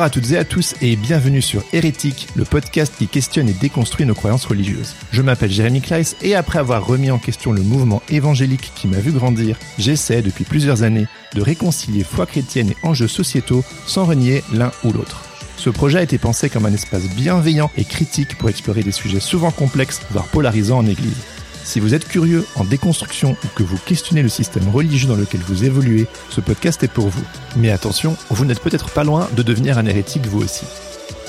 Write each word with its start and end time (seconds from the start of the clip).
Bonjour 0.00 0.06
à 0.06 0.18
toutes 0.18 0.30
et 0.30 0.38
à 0.38 0.44
tous 0.46 0.74
et 0.80 0.96
bienvenue 0.96 1.42
sur 1.42 1.62
Hérétique, 1.74 2.28
le 2.34 2.46
podcast 2.46 2.94
qui 2.96 3.06
questionne 3.06 3.50
et 3.50 3.52
déconstruit 3.52 4.06
nos 4.06 4.14
croyances 4.14 4.46
religieuses. 4.46 4.94
Je 5.12 5.20
m'appelle 5.20 5.50
Jérémy 5.50 5.82
Kleiss 5.82 6.16
et 6.22 6.34
après 6.34 6.58
avoir 6.58 6.86
remis 6.86 7.10
en 7.10 7.18
question 7.18 7.52
le 7.52 7.60
mouvement 7.60 8.00
évangélique 8.08 8.72
qui 8.74 8.88
m'a 8.88 8.96
vu 8.96 9.12
grandir, 9.12 9.58
j'essaie 9.76 10.22
depuis 10.22 10.44
plusieurs 10.44 10.84
années 10.84 11.06
de 11.34 11.42
réconcilier 11.42 12.02
foi 12.02 12.24
chrétienne 12.24 12.70
et 12.70 12.76
enjeux 12.82 13.08
sociétaux 13.08 13.62
sans 13.86 14.06
renier 14.06 14.42
l'un 14.54 14.72
ou 14.84 14.92
l'autre. 14.94 15.22
Ce 15.58 15.68
projet 15.68 15.98
a 15.98 16.02
été 16.02 16.16
pensé 16.16 16.48
comme 16.48 16.64
un 16.64 16.72
espace 16.72 17.04
bienveillant 17.14 17.70
et 17.76 17.84
critique 17.84 18.38
pour 18.38 18.48
explorer 18.48 18.82
des 18.82 18.92
sujets 18.92 19.20
souvent 19.20 19.50
complexes, 19.50 20.00
voire 20.12 20.28
polarisants 20.28 20.78
en 20.78 20.86
Église. 20.86 21.26
Si 21.64 21.80
vous 21.80 21.94
êtes 21.94 22.08
curieux 22.08 22.44
en 22.56 22.64
déconstruction 22.64 23.36
ou 23.44 23.48
que 23.54 23.62
vous 23.62 23.78
questionnez 23.78 24.22
le 24.22 24.28
système 24.28 24.68
religieux 24.68 25.08
dans 25.08 25.16
lequel 25.16 25.40
vous 25.40 25.64
évoluez, 25.64 26.06
ce 26.28 26.40
podcast 26.40 26.82
est 26.82 26.88
pour 26.88 27.08
vous. 27.08 27.24
Mais 27.56 27.70
attention, 27.70 28.16
vous 28.30 28.44
n'êtes 28.44 28.60
peut-être 28.60 28.90
pas 28.90 29.04
loin 29.04 29.28
de 29.36 29.42
devenir 29.42 29.78
un 29.78 29.86
hérétique 29.86 30.26
vous 30.26 30.42
aussi. 30.42 30.64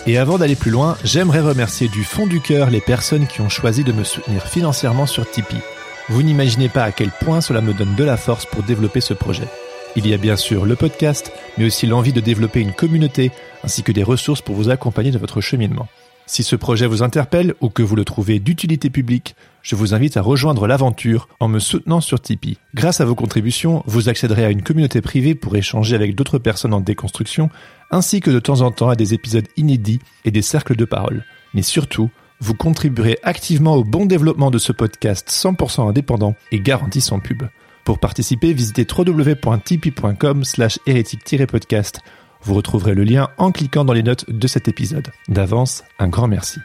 Et 0.07 0.17
avant 0.17 0.39
d'aller 0.39 0.55
plus 0.55 0.71
loin, 0.71 0.97
j'aimerais 1.03 1.41
remercier 1.41 1.87
du 1.87 2.03
fond 2.03 2.25
du 2.25 2.41
cœur 2.41 2.71
les 2.71 2.81
personnes 2.81 3.27
qui 3.27 3.41
ont 3.41 3.49
choisi 3.49 3.83
de 3.83 3.91
me 3.91 4.03
soutenir 4.03 4.47
financièrement 4.47 5.05
sur 5.05 5.29
Tipeee. 5.29 5.61
Vous 6.09 6.23
n'imaginez 6.23 6.69
pas 6.69 6.83
à 6.83 6.91
quel 6.91 7.11
point 7.11 7.41
cela 7.41 7.61
me 7.61 7.73
donne 7.73 7.95
de 7.95 8.03
la 8.03 8.17
force 8.17 8.45
pour 8.45 8.63
développer 8.63 9.01
ce 9.01 9.13
projet. 9.13 9.47
Il 9.95 10.07
y 10.07 10.13
a 10.13 10.17
bien 10.17 10.37
sûr 10.37 10.65
le 10.65 10.75
podcast, 10.75 11.31
mais 11.57 11.65
aussi 11.65 11.85
l'envie 11.85 12.13
de 12.13 12.21
développer 12.21 12.61
une 12.61 12.73
communauté, 12.73 13.31
ainsi 13.63 13.83
que 13.83 13.91
des 13.91 14.03
ressources 14.03 14.41
pour 14.41 14.55
vous 14.55 14.69
accompagner 14.69 15.11
de 15.11 15.17
votre 15.17 15.41
cheminement. 15.41 15.87
Si 16.31 16.43
ce 16.43 16.55
projet 16.55 16.87
vous 16.87 17.03
interpelle 17.03 17.55
ou 17.59 17.67
que 17.67 17.83
vous 17.83 17.97
le 17.97 18.05
trouvez 18.05 18.39
d'utilité 18.39 18.89
publique, 18.89 19.35
je 19.61 19.75
vous 19.75 19.93
invite 19.93 20.15
à 20.15 20.21
rejoindre 20.21 20.65
l'aventure 20.65 21.27
en 21.41 21.49
me 21.49 21.59
soutenant 21.59 21.99
sur 21.99 22.21
Tipeee. 22.21 22.57
Grâce 22.73 23.01
à 23.01 23.05
vos 23.05 23.15
contributions, 23.15 23.83
vous 23.85 24.07
accéderez 24.07 24.45
à 24.45 24.49
une 24.49 24.61
communauté 24.61 25.01
privée 25.01 25.35
pour 25.35 25.57
échanger 25.57 25.93
avec 25.93 26.15
d'autres 26.15 26.39
personnes 26.39 26.73
en 26.73 26.79
déconstruction, 26.79 27.49
ainsi 27.91 28.21
que 28.21 28.31
de 28.31 28.39
temps 28.39 28.61
en 28.61 28.71
temps 28.71 28.87
à 28.87 28.95
des 28.95 29.13
épisodes 29.13 29.49
inédits 29.57 29.99
et 30.23 30.31
des 30.31 30.41
cercles 30.41 30.77
de 30.77 30.85
parole. 30.85 31.25
Mais 31.53 31.63
surtout, 31.63 32.09
vous 32.39 32.53
contribuerez 32.53 33.19
activement 33.23 33.75
au 33.75 33.83
bon 33.83 34.05
développement 34.05 34.51
de 34.51 34.57
ce 34.57 34.71
podcast 34.71 35.27
100% 35.29 35.89
indépendant 35.89 36.35
et 36.53 36.61
garanti 36.61 37.01
sans 37.01 37.19
pub. 37.19 37.43
Pour 37.83 37.99
participer, 37.99 38.53
visitez 38.53 38.87
www.tipeee.com 38.89 40.45
slash 40.45 40.79
hérétique-podcast 40.87 41.99
vous 42.43 42.53
retrouverez 42.53 42.95
le 42.95 43.03
lien 43.03 43.29
en 43.37 43.51
cliquant 43.51 43.85
dans 43.85 43.93
les 43.93 44.03
notes 44.03 44.29
de 44.29 44.47
cet 44.47 44.67
épisode. 44.67 45.11
D'avance, 45.27 45.83
un 45.99 46.07
grand 46.07 46.27
merci. 46.27 46.59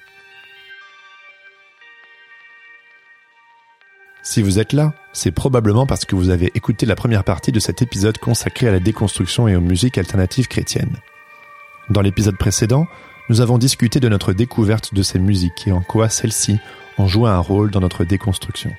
Si 4.22 4.42
vous 4.42 4.58
êtes 4.58 4.72
là, 4.72 4.92
c'est 5.12 5.30
probablement 5.30 5.86
parce 5.86 6.04
que 6.04 6.16
vous 6.16 6.30
avez 6.30 6.50
écouté 6.54 6.84
la 6.84 6.96
première 6.96 7.22
partie 7.22 7.52
de 7.52 7.60
cet 7.60 7.80
épisode 7.80 8.18
consacré 8.18 8.66
à 8.66 8.72
la 8.72 8.80
déconstruction 8.80 9.46
et 9.46 9.54
aux 9.54 9.60
musiques 9.60 9.98
alternatives 9.98 10.48
chrétiennes. 10.48 10.96
Dans 11.90 12.00
l'épisode 12.00 12.36
précédent, 12.36 12.86
nous 13.28 13.40
avons 13.40 13.56
discuté 13.56 14.00
de 14.00 14.08
notre 14.08 14.32
découverte 14.32 14.94
de 14.94 15.02
ces 15.02 15.20
musiques 15.20 15.68
et 15.68 15.72
en 15.72 15.80
quoi 15.80 16.08
celles-ci 16.08 16.58
ont 16.98 17.06
joué 17.06 17.30
un 17.30 17.38
rôle 17.38 17.70
dans 17.70 17.80
notre 17.80 18.04
déconstruction. 18.04 18.72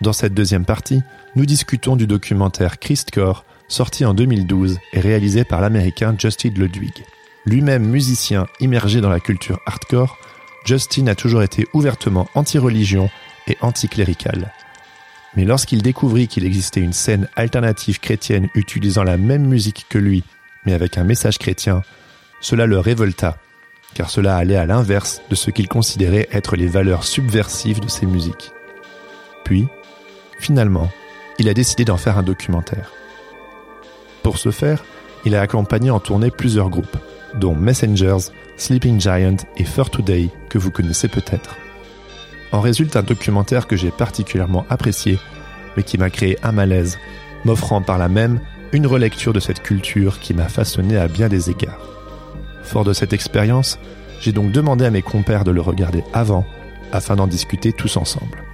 Dans 0.00 0.12
cette 0.12 0.34
deuxième 0.34 0.64
partie, 0.64 1.02
nous 1.34 1.44
discutons 1.44 1.96
du 1.96 2.06
documentaire 2.06 2.78
Christcore 2.78 3.44
sorti 3.68 4.04
en 4.04 4.14
2012 4.14 4.78
et 4.92 5.00
réalisé 5.00 5.44
par 5.44 5.60
l'américain 5.60 6.14
Justin 6.18 6.50
Ludwig. 6.56 7.04
Lui-même 7.44 7.86
musicien 7.86 8.46
immergé 8.60 9.00
dans 9.00 9.10
la 9.10 9.20
culture 9.20 9.60
hardcore, 9.66 10.18
Justin 10.64 11.06
a 11.06 11.14
toujours 11.14 11.42
été 11.42 11.66
ouvertement 11.72 12.28
anti-religion 12.34 13.08
et 13.46 13.56
anti-clérical. 13.60 14.52
Mais 15.36 15.44
lorsqu'il 15.44 15.82
découvrit 15.82 16.28
qu'il 16.28 16.44
existait 16.44 16.80
une 16.80 16.92
scène 16.92 17.28
alternative 17.36 18.00
chrétienne 18.00 18.48
utilisant 18.54 19.04
la 19.04 19.16
même 19.16 19.46
musique 19.46 19.86
que 19.88 19.98
lui, 19.98 20.24
mais 20.64 20.72
avec 20.72 20.98
un 20.98 21.04
message 21.04 21.38
chrétien, 21.38 21.82
cela 22.40 22.66
le 22.66 22.78
révolta, 22.78 23.38
car 23.94 24.10
cela 24.10 24.36
allait 24.36 24.56
à 24.56 24.66
l'inverse 24.66 25.22
de 25.30 25.34
ce 25.34 25.50
qu'il 25.50 25.68
considérait 25.68 26.28
être 26.32 26.56
les 26.56 26.66
valeurs 26.66 27.04
subversives 27.04 27.80
de 27.80 27.88
ses 27.88 28.06
musiques. 28.06 28.52
Puis, 29.44 29.66
finalement, 30.38 30.90
il 31.38 31.48
a 31.48 31.54
décidé 31.54 31.84
d'en 31.84 31.96
faire 31.96 32.18
un 32.18 32.22
documentaire. 32.22 32.92
Pour 34.28 34.36
ce 34.36 34.50
faire, 34.50 34.84
il 35.24 35.34
a 35.34 35.40
accompagné 35.40 35.90
en 35.90 36.00
tournée 36.00 36.30
plusieurs 36.30 36.68
groupes, 36.68 36.98
dont 37.36 37.54
Messengers, 37.54 38.30
Sleeping 38.58 39.00
Giant 39.00 39.36
et 39.56 39.64
Fur 39.64 39.88
Today, 39.88 40.28
que 40.50 40.58
vous 40.58 40.70
connaissez 40.70 41.08
peut-être. 41.08 41.56
En 42.52 42.60
résulte 42.60 42.94
un 42.96 43.02
documentaire 43.02 43.66
que 43.66 43.74
j'ai 43.74 43.90
particulièrement 43.90 44.66
apprécié, 44.68 45.18
mais 45.78 45.82
qui 45.82 45.96
m'a 45.96 46.10
créé 46.10 46.36
un 46.42 46.52
malaise, 46.52 46.98
m'offrant 47.46 47.80
par 47.80 47.96
là 47.96 48.10
même 48.10 48.40
une 48.72 48.86
relecture 48.86 49.32
de 49.32 49.40
cette 49.40 49.62
culture 49.62 50.20
qui 50.20 50.34
m'a 50.34 50.50
façonné 50.50 50.98
à 50.98 51.08
bien 51.08 51.30
des 51.30 51.48
égards. 51.48 51.80
Fort 52.62 52.84
de 52.84 52.92
cette 52.92 53.14
expérience, 53.14 53.78
j'ai 54.20 54.32
donc 54.32 54.52
demandé 54.52 54.84
à 54.84 54.90
mes 54.90 55.00
compères 55.00 55.44
de 55.44 55.52
le 55.52 55.62
regarder 55.62 56.04
avant, 56.12 56.44
afin 56.92 57.16
d'en 57.16 57.28
discuter 57.28 57.72
tous 57.72 57.96
ensemble. 57.96 58.44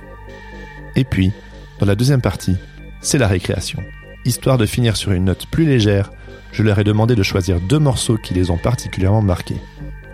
Et 0.94 1.02
puis, 1.02 1.32
dans 1.80 1.86
la 1.86 1.96
deuxième 1.96 2.22
partie, 2.22 2.58
c'est 3.00 3.18
la 3.18 3.26
récréation 3.26 3.82
histoire 4.24 4.58
de 4.58 4.66
finir 4.66 4.96
sur 4.96 5.12
une 5.12 5.24
note 5.24 5.46
plus 5.46 5.64
légère, 5.64 6.10
je 6.52 6.62
leur 6.62 6.78
ai 6.78 6.84
demandé 6.84 7.14
de 7.14 7.22
choisir 7.22 7.60
deux 7.60 7.78
morceaux 7.78 8.16
qui 8.16 8.34
les 8.34 8.50
ont 8.50 8.56
particulièrement 8.56 9.22
marqués. 9.22 9.60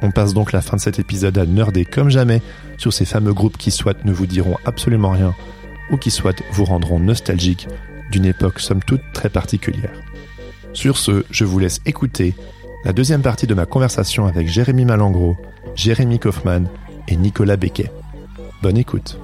On 0.03 0.11
passe 0.11 0.33
donc 0.33 0.53
la 0.53 0.63
fin 0.63 0.77
de 0.77 0.81
cet 0.81 0.99
épisode 0.99 1.37
à 1.37 1.47
nerder 1.47 1.85
comme 1.85 2.09
jamais 2.09 2.41
sur 2.79 2.93
ces 2.93 3.05
fameux 3.05 3.35
groupes 3.35 3.59
qui 3.59 3.71
soit 3.71 4.05
ne 4.05 4.13
vous 4.13 4.27
diront 4.27 4.57
absolument 4.65 5.11
rien, 5.11 5.35
ou 5.91 5.97
qui 5.97 6.11
soit 6.11 6.43
vous 6.53 6.65
rendront 6.65 6.99
nostalgique 6.99 7.69
d'une 8.11 8.25
époque 8.25 8.61
somme 8.61 8.83
toute 8.83 9.03
très 9.13 9.29
particulière. 9.29 9.93
Sur 10.73 10.97
ce, 10.97 11.25
je 11.31 11.45
vous 11.45 11.59
laisse 11.59 11.81
écouter 11.85 12.35
la 12.85 12.93
deuxième 12.93 13.23
partie 13.23 13.47
de 13.47 13.55
ma 13.55 13.67
conversation 13.67 14.27
avec 14.27 14.49
Jérémy 14.49 14.87
Malangro, 14.87 15.37
Jérémy 15.75 16.19
Kaufmann 16.19 16.69
et 17.09 17.17
Nicolas 17.17 17.57
Becquet. 17.57 17.91
Bonne 18.63 18.79
écoute. 18.79 19.19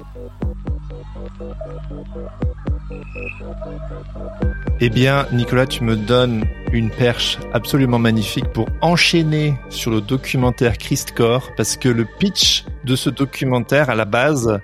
Eh 4.79 4.89
bien, 4.89 5.25
Nicolas, 5.31 5.65
tu 5.65 5.83
me 5.83 5.95
donnes 5.95 6.45
une 6.71 6.89
perche 6.89 7.39
absolument 7.53 7.99
magnifique 7.99 8.45
pour 8.53 8.67
enchaîner 8.81 9.55
sur 9.69 9.91
le 9.91 10.01
documentaire 10.01 10.77
Christcore, 10.77 11.51
parce 11.57 11.77
que 11.77 11.89
le 11.89 12.05
pitch 12.19 12.63
de 12.83 12.95
ce 12.95 13.09
documentaire, 13.09 13.89
à 13.89 13.95
la 13.95 14.05
base, 14.05 14.59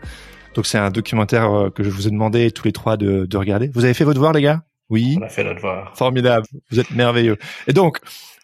donc 0.53 0.68
c'est 0.68 0.78
un 0.78 0.92
documentaire 0.92 1.52
euh, 1.52 1.70
que 1.70 1.84
je 1.84 1.90
vous 1.90 2.08
ai 2.08 2.12
demandé 2.12 2.52
tous 2.52 2.66
les 2.66 2.72
trois 2.72 2.98
de, 2.98 3.28
regarder. 3.36 3.70
Vous 3.74 3.86
avez 3.86 3.94
fait 3.94 4.03
votre 4.03 4.16
devoir, 4.16 4.34
les 4.34 4.42
gars? 4.42 4.62
Oui. 4.90 5.18
On 5.20 5.24
a 5.24 5.30
fait 5.30 5.44
notre 5.44 5.56
devoir. 5.56 5.98
Formidable. 5.98 6.46
Vous 6.70 6.80
êtes 6.80 6.92
merveilleux. 6.92 7.38
Et 7.68 7.74
donc, 7.74 8.00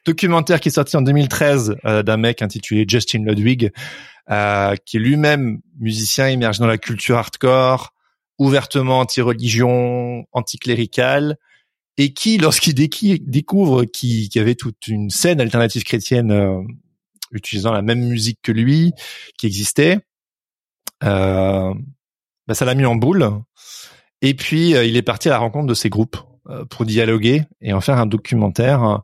documentaire 0.06 0.59
qui 0.59 0.70
est 0.70 0.74
sorti 0.74 0.98
en 0.98 1.02
2013 1.02 1.76
euh, 1.86 2.04
d'un 2.04 2.18
mec 2.18 2.42
intitulé 2.42 2.86
Justin 2.88 3.24
Ludwig, 3.26 3.72
euh, 4.32 4.76
qui 4.86 4.98
est 4.98 5.00
lui-même 5.00 5.59
musicien 5.80 6.30
immergé 6.30 6.59
dans 6.59 6.68
la 6.68 6.78
culture 6.78 7.18
hardcore, 7.18 7.94
ouvertement 8.40 9.00
anti-religion, 9.00 10.26
anti-clérical, 10.32 11.38
et 11.98 12.14
qui, 12.14 12.38
lorsqu'il 12.38 12.74
découvre 12.74 13.84
qu'il 13.84 14.34
y 14.34 14.40
avait 14.40 14.56
toute 14.56 14.88
une 14.88 15.10
scène 15.10 15.42
alternative 15.42 15.84
chrétienne 15.84 16.32
euh, 16.32 16.62
utilisant 17.32 17.74
la 17.74 17.82
même 17.82 18.00
musique 18.00 18.40
que 18.42 18.54
lui, 18.54 18.94
qui 19.38 19.46
existait, 19.48 20.00
euh, 21.04 21.74
bah, 22.48 22.54
ça 22.54 22.64
l'a 22.64 22.74
mis 22.74 22.86
en 22.86 22.96
boule. 22.96 23.30
Et 24.22 24.34
puis, 24.34 24.76
euh, 24.76 24.86
il 24.86 24.96
est 24.96 25.02
parti 25.02 25.28
à 25.28 25.32
la 25.32 25.40
rencontre 25.40 25.68
de 25.68 25.74
ces 25.74 25.90
groupes 25.90 26.18
pour 26.72 26.84
dialoguer 26.84 27.44
et 27.62 27.74
en 27.74 27.82
faire 27.82 28.00
un 28.00 28.08
documentaire. 28.08 29.02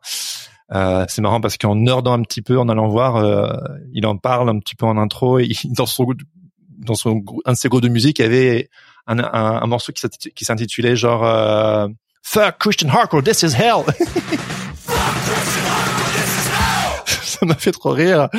c'est 0.71 1.21
marrant 1.21 1.41
parce 1.41 1.57
qu'en 1.57 1.75
nerdant 1.75 2.13
un 2.13 2.23
petit 2.23 2.41
peu, 2.41 2.57
en 2.57 2.69
allant 2.69 2.87
voir, 2.87 3.61
il 3.93 4.07
en 4.07 4.17
parle 4.17 4.49
un 4.49 4.57
petit 4.57 4.73
peu 4.73 4.87
en 4.87 4.97
intro. 4.97 5.37
Et 5.37 5.49
dans 5.65 5.85
son 5.85 6.07
dans 6.79 6.95
son 6.95 7.23
un 7.45 7.53
de 7.53 7.57
ses 7.57 7.69
groupes 7.69 7.83
de 7.83 7.89
musique, 7.89 8.17
il 8.17 8.23
y 8.23 8.25
avait 8.25 8.69
un, 9.07 9.19
un, 9.19 9.61
un 9.61 9.67
morceau 9.67 9.91
qui 9.93 10.45
s'intitulait 10.45 10.95
genre 10.95 11.89
Fuck 12.23 12.57
Christian 12.59 12.89
Hardcore, 12.89 13.23
this 13.23 13.43
is 13.43 13.53
hell. 13.53 13.83
ça 17.35 17.45
m'a 17.45 17.55
fait 17.55 17.71
trop 17.71 17.91
rire. 17.91 18.29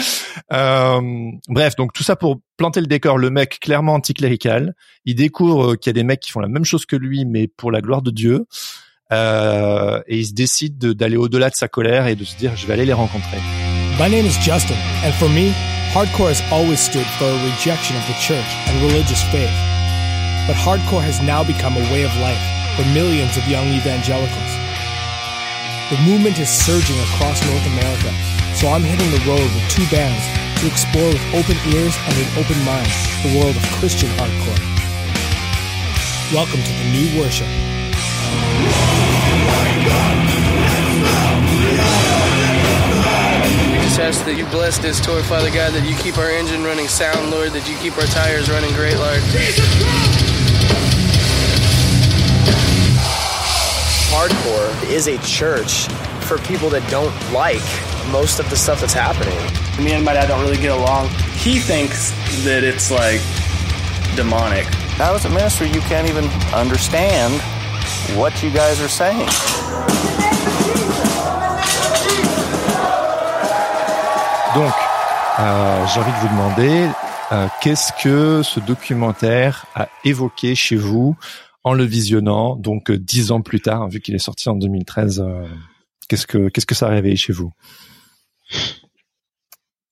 Euh, 0.52 1.00
bref, 1.48 1.76
donc 1.76 1.92
tout 1.92 2.02
ça 2.02 2.16
pour 2.16 2.40
planter 2.56 2.80
le 2.80 2.86
décor. 2.86 3.18
Le 3.18 3.30
mec 3.30 3.60
clairement 3.60 3.94
anticlérical, 3.94 4.74
il 5.04 5.14
découvre 5.14 5.76
qu'il 5.76 5.90
y 5.90 5.92
a 5.92 5.94
des 5.94 6.04
mecs 6.04 6.20
qui 6.20 6.30
font 6.30 6.40
la 6.40 6.48
même 6.48 6.64
chose 6.64 6.86
que 6.86 6.96
lui, 6.96 7.24
mais 7.24 7.46
pour 7.46 7.70
la 7.70 7.80
gloire 7.80 8.02
de 8.02 8.10
Dieu. 8.10 8.46
Euh, 9.12 10.02
et 10.08 10.18
il 10.18 10.26
se 10.26 10.32
décide 10.32 10.78
d'aller 10.78 11.16
au-delà 11.16 11.48
de 11.48 11.54
sa 11.54 11.68
colère 11.68 12.08
et 12.08 12.16
de 12.16 12.24
se 12.24 12.36
dire, 12.36 12.56
je 12.56 12.66
vais 12.66 12.72
aller 12.72 12.86
les 12.86 12.92
rencontrer. 12.92 13.38
My 13.98 14.10
name 14.10 14.26
is 14.26 14.36
Justin, 14.42 14.74
and 15.04 15.12
for 15.12 15.28
me, 15.28 15.52
hardcore 15.94 16.28
has 16.28 16.42
always 16.50 16.78
stood 16.78 17.06
for 17.18 17.24
a 17.24 17.44
rejection 17.44 17.96
of 17.96 18.06
the 18.08 18.20
church 18.20 18.56
and 18.68 18.82
religious 18.82 19.22
faith. 19.30 19.75
But 20.46 20.54
hardcore 20.54 21.02
has 21.02 21.20
now 21.20 21.42
become 21.42 21.76
a 21.76 21.84
way 21.92 22.04
of 22.04 22.14
life. 22.18 22.56
for 22.76 22.84
millions 22.92 23.38
of 23.38 23.48
young 23.48 23.66
evangelicals. 23.72 24.52
The 25.88 25.96
movement 26.04 26.38
is 26.38 26.50
surging 26.50 27.00
across 27.08 27.40
North 27.48 27.66
America, 27.72 28.12
so 28.52 28.68
I'm 28.68 28.84
hitting 28.84 29.08
the 29.16 29.24
road 29.24 29.48
with 29.56 29.64
two 29.72 29.88
bands 29.88 30.20
to 30.60 30.68
explore 30.68 31.08
with 31.08 31.24
open 31.32 31.56
ears 31.72 31.96
and 32.04 32.14
an 32.20 32.28
open 32.36 32.58
mind 32.68 32.92
the 33.24 33.32
world 33.40 33.56
of 33.56 33.64
Christian 33.80 34.10
hardcore. 34.20 34.60
Welcome 36.36 36.60
to 36.60 36.72
the 36.76 36.86
new 36.92 37.18
worship. 37.18 37.48
just 43.96 44.00
ask 44.00 44.24
that 44.26 44.36
you 44.36 44.44
bless 44.46 44.76
this 44.76 45.00
tour, 45.00 45.22
Father 45.22 45.50
God, 45.50 45.72
that 45.72 45.88
you 45.88 45.96
keep 45.96 46.18
our 46.18 46.28
engine 46.28 46.62
running 46.62 46.88
sound, 46.88 47.30
Lord, 47.30 47.52
that 47.52 47.66
you 47.66 47.76
keep 47.78 47.96
our 47.96 48.04
tires 48.04 48.50
running 48.50 48.74
great, 48.74 48.98
Lord. 48.98 49.22
Hardcore 54.16 54.72
is 54.90 55.08
a 55.08 55.18
church 55.18 55.88
for 56.24 56.38
people 56.48 56.70
that 56.70 56.82
don't 56.88 57.12
like 57.32 57.68
most 58.10 58.40
of 58.40 58.48
the 58.48 58.56
stuff 58.56 58.80
that's 58.80 58.94
happening. 58.94 59.36
Me 59.84 59.92
and 59.92 60.02
my 60.06 60.14
dad 60.14 60.28
don't 60.28 60.40
really 60.40 60.56
get 60.56 60.72
along. 60.72 61.10
He 61.36 61.58
thinks 61.58 62.12
that 62.42 62.64
it's 62.64 62.90
like 62.90 63.20
demonic. 64.16 64.64
How 64.96 65.14
is 65.16 65.26
a 65.26 65.28
minister 65.28 65.66
you 65.66 65.82
can't 65.82 66.08
even 66.08 66.24
understand 66.54 67.34
what 68.16 68.32
you 68.42 68.50
guys 68.50 68.80
are 68.80 68.88
saying? 68.88 69.28
Donc, 74.54 74.74
euh, 75.38 75.86
j'ai 75.88 76.00
envie 76.00 76.12
de 76.12 76.20
vous 76.22 76.28
demander, 76.28 76.88
euh, 77.32 77.48
qu'est-ce 77.60 77.92
que 78.02 78.42
ce 78.42 78.60
documentaire 78.60 79.66
a 79.74 79.88
évoqué 80.04 80.54
chez 80.54 80.76
vous 80.76 81.16
en 81.66 81.74
le 81.74 81.84
visionnant, 81.84 82.54
donc 82.54 82.90
euh, 82.92 82.96
dix 82.96 83.32
ans 83.32 83.42
plus 83.42 83.60
tard, 83.60 83.88
vu 83.88 84.00
qu'il 84.00 84.14
est 84.14 84.20
sorti 84.20 84.48
en 84.48 84.54
2013 84.54 85.20
euh, 85.20 85.44
Qu'est-ce 86.08 86.28
que 86.28 86.48
qu'est-ce 86.48 86.64
que 86.64 86.76
ça 86.76 86.86
a 86.86 86.90
réveillé 86.90 87.16
chez 87.16 87.32
vous? 87.32 87.52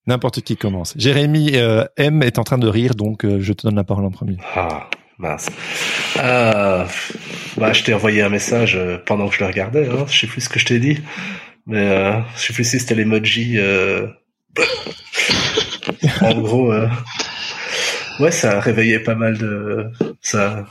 N'importe 0.06 0.43
qui 0.43 0.56
commence. 0.56 0.94
Jérémy 0.97 1.56
euh, 1.56 1.85
M 1.97 2.23
est 2.23 2.38
en 2.38 2.44
train 2.44 2.59
de 2.59 2.69
rire, 2.69 2.94
donc 2.94 3.26
je 3.26 3.53
te 3.53 3.67
donne 3.67 3.75
la 3.75 3.82
parole 3.82 4.05
en 4.05 4.12
premier. 4.12 4.37
Ah, 4.55 4.88
mince. 5.19 5.50
Bah, 6.15 6.87
je 7.73 7.82
t'ai 7.82 7.93
envoyé 7.93 8.23
un 8.23 8.29
message 8.29 8.79
pendant 9.05 9.29
que 9.29 9.35
je 9.35 9.41
le 9.41 9.47
regardais. 9.47 9.88
Hein. 9.88 10.05
Je 10.09 10.21
sais 10.21 10.26
plus 10.29 10.43
ce 10.43 10.49
que 10.49 10.61
je 10.61 10.67
t'ai 10.67 10.79
dit, 10.79 11.00
mais 11.67 12.12
je 12.37 12.41
sais 12.41 12.53
plus 12.53 12.62
si 12.62 12.79
c'était 12.79 12.94
l'emoji. 12.94 13.59
En 16.21 16.41
gros, 16.41 16.73
ouais, 18.21 18.31
ça 18.31 18.59
a 18.59 18.61
réveillé 18.61 19.00
pas 19.00 19.15
mal 19.15 19.37
de 19.37 19.91
ça, 20.21 20.67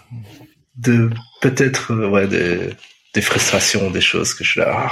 de 0.75 1.09
peut-être 1.41 1.91
euh, 1.93 2.07
ouais 2.07 2.27
des, 2.27 2.69
des 3.13 3.21
frustrations, 3.21 3.91
des 3.91 4.01
choses 4.01 4.33
que 4.33 4.43
je 4.43 4.51
suis 4.51 4.59
là. 4.59 4.73
Ah, 4.75 4.91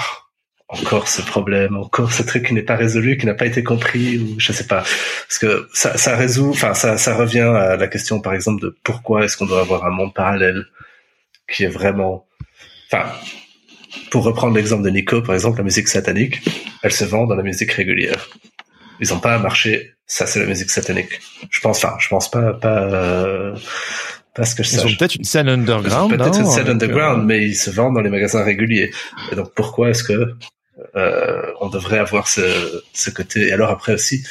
encore 0.71 1.09
ce 1.09 1.21
problème, 1.21 1.75
encore 1.75 2.13
ce 2.13 2.23
truc 2.23 2.47
qui 2.47 2.53
n'est 2.53 2.61
pas 2.63 2.77
résolu, 2.77 3.17
qui 3.17 3.25
n'a 3.25 3.33
pas 3.33 3.45
été 3.45 3.61
compris, 3.61 4.17
ou 4.17 4.39
je 4.39 4.53
sais 4.53 4.67
pas. 4.67 4.83
Parce 5.27 5.37
que 5.37 5.67
ça, 5.73 5.97
ça 5.97 6.15
résout, 6.15 6.51
enfin, 6.51 6.73
ça, 6.73 6.97
ça 6.97 7.13
revient 7.13 7.41
à 7.41 7.75
la 7.75 7.87
question, 7.87 8.21
par 8.21 8.33
exemple, 8.33 8.61
de 8.61 8.77
pourquoi 8.83 9.25
est-ce 9.25 9.35
qu'on 9.35 9.45
doit 9.45 9.59
avoir 9.59 9.85
un 9.85 9.89
monde 9.89 10.13
parallèle 10.13 10.65
qui 11.51 11.65
est 11.65 11.67
vraiment, 11.69 12.25
enfin, 12.89 13.11
pour 14.11 14.23
reprendre 14.23 14.55
l'exemple 14.55 14.83
de 14.83 14.89
Nico, 14.89 15.21
par 15.21 15.35
exemple, 15.35 15.57
la 15.57 15.65
musique 15.65 15.89
satanique, 15.89 16.41
elle 16.83 16.93
se 16.93 17.03
vend 17.03 17.25
dans 17.25 17.35
la 17.35 17.43
musique 17.43 17.73
régulière. 17.73 18.29
Ils 19.01 19.13
ont 19.13 19.19
pas 19.19 19.35
un 19.35 19.39
marché, 19.39 19.95
ça 20.05 20.25
c'est 20.25 20.39
la 20.39 20.45
musique 20.45 20.69
satanique. 20.69 21.19
Je 21.49 21.59
pense, 21.59 21.83
enfin, 21.83 21.97
je 21.99 22.07
pense 22.07 22.31
pas, 22.31 22.53
pas, 22.53 22.83
euh, 22.83 23.55
pas 24.33 24.45
ce 24.45 24.55
que 24.55 24.63
je 24.63 24.71
Ils 24.71 24.85
ont 24.85 24.95
peut-être 24.97 25.15
une 25.15 25.23
scène 25.23 25.47
Ils 25.47 25.51
ont 25.51 25.53
underground. 25.53 26.09
Peut-être 26.09 26.39
non 26.39 26.39
une 26.39 26.45
scène 26.45 26.53
Avec, 26.53 26.67
euh, 26.67 26.71
underground, 26.71 27.25
mais 27.25 27.45
ils 27.45 27.55
se 27.55 27.69
vendent 27.69 27.95
dans 27.95 28.01
les 28.01 28.09
magasins 28.09 28.43
réguliers. 28.43 28.91
Et 29.31 29.35
donc 29.35 29.53
pourquoi 29.53 29.89
est-ce 29.89 30.03
que 30.03 30.35
euh, 30.95 31.51
on 31.59 31.69
devrait 31.69 31.99
avoir 31.99 32.27
ce, 32.27 32.83
ce 32.93 33.09
côté? 33.09 33.47
Et 33.47 33.51
alors 33.51 33.69
après 33.69 33.93
aussi, 33.93 34.25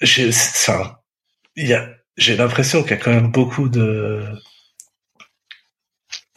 j'ai, 0.00 0.28
enfin, 0.28 0.96
il 1.56 1.66
y 1.66 1.74
a, 1.74 1.88
j'ai 2.16 2.36
l'impression 2.36 2.82
qu'il 2.82 2.92
y 2.92 2.94
a 2.94 2.98
quand 2.98 3.12
même 3.12 3.30
beaucoup 3.30 3.68
de, 3.68 4.24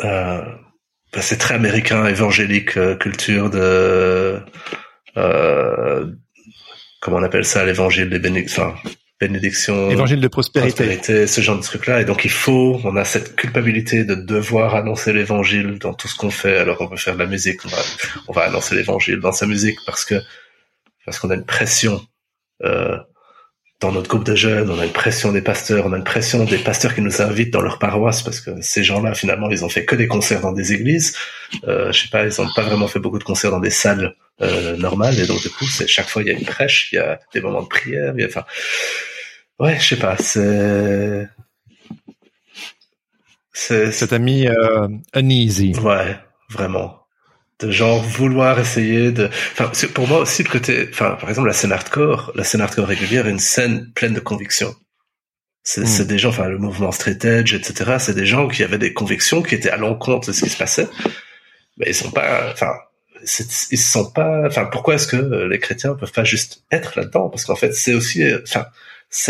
euh, 0.03 0.41
bah, 1.13 1.21
c'est 1.21 1.38
très 1.38 1.56
américain, 1.56 2.06
évangélique, 2.07 2.77
euh, 2.77 2.95
culture 2.95 3.50
de, 3.50 4.39
euh, 5.18 6.06
comment 7.01 7.18
on 7.18 7.23
appelle 7.23 7.45
ça, 7.45 7.65
l'évangile 7.65 8.09
des 8.09 8.19
bénédictions, 8.19 8.63
enfin, 8.63 8.89
bénédictions 9.19 9.90
Évangile 9.90 10.22
de 10.22 10.28
prospérité. 10.28 10.86
prospérité, 10.86 11.28
ce 11.28 11.42
genre 11.42 11.58
de 11.58 11.64
truc-là. 11.64 12.02
Et 12.02 12.06
donc 12.06 12.25
il 12.25 12.31
faut, 12.31 12.80
on 12.84 12.96
a 12.96 13.06
cette 13.06 13.36
culpabilité 13.36 14.04
de 14.04 14.16
devoir 14.16 14.75
annoncer 14.75 15.14
l'évangile 15.14 15.80
dans 15.80 15.94
tout 15.94 16.08
ce 16.08 16.16
qu'on 16.16 16.30
fait. 16.30 16.58
Alors 16.58 16.81
on 16.81 16.88
veut 16.88 16.98
faire 16.98 17.16
de 17.16 17.19
la 17.19 17.25
musique, 17.25 17.66
on 17.66 17.69
va, 17.69 17.78
on 18.28 18.34
va 18.34 18.44
annoncer 18.44 18.75
l'évangile 18.75 19.19
dans 19.19 19.31
sa 19.31 19.48
musique 19.48 19.78
parce 19.86 20.06
que 20.06 20.16
parce 21.06 21.19
qu'on 21.19 21.30
a 21.30 21.36
une 21.36 21.46
pression 21.46 22.06
euh, 22.64 22.98
dans 23.79 23.91
notre 23.91 24.09
groupe 24.09 24.24
de 24.24 24.35
jeunes, 24.35 24.71
on 24.71 24.79
a 24.79 24.85
une 24.85 24.91
pression 24.91 25.31
des 25.31 25.41
pasteurs, 25.41 25.85
on 25.85 25.94
a 25.94 25.97
une 25.97 26.03
pression 26.03 26.44
des 26.45 26.57
pasteurs 26.57 26.95
qui 26.95 27.01
nous 27.01 27.21
invitent 27.21 27.53
dans 27.53 27.62
leur 27.62 27.77
paroisse 27.77 28.24
parce 28.24 28.41
que 28.41 28.59
ces 28.62 28.83
gens-là 28.83 29.13
finalement 29.13 29.50
ils 29.51 29.63
ont 29.63 29.69
fait 29.69 29.85
que 29.85 29.95
des 29.95 30.07
concerts 30.07 30.41
dans 30.41 30.51
des 30.51 30.74
églises. 30.74 31.15
Euh, 31.68 31.91
je 31.91 32.01
sais 32.01 32.09
pas, 32.09 32.25
ils 32.25 32.41
ont 32.41 32.47
pas 32.56 32.63
vraiment 32.63 32.88
fait 32.88 33.00
beaucoup 33.00 33.19
de 33.19 33.24
concerts 33.24 33.51
dans 33.51 33.59
des 33.59 33.69
salles 33.69 34.15
euh, 34.41 34.75
normales 34.77 35.19
et 35.19 35.27
donc 35.27 35.41
du 35.41 35.50
coup 35.50 35.65
c'est 35.65 35.88
chaque 35.88 36.09
fois 36.09 36.24
il 36.24 36.27
y 36.27 36.31
a 36.31 36.33
une 36.33 36.45
prêche, 36.45 36.89
il 36.91 36.95
y 36.95 37.00
a 37.00 37.19
des 37.33 37.41
moments 37.41 37.62
de 37.62 37.68
prière, 37.68 38.13
il 38.15 38.21
y 38.21 38.25
a 38.25 38.27
enfin 38.27 38.45
ouais 39.59 39.77
je 39.80 39.88
sais 39.89 39.95
pas 39.95 40.18
c'est 40.18 41.27
c'est 43.53 43.91
Ça 43.91 44.07
t'a 44.07 44.19
mis 44.19 44.47
euh, 44.47 44.88
uneasy. 45.15 45.73
Ouais, 45.80 46.15
vraiment. 46.51 47.06
De 47.59 47.71
genre 47.71 48.04
vouloir 48.04 48.59
essayer 48.59 49.12
de. 49.12 49.30
Enfin, 49.54 49.71
pour 49.94 50.07
moi 50.07 50.19
aussi 50.19 50.44
le 50.44 50.50
côté. 50.50 50.88
Enfin, 50.92 51.18
par 51.19 51.27
exemple, 51.30 51.48
la 51.48 51.54
scène 51.54 51.71
hardcore, 51.71 52.31
la 52.36 52.44
scène 52.44 52.62
hardcore 52.62 52.88
régulière 52.88 53.25
est 53.27 53.31
une 53.31 53.39
scène 53.39 53.92
pleine 53.94 54.13
de 54.13 54.19
convictions. 54.19 54.75
C'est 55.63 55.81
Mm. 55.81 55.86
c'est 55.88 56.06
des 56.06 56.18
gens, 56.19 56.30
enfin, 56.30 56.48
le 56.48 56.59
mouvement 56.59 56.92
straight 56.92 57.25
edge, 57.25 57.54
etc. 57.54 57.98
C'est 58.00 58.13
des 58.13 58.27
gens 58.27 58.48
qui 58.48 58.63
avaient 58.63 58.77
des 58.77 58.94
convictions 58.94 59.42
qui 59.42 59.56
étaient 59.56 59.71
à 59.71 59.77
l'encontre 59.77 60.27
de 60.27 60.33
ce 60.33 60.44
qui 60.44 60.50
se 60.50 60.57
passait. 60.57 60.88
Mais 61.77 61.88
ils 61.89 61.95
sont 61.95 62.12
pas. 62.12 62.51
Enfin, 62.51 62.74
ils 63.71 63.77
sont 63.77 64.12
pas. 64.12 64.45
Enfin, 64.45 64.65
pourquoi 64.65 64.95
est-ce 64.95 65.07
que 65.07 65.48
les 65.48 65.59
chrétiens 65.59 65.95
peuvent 65.95 66.12
pas 66.12 66.24
juste 66.24 66.63
être 66.71 66.98
là-dedans? 66.98 67.30
Parce 67.30 67.44
qu'en 67.44 67.56
fait, 67.56 67.74
c'est 67.74 67.95
aussi. 67.95 68.24
Enfin, 68.44 68.68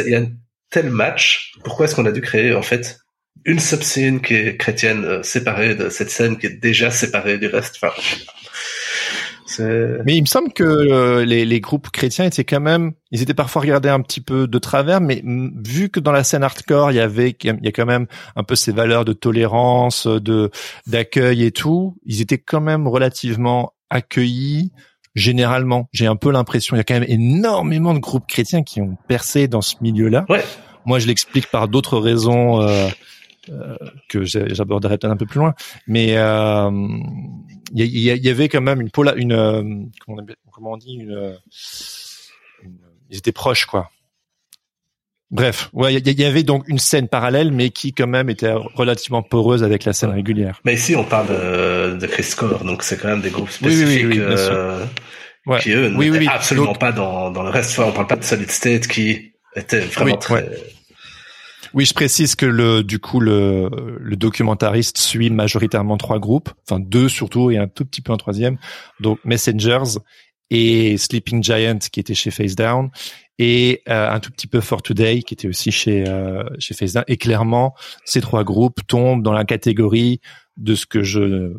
il 0.06 0.12
y 0.12 0.16
a 0.16 0.20
un 0.20 0.28
tel 0.70 0.90
match. 0.90 1.54
Pourquoi 1.64 1.86
est-ce 1.86 1.96
qu'on 1.96 2.06
a 2.06 2.12
dû 2.12 2.22
créer 2.22 2.54
en 2.54 2.62
fait 2.62 3.00
une 3.48 3.60
subscène 3.60 4.22
qui 4.22 4.36
est 4.36 4.58
chrétienne 4.58 5.06
euh, 5.06 5.24
séparée 5.24 5.74
de 5.74 5.90
cette 5.90 6.12
scène 6.12 6.38
qui 6.38 6.48
est 6.48 6.62
déjà 6.62 6.92
séparée 6.92 7.38
du 7.38 7.48
reste. 7.48 7.80
Enfin, 7.82 7.94
Mais 10.06 10.18
il 10.18 10.22
me 10.22 10.28
semble 10.28 10.52
que 10.52 10.64
euh, 10.64 11.24
les, 11.24 11.46
les 11.46 11.60
groupes 11.62 11.90
chrétiens 11.90 12.26
étaient 12.26 12.44
quand 12.44 12.60
même, 12.60 12.92
ils 13.10 13.22
étaient 13.22 13.34
parfois 13.34 13.62
regardés 13.62 13.88
un 13.88 14.02
petit 14.02 14.20
peu 14.20 14.48
de 14.48 14.60
travers, 14.60 15.00
mais 15.00 15.24
vu 15.24 15.88
que 15.90 16.02
dans 16.02 16.12
la 16.12 16.26
scène 16.26 16.44
hardcore, 16.44 16.92
il 16.92 16.96
y 16.96 17.00
avait, 17.00 17.36
il 17.42 17.60
y 17.64 17.68
a 17.70 17.72
quand 17.72 17.86
même 17.86 18.06
un 18.36 18.44
peu 18.44 18.56
ces 18.56 18.74
valeurs 18.74 19.06
de 19.06 19.14
tolérance, 19.14 20.08
de 20.08 20.52
d'accueil 20.86 21.46
et 21.46 21.52
tout, 21.52 21.98
ils 22.06 22.22
étaient 22.22 22.38
quand 22.38 22.62
même 22.62 22.86
relativement 22.86 23.74
accueillis. 23.90 24.74
Généralement, 25.16 25.88
j'ai 25.94 26.06
un 26.06 26.18
peu 26.18 26.32
l'impression, 26.32 26.76
il 26.76 26.80
y 26.80 26.82
a 26.82 26.84
quand 26.84 27.00
même 27.00 27.10
énormément 27.10 27.94
de 27.94 28.00
groupes 28.00 28.28
chrétiens 28.28 28.62
qui 28.62 28.82
ont 28.82 28.98
percé 29.08 29.48
dans 29.48 29.62
ce 29.62 29.76
milieu-là. 29.80 30.26
ouais, 30.28 30.44
Moi, 30.86 31.00
je 31.00 31.08
l'explique 31.08 31.50
par 31.50 31.70
d'autres 31.70 31.98
raisons 31.98 32.62
euh, 32.62 32.90
que 34.10 34.24
j'ai- 34.24 34.54
j'aborderai 34.54 34.98
peut-être 34.98 35.12
un 35.12 35.18
peu 35.18 35.26
plus 35.26 35.40
loin. 35.40 35.54
Mais 35.88 36.18
euh, 36.18 36.70
il 37.74 38.00
y, 38.00 38.30
avait 38.30 38.50
quand 38.50 38.62
même 38.62 38.82
une 38.82 38.90
pola, 38.92 39.14
une 39.16 39.34
euh, 39.34 39.62
comment, 40.06 40.18
on 40.18 40.22
appelle- 40.22 40.36
comment 40.52 40.72
on 40.74 40.78
dit 40.78 40.96
une, 40.96 41.12
euh, 41.12 41.34
une- 42.64 42.78
ils 43.10 43.18
étaient 43.18 43.32
proches 43.32 43.66
quoi. 43.66 43.90
Bref, 45.30 45.70
ouais, 45.74 45.94
il 45.94 46.20
y, 46.20 46.24
avait 46.24 46.44
donc 46.44 46.64
une 46.70 46.80
scène 46.80 47.10
parallèle, 47.10 47.52
mais 47.52 47.70
qui 47.70 47.92
quand 47.92 48.08
même 48.08 48.30
était 48.30 48.54
relativement 48.54 49.22
poreuse 49.22 49.62
avec 49.62 49.84
la 49.84 49.92
scène 49.92 50.12
régulière. 50.12 50.62
mais 50.64 50.76
ici 50.76 50.96
on 50.96 51.04
parle 51.04 51.28
de, 51.28 51.98
de 51.98 52.08
Christcore, 52.08 52.64
donc 52.64 52.82
c'est 52.82 52.98
quand 52.98 53.10
même 53.10 53.20
des 53.22 53.30
groupes 53.30 53.50
Oui, 53.62 53.68
oui, 53.68 53.76
oui, 53.76 53.82
spécifiques 53.82 54.06
oui, 54.14 54.20
euh, 54.20 54.86
Ouais. 55.46 55.60
qui 55.60 55.72
eux 55.72 55.90
n'étaient 55.90 56.28
absolument 56.28 56.68
Donc- 56.68 56.80
pas 56.80 56.92
dans, 56.94 57.30
dans 57.32 57.44
le 57.44 57.50
reste. 57.50 57.78
Enfin, 57.80 57.90
on 57.90 57.94
parle 57.94 58.08
pas 58.08 58.16
de 58.18 58.24
Solid 58.24 58.50
State 58.52 58.88
qui 58.88 59.34
était 59.56 59.80
vraiment 59.82 60.16
très. 60.18 60.34
ouais. 60.36 60.50
Oui, 61.74 61.86
je 61.86 61.94
précise 61.94 62.36
que 62.36 62.46
le 62.46 62.84
du 62.84 63.00
coup 63.00 63.20
le, 63.20 63.70
le 64.00 64.16
documentariste 64.16 64.98
suit 64.98 65.30
majoritairement 65.30 65.98
trois 65.98 66.20
groupes, 66.20 66.50
enfin 66.68 66.80
deux 66.80 67.10
surtout 67.10 67.52
et 67.52 67.58
un 67.58 67.68
tout 67.68 67.86
petit 67.86 68.02
peu 68.02 68.12
un 68.12 68.18
troisième. 68.18 68.58
Donc 69.00 69.20
Messengers 69.26 70.00
et 70.50 70.98
Sleeping 70.98 71.44
Giant 71.44 71.80
qui 71.92 72.00
était 72.00 72.14
chez 72.14 72.32
Face 72.32 72.56
Down 72.56 72.90
et 73.40 73.82
euh, 73.90 74.10
un 74.10 74.20
tout 74.20 74.32
petit 74.32 74.48
peu 74.48 74.62
For 74.62 74.82
Today 74.82 75.22
qui 75.22 75.34
était 75.34 75.48
aussi 75.48 75.72
chez 75.72 76.08
euh, 76.08 76.44
chez 76.60 76.74
Face 76.74 76.94
Down. 76.94 77.04
Et 77.08 77.18
clairement, 77.18 77.76
ces 78.06 78.22
trois 78.22 78.44
groupes 78.44 78.80
tombent 78.88 79.24
dans 79.24 79.34
la 79.34 79.46
catégorie 79.46 80.22
de 80.58 80.76
ce 80.76 80.86
que 80.86 81.04
je 81.04 81.54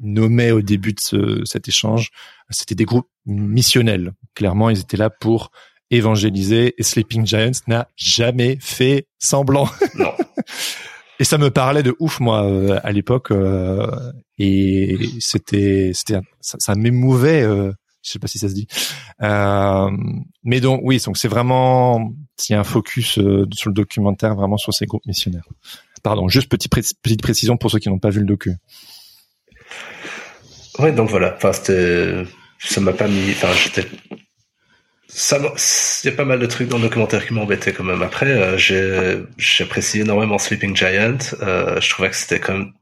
nommais 0.00 0.52
au 0.52 0.62
début 0.62 0.92
de 0.92 1.00
ce, 1.00 1.44
cet 1.44 1.68
échange. 1.68 2.10
C'était 2.50 2.74
des 2.74 2.84
groupes 2.84 3.08
missionnels. 3.26 4.12
Clairement, 4.34 4.70
ils 4.70 4.80
étaient 4.80 4.96
là 4.96 5.10
pour 5.10 5.50
évangéliser 5.90 6.74
et 6.78 6.82
Sleeping 6.82 7.26
Giants 7.26 7.50
n'a 7.66 7.88
jamais 7.96 8.58
fait 8.60 9.06
semblant. 9.18 9.68
Non. 9.96 10.12
Et 11.18 11.24
ça 11.24 11.36
me 11.36 11.50
parlait 11.50 11.82
de 11.82 11.94
ouf 12.00 12.18
moi 12.20 12.44
euh, 12.46 12.80
à 12.82 12.92
l'époque 12.92 13.30
euh, 13.30 13.86
et 14.38 14.96
c'était 15.20 15.90
c'était 15.92 16.18
ça, 16.40 16.56
ça 16.58 16.74
m'émouvait 16.74 17.42
euh, 17.42 17.72
je 18.02 18.10
sais 18.12 18.18
pas 18.18 18.26
si 18.26 18.38
ça 18.38 18.48
se 18.48 18.54
dit. 18.54 18.66
Euh, 19.20 19.90
mais 20.44 20.60
donc 20.60 20.80
oui, 20.82 20.98
donc 21.04 21.18
c'est 21.18 21.28
vraiment 21.28 22.10
s'il 22.38 22.54
y 22.54 22.56
a 22.56 22.60
un 22.60 22.64
focus 22.64 23.18
euh, 23.18 23.44
sur 23.52 23.68
le 23.68 23.74
documentaire 23.74 24.34
vraiment 24.34 24.56
sur 24.56 24.72
ces 24.72 24.86
groupes 24.86 25.04
missionnaires. 25.04 25.44
Pardon, 26.02 26.26
juste 26.28 26.48
petite, 26.48 26.70
pré- 26.70 26.80
petite 27.02 27.20
précision 27.20 27.58
pour 27.58 27.70
ceux 27.70 27.78
qui 27.80 27.90
n'ont 27.90 27.98
pas 27.98 28.08
vu 28.08 28.20
le 28.20 28.26
docu. 28.26 28.54
Ouais, 30.78 30.92
donc 30.92 31.10
voilà. 31.10 31.34
Enfin, 31.36 31.52
ça 31.52 32.80
m'a 32.80 32.92
pas 32.94 33.08
mis. 33.08 33.30
Enfin, 33.32 33.48
j'étais 33.62 33.86
ça, 35.12 35.38
il 36.04 36.10
y 36.10 36.12
a 36.12 36.16
pas 36.16 36.24
mal 36.24 36.38
de 36.38 36.46
trucs 36.46 36.68
dans 36.68 36.76
le 36.76 36.84
documentaire 36.84 37.26
qui 37.26 37.34
m'embêtaient 37.34 37.72
quand 37.72 37.84
même. 37.84 38.02
Après, 38.02 38.26
euh, 38.26 38.56
j'ai, 38.56 39.18
j'apprécie 39.36 40.00
énormément 40.00 40.38
Sleeping 40.38 40.76
Giant. 40.76 41.18
Euh, 41.42 41.80
je 41.80 41.90
trouvais 41.90 42.10
que 42.10 42.16
c'était 42.16 42.38
comme 42.38 42.72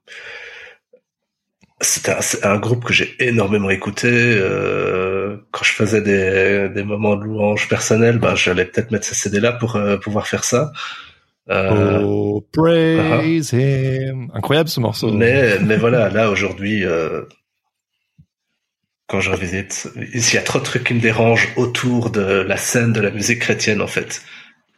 c'était 1.80 2.12
un, 2.12 2.50
un, 2.50 2.58
groupe 2.58 2.85
que 2.85 2.92
j'ai 2.92 3.14
énormément 3.20 3.70
écouté. 3.70 4.11
Euh, 4.11 5.37
quand 5.52 5.64
je 5.64 5.73
faisais 5.73 6.02
des, 6.02 6.68
des 6.68 6.82
moments 6.82 7.16
de 7.16 7.25
louange 7.25 7.68
personnels, 7.68 8.18
ben 8.18 8.35
j'allais 8.35 8.64
peut-être 8.64 8.90
mettre 8.90 9.06
ce 9.06 9.14
CD 9.14 9.40
là 9.40 9.52
pour 9.52 9.76
euh, 9.76 9.97
pouvoir 9.97 10.26
faire 10.26 10.44
ça. 10.44 10.73
Oh, 11.50 12.44
praise 12.52 13.52
him. 13.52 14.30
Incroyable 14.35 14.68
ce 14.68 14.80
morceau. 14.80 15.12
Mais 15.12 15.58
mais 15.61 15.76
voilà, 15.76 16.11
là 16.11 16.30
aujourd'hui, 16.30 16.85
quand 19.08 19.20
je 19.20 19.30
revisite, 19.30 19.88
il 19.96 20.34
y 20.34 20.36
a 20.36 20.42
trop 20.42 20.58
de 20.58 20.64
trucs 20.64 20.84
qui 20.84 20.94
me 20.94 21.00
dérangent 21.00 21.48
autour 21.56 22.10
de 22.10 22.20
la 22.20 22.58
scène 22.58 22.92
de 22.92 23.00
la 23.00 23.10
musique 23.10 23.40
chrétienne 23.40 23.80
en 23.80 23.86
fait, 23.86 24.22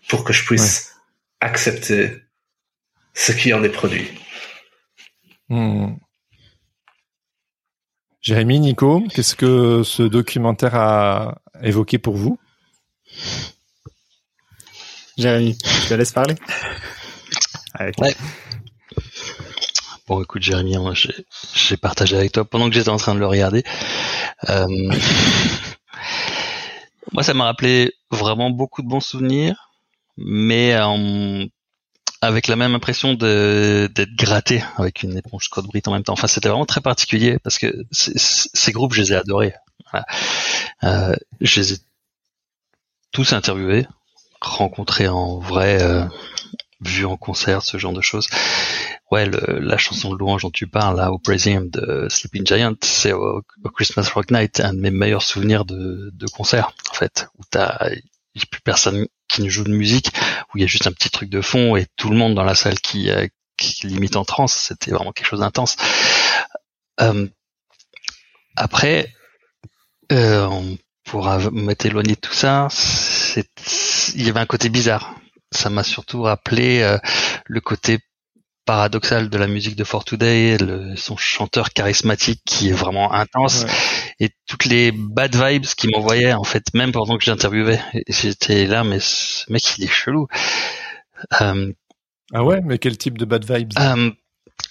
pour 0.08 0.24
que 0.24 0.32
je 0.32 0.44
puisse 0.44 0.94
accepter 1.40 2.16
ce 3.12 3.32
qui 3.32 3.52
en 3.52 3.62
est 3.64 3.70
produit. 3.70 4.08
Hmm. 5.48 5.96
Jérémy, 8.20 8.60
Nico, 8.60 9.02
qu'est-ce 9.12 9.34
que 9.34 9.82
ce 9.82 10.04
documentaire 10.04 10.76
a 10.76 11.40
évoqué 11.62 11.98
pour 11.98 12.16
vous? 12.16 12.38
Jérémy, 15.18 15.58
je 15.64 15.88
te 15.88 15.94
laisse 15.94 16.12
parler? 16.12 16.36
Ouais. 17.80 18.14
Bon, 20.10 20.20
écoute, 20.20 20.42
Jérémy, 20.42 20.74
j'ai 21.54 21.76
partagé 21.76 22.16
avec 22.16 22.32
toi 22.32 22.44
pendant 22.44 22.68
que 22.68 22.74
j'étais 22.74 22.88
en 22.88 22.96
train 22.96 23.14
de 23.14 23.20
le 23.20 23.28
regarder. 23.28 23.62
Euh, 24.48 24.66
moi, 27.12 27.22
ça 27.22 27.32
m'a 27.32 27.44
rappelé 27.44 27.94
vraiment 28.10 28.50
beaucoup 28.50 28.82
de 28.82 28.88
bons 28.88 28.98
souvenirs, 28.98 29.70
mais 30.16 30.76
en 30.80 31.46
avec 32.22 32.48
la 32.48 32.56
même 32.56 32.74
impression 32.74 33.14
d'être 33.14 34.16
gratté 34.16 34.64
avec 34.78 35.04
une 35.04 35.16
éponge 35.16 35.44
Scott 35.44 35.66
Brit 35.66 35.82
en 35.86 35.92
même 35.92 36.02
temps. 36.02 36.14
Enfin, 36.14 36.26
c'était 36.26 36.48
vraiment 36.48 36.66
très 36.66 36.80
particulier 36.80 37.38
parce 37.44 37.60
que 37.60 37.72
ces 37.92 38.72
groupes, 38.72 38.94
je 38.94 39.02
les 39.02 39.12
ai 39.12 39.16
adorés. 39.16 39.54
Euh, 40.82 41.14
je 41.40 41.60
les 41.60 41.74
ai 41.74 41.76
tous 43.12 43.32
interviewés, 43.32 43.86
rencontrés 44.40 45.06
en 45.06 45.38
vrai, 45.38 45.80
vus 46.80 47.04
en 47.04 47.16
concert, 47.16 47.62
ce 47.62 47.78
genre 47.78 47.92
de 47.92 48.00
choses. 48.00 48.28
Ouais, 49.10 49.28
la 49.28 49.76
chanson 49.76 50.10
de 50.12 50.18
louange 50.18 50.42
dont 50.42 50.50
tu 50.50 50.66
parles, 50.66 50.96
là, 50.96 51.10
au 51.12 51.18
Praising 51.18 51.70
de 51.70 52.06
Sleeping 52.08 52.46
Giant, 52.46 52.74
c'est 52.80 53.12
au, 53.12 53.42
Christmas 53.74 54.08
Rock 54.14 54.30
Night, 54.30 54.60
un 54.60 54.74
de 54.74 54.80
mes 54.80 54.90
meilleurs 54.90 55.22
souvenirs 55.22 55.64
de, 55.64 56.10
de 56.12 56.26
concert, 56.26 56.72
en 56.90 56.94
fait, 56.94 57.28
où 57.38 57.42
t'as 57.50 57.90
plus 58.50 58.60
personne 58.60 59.06
qui 59.28 59.42
ne 59.42 59.48
joue 59.48 59.64
de 59.64 59.72
musique, 59.72 60.10
où 60.52 60.58
il 60.58 60.60
y 60.60 60.64
a 60.64 60.66
juste 60.66 60.86
un 60.86 60.92
petit 60.92 61.10
truc 61.10 61.30
de 61.30 61.40
fond 61.40 61.76
et 61.76 61.86
tout 61.96 62.10
le 62.10 62.16
monde 62.16 62.34
dans 62.34 62.44
la 62.44 62.54
salle 62.54 62.78
qui, 62.80 63.10
euh, 63.10 63.26
qui 63.56 63.86
limite 63.86 64.16
en 64.16 64.24
transe. 64.24 64.54
C'était 64.54 64.90
vraiment 64.90 65.12
quelque 65.12 65.26
chose 65.26 65.40
d'intense. 65.40 65.76
Euh, 67.00 67.26
après, 68.56 69.12
euh, 70.12 70.46
on 70.46 70.78
pourra 71.04 71.38
m'être 71.50 71.86
éloigné 71.86 72.14
de 72.14 72.20
tout 72.20 72.32
ça. 72.32 72.68
Il 74.14 74.26
y 74.26 74.28
avait 74.28 74.40
un 74.40 74.46
côté 74.46 74.68
bizarre. 74.68 75.14
Ça 75.52 75.70
m'a 75.70 75.82
surtout 75.82 76.22
rappelé 76.22 76.80
euh, 76.82 76.98
le 77.46 77.60
côté 77.60 77.98
paradoxal 78.66 79.30
de 79.30 79.38
la 79.38 79.48
musique 79.48 79.74
de 79.74 79.82
For 79.82 80.04
Today, 80.04 80.58
le, 80.58 80.94
son 80.96 81.16
chanteur 81.16 81.70
charismatique 81.70 82.42
qui 82.44 82.68
est 82.68 82.72
vraiment 82.72 83.12
intense, 83.12 83.66
et 84.20 84.30
toutes 84.46 84.66
les 84.66 84.92
bad 84.92 85.34
vibes 85.34 85.66
qui 85.66 85.88
m'envoyaient 85.88 86.34
en 86.34 86.44
fait, 86.44 86.72
même 86.74 86.92
pendant 86.92 87.18
que 87.18 87.24
j'interviewais. 87.24 87.80
J'étais 88.08 88.66
là, 88.66 88.84
mais 88.84 88.98
ce 89.00 89.50
mec 89.52 89.76
il 89.76 89.84
est 89.84 89.88
chelou. 89.88 90.28
Euh, 91.40 91.72
ah 92.32 92.44
ouais, 92.44 92.60
mais 92.64 92.78
quel 92.78 92.96
type 92.96 93.18
de 93.18 93.24
bad 93.24 93.44
vibes? 93.44 93.72
euh, 93.78 94.10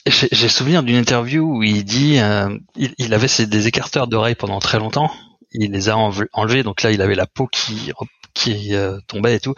J'ai 0.05 0.47
souvenir 0.47 0.81
d'une 0.83 0.95
interview 0.95 1.57
où 1.57 1.63
il 1.63 1.83
dit, 1.83 2.19
euh, 2.19 2.57
il, 2.77 2.93
il, 2.99 3.13
avait 3.13 3.27
ses, 3.27 3.47
des 3.47 3.67
écarteurs 3.67 4.07
d'oreilles 4.07 4.35
pendant 4.35 4.59
très 4.59 4.79
longtemps. 4.79 5.11
Il 5.51 5.71
les 5.71 5.89
a 5.89 5.97
enlevés, 5.97 6.63
donc 6.63 6.83
là 6.83 6.91
il 6.91 7.01
avait 7.01 7.15
la 7.15 7.25
peau 7.25 7.47
qui 7.47 7.91
qui 8.33 8.75
euh, 8.75 8.99
tombait 9.07 9.35
et 9.35 9.39
tout. 9.39 9.55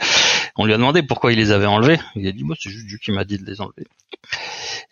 On 0.58 0.66
lui 0.66 0.74
a 0.74 0.78
demandé 0.78 1.04
pourquoi 1.04 1.32
il 1.32 1.38
les 1.38 1.52
avait 1.52 1.66
enlevés. 1.66 2.00
Il 2.16 2.28
a 2.28 2.32
dit, 2.32 2.44
moi, 2.44 2.56
c'est 2.60 2.70
juste 2.70 2.88
Dieu 2.88 2.98
qui 2.98 3.12
m'a 3.12 3.24
dit 3.24 3.38
de 3.38 3.46
les 3.46 3.62
enlever. 3.62 3.88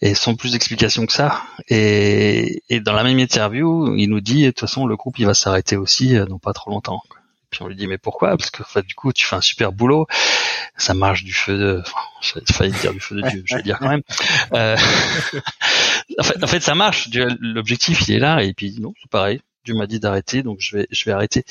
Et 0.02 0.16
sans 0.16 0.36
plus 0.36 0.54
d'explications 0.54 1.06
que 1.06 1.14
ça. 1.14 1.44
Et, 1.68 2.64
et, 2.70 2.80
dans 2.80 2.94
la 2.94 3.04
même 3.04 3.20
interview, 3.20 3.96
il 3.96 4.10
nous 4.10 4.22
dit, 4.22 4.44
de 4.44 4.50
toute 4.50 4.62
façon, 4.62 4.86
le 4.86 4.96
groupe, 4.96 5.20
il 5.20 5.26
va 5.26 5.34
s'arrêter 5.34 5.76
aussi 5.76 6.16
euh, 6.16 6.26
dans 6.26 6.40
pas 6.40 6.54
trop 6.54 6.72
longtemps. 6.72 7.02
Puis 7.50 7.62
on 7.64 7.68
lui 7.68 7.76
dit, 7.76 7.88
mais 7.88 7.98
pourquoi? 7.98 8.38
Parce 8.38 8.52
que, 8.52 8.62
en 8.62 8.66
fait, 8.66 8.86
du 8.86 8.96
coup, 8.96 9.12
tu 9.12 9.26
fais 9.26 9.36
un 9.36 9.42
super 9.42 9.72
boulot. 9.72 10.08
Ça 10.78 10.94
marche 10.94 11.24
du 11.24 11.34
feu 11.34 11.58
de... 11.58 11.82
Enfin, 12.22 12.40
j'ai 12.46 12.54
failli 12.54 12.72
dire 12.74 12.94
du 12.94 13.00
feu 13.00 13.16
de 13.16 13.28
Dieu, 13.28 13.44
je 13.46 13.56
vais 13.56 13.64
dire 13.64 13.80
quand 13.80 13.90
même. 13.90 14.04
Euh... 14.54 14.78
en, 16.20 16.24
fait, 16.24 16.44
en 16.44 16.48
fait, 16.48 16.62
ça 16.62 16.76
marche. 16.76 17.10
L'objectif, 17.40 18.08
il 18.08 18.16
est 18.16 18.20
là. 18.20 18.44
Et 18.44 18.54
puis, 18.54 18.78
non, 18.80 18.94
c'est 19.02 19.10
pareil. 19.10 19.42
M'a 19.74 19.88
dit 19.88 20.00
d'arrêter, 20.00 20.44
donc 20.44 20.58
je 20.60 20.78
vais, 20.78 20.88
je 20.92 21.06
vais 21.06 21.12
arrêter. 21.12 21.44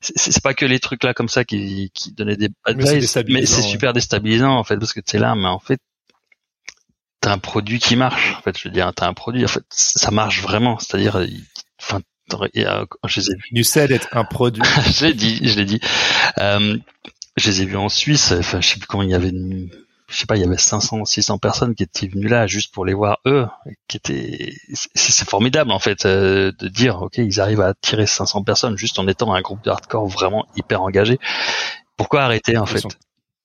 C'est 0.00 0.42
pas 0.42 0.54
que 0.54 0.66
les 0.66 0.80
trucs 0.80 1.02
là 1.02 1.14
comme 1.14 1.28
ça 1.28 1.44
qui, 1.44 1.90
qui 1.94 2.12
donnaient 2.12 2.36
des 2.36 2.50
mais 3.28 3.46
c'est 3.46 3.62
super 3.62 3.92
déstabilisant 3.92 4.56
en 4.56 4.64
fait 4.64 4.76
parce 4.76 4.92
que 4.92 5.00
tu 5.00 5.16
es 5.16 5.18
là, 5.18 5.34
mais 5.34 5.48
en 5.48 5.58
fait 5.58 5.80
t'as 7.24 7.32
un 7.32 7.38
produit 7.38 7.78
qui 7.78 7.96
marche. 7.96 8.34
En 8.38 8.42
fait, 8.42 8.58
je 8.58 8.68
veux 8.68 8.74
dire, 8.74 8.92
t'as 8.94 9.08
un 9.08 9.14
produit. 9.14 9.44
En 9.44 9.48
fait, 9.48 9.64
ça 9.70 10.10
marche 10.10 10.42
vraiment. 10.42 10.78
C'est-à-dire, 10.78 11.24
enfin, 11.80 12.00
je 12.30 13.20
les 13.20 13.30
ai 13.30 13.34
vus. 13.34 13.48
Du 13.52 13.64
sel 13.64 13.92
être 13.92 14.08
un 14.12 14.24
produit. 14.24 14.62
je 14.92 15.06
l'ai 15.06 15.14
dit, 15.14 15.40
je 15.42 15.56
l'ai 15.56 15.64
dit. 15.64 15.80
Euh, 16.38 16.76
je 17.36 17.50
les 17.50 17.62
ai 17.62 17.64
vus 17.64 17.78
en 17.78 17.88
Suisse. 17.88 18.32
Enfin, 18.32 18.60
je 18.60 18.68
sais 18.68 18.78
plus 18.78 18.86
comment 18.86 19.02
il 19.02 19.10
y 19.10 19.14
avait 19.14 19.30
une 19.30 19.70
je 20.14 20.20
sais 20.20 20.26
pas, 20.26 20.36
il 20.36 20.42
y 20.42 20.44
avait 20.44 20.56
500, 20.56 21.04
600 21.04 21.38
personnes 21.38 21.74
qui 21.74 21.82
étaient 21.82 22.06
venues 22.06 22.28
là 22.28 22.46
juste 22.46 22.72
pour 22.72 22.84
les 22.84 22.94
voir 22.94 23.18
eux, 23.26 23.46
qui 23.88 23.96
étaient, 23.96 24.54
c'est 24.72 25.28
formidable 25.28 25.72
en 25.72 25.80
fait 25.80 26.06
euh, 26.06 26.52
de 26.58 26.68
dire, 26.68 27.02
ok, 27.02 27.18
ils 27.18 27.40
arrivent 27.40 27.60
à 27.60 27.68
attirer 27.68 28.06
500 28.06 28.44
personnes 28.44 28.78
juste 28.78 28.98
en 29.00 29.08
étant 29.08 29.34
un 29.34 29.40
groupe 29.40 29.64
de 29.64 29.70
hardcore 29.70 30.06
vraiment 30.06 30.46
hyper 30.56 30.82
engagé. 30.82 31.18
Pourquoi 31.96 32.22
arrêter 32.22 32.56
en 32.56 32.66
fait? 32.66 32.84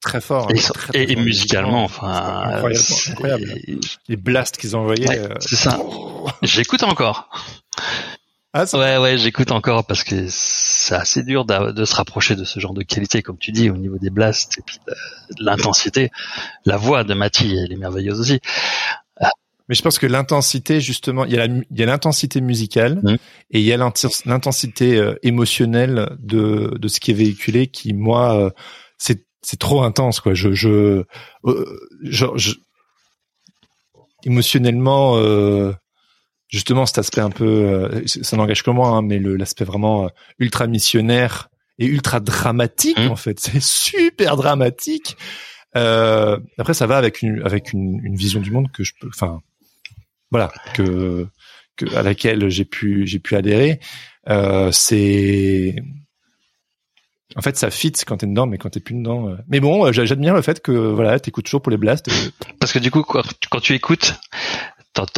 Très 0.01 0.21
fort. 0.21 0.47
Et, 0.93 1.15
musicalement, 1.15 1.83
enfin, 1.83 2.61
incroyable, 3.09 3.45
Les 4.07 4.15
blasts 4.15 4.57
qu'ils 4.57 4.75
envoyaient. 4.75 5.19
Euh, 5.19 5.33
c'est 5.39 5.57
ça. 5.57 5.79
J'écoute 6.43 6.83
encore. 6.83 7.29
Ah, 8.51 8.65
ouais, 8.73 8.97
ouais, 8.97 9.17
j'écoute 9.19 9.51
encore 9.51 9.85
parce 9.85 10.03
que 10.03 10.25
c'est 10.27 10.95
assez 10.95 11.21
dur 11.23 11.45
de, 11.45 11.85
se 11.85 11.95
rapprocher 11.95 12.35
de 12.35 12.43
ce 12.43 12.59
genre 12.59 12.73
de 12.73 12.81
qualité, 12.81 13.21
comme 13.21 13.37
tu 13.37 13.51
dis, 13.51 13.69
au 13.69 13.77
niveau 13.77 13.99
des 13.99 14.09
blasts 14.09 14.57
et 14.57 14.63
puis 14.65 14.79
de, 14.87 14.93
l'intensité. 15.43 16.09
La 16.65 16.75
voix 16.75 17.03
de 17.03 17.13
Matty, 17.13 17.55
elle 17.63 17.71
est 17.71 17.77
merveilleuse 17.77 18.19
aussi. 18.19 18.39
Mais 19.67 19.75
je 19.75 19.83
pense 19.83 19.99
que 19.99 20.07
l'intensité, 20.07 20.81
justement, 20.81 21.25
il 21.25 21.33
y 21.33 21.83
a 21.83 21.85
l'intensité 21.85 22.41
musicale 22.41 22.99
mmh. 23.03 23.15
et 23.51 23.59
il 23.59 23.65
y 23.65 23.71
a 23.71 23.77
l'intensité 23.77 24.97
euh, 24.97 25.13
émotionnelle 25.21 26.17
de, 26.17 26.75
de 26.75 26.87
ce 26.87 26.99
qui 26.99 27.11
est 27.11 27.13
véhiculé 27.13 27.67
qui, 27.67 27.93
moi, 27.93 28.35
euh, 28.35 28.49
c'est, 28.97 29.27
c'est 29.43 29.59
trop 29.59 29.83
intense, 29.83 30.21
quoi. 30.21 30.33
Je, 30.33 30.53
je, 30.53 31.03
euh, 31.45 31.79
je 32.01 32.25
émotionnellement, 34.25 35.17
justement 36.49 36.85
cet 36.85 36.97
aspect 36.97 37.21
un 37.21 37.29
peu, 37.29 37.45
euh, 37.45 38.01
ça 38.05 38.35
n'engage 38.35 38.63
que 38.63 38.71
moi, 38.71 38.89
hein, 38.89 39.01
mais 39.01 39.19
l'aspect 39.19 39.63
vraiment 39.63 40.05
euh, 40.05 40.09
ultra 40.39 40.67
missionnaire 40.67 41.49
et 41.77 41.85
ultra 41.85 42.19
dramatique 42.19 42.99
mmh. 42.99 43.11
en 43.11 43.15
fait, 43.15 43.39
c'est 43.39 43.61
super 43.61 44.35
dramatique. 44.35 45.15
Euh, 45.77 46.39
après, 46.57 46.73
ça 46.73 46.87
va 46.87 46.97
avec 46.97 47.21
une 47.21 47.43
avec 47.45 47.71
une, 47.73 48.01
une, 48.03 48.15
vision 48.15 48.41
du 48.41 48.49
monde 48.49 48.71
que 48.71 48.83
je 48.83 48.93
peux, 48.99 49.07
enfin, 49.07 49.39
voilà, 50.31 50.51
que, 50.73 51.27
que 51.77 51.95
à 51.95 52.01
laquelle 52.01 52.49
j'ai 52.49 52.65
pu 52.65 53.05
j'ai 53.05 53.19
pu 53.19 53.35
adhérer. 53.35 53.79
Euh, 54.29 54.71
c'est 54.71 55.75
en 57.35 57.41
fait, 57.41 57.55
ça 57.55 57.69
fit 57.69 57.91
quand 58.07 58.17
t'es 58.17 58.25
dedans, 58.25 58.47
mais 58.47 58.57
quand 58.57 58.71
t'es 58.71 58.79
plus 58.79 58.95
dedans. 58.95 59.37
Mais 59.47 59.59
bon, 59.59 59.91
j'admire 59.91 60.33
le 60.33 60.41
fait 60.41 60.59
que 60.63 60.71
voilà, 60.71 61.19
t'écoutes 61.19 61.45
toujours 61.45 61.61
pour 61.61 61.69
les 61.69 61.77
blasts. 61.77 62.09
Parce 62.59 62.73
que 62.73 62.79
du 62.79 62.89
coup, 62.89 63.03
quand 63.03 63.59
tu 63.61 63.75
écoutes, 63.75 64.15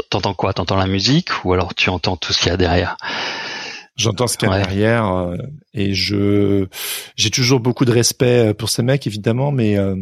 T'entends 0.09 0.33
quoi? 0.33 0.53
T'entends 0.53 0.77
la 0.77 0.87
musique 0.87 1.29
ou 1.43 1.53
alors 1.53 1.73
tu 1.75 1.89
entends 1.89 2.17
tout 2.17 2.33
ce 2.33 2.39
qu'il 2.39 2.49
y 2.49 2.53
a 2.53 2.57
derrière? 2.57 2.97
J'entends 3.97 4.27
ce 4.27 4.37
qu'il 4.37 4.49
y 4.49 4.51
a 4.51 4.57
derrière 4.57 5.05
euh, 5.05 5.37
et 5.73 5.93
je 5.93 6.67
j'ai 7.15 7.29
toujours 7.29 7.59
beaucoup 7.59 7.85
de 7.85 7.91
respect 7.91 8.49
euh, 8.49 8.53
pour 8.53 8.69
ces 8.69 8.83
mecs 8.83 9.05
évidemment, 9.05 9.51
mais 9.51 9.77
euh, 9.77 9.95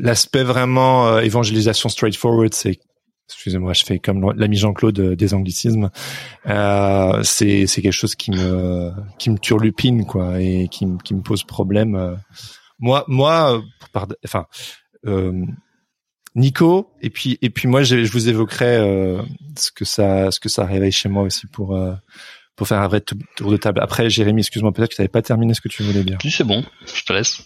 l'aspect 0.00 0.42
vraiment 0.42 1.18
évangélisation 1.18 1.88
straightforward, 1.88 2.52
c'est 2.52 2.80
excusez-moi, 3.28 3.72
je 3.74 3.84
fais 3.84 3.98
comme 3.98 4.32
l'ami 4.34 4.56
Jean-Claude 4.56 5.14
des 5.14 5.34
anglicismes. 5.34 5.90
c'est 6.44 7.66
c'est 7.66 7.82
quelque 7.82 7.92
chose 7.92 8.14
qui 8.14 8.30
me 8.32 8.92
qui 9.18 9.30
me 9.30 9.38
turlupine 9.38 10.04
quoi 10.04 10.40
et 10.40 10.68
qui 10.68 10.86
qui 11.04 11.14
me 11.14 11.22
pose 11.22 11.44
problème. 11.44 12.18
Moi 12.78 13.04
moi 13.08 13.62
enfin 14.24 14.46
Nico, 16.34 16.90
et 17.02 17.10
puis 17.10 17.38
et 17.42 17.50
puis 17.50 17.68
moi 17.68 17.82
je, 17.82 18.10
vous 18.10 18.28
évoquerai 18.28 18.76
euh, 18.76 19.22
ce 19.56 19.70
que 19.70 19.84
ça 19.84 20.30
ce 20.30 20.40
que 20.40 20.48
ça 20.48 20.64
réveille 20.64 20.92
chez 20.92 21.08
moi 21.08 21.24
aussi 21.24 21.46
pour 21.46 21.76
euh, 21.76 21.92
pour 22.56 22.68
faire 22.68 22.80
un 22.80 22.88
vrai 22.88 23.00
tour 23.00 23.50
de 23.50 23.56
table. 23.56 23.80
Après, 23.80 24.10
Jérémy, 24.10 24.40
excuse-moi, 24.40 24.72
peut-être 24.72 24.90
que 24.90 24.96
tu 24.96 25.00
n'avais 25.00 25.08
pas 25.08 25.22
terminé 25.22 25.54
ce 25.54 25.60
que 25.60 25.68
tu 25.68 25.82
voulais 25.82 26.04
dire. 26.04 26.18
Oui, 26.22 26.30
c'est 26.30 26.44
bon, 26.44 26.62
je 26.86 27.02
te 27.02 27.12
laisse. 27.12 27.42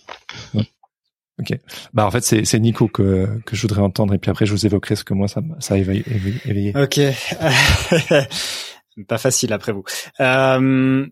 Ok. 1.38 1.58
Bah 1.92 2.06
en 2.06 2.10
fait 2.10 2.22
c'est 2.22 2.46
c'est 2.46 2.58
Nico 2.58 2.88
que 2.88 3.28
que 3.44 3.56
je 3.56 3.62
voudrais 3.62 3.82
entendre 3.82 4.14
et 4.14 4.18
puis 4.18 4.30
après 4.30 4.46
je 4.46 4.52
vous 4.52 4.64
évoquerai 4.64 4.96
ce 4.96 5.04
que 5.04 5.12
moi 5.12 5.28
ça 5.28 5.42
ça 5.58 5.74
a 5.74 5.76
éveillé. 5.76 6.72
Ok. 6.74 6.98
pas 9.08 9.18
facile 9.18 9.52
après 9.52 9.72
vous. 9.72 9.84
Euh, 10.20 11.06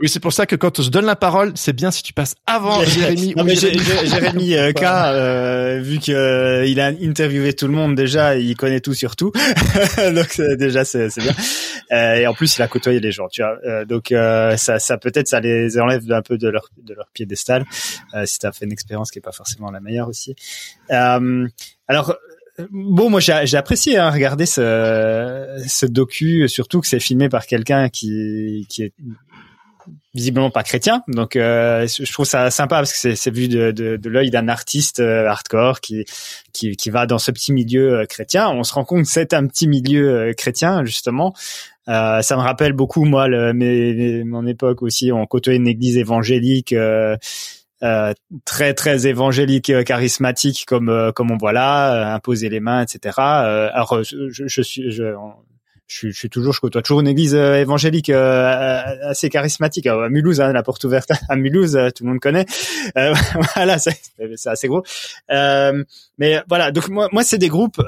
oui, 0.00 0.08
c'est 0.08 0.20
pour 0.20 0.32
ça 0.32 0.46
que 0.46 0.56
quand 0.56 0.82
je 0.82 0.90
donne 0.90 1.04
la 1.04 1.14
parole, 1.14 1.52
c'est 1.54 1.74
bien 1.74 1.90
si 1.90 2.02
tu 2.02 2.12
passes 2.12 2.34
avant 2.46 2.82
Jérémy. 2.82 3.34
non, 3.36 3.44
mais 3.44 3.54
Jérémy, 3.54 4.54
euh, 4.54 4.72
K, 4.72 4.82
euh, 4.82 5.80
vu 5.80 6.00
que 6.00 6.10
euh, 6.10 6.66
il 6.66 6.80
a 6.80 6.86
interviewé 6.86 7.52
tout 7.52 7.68
le 7.68 7.74
monde 7.74 7.94
déjà, 7.94 8.36
il 8.36 8.56
connaît 8.56 8.80
tout 8.80 8.94
sur 8.94 9.14
tout, 9.14 9.32
donc 10.14 10.40
déjà 10.58 10.84
c'est 10.84 11.08
bien. 11.18 11.32
Euh, 11.92 12.14
et 12.14 12.26
en 12.26 12.34
plus, 12.34 12.56
il 12.56 12.62
a 12.62 12.68
côtoyé 12.68 13.00
les 13.00 13.12
gens, 13.12 13.28
tu 13.28 13.42
vois. 13.42 13.58
Euh, 13.64 13.84
donc 13.84 14.08
ça, 14.56 14.78
ça 14.78 14.98
peut-être 14.98 15.28
ça 15.28 15.40
les 15.40 15.78
enlève 15.78 16.10
un 16.10 16.22
peu 16.22 16.36
de 16.38 16.48
leur 16.48 16.68
de 16.82 16.94
leur 16.94 17.08
piédestal 17.12 17.64
si 18.24 18.38
t'as 18.38 18.50
fait 18.50 18.64
une 18.64 18.72
expérience 18.72 19.10
qui 19.10 19.18
est 19.18 19.22
pas 19.22 19.32
forcément 19.32 19.70
la 19.70 19.80
meilleure 19.80 20.08
aussi. 20.08 20.34
alors 20.88 22.16
bon, 22.70 23.08
moi 23.08 23.20
j'ai 23.20 23.56
apprécié 23.56 23.98
hein, 23.98 24.10
regarder 24.10 24.46
ce, 24.46 25.62
ce 25.68 25.86
docu, 25.86 26.48
surtout 26.48 26.80
que 26.80 26.88
c'est 26.88 27.00
filmé 27.00 27.28
par 27.28 27.46
quelqu'un 27.46 27.88
qui, 27.88 28.66
qui 28.68 28.82
est 28.82 28.92
visiblement 30.14 30.50
pas 30.50 30.62
chrétien. 30.62 31.02
Donc 31.08 31.36
euh, 31.36 31.86
je 31.86 32.12
trouve 32.12 32.26
ça 32.26 32.50
sympa 32.50 32.76
parce 32.76 32.92
que 32.92 33.14
c'est 33.14 33.30
vu 33.30 33.48
de, 33.48 33.70
de, 33.70 33.96
de 33.96 34.08
l'œil 34.08 34.30
d'un 34.30 34.48
artiste 34.48 35.00
euh, 35.00 35.26
hardcore 35.26 35.80
qui, 35.80 36.04
qui, 36.52 36.76
qui 36.76 36.90
va 36.90 37.06
dans 37.06 37.18
ce 37.18 37.30
petit 37.30 37.52
milieu 37.52 38.00
euh, 38.00 38.06
chrétien. 38.06 38.50
On 38.50 38.62
se 38.62 38.74
rend 38.74 38.84
compte 38.84 39.04
que 39.04 39.08
c'est 39.10 39.32
un 39.32 39.46
petit 39.46 39.66
milieu 39.68 40.34
chrétien 40.36 40.84
justement. 40.84 41.34
ça 41.86 42.22
me 42.30 42.40
rappelle 42.40 42.74
beaucoup 42.74 43.04
moi 43.04 43.28
le, 43.28 43.52
mes, 43.54 44.24
mon 44.24 44.46
époque 44.46 44.82
aussi. 44.82 45.12
On 45.12 45.26
côtoyait 45.26 45.58
une 45.58 45.68
église 45.68 45.96
évangélique. 45.96 46.74
très 48.44 48.74
très 48.74 49.06
évangélique 49.06 49.84
charismatique 49.84 50.66
comme 50.66 51.12
comme 51.16 51.30
on 51.32 51.36
voit 51.36 51.52
là 51.52 52.14
imposer 52.14 52.48
les 52.48 52.60
mains 52.60 52.82
etc 52.82 53.18
alors 53.18 54.04
je, 54.04 54.30
je 54.30 54.62
suis 54.62 54.92
je, 54.92 55.16
je, 55.86 56.08
je, 56.08 56.12
suis 56.12 56.30
toujours, 56.30 56.52
je 56.52 56.60
côtoie 56.60 56.82
toujours 56.82 57.00
une 57.00 57.08
église 57.08 57.34
euh, 57.34 57.56
évangélique 57.56 58.10
euh, 58.10 58.82
assez 59.02 59.28
charismatique. 59.28 59.86
à 59.86 60.08
Mulhouse, 60.08 60.40
hein, 60.40 60.52
la 60.52 60.62
porte 60.62 60.84
ouverte 60.84 61.10
à 61.28 61.36
Mulhouse, 61.36 61.76
euh, 61.76 61.90
tout 61.90 62.04
le 62.04 62.10
monde 62.10 62.20
connaît. 62.20 62.46
voilà, 63.54 63.78
c'est 63.78 63.96
assez 64.46 64.68
gros. 64.68 64.84
mais 65.28 66.42
voilà, 66.48 66.70
donc 66.70 66.88
moi, 66.88 67.08
moi 67.12 67.24
c'est 67.24 67.38
des 67.38 67.48
groupes. 67.48 67.82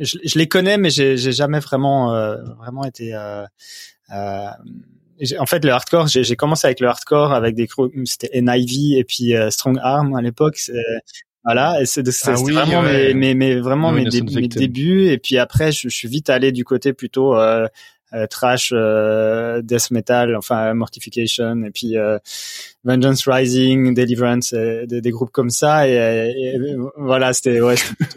Je, 0.00 0.18
je, 0.24 0.38
les 0.38 0.48
connais, 0.48 0.76
mais 0.76 0.90
j'ai 0.90 1.16
jamais 1.16 1.60
vraiment, 1.60 2.08
vraiment 2.58 2.84
été. 2.84 3.14
en 3.16 3.46
fait, 5.46 5.64
le 5.64 5.70
hardcore, 5.70 6.08
j'ai 6.08 6.36
commencé 6.36 6.66
avec 6.66 6.80
le 6.80 6.88
hardcore, 6.88 7.32
avec 7.32 7.54
des 7.54 7.66
groupes, 7.66 7.92
c'était 8.04 8.40
NIV 8.40 8.98
et 8.98 9.04
puis 9.04 9.34
Strong 9.50 9.78
Arm 9.82 10.14
à 10.14 10.22
l'époque. 10.22 10.58
Voilà, 11.44 11.82
et 11.82 11.84
c'est 11.84 12.02
ah 12.26 12.32
vraiment 12.32 12.82
mes, 12.82 13.12
mes, 13.12 13.34
mes, 13.34 13.60
vraiment 13.60 13.92
mes, 13.92 14.04
mes, 14.04 14.48
débuts. 14.48 15.08
Et 15.08 15.18
puis 15.18 15.36
après, 15.36 15.72
je, 15.72 15.90
je, 15.90 15.94
suis 15.94 16.08
vite 16.08 16.30
allé 16.30 16.52
du 16.52 16.64
côté 16.64 16.94
plutôt 16.94 17.36
euh, 17.36 17.68
euh, 18.14 18.28
trash, 18.28 18.70
euh, 18.72 19.60
death 19.60 19.90
metal, 19.90 20.36
enfin 20.36 20.72
Mortification, 20.74 21.64
et 21.64 21.70
puis 21.70 21.98
euh, 21.98 22.18
Vengeance 22.84 23.26
Rising, 23.26 23.92
Deliverance, 23.92 24.54
des, 24.54 25.00
des, 25.00 25.10
groupes 25.10 25.32
comme 25.32 25.50
ça. 25.50 25.88
Et, 25.88 26.56
voilà, 26.96 27.32
c'était 27.32 27.60
ouais, 27.60 27.74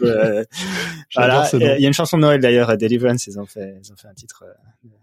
voilà. 1.14 1.48
Il 1.52 1.80
y 1.80 1.84
a 1.84 1.88
une 1.88 1.92
chanson 1.92 2.16
de 2.16 2.22
Noël 2.22 2.40
d'ailleurs, 2.40 2.76
Deliverance, 2.76 3.26
ils 3.26 3.40
ont 3.40 3.46
fait, 3.46 3.74
ils 3.82 3.92
ont 3.92 3.96
fait 3.96 4.08
un 4.08 4.14
titre 4.14 4.44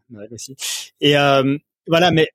Noël 0.09 0.29
aussi. 0.31 0.55
Et 1.01 1.15
voilà, 1.87 2.11
mais 2.11 2.29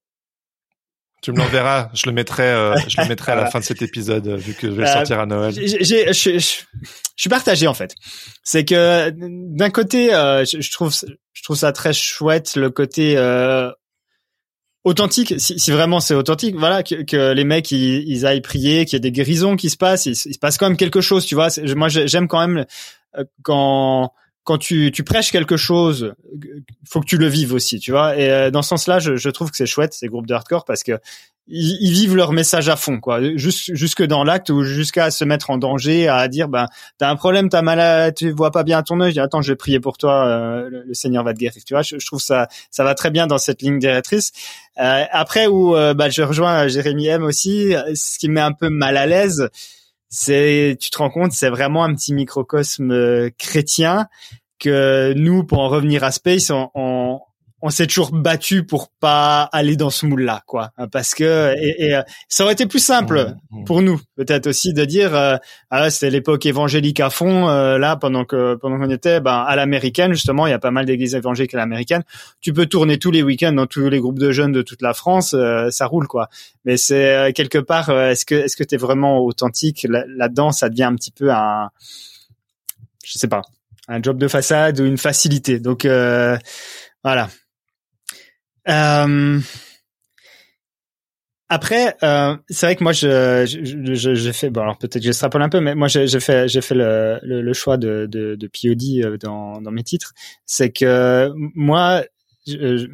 tu 1.21 1.33
me 1.33 1.39
l'enverras, 1.39 1.91
je 1.93 2.07
le 2.07 2.13
mettrai, 2.13 2.45
euh, 2.45 2.75
je 2.89 3.01
le 3.01 3.09
mettrai 3.09 3.33
à 3.33 3.35
la 3.35 3.47
fin 3.51 3.61
de 3.61 3.65
cet 3.65 3.83
épisode 3.83 4.27
euh, 4.27 4.37
vu 4.37 4.55
que 4.55 4.69
je 4.69 4.73
vais 4.73 4.83
le 4.85 4.89
euh, 4.89 4.93
sortir 4.93 5.21
à 5.21 5.27
Noël. 5.27 5.53
Je, 5.55 6.39
suis 7.17 7.29
partagé 7.29 7.67
en 7.67 7.75
fait. 7.75 7.95
C'est 8.43 8.65
que 8.65 9.11
d'un 9.11 9.71
côté, 9.71 10.09
je, 10.11 10.73
trouve, 10.73 10.95
je 11.33 11.43
trouve 11.43 11.57
ça 11.57 11.73
très 11.73 11.93
chouette 11.93 12.57
le 12.57 12.71
côté 12.71 13.19
authentique. 14.85 15.35
Si, 15.39 15.59
si, 15.59 15.71
vraiment 15.71 16.01
c'est 16.01 16.15
authentique, 16.15 16.57
voilà, 16.57 16.83
que, 16.83 17.03
que 17.03 17.33
les 17.33 17.45
mecs 17.45 17.71
ils, 17.71 18.09
ils, 18.09 18.25
aillent 18.25 18.41
prier, 18.41 18.87
qu'il 18.87 18.95
y 18.95 18.97
ait 18.97 19.01
des 19.01 19.13
guérisons 19.13 19.57
qui 19.57 19.69
se 19.69 19.77
passent, 19.77 20.07
il, 20.07 20.13
il 20.13 20.35
se 20.35 20.39
passe 20.39 20.57
quand 20.57 20.69
même 20.69 20.79
quelque 20.79 21.03
chose, 21.03 21.27
tu 21.27 21.35
vois. 21.35 21.49
Moi, 21.77 21.89
j'aime 21.89 22.29
quand 22.29 22.47
même 22.47 22.65
quand 23.43 24.13
quand 24.45 24.59
tu, 24.59 24.91
tu 24.93 25.05
prêches 25.05 25.33
quelque 25.33 25.57
chose, 25.57 26.15
faut 26.89 27.01
que 27.01 27.07
tu 27.07 27.19
le 27.19 27.27
vives 27.27 27.53
aussi, 27.53 27.79
tu 27.79 27.91
vois. 27.91 28.17
Et 28.17 28.31
euh, 28.31 28.51
dans 28.51 28.63
ce 28.63 28.71
sens-là, 28.71 28.99
je, 28.99 29.17
je, 29.17 29.31
trouve 29.31 29.51
que 29.51 29.57
c'est 29.57 29.67
chouette 29.67 29.93
ces 29.93 30.09
groupes 30.09 30.27
de 30.27 30.35
hardcore 30.35 30.65
parce 30.65 30.83
que 30.83 30.99
ils, 31.47 31.77
ils, 31.81 31.93
vivent 31.93 32.15
leur 32.15 32.33
message 32.33 32.69
à 32.69 32.77
fond, 32.77 33.01
quoi. 33.01 33.21
jusque 33.35 34.05
dans 34.05 34.23
l'acte 34.23 34.51
ou 34.51 34.63
jusqu'à 34.63 35.11
se 35.11 35.25
mettre 35.25 35.51
en 35.51 35.59
danger, 35.59 36.07
à 36.07 36.29
dire 36.29 36.49
ben 36.49 36.69
t'as 36.99 37.11
un 37.11 37.17
problème, 37.17 37.49
t'as 37.49 37.63
mal, 37.63 38.15
tu 38.15 38.31
vois 38.31 38.53
pas 38.53 38.63
bien 38.63 38.83
ton 38.83 39.01
œil. 39.01 39.19
Attends, 39.19 39.43
je 39.43 39.53
vais 39.53 39.57
prier 39.57 39.81
pour 39.81 39.99
toi, 39.99 40.27
euh, 40.27 40.69
le, 40.87 40.95
Seigneur 40.95 41.25
va 41.25 41.35
te 41.35 41.39
guérir. 41.39 41.61
Tu 41.67 41.75
vois, 41.75 41.83
je, 41.83 41.97
trouve 42.07 42.21
ça 42.21 42.47
ça 42.71 42.85
va 42.85 42.95
très 42.95 43.11
bien 43.11 43.27
dans 43.27 43.39
cette 43.39 43.63
ligne 43.63 43.79
directrice. 43.79 44.33
Euh, 44.81 45.05
après 45.11 45.49
où 45.49 45.73
bah, 45.73 46.09
je 46.09 46.23
rejoins 46.23 46.69
Jérémy 46.69 47.09
M 47.09 47.25
aussi, 47.25 47.75
ce 47.95 48.19
qui 48.19 48.29
me 48.29 48.35
met 48.35 48.41
un 48.41 48.53
peu 48.53 48.69
mal 48.69 48.97
à 48.97 49.07
l'aise 49.07 49.51
c'est 50.11 50.77
tu 50.81 50.91
te 50.91 50.99
rends 50.99 51.11
compte 51.11 51.33
c'est 51.33 51.49
vraiment 51.49 51.85
un 51.85 51.95
petit 51.95 52.13
microcosme 52.13 52.91
euh, 52.91 53.31
chrétien 53.39 54.09
que 54.59 55.15
nous 55.15 55.45
pour 55.45 55.61
en 55.61 55.69
revenir 55.69 56.05
à 56.05 56.11
Space 56.11 56.51
on, 56.51 56.71
on 56.75 57.21
s'est 57.69 57.87
toujours 57.87 58.11
battu 58.13 58.65
pour 58.65 58.89
pas 58.89 59.43
aller 59.53 59.77
dans 59.77 59.91
ce 59.91 60.07
moule-là, 60.07 60.43
quoi, 60.47 60.71
parce 60.91 61.15
que 61.15 61.55
et, 61.59 61.95
euh, 61.95 62.03
ça 62.29 62.45
aurait 62.45 62.55
été 62.55 62.65
plus 62.65 62.83
simple 62.83 63.35
pour 63.67 63.83
nous, 63.83 64.01
peut-être 64.17 64.47
aussi 64.47 64.73
de 64.73 64.85
dire, 64.87 65.15
euh, 65.15 65.37
ah, 65.69 65.91
c'était 65.91 66.09
l'époque 66.09 66.47
évangélique 66.47 67.01
à 67.01 67.11
fond, 67.11 67.51
euh, 67.51 67.77
là 67.77 67.97
pendant 67.97 68.25
que 68.25 68.55
pendant 68.55 68.79
qu'on 68.79 68.89
était, 68.89 69.21
ben 69.21 69.45
à 69.47 69.57
l'américaine 69.57 70.15
justement, 70.15 70.47
il 70.47 70.51
y 70.51 70.55
a 70.55 70.59
pas 70.59 70.71
mal 70.71 70.87
d'églises 70.87 71.15
évangéliques 71.15 71.53
à 71.53 71.59
l'américaine. 71.59 72.03
Tu 72.41 72.55
peux 72.55 72.65
tourner 72.65 72.99
tous 72.99 73.11
les 73.11 73.23
week-ends 73.23 73.53
dans 73.53 73.67
tous 73.67 73.91
les 73.91 74.01
groupes 74.01 74.19
de 74.19 74.33
jeunes 74.33 74.53
de 74.53 74.63
toute 74.63 74.81
la 74.81 74.95
France, 74.95 75.37
ça 75.71 75.87
roule 75.87 76.07
quoi. 76.07 76.29
Mais 76.65 76.79
c'est 76.79 77.33
quelque 77.35 77.59
part, 77.59 77.91
est-ce 77.91 78.25
que 78.25 78.37
est-ce 78.37 78.57
que 78.57 78.65
t'es 78.65 78.79
vraiment 78.79 79.19
authentique? 79.19 79.87
Là-dedans 79.87 80.51
Ça 80.53 80.71
devient 80.71 80.85
un 80.85 80.95
petit 80.95 81.11
peu 81.11 81.31
un, 81.31 81.69
je 83.05 83.19
sais 83.19 83.29
pas, 83.29 83.43
un 83.87 84.01
job 84.03 84.17
de 84.17 84.29
façade 84.29 84.81
ou 84.81 84.87
une 84.87 84.99
facilité. 84.99 85.61
Donc 85.61 85.87
voilà. 87.05 87.29
Euh, 88.69 89.41
après, 91.53 91.97
euh, 92.05 92.37
c'est 92.49 92.67
vrai 92.67 92.77
que 92.77 92.85
moi, 92.85 92.93
je, 92.93 93.45
je, 93.45 94.15
je, 94.15 94.31
fais, 94.33 94.51
bon, 94.51 94.61
alors 94.63 94.79
peut-être 94.79 95.03
je 95.03 95.11
un 95.43 95.49
peu, 95.49 95.59
mais 95.61 95.75
moi, 95.75 95.89
j'ai 95.89 96.07
fait, 96.21 96.47
j'ai 96.49 96.61
fait 96.61 96.77
le, 96.77 97.19
le, 97.25 97.53
choix 97.53 97.77
de, 97.77 98.07
de, 98.07 98.37
de 98.37 98.47
POD 98.47 99.05
euh, 99.05 99.17
dans, 99.19 99.61
dans 99.61 99.73
mes 99.73 99.83
titres. 99.83 100.13
C'est 100.47 100.71
que 100.71 101.33
moi, 101.35 102.05
je, 102.47 102.87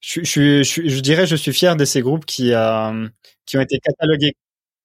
je, 0.00 0.22
je, 0.22 0.62
je, 0.62 1.00
dirais, 1.00 1.26
je 1.26 1.34
suis 1.34 1.52
fier 1.52 1.74
de 1.76 1.84
ces 1.84 2.02
groupes 2.02 2.24
qui, 2.24 2.52
euh, 2.54 3.08
qui 3.46 3.58
ont 3.58 3.60
été 3.62 3.78
catalogués 3.80 4.34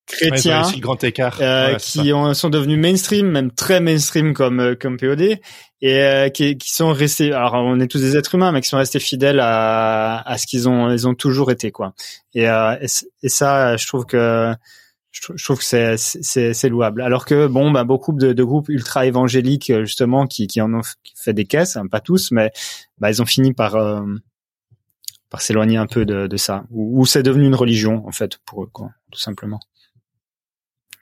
chrétiens, 0.05 0.63
le 0.73 0.79
grand 0.79 1.03
écart. 1.03 1.37
Euh, 1.41 1.75
qui 1.75 2.13
ont, 2.13 2.33
sont 2.33 2.49
devenus 2.49 2.79
mainstream, 2.79 3.29
même 3.29 3.51
très 3.51 3.79
mainstream 3.79 4.33
comme 4.33 4.59
euh, 4.59 4.75
comme 4.75 4.97
POD, 4.97 5.21
et 5.21 5.39
euh, 5.83 6.29
qui, 6.29 6.57
qui 6.57 6.71
sont 6.71 6.91
restés. 6.91 7.31
Alors 7.31 7.53
on 7.55 7.79
est 7.79 7.87
tous 7.87 8.01
des 8.01 8.17
êtres 8.17 8.35
humains, 8.35 8.51
mais 8.51 8.61
qui 8.61 8.69
sont 8.69 8.77
restés 8.77 8.99
fidèles 8.99 9.39
à, 9.39 10.21
à 10.27 10.37
ce 10.37 10.47
qu'ils 10.47 10.67
ont 10.69 10.91
ils 10.91 11.07
ont 11.07 11.15
toujours 11.15 11.51
été 11.51 11.71
quoi. 11.71 11.93
Et, 12.33 12.47
euh, 12.49 12.75
et, 13.21 13.29
ça, 13.29 13.77
je 13.77 13.87
trouve 13.87 14.05
que 14.05 14.53
je 15.11 15.43
trouve 15.43 15.59
que 15.59 15.65
c'est 15.65 15.97
c'est 15.97 16.53
c'est 16.53 16.69
louable. 16.69 17.01
Alors 17.01 17.25
que 17.25 17.47
bon, 17.47 17.71
bah 17.71 17.83
beaucoup 17.83 18.13
de, 18.13 18.33
de 18.33 18.43
groupes 18.43 18.69
ultra 18.69 19.05
évangéliques 19.05 19.71
justement 19.81 20.27
qui 20.27 20.47
qui 20.47 20.61
en 20.61 20.73
ont 20.73 20.81
fait 21.15 21.33
des 21.33 21.45
caisses, 21.45 21.77
hein, 21.77 21.87
pas 21.87 21.99
tous, 22.01 22.31
mais 22.31 22.51
bah 22.97 23.11
ils 23.11 23.21
ont 23.21 23.25
fini 23.25 23.53
par 23.53 23.77
par 25.29 25.41
s'éloigner 25.41 25.77
un 25.77 25.87
peu 25.87 26.05
de, 26.05 26.27
de 26.27 26.37
ça, 26.37 26.63
ou, 26.69 27.01
ou 27.01 27.05
c'est 27.07 27.23
devenu 27.23 27.47
une 27.47 27.55
religion 27.55 28.07
en 28.07 28.11
fait 28.11 28.37
pour 28.45 28.63
eux 28.63 28.69
quoi, 28.71 28.89
tout 29.11 29.19
simplement. 29.19 29.59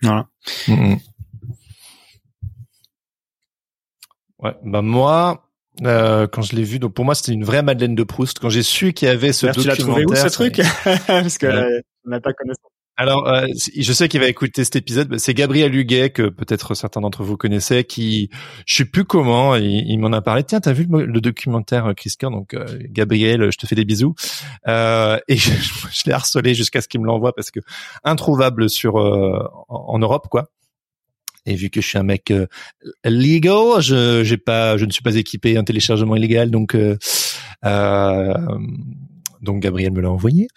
Voilà. 0.01 0.27
Mm, 0.67 0.73
mm. 0.73 0.97
Ouais, 4.39 4.55
bah 4.63 4.81
moi, 4.81 5.47
euh, 5.83 6.27
quand 6.27 6.41
je 6.41 6.55
l'ai 6.55 6.63
vu, 6.63 6.79
donc 6.79 6.93
pour 6.93 7.05
moi 7.05 7.13
c'était 7.13 7.31
une 7.31 7.43
vraie 7.43 7.61
Madeleine 7.61 7.95
de 7.95 8.03
Proust. 8.03 8.39
Quand 8.39 8.49
j'ai 8.49 8.63
su 8.63 8.93
qu'il 8.93 9.07
y 9.07 9.11
avait 9.11 9.33
ce 9.33 9.45
documentaire, 9.47 9.73
tu 9.75 9.79
l'as 9.79 9.85
trouvé 9.85 10.05
où 10.05 10.15
ce 10.15 10.27
truc? 10.27 10.55
Parce 11.07 11.37
que 11.37 11.45
euh, 11.45 11.81
on 12.05 12.09
n'a 12.09 12.19
pas 12.19 12.33
connaissance. 12.33 12.71
Alors, 13.01 13.27
euh, 13.27 13.47
je 13.75 13.93
sais 13.93 14.07
qu'il 14.07 14.19
va 14.19 14.27
écouter 14.27 14.63
cet 14.63 14.75
épisode. 14.75 15.17
C'est 15.17 15.33
Gabriel 15.33 15.73
Huguet 15.73 16.11
que 16.11 16.29
peut-être 16.29 16.75
certains 16.75 17.01
d'entre 17.01 17.23
vous 17.23 17.35
connaissaient, 17.35 17.83
qui, 17.83 18.29
je 18.67 18.75
sais 18.75 18.85
plus 18.85 19.05
comment, 19.05 19.55
il, 19.55 19.97
m'en 19.97 20.13
a 20.13 20.21
parlé. 20.21 20.43
Tiens, 20.43 20.59
t'as 20.59 20.71
vu 20.71 20.85
le, 20.87 21.19
documentaire 21.19 21.87
euh, 21.87 21.93
Chris 21.95 22.13
Kerr 22.19 22.29
Donc, 22.29 22.53
euh, 22.53 22.63
Gabriel, 22.91 23.51
je 23.51 23.57
te 23.57 23.65
fais 23.65 23.73
des 23.73 23.85
bisous. 23.85 24.13
et 24.67 24.69
je, 25.35 26.03
l'ai 26.05 26.13
harcelé 26.13 26.53
jusqu'à 26.53 26.79
ce 26.79 26.87
qu'il 26.87 27.01
me 27.01 27.07
l'envoie 27.07 27.33
parce 27.33 27.49
que 27.49 27.59
introuvable 28.03 28.69
sur 28.69 28.97
en, 28.97 29.97
Europe, 29.97 30.27
quoi. 30.29 30.51
Et 31.45 31.55
vu 31.55 31.69
que 31.69 31.81
je 31.81 31.87
suis 31.87 31.97
un 31.97 32.03
mec 32.03 32.29
euh, 32.29 32.45
legal, 33.03 33.81
je 33.81 34.23
j'ai 34.23 34.37
pas, 34.37 34.77
je 34.77 34.85
ne 34.85 34.91
suis 34.91 35.01
pas 35.01 35.15
équipé 35.15 35.57
un 35.57 35.63
téléchargement 35.63 36.15
illégal, 36.15 36.51
donc 36.51 36.75
euh, 36.75 36.97
euh, 37.65 38.33
donc 39.41 39.61
Gabriel 39.61 39.91
me 39.91 40.01
l'a 40.01 40.11
envoyé. 40.11 40.47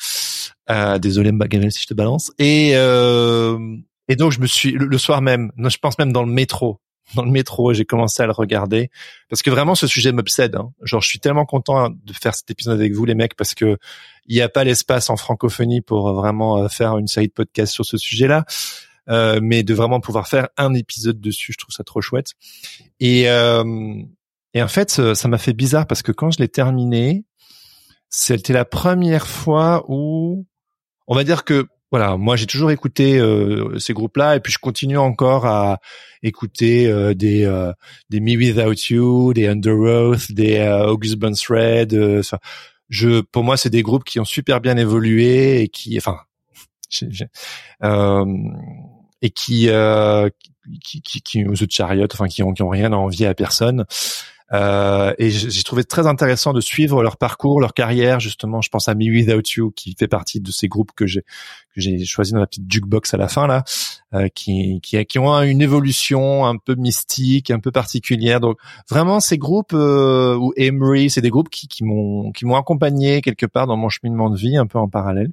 Euh, 0.70 0.98
désolé 0.98 1.30
Gabriel 1.32 1.72
si 1.72 1.82
je 1.82 1.86
te 1.86 1.94
balance. 1.94 2.32
Et 2.38 2.72
euh, 2.74 3.58
et 4.08 4.16
donc 4.16 4.32
je 4.32 4.40
me 4.40 4.46
suis 4.46 4.72
le, 4.72 4.98
soir 4.98 5.22
même, 5.22 5.50
je 5.56 5.78
pense 5.78 5.98
même 5.98 6.12
dans 6.12 6.22
le 6.22 6.32
métro, 6.32 6.80
dans 7.14 7.24
le 7.24 7.30
métro, 7.30 7.72
j'ai 7.72 7.84
commencé 7.84 8.22
à 8.22 8.26
le 8.26 8.32
regarder 8.32 8.90
parce 9.28 9.42
que 9.42 9.50
vraiment 9.50 9.74
ce 9.74 9.86
sujet 9.86 10.12
m'obsède. 10.12 10.56
Hein. 10.56 10.72
Genre, 10.82 11.00
je 11.00 11.08
suis 11.08 11.20
tellement 11.20 11.46
content 11.46 11.90
de 11.90 12.12
faire 12.12 12.34
cet 12.34 12.50
épisode 12.50 12.78
avec 12.78 12.92
vous, 12.92 13.04
les 13.04 13.14
mecs, 13.14 13.36
parce 13.36 13.54
que 13.54 13.78
il 14.26 14.34
n'y 14.34 14.42
a 14.42 14.48
pas 14.48 14.64
l'espace 14.64 15.10
en 15.10 15.16
francophonie 15.16 15.80
pour 15.80 16.12
vraiment 16.14 16.58
euh, 16.58 16.68
faire 16.68 16.96
une 16.98 17.08
série 17.08 17.28
de 17.28 17.32
podcasts 17.32 17.72
sur 17.72 17.84
ce 17.84 17.96
sujet-là. 17.96 18.44
Euh, 19.10 19.38
mais 19.42 19.62
de 19.62 19.74
vraiment 19.74 20.00
pouvoir 20.00 20.28
faire 20.28 20.48
un 20.56 20.72
épisode 20.72 21.20
dessus, 21.20 21.52
je 21.52 21.58
trouve 21.58 21.74
ça 21.74 21.84
trop 21.84 22.00
chouette. 22.00 22.32
Et, 23.00 23.28
euh, 23.28 23.96
et 24.54 24.62
en 24.62 24.68
fait, 24.68 25.14
ça 25.14 25.28
m'a 25.28 25.36
fait 25.36 25.52
bizarre 25.52 25.86
parce 25.86 26.00
que 26.00 26.10
quand 26.10 26.30
je 26.30 26.38
l'ai 26.38 26.48
terminé, 26.48 27.26
c'était 28.08 28.54
la 28.54 28.64
première 28.64 29.26
fois 29.26 29.84
où, 29.88 30.46
on 31.06 31.14
va 31.14 31.24
dire 31.24 31.44
que 31.44 31.66
voilà, 31.90 32.16
moi 32.16 32.34
j'ai 32.34 32.46
toujours 32.46 32.72
écouté 32.72 33.18
euh, 33.18 33.78
ces 33.78 33.92
groupes-là 33.92 34.34
et 34.34 34.40
puis 34.40 34.52
je 34.52 34.58
continue 34.58 34.98
encore 34.98 35.46
à 35.46 35.78
écouter 36.24 36.88
euh, 36.88 37.14
des 37.14 37.44
euh, 37.44 37.72
des 38.10 38.20
Me 38.20 38.36
Without 38.36 38.74
You, 38.90 39.32
des 39.32 39.46
Under 39.46 39.74
Oath, 39.74 40.32
des 40.32 40.56
euh, 40.56 40.86
August 40.88 41.16
Burns 41.16 41.36
Red. 41.48 41.94
je, 42.88 43.20
pour 43.20 43.44
moi, 43.44 43.56
c'est 43.56 43.70
des 43.70 43.82
groupes 43.82 44.04
qui 44.04 44.18
ont 44.18 44.24
super 44.24 44.60
bien 44.60 44.76
évolué 44.76 45.60
et 45.60 45.68
qui, 45.68 45.96
enfin, 45.98 46.18
et 49.22 49.30
qui, 49.30 49.68
qui, 50.82 51.02
qui, 51.02 51.22
qui, 51.22 51.44
The 51.44 51.70
Chariot, 51.70 52.08
enfin, 52.12 52.26
qui 52.26 52.42
ont, 52.42 52.52
qui 52.52 52.62
ont 52.62 52.68
rien 52.68 52.92
à 52.92 52.96
envier 52.96 53.26
à 53.26 53.34
personne. 53.34 53.84
Euh, 54.52 55.14
et 55.18 55.30
j'ai 55.30 55.62
trouvé 55.62 55.84
très 55.84 56.06
intéressant 56.06 56.52
de 56.52 56.60
suivre 56.60 57.02
leur 57.02 57.16
parcours, 57.16 57.60
leur 57.60 57.72
carrière. 57.72 58.20
Justement, 58.20 58.60
je 58.60 58.68
pense 58.68 58.88
à 58.88 58.94
Me 58.94 59.10
Without 59.10 59.42
You, 59.56 59.70
qui 59.70 59.96
fait 59.98 60.08
partie 60.08 60.40
de 60.40 60.50
ces 60.50 60.68
groupes 60.68 60.92
que 60.94 61.06
j'ai 61.06 61.22
que 61.74 61.80
j'ai 61.80 62.04
choisi 62.04 62.32
dans 62.32 62.40
la 62.40 62.46
petite 62.46 62.70
jukebox 62.70 63.14
à 63.14 63.16
la 63.16 63.26
fin 63.26 63.46
là, 63.46 63.64
euh, 64.12 64.28
qui, 64.28 64.80
qui 64.82 65.02
qui 65.06 65.18
ont 65.18 65.42
une 65.42 65.62
évolution 65.62 66.44
un 66.46 66.56
peu 66.56 66.74
mystique, 66.74 67.50
un 67.50 67.58
peu 67.58 67.72
particulière. 67.72 68.40
Donc 68.40 68.58
vraiment, 68.90 69.18
ces 69.18 69.38
groupes 69.38 69.72
euh, 69.72 70.36
ou 70.36 70.52
Emery, 70.56 71.10
c'est 71.10 71.22
des 71.22 71.30
groupes 71.30 71.48
qui 71.48 71.66
qui 71.66 71.82
m'ont 71.82 72.30
qui 72.32 72.44
m'ont 72.44 72.56
accompagné 72.56 73.22
quelque 73.22 73.46
part 73.46 73.66
dans 73.66 73.76
mon 73.76 73.88
cheminement 73.88 74.30
de 74.30 74.36
vie, 74.36 74.56
un 74.56 74.66
peu 74.66 74.78
en 74.78 74.88
parallèle. 74.88 75.30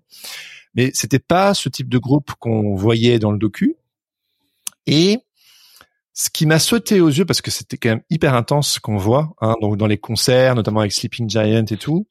Mais 0.74 0.92
c'était 0.94 1.20
pas 1.20 1.54
ce 1.54 1.68
type 1.68 1.90
de 1.90 1.98
groupe 1.98 2.32
qu'on 2.40 2.76
voyait 2.76 3.20
dans 3.20 3.32
le 3.32 3.38
docu. 3.38 3.76
Et 4.88 5.20
ce 6.14 6.30
qui 6.30 6.46
m'a 6.46 6.60
sauté 6.60 7.00
aux 7.00 7.10
yeux 7.10 7.26
parce 7.26 7.42
que 7.42 7.52
c'était 7.52 7.78
quand 7.78 7.90
même 7.90 8.04
hyper 8.10 8.36
intense 8.36 8.74
ce 8.74 8.80
qu'on 8.80 8.98
voit, 8.98 9.34
hein, 9.42 9.56
donc 9.62 9.78
dans 9.78 9.88
les 9.88 9.98
concerts, 9.98 10.56
notamment 10.56 10.82
avec 10.82 10.92
Sleeping 10.92 11.30
Giant 11.30 11.66
et 11.70 11.78
tout, 11.78 12.08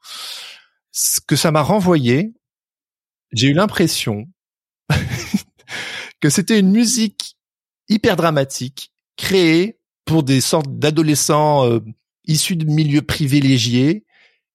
ce 0.92 1.20
que 1.20 1.36
ça 1.36 1.50
m'a 1.50 1.62
renvoyé, 1.62 2.32
j'ai 3.32 3.48
eu 3.48 3.52
l'impression 3.52 4.26
que 6.20 6.30
c'était 6.30 6.58
une 6.58 6.70
musique 6.70 7.36
hyper 7.88 8.16
dramatique 8.16 8.92
créée 9.16 9.78
pour 10.04 10.22
des 10.22 10.40
sortes 10.40 10.78
d'adolescents 10.78 11.66
euh, 11.66 11.80
issus 12.24 12.56
de 12.56 12.64
milieux 12.64 13.02
privilégiés 13.02 14.04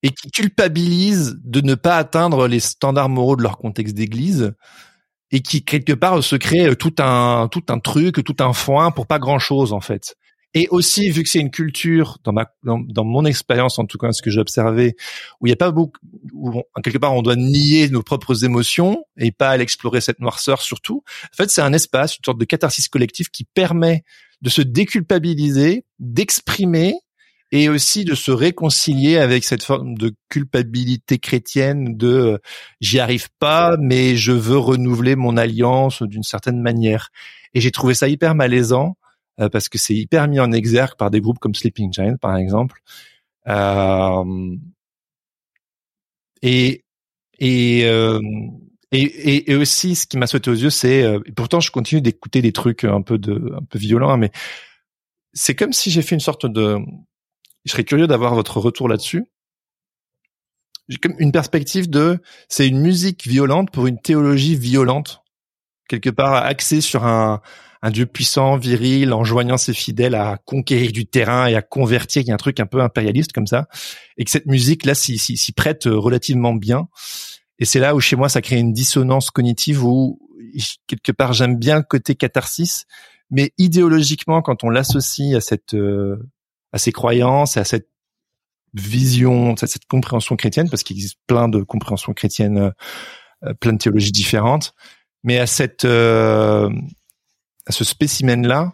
et 0.04 0.10
qui 0.10 0.30
culpabilisent 0.30 1.40
de 1.44 1.62
ne 1.62 1.76
pas 1.76 1.98
atteindre 1.98 2.48
les 2.48 2.60
standards 2.60 3.10
moraux 3.10 3.36
de 3.36 3.44
leur 3.44 3.58
contexte 3.58 3.96
d'église 3.96 4.54
et 5.32 5.42
qui 5.42 5.64
quelque 5.64 5.94
part 5.94 6.24
se 6.24 6.36
crée 6.36 6.68
euh, 6.68 6.76
tout 6.76 6.96
un 7.00 7.48
tout 7.50 7.64
un 7.70 7.80
truc, 7.80 8.24
tout 8.24 8.38
un 8.40 8.54
foin 8.54 8.92
pour 8.92 9.08
pas 9.08 9.20
grand 9.20 9.40
chose 9.40 9.74
en 9.74 9.82
fait. 9.82 10.16
Et 10.58 10.70
aussi 10.70 11.10
vu 11.10 11.22
que 11.24 11.30
c'est 11.30 11.42
une 11.42 11.52
culture 11.52 12.18
dans 12.24 12.32
ma 12.32 12.46
dans, 12.64 13.04
mon 13.04 13.26
expérience 13.26 13.78
en 13.78 13.86
tout 13.86 13.98
cas 13.98 14.14
ce 14.14 14.22
que 14.22 14.30
j'ai 14.30 14.40
observé 14.40 14.96
où 15.42 15.48
il 15.48 15.50
y 15.50 15.54
a 15.54 15.58
pas 15.58 15.72
beaucoup 15.72 16.00
où 16.34 16.62
quelque 16.82 16.98
part 16.98 17.14
on 17.14 17.22
doit 17.22 17.36
nier 17.36 17.90
nos 17.90 18.04
propres 18.04 18.46
émotions 18.46 19.04
et 19.18 19.34
pas 19.34 19.50
aller 19.50 19.64
explorer 19.64 20.00
cette 20.00 20.20
noirceur 20.20 20.62
surtout. 20.62 21.04
En 21.26 21.36
fait, 21.36 21.50
c'est 21.50 21.62
un 21.62 21.74
espace, 21.74 22.18
une 22.18 22.24
sorte 22.24 22.40
de 22.40 22.46
catharsis 22.46 22.88
collectif 22.88 23.30
qui 23.30 23.44
permet 23.44 24.04
de 24.42 24.50
se 24.50 24.62
déculpabiliser, 24.62 25.86
d'exprimer 26.00 26.96
et 27.52 27.70
aussi 27.70 28.06
de 28.06 28.16
se 28.16 28.32
réconcilier 28.32 29.18
avec 29.18 29.44
cette 29.44 29.64
forme 29.64 29.96
de 29.96 30.14
culpabilité 30.30 31.20
chrétienne 31.20 31.96
de 31.96 32.08
euh, 32.08 32.38
j'y 32.82 33.00
arrive 33.00 33.30
pas 33.40 33.78
mais 33.80 34.16
je 34.16 34.32
veux 34.32 34.58
renouveler 34.58 35.16
mon 35.16 35.38
alliance 35.38 36.02
d'une 36.02 36.24
certaine 36.24 36.62
manière. 36.62 37.10
Et 37.54 37.62
j'ai 37.62 37.72
trouvé 37.72 37.94
ça 37.94 38.08
hyper 38.08 38.36
malaisant 38.36 38.98
euh, 39.40 39.50
parce 39.50 39.70
que 39.70 39.78
c'est 39.78 39.94
hyper 39.94 40.28
mis 40.28 40.40
en 40.40 40.52
exergue 40.52 40.98
par 40.98 41.12
des 41.12 41.22
groupes 41.22 41.40
comme 41.40 41.56
Sleeping 41.56 41.94
Giant 41.94 42.18
par 42.18 42.36
exemple. 42.38 42.82
Euh, 43.48 44.56
et 46.42 46.84
et, 47.38 47.82
et, 48.92 49.52
et 49.52 49.56
aussi 49.56 49.96
ce 49.96 50.08
qui 50.08 50.18
m'a 50.18 50.26
sauté 50.26 50.50
aux 50.50 50.56
yeux 50.56 50.70
c'est 50.70 51.06
pourtant 51.36 51.60
je 51.60 51.70
continue 51.70 52.02
d'écouter 52.02 52.42
des 52.42 52.54
trucs 52.54 52.86
un 52.86 53.02
peu 53.02 53.18
de 53.18 53.54
un 53.58 53.64
peu 53.64 53.78
violents 53.78 54.12
hein, 54.12 54.18
mais 54.18 54.32
c'est 55.34 55.54
comme 55.54 55.74
si 55.74 55.92
j'ai 55.92 56.02
fait 56.02 56.16
une 56.16 56.22
sorte 56.22 56.46
de 56.46 56.78
je 57.66 57.72
serais 57.72 57.84
curieux 57.84 58.08
d'avoir 58.08 58.36
votre 58.36 58.60
retour 58.60 58.88
là-dessus. 58.88 59.26
J'ai 60.88 60.98
comme 60.98 61.16
une 61.18 61.32
perspective 61.32 61.90
de, 61.90 62.20
c'est 62.48 62.68
une 62.68 62.80
musique 62.80 63.28
violente 63.28 63.72
pour 63.72 63.88
une 63.88 64.00
théologie 64.00 64.56
violente, 64.56 65.24
quelque 65.90 66.12
part 66.12 66.36
axée 66.36 66.80
sur 66.80 67.06
un, 67.06 67.42
un 67.86 67.92
Dieu 67.92 68.08
puissant, 68.08 68.58
viril, 68.58 69.14
enjoignant 69.14 69.58
ses 69.58 69.74
fidèles 69.74 70.16
à 70.16 70.40
conquérir 70.44 70.92
du 70.92 71.06
terrain 71.06 71.46
et 71.46 71.56
à 71.56 71.62
convertir. 71.62 72.24
Il 72.24 72.28
y 72.28 72.32
a 72.32 72.34
un 72.34 72.38
truc 72.38 72.60
un 72.60 72.66
peu 72.66 72.82
impérialiste 72.82 73.32
comme 73.32 73.46
ça, 73.46 73.68
et 74.18 74.26
que 74.26 74.32
cette 74.32 74.48
musique 74.48 74.86
là 74.86 74.96
s'y, 74.96 75.52
prête 75.56 75.86
relativement 75.86 76.54
bien. 76.54 76.88
Et 77.60 77.66
c'est 77.66 77.80
là 77.80 77.94
où 77.94 78.00
chez 78.00 78.16
moi 78.16 78.28
ça 78.28 78.42
crée 78.42 78.58
une 78.58 78.74
dissonance 78.74 79.30
cognitive 79.30 79.84
où 79.86 80.20
quelque 80.88 81.12
part 81.12 81.34
j'aime 81.34 81.58
bien 81.58 81.78
le 81.78 81.84
côté 81.84 82.16
catharsis, 82.16 82.86
mais 83.30 83.54
idéologiquement 83.60 84.42
quand 84.42 84.64
on 84.64 84.70
l'associe 84.70 85.36
à 85.36 85.42
cette 85.42 85.76
euh, 85.76 86.18
à 86.76 86.78
ses 86.78 86.92
croyances, 86.92 87.56
à 87.56 87.64
cette 87.64 87.90
vision, 88.74 89.54
à 89.54 89.66
cette 89.66 89.86
compréhension 89.86 90.36
chrétienne, 90.36 90.70
parce 90.70 90.84
qu'il 90.84 90.98
existe 90.98 91.18
plein 91.26 91.48
de 91.48 91.64
compréhensions 91.64 92.14
chrétiennes, 92.14 92.74
euh, 93.46 93.54
plein 93.54 93.72
de 93.72 93.78
théologies 93.78 94.12
différentes, 94.12 94.74
mais 95.24 95.40
à 95.40 95.48
cette 95.48 95.86
euh, 95.86 96.70
à 97.66 97.72
ce 97.72 97.86
spécimen 97.86 98.46
là, 98.46 98.74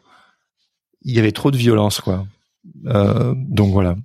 il 1.03 1.15
y 1.15 1.19
avait 1.19 1.31
trop 1.31 1.51
de 1.51 1.57
violence, 1.57 2.01
quoi. 2.01 2.25
Euh, 2.87 3.35
donc 3.37 3.71
voilà, 3.71 3.95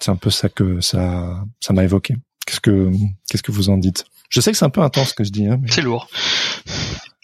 c'est 0.00 0.10
un 0.10 0.16
peu 0.16 0.28
ça 0.28 0.50
que 0.50 0.82
ça 0.82 1.42
ça 1.60 1.72
m'a 1.72 1.82
évoqué. 1.82 2.14
Qu'est-ce 2.46 2.60
que 2.60 2.92
qu'est-ce 3.30 3.42
que 3.42 3.52
vous 3.52 3.70
en 3.70 3.78
dites? 3.78 4.04
Je 4.28 4.42
sais 4.42 4.52
que 4.52 4.58
c'est 4.58 4.66
un 4.66 4.70
peu 4.70 4.82
intense 4.82 5.10
ce 5.10 5.14
que 5.14 5.24
je 5.24 5.30
dis. 5.30 5.46
Hein, 5.46 5.62
C'est 5.66 5.80
lourd. 5.80 6.10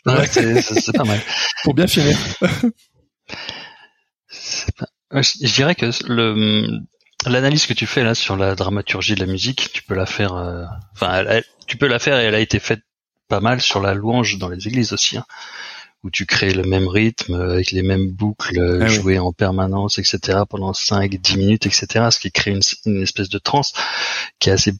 Ouais, 0.06 0.26
c'est 0.26 0.96
pas 0.96 1.04
mal. 1.04 1.20
Pour 1.64 1.74
bien 1.74 1.86
finir. 1.86 2.16
pas... 4.78 4.86
Je 5.12 5.54
dirais 5.54 5.74
que 5.74 5.90
le 6.06 6.80
l'analyse 7.26 7.66
que 7.66 7.72
tu 7.72 7.86
fais 7.86 8.02
là 8.02 8.14
sur 8.14 8.36
la 8.36 8.54
dramaturgie 8.54 9.14
de 9.14 9.20
la 9.20 9.30
musique, 9.30 9.70
tu 9.72 9.82
peux 9.82 9.94
la 9.94 10.06
faire. 10.06 10.34
Euh, 10.34 10.64
enfin, 10.94 11.24
tu 11.66 11.76
peux 11.76 11.86
la 11.86 11.98
faire 11.98 12.18
et 12.18 12.24
elle 12.24 12.34
a 12.34 12.40
été 12.40 12.58
faite 12.58 12.82
pas 13.28 13.40
mal 13.40 13.60
sur 13.60 13.80
la 13.80 13.94
louange 13.94 14.38
dans 14.38 14.48
les 14.48 14.68
églises 14.68 14.92
aussi, 14.92 15.16
hein, 15.16 15.24
où 16.02 16.10
tu 16.10 16.26
crées 16.26 16.52
le 16.52 16.64
même 16.64 16.88
rythme 16.88 17.34
avec 17.34 17.70
les 17.70 17.82
mêmes 17.82 18.10
boucles 18.10 18.80
ah 18.82 18.86
jouées 18.86 19.18
en 19.18 19.32
permanence, 19.32 19.98
etc. 19.98 20.40
pendant 20.48 20.72
5, 20.72 21.14
10 21.14 21.36
minutes, 21.36 21.66
etc. 21.66 22.08
Ce 22.10 22.18
qui 22.18 22.32
crée 22.32 22.50
une, 22.50 23.02
espèce 23.02 23.28
de 23.28 23.38
transe 23.38 23.72
qui 24.38 24.50
est 24.50 24.52
assez 24.52 24.72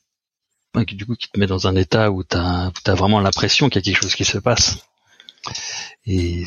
qui 0.88 0.96
du 0.96 1.04
coup 1.04 1.16
qui 1.16 1.28
te 1.28 1.38
met 1.38 1.46
dans 1.46 1.66
un 1.66 1.76
état 1.76 2.10
où 2.10 2.24
tu 2.24 2.36
as, 2.36 2.72
as 2.86 2.94
vraiment 2.94 3.20
l'impression 3.20 3.68
qu'il 3.68 3.80
y 3.80 3.82
a 3.82 3.92
quelque 3.92 4.02
chose 4.02 4.14
qui 4.14 4.24
se 4.24 4.38
passe. 4.38 4.78
Et 6.07 6.44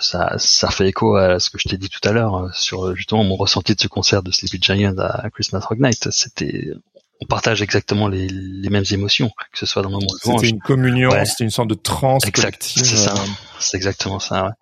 ça, 0.00 0.34
ça 0.38 0.70
fait 0.70 0.88
écho 0.88 1.16
à 1.16 1.38
ce 1.38 1.50
que 1.50 1.58
je 1.58 1.68
t'ai 1.68 1.76
dit 1.76 1.88
tout 1.88 2.06
à 2.08 2.12
l'heure 2.12 2.36
euh, 2.36 2.48
sur 2.52 2.94
justement 2.96 3.24
mon 3.24 3.36
ressenti 3.36 3.74
de 3.74 3.80
ce 3.80 3.88
concert 3.88 4.22
de 4.22 4.30
Sleepy 4.30 4.58
Giant 4.60 4.96
à 4.98 5.30
Christmas 5.30 5.60
Rock 5.60 5.78
Night. 5.78 6.10
C'était, 6.10 6.72
on 7.20 7.26
partage 7.26 7.62
exactement 7.62 8.08
les, 8.08 8.28
les 8.28 8.70
mêmes 8.70 8.84
émotions, 8.90 9.30
que 9.52 9.58
ce 9.58 9.66
soit 9.66 9.82
dans 9.82 9.88
le 9.88 9.94
moment 9.94 10.06
de 10.06 10.18
C'était 10.20 10.50
une 10.50 10.60
communion, 10.60 11.10
c'était 11.24 11.44
une 11.44 11.50
sorte 11.50 11.68
de 11.68 11.74
transe 11.74 12.26
exact, 12.26 12.62
C'est 12.62 12.84
ça, 12.84 13.14
euh. 13.14 13.26
c'est 13.58 13.76
exactement 13.76 14.20
ça. 14.20 14.44
Ouais. 14.44 14.52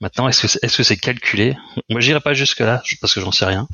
Maintenant, 0.00 0.28
est-ce 0.28 0.42
que 0.42 0.48
c'est, 0.48 0.64
est-ce 0.64 0.78
que 0.78 0.82
c'est 0.82 0.96
calculé? 0.96 1.56
Moi, 1.88 2.00
j'irai 2.00 2.20
pas 2.20 2.34
jusque 2.34 2.60
là 2.60 2.82
parce 3.00 3.14
que 3.14 3.20
j'en 3.20 3.32
sais 3.32 3.44
rien. 3.44 3.68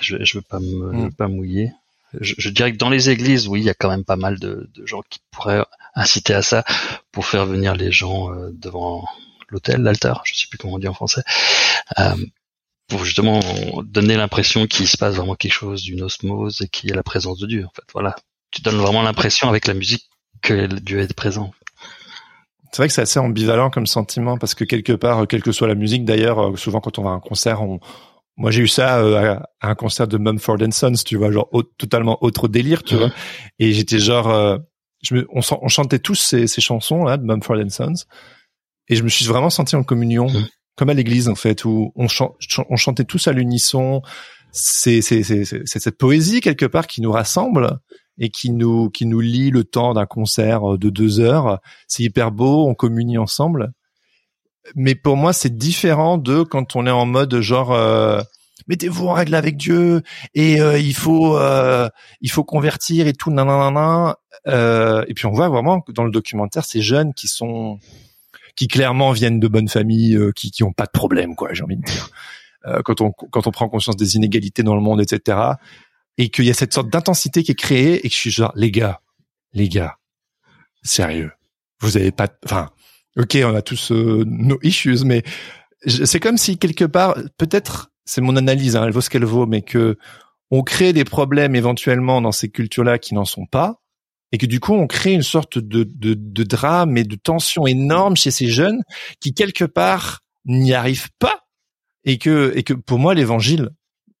Je, 0.00 0.16
je 0.22 0.38
veux 0.38 0.42
pas 0.42 0.60
me, 0.60 0.92
hmm. 0.92 1.12
pas 1.12 1.28
mouiller. 1.28 1.72
Je, 2.20 2.34
je, 2.38 2.48
dirais 2.48 2.72
que 2.72 2.78
dans 2.78 2.90
les 2.90 3.10
églises, 3.10 3.48
oui, 3.48 3.60
il 3.60 3.64
y 3.64 3.70
a 3.70 3.74
quand 3.74 3.90
même 3.90 4.04
pas 4.04 4.16
mal 4.16 4.38
de, 4.38 4.70
de 4.74 4.86
gens 4.86 5.02
qui 5.10 5.18
pourraient 5.30 5.64
inciter 5.98 6.34
à 6.34 6.42
ça 6.42 6.64
pour 7.12 7.26
faire 7.26 7.44
venir 7.44 7.74
les 7.74 7.92
gens 7.92 8.32
euh, 8.32 8.50
devant 8.52 9.04
l'hôtel, 9.50 9.82
l'altar, 9.82 10.22
je 10.24 10.34
sais 10.34 10.46
plus 10.48 10.58
comment 10.58 10.74
on 10.74 10.78
dit 10.78 10.88
en 10.88 10.94
français, 10.94 11.22
euh, 11.98 12.14
pour 12.86 13.04
justement 13.04 13.40
donner 13.82 14.16
l'impression 14.16 14.66
qu'il 14.66 14.86
se 14.88 14.96
passe 14.96 15.16
vraiment 15.16 15.34
quelque 15.34 15.52
chose 15.52 15.82
d'une 15.82 16.02
osmose 16.02 16.62
et 16.62 16.68
qu'il 16.68 16.90
y 16.90 16.92
a 16.92 16.96
la 16.96 17.02
présence 17.02 17.38
de 17.38 17.46
Dieu. 17.46 17.64
En 17.64 17.70
fait, 17.74 17.84
voilà, 17.92 18.16
tu 18.50 18.62
donnes 18.62 18.76
vraiment 18.76 19.02
l'impression 19.02 19.48
avec 19.48 19.66
la 19.66 19.74
musique 19.74 20.08
que 20.42 20.66
Dieu 20.66 21.00
est 21.00 21.12
présent. 21.14 21.52
c'est 22.70 22.78
vrai 22.78 22.88
que 22.88 22.94
c'est 22.94 23.02
assez 23.02 23.18
ambivalent 23.18 23.70
comme 23.70 23.86
sentiment 23.86 24.38
parce 24.38 24.54
que 24.54 24.64
quelque 24.64 24.92
part, 24.92 25.26
quelle 25.26 25.42
que 25.42 25.52
soit 25.52 25.68
la 25.68 25.74
musique 25.74 26.04
d'ailleurs, 26.04 26.58
souvent 26.58 26.80
quand 26.80 26.98
on 26.98 27.02
va 27.02 27.10
à 27.10 27.14
un 27.14 27.20
concert, 27.20 27.62
on, 27.62 27.80
moi 28.36 28.50
j'ai 28.50 28.62
eu 28.62 28.68
ça 28.68 29.00
à, 29.00 29.68
un 29.68 29.74
concert 29.74 30.06
de 30.06 30.16
Mumford 30.16 30.58
Sons, 30.70 30.92
tu 31.04 31.16
vois, 31.16 31.32
genre 31.32 31.50
totalement 31.76 32.22
autre 32.22 32.48
délire, 32.48 32.82
tu 32.84 32.96
vois. 32.96 33.10
Et 33.58 33.72
j'étais 33.72 33.98
genre, 33.98 34.60
je 35.02 35.14
me, 35.14 35.26
on, 35.30 35.40
on, 35.62 35.68
chantait 35.68 35.98
tous 35.98 36.14
ces, 36.14 36.46
ces 36.46 36.60
chansons 36.60 37.04
là 37.04 37.16
de 37.16 37.24
Mumford 37.24 37.70
Sons, 37.70 38.04
et 38.88 38.96
je 38.96 39.02
me 39.02 39.08
suis 39.08 39.24
vraiment 39.26 39.50
senti 39.50 39.76
en 39.76 39.82
communion, 39.82 40.28
comme 40.76 40.90
à 40.90 40.94
l'église 40.94 41.28
en 41.28 41.34
fait, 41.34 41.64
où 41.64 41.92
on, 41.96 42.06
on 42.68 42.76
chantait 42.76 43.04
tous 43.04 43.28
à 43.28 43.32
l'unisson. 43.32 44.02
C'est 44.50 45.02
cette 45.02 45.98
poésie 45.98 46.40
quelque 46.40 46.66
part 46.66 46.86
qui 46.86 47.02
nous 47.02 47.12
rassemble 47.12 47.78
et 48.18 48.30
qui 48.30 48.50
nous 48.50 48.88
qui 48.88 49.04
nous 49.04 49.20
lie 49.20 49.50
le 49.50 49.64
temps 49.64 49.92
d'un 49.92 50.06
concert 50.06 50.78
de 50.78 50.90
deux 50.90 51.20
heures. 51.20 51.60
C'est 51.86 52.02
hyper 52.02 52.32
beau, 52.32 52.66
on 52.66 52.74
communie 52.74 53.18
ensemble. 53.18 53.72
Mais 54.74 54.94
pour 54.94 55.16
moi, 55.16 55.32
c'est 55.32 55.56
différent 55.56 56.18
de 56.18 56.42
quand 56.42 56.76
on 56.76 56.86
est 56.86 56.90
en 56.90 57.06
mode 57.06 57.40
genre 57.40 57.72
euh, 57.72 58.20
mettez-vous 58.66 59.06
en 59.06 59.12
règle 59.12 59.34
avec 59.34 59.56
Dieu 59.56 60.02
et 60.34 60.60
euh, 60.60 60.78
il 60.78 60.94
faut 60.94 61.36
euh, 61.36 61.88
il 62.20 62.30
faut 62.30 62.44
convertir 62.44 63.06
et 63.06 63.12
tout 63.12 63.30
nanana. 63.30 64.16
Euh, 64.46 65.04
et 65.08 65.14
puis 65.14 65.26
on 65.26 65.32
voit 65.32 65.48
vraiment 65.48 65.84
dans 65.88 66.04
le 66.04 66.10
documentaire 66.10 66.64
ces 66.64 66.82
jeunes 66.82 67.14
qui 67.14 67.28
sont 67.28 67.78
qui 68.56 68.66
clairement 68.66 69.12
viennent 69.12 69.38
de 69.38 69.48
bonnes 69.48 69.68
familles, 69.68 70.16
euh, 70.16 70.32
qui 70.32 70.50
qui 70.50 70.64
ont 70.64 70.72
pas 70.72 70.86
de 70.86 70.90
problème 70.90 71.36
quoi, 71.36 71.52
j'ai 71.52 71.62
envie 71.62 71.76
de 71.76 71.82
dire. 71.82 72.10
Euh, 72.66 72.82
quand 72.82 73.00
on 73.00 73.12
quand 73.12 73.46
on 73.46 73.50
prend 73.50 73.68
conscience 73.68 73.96
des 73.96 74.16
inégalités 74.16 74.62
dans 74.62 74.74
le 74.74 74.80
monde, 74.80 75.00
etc. 75.00 75.38
Et 76.18 76.30
qu'il 76.30 76.44
y 76.44 76.50
a 76.50 76.54
cette 76.54 76.74
sorte 76.74 76.90
d'intensité 76.90 77.44
qui 77.44 77.52
est 77.52 77.58
créée 77.58 78.04
et 78.04 78.08
que 78.08 78.14
je 78.14 78.18
suis 78.18 78.30
genre 78.30 78.52
les 78.56 78.72
gars, 78.72 79.00
les 79.52 79.68
gars, 79.68 79.98
sérieux, 80.82 81.30
vous 81.80 81.96
avez 81.96 82.10
pas, 82.10 82.28
enfin, 82.44 82.70
ok, 83.16 83.38
on 83.44 83.54
a 83.54 83.62
tous 83.62 83.92
euh, 83.92 84.24
nos 84.26 84.58
issues, 84.62 85.04
mais 85.04 85.22
c'est 85.86 86.20
comme 86.20 86.36
si 86.36 86.58
quelque 86.58 86.84
part, 86.84 87.16
peut-être, 87.36 87.92
c'est 88.08 88.22
mon 88.22 88.36
analyse, 88.36 88.74
hein, 88.74 88.84
elle 88.86 88.92
vaut 88.92 89.02
ce 89.02 89.10
qu'elle 89.10 89.26
vaut, 89.26 89.46
mais 89.46 89.60
que 89.60 89.98
on 90.50 90.62
crée 90.62 90.94
des 90.94 91.04
problèmes 91.04 91.54
éventuellement 91.54 92.22
dans 92.22 92.32
ces 92.32 92.48
cultures-là 92.48 92.98
qui 92.98 93.12
n'en 93.14 93.26
sont 93.26 93.44
pas, 93.44 93.82
et 94.32 94.38
que 94.38 94.46
du 94.46 94.60
coup 94.60 94.72
on 94.72 94.86
crée 94.86 95.12
une 95.12 95.22
sorte 95.22 95.58
de, 95.58 95.84
de, 95.84 96.14
de 96.14 96.42
drame 96.42 96.96
et 96.96 97.04
de 97.04 97.16
tension 97.16 97.66
énorme 97.66 98.16
chez 98.16 98.30
ces 98.30 98.48
jeunes 98.48 98.82
qui 99.20 99.34
quelque 99.34 99.64
part 99.64 100.20
n'y 100.46 100.72
arrivent 100.72 101.10
pas 101.18 101.46
et 102.04 102.16
que 102.16 102.52
et 102.56 102.62
que 102.62 102.72
pour 102.72 102.98
moi 102.98 103.14
l'évangile 103.14 103.70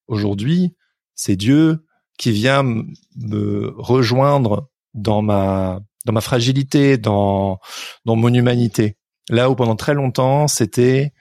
aujourd'hui 0.06 0.74
c'est 1.14 1.36
Dieu 1.36 1.84
qui 2.18 2.30
vient 2.30 2.62
me 2.62 3.74
rejoindre 3.76 4.68
dans 4.92 5.22
ma 5.22 5.80
dans 6.04 6.12
ma 6.12 6.20
fragilité 6.20 6.98
dans 6.98 7.58
dans 8.04 8.16
mon 8.16 8.32
humanité. 8.32 8.96
Là 9.30 9.50
où 9.50 9.54
pendant 9.54 9.76
très 9.76 9.94
longtemps 9.94 10.48
c'était 10.48 11.12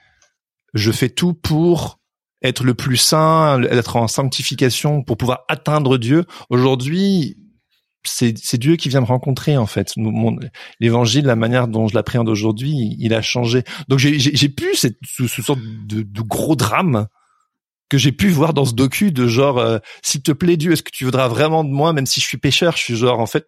je 0.73 0.91
fais 0.91 1.09
tout 1.09 1.33
pour 1.33 1.96
être 2.47 2.63
le 2.63 2.73
plus 2.73 2.97
saint, 2.97 3.61
être 3.63 3.95
en 3.95 4.07
sanctification 4.07 5.03
pour 5.03 5.17
pouvoir 5.17 5.41
atteindre 5.47 5.97
Dieu. 5.97 6.25
Aujourd'hui, 6.49 7.37
c'est 8.07 8.57
Dieu 8.57 8.75
qui 8.75 8.89
vient 8.89 9.01
me 9.01 9.05
rencontrer 9.05 9.57
en 9.57 9.65
fait. 9.65 9.93
L'évangile, 10.79 11.25
la 11.25 11.35
manière 11.35 11.67
dont 11.67 11.87
je 11.87 11.95
l'appréhende 11.95 12.29
aujourd'hui, 12.29 12.95
il 12.99 13.13
a 13.13 13.21
changé. 13.21 13.63
Donc 13.87 13.99
j'ai 13.99 14.49
pu 14.49 14.75
cette 14.75 14.97
ce, 15.05 15.23
de, 15.85 16.01
de, 16.01 16.21
gros 16.21 16.55
drame 16.55 17.07
que 17.89 17.97
j'ai 17.97 18.11
pu 18.11 18.29
voir 18.29 18.53
dans 18.53 18.65
ce 18.65 18.73
docu 18.73 19.11
de 19.11 19.27
genre 19.27 19.59
euh, 19.59 19.79
s'il 20.03 20.21
te 20.21 20.31
plaît 20.31 20.57
Dieu, 20.57 20.73
est-ce 20.73 20.83
que 20.83 20.91
tu 20.91 21.05
voudras 21.05 21.27
vraiment 21.27 21.63
de 21.63 21.69
moi 21.69 21.93
même 21.93 22.05
si 22.05 22.19
je 22.19 22.25
suis 22.25 22.37
pécheur 22.37 22.75
Je 22.75 22.83
suis 22.83 22.95
genre 22.95 23.19
en 23.19 23.25
fait 23.25 23.45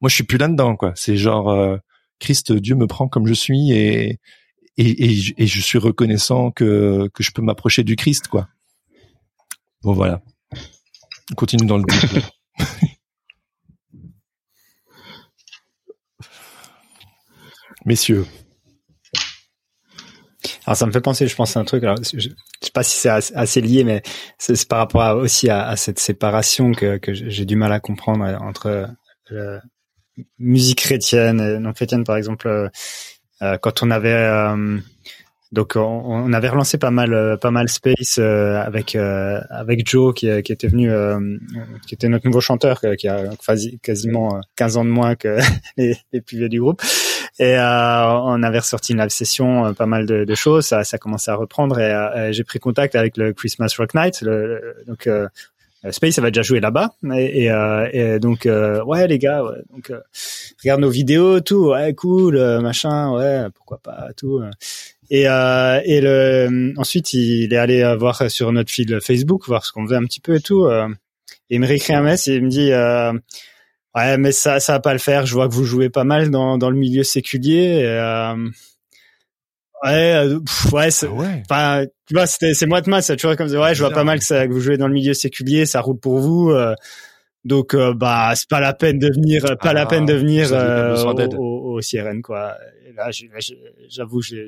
moi 0.00 0.08
je 0.08 0.14
suis 0.14 0.24
plus 0.24 0.38
là-dedans 0.38 0.76
quoi. 0.76 0.92
C'est 0.94 1.16
genre 1.16 1.50
euh, 1.50 1.76
Christ 2.20 2.52
Dieu 2.52 2.74
me 2.74 2.86
prend 2.86 3.08
comme 3.08 3.26
je 3.26 3.34
suis 3.34 3.72
et 3.72 4.18
et, 4.78 5.04
et, 5.04 5.34
et 5.36 5.46
je 5.46 5.60
suis 5.60 5.78
reconnaissant 5.78 6.50
que 6.50 7.08
que 7.12 7.22
je 7.22 7.30
peux 7.32 7.42
m'approcher 7.42 7.84
du 7.84 7.96
Christ 7.96 8.28
quoi. 8.28 8.48
Bon 9.82 9.92
voilà. 9.92 10.22
On 11.30 11.34
continue 11.34 11.66
dans 11.66 11.76
le 11.76 11.84
messieurs. 17.84 18.26
Alors 20.66 20.76
ça 20.76 20.86
me 20.86 20.92
fait 20.92 21.00
penser, 21.00 21.26
je 21.26 21.34
pense, 21.34 21.56
à 21.56 21.60
un 21.60 21.64
truc. 21.64 21.82
Alors, 21.82 21.96
je, 22.02 22.18
je 22.18 22.28
sais 22.60 22.70
pas 22.72 22.82
si 22.82 22.98
c'est 22.98 23.08
assez 23.08 23.60
lié, 23.60 23.84
mais 23.84 24.02
c'est 24.38 24.68
par 24.68 24.78
rapport 24.78 25.16
aussi 25.16 25.48
à, 25.48 25.74
cette 25.76 25.98
séparation 25.98 26.72
que, 26.72 26.98
que 26.98 27.14
j'ai 27.14 27.44
du 27.44 27.56
mal 27.56 27.72
à 27.72 27.80
comprendre 27.80 28.24
entre 28.42 28.88
la 29.30 29.62
musique 30.38 30.80
chrétienne 30.80 31.40
et 31.40 31.58
non 31.58 31.72
chrétienne, 31.72 32.04
par 32.04 32.16
exemple. 32.16 32.70
Euh, 33.42 33.54
euh, 33.54 33.56
quand 33.58 33.82
on 33.82 33.90
avait 33.90 34.12
euh, 34.12 34.78
donc 35.52 35.76
on, 35.76 36.32
avait 36.32 36.48
relancé 36.48 36.76
pas 36.76 36.90
mal 36.90 37.38
pas 37.40 37.50
mal 37.50 37.68
Space 37.68 38.18
avec 38.18 38.94
avec 38.96 39.88
Joe 39.88 40.12
qui, 40.12 40.42
qui 40.42 40.52
était 40.52 40.68
venu 40.68 40.90
qui 41.86 41.94
était 41.94 42.08
notre 42.08 42.26
nouveau 42.26 42.42
chanteur 42.42 42.82
qui 42.98 43.08
a 43.08 43.30
quasiment 43.82 44.40
15 44.56 44.76
ans 44.76 44.84
de 44.84 44.90
moins 44.90 45.14
que 45.14 45.38
les, 45.78 45.96
plus 46.20 46.36
vieux 46.36 46.50
du 46.50 46.60
groupe 46.60 46.82
et 47.40 47.56
euh, 47.56 48.18
on 48.20 48.42
avait 48.42 48.58
ressorti 48.58 48.92
une 48.92 48.98
live 48.98 49.10
session, 49.10 49.66
euh, 49.66 49.72
pas 49.72 49.86
mal 49.86 50.06
de, 50.06 50.34
choses. 50.34 50.66
Ça, 50.66 50.82
ça 50.82 50.98
commençait 50.98 51.30
à 51.30 51.36
reprendre 51.36 51.78
et 51.78 51.92
euh, 51.92 52.32
j'ai 52.32 52.42
pris 52.42 52.58
contact 52.58 52.96
avec 52.96 53.16
le 53.16 53.32
Christmas 53.32 53.72
Rock 53.78 53.94
Night. 53.94 54.24
Donc 54.86 55.08
euh, 55.84 55.92
Space 55.92 56.18
avait 56.18 56.30
déjà 56.30 56.42
joué 56.42 56.60
là-bas 56.60 56.90
et, 57.14 57.44
et, 57.46 57.50
et 57.92 58.18
donc 58.18 58.46
ouais 58.86 59.06
les 59.06 59.18
gars, 59.18 59.44
ouais, 59.44 59.58
donc 59.72 59.92
regarde 60.62 60.80
nos 60.80 60.90
vidéos, 60.90 61.40
tout, 61.40 61.70
ouais 61.70 61.94
cool, 61.94 62.38
machin, 62.60 63.12
ouais 63.12 63.46
pourquoi 63.54 63.78
pas, 63.78 64.08
tout. 64.16 64.42
Et, 65.10 65.26
euh, 65.26 65.80
et 65.84 66.00
le, 66.02 66.74
ensuite, 66.76 67.14
il 67.14 67.52
est 67.52 67.56
allé 67.56 67.96
voir 67.98 68.30
sur 68.30 68.52
notre 68.52 68.70
fil 68.70 68.98
Facebook, 69.00 69.46
voir 69.46 69.64
ce 69.64 69.72
qu'on 69.72 69.86
faisait 69.86 69.96
un 69.96 70.04
petit 70.04 70.20
peu 70.20 70.36
et 70.36 70.40
tout. 70.40 70.68
et 70.68 70.84
il 71.50 71.60
me 71.60 71.66
réécrit 71.66 71.94
un 71.94 72.02
message 72.02 72.34
et 72.34 72.36
il 72.36 72.44
me 72.44 72.50
dit, 72.50 72.72
euh, 72.72 73.12
Ouais, 73.94 74.18
mais 74.18 74.32
ça, 74.32 74.60
ça 74.60 74.74
va 74.74 74.80
pas 74.80 74.92
le 74.92 74.98
faire. 74.98 75.26
Je 75.26 75.32
vois 75.34 75.48
que 75.48 75.54
vous 75.54 75.64
jouez 75.64 75.88
pas 75.88 76.04
mal 76.04 76.30
dans, 76.30 76.58
dans 76.58 76.70
le 76.70 76.76
milieu 76.76 77.02
séculier. 77.02 77.82
euh, 77.84 78.50
ouais, 79.84 80.12
euh, 80.14 80.38
ouais, 80.72 80.90
c'est, 80.90 81.08
ah 81.50 81.82
tu 82.06 82.14
vois, 82.14 82.26
c'était, 82.26 82.54
c'est 82.54 82.66
moi 82.66 82.80
de 82.80 82.90
mal, 82.90 83.02
ça 83.02 83.16
toujours 83.16 83.36
comme 83.36 83.48
ça. 83.48 83.60
Ouais, 83.60 83.74
je 83.74 83.80
vois 83.80 83.90
pas 83.90 84.04
mal 84.04 84.18
que, 84.18 84.24
ça, 84.24 84.46
que 84.46 84.52
vous 84.52 84.60
jouez 84.60 84.76
dans 84.76 84.88
le 84.88 84.94
milieu 84.94 85.14
séculier, 85.14 85.66
ça 85.66 85.80
roule 85.80 85.98
pour 85.98 86.18
vous. 86.18 86.50
Euh, 86.50 86.74
donc, 87.44 87.74
euh, 87.74 87.94
bah, 87.94 88.32
c'est 88.34 88.48
pas 88.48 88.60
la 88.60 88.74
peine 88.74 88.98
de 88.98 89.08
venir, 89.08 89.56
pas 89.60 89.72
la 89.72 89.86
peine 89.86 90.06
de 90.06 90.14
ah, 90.14 90.18
venir 90.18 91.38
au, 91.38 91.76
au, 91.76 91.80
CRN, 91.80 92.22
quoi. 92.22 92.54
Et 92.86 92.92
là, 92.92 93.10
j'avoue, 93.88 94.20
j'ai, 94.22 94.46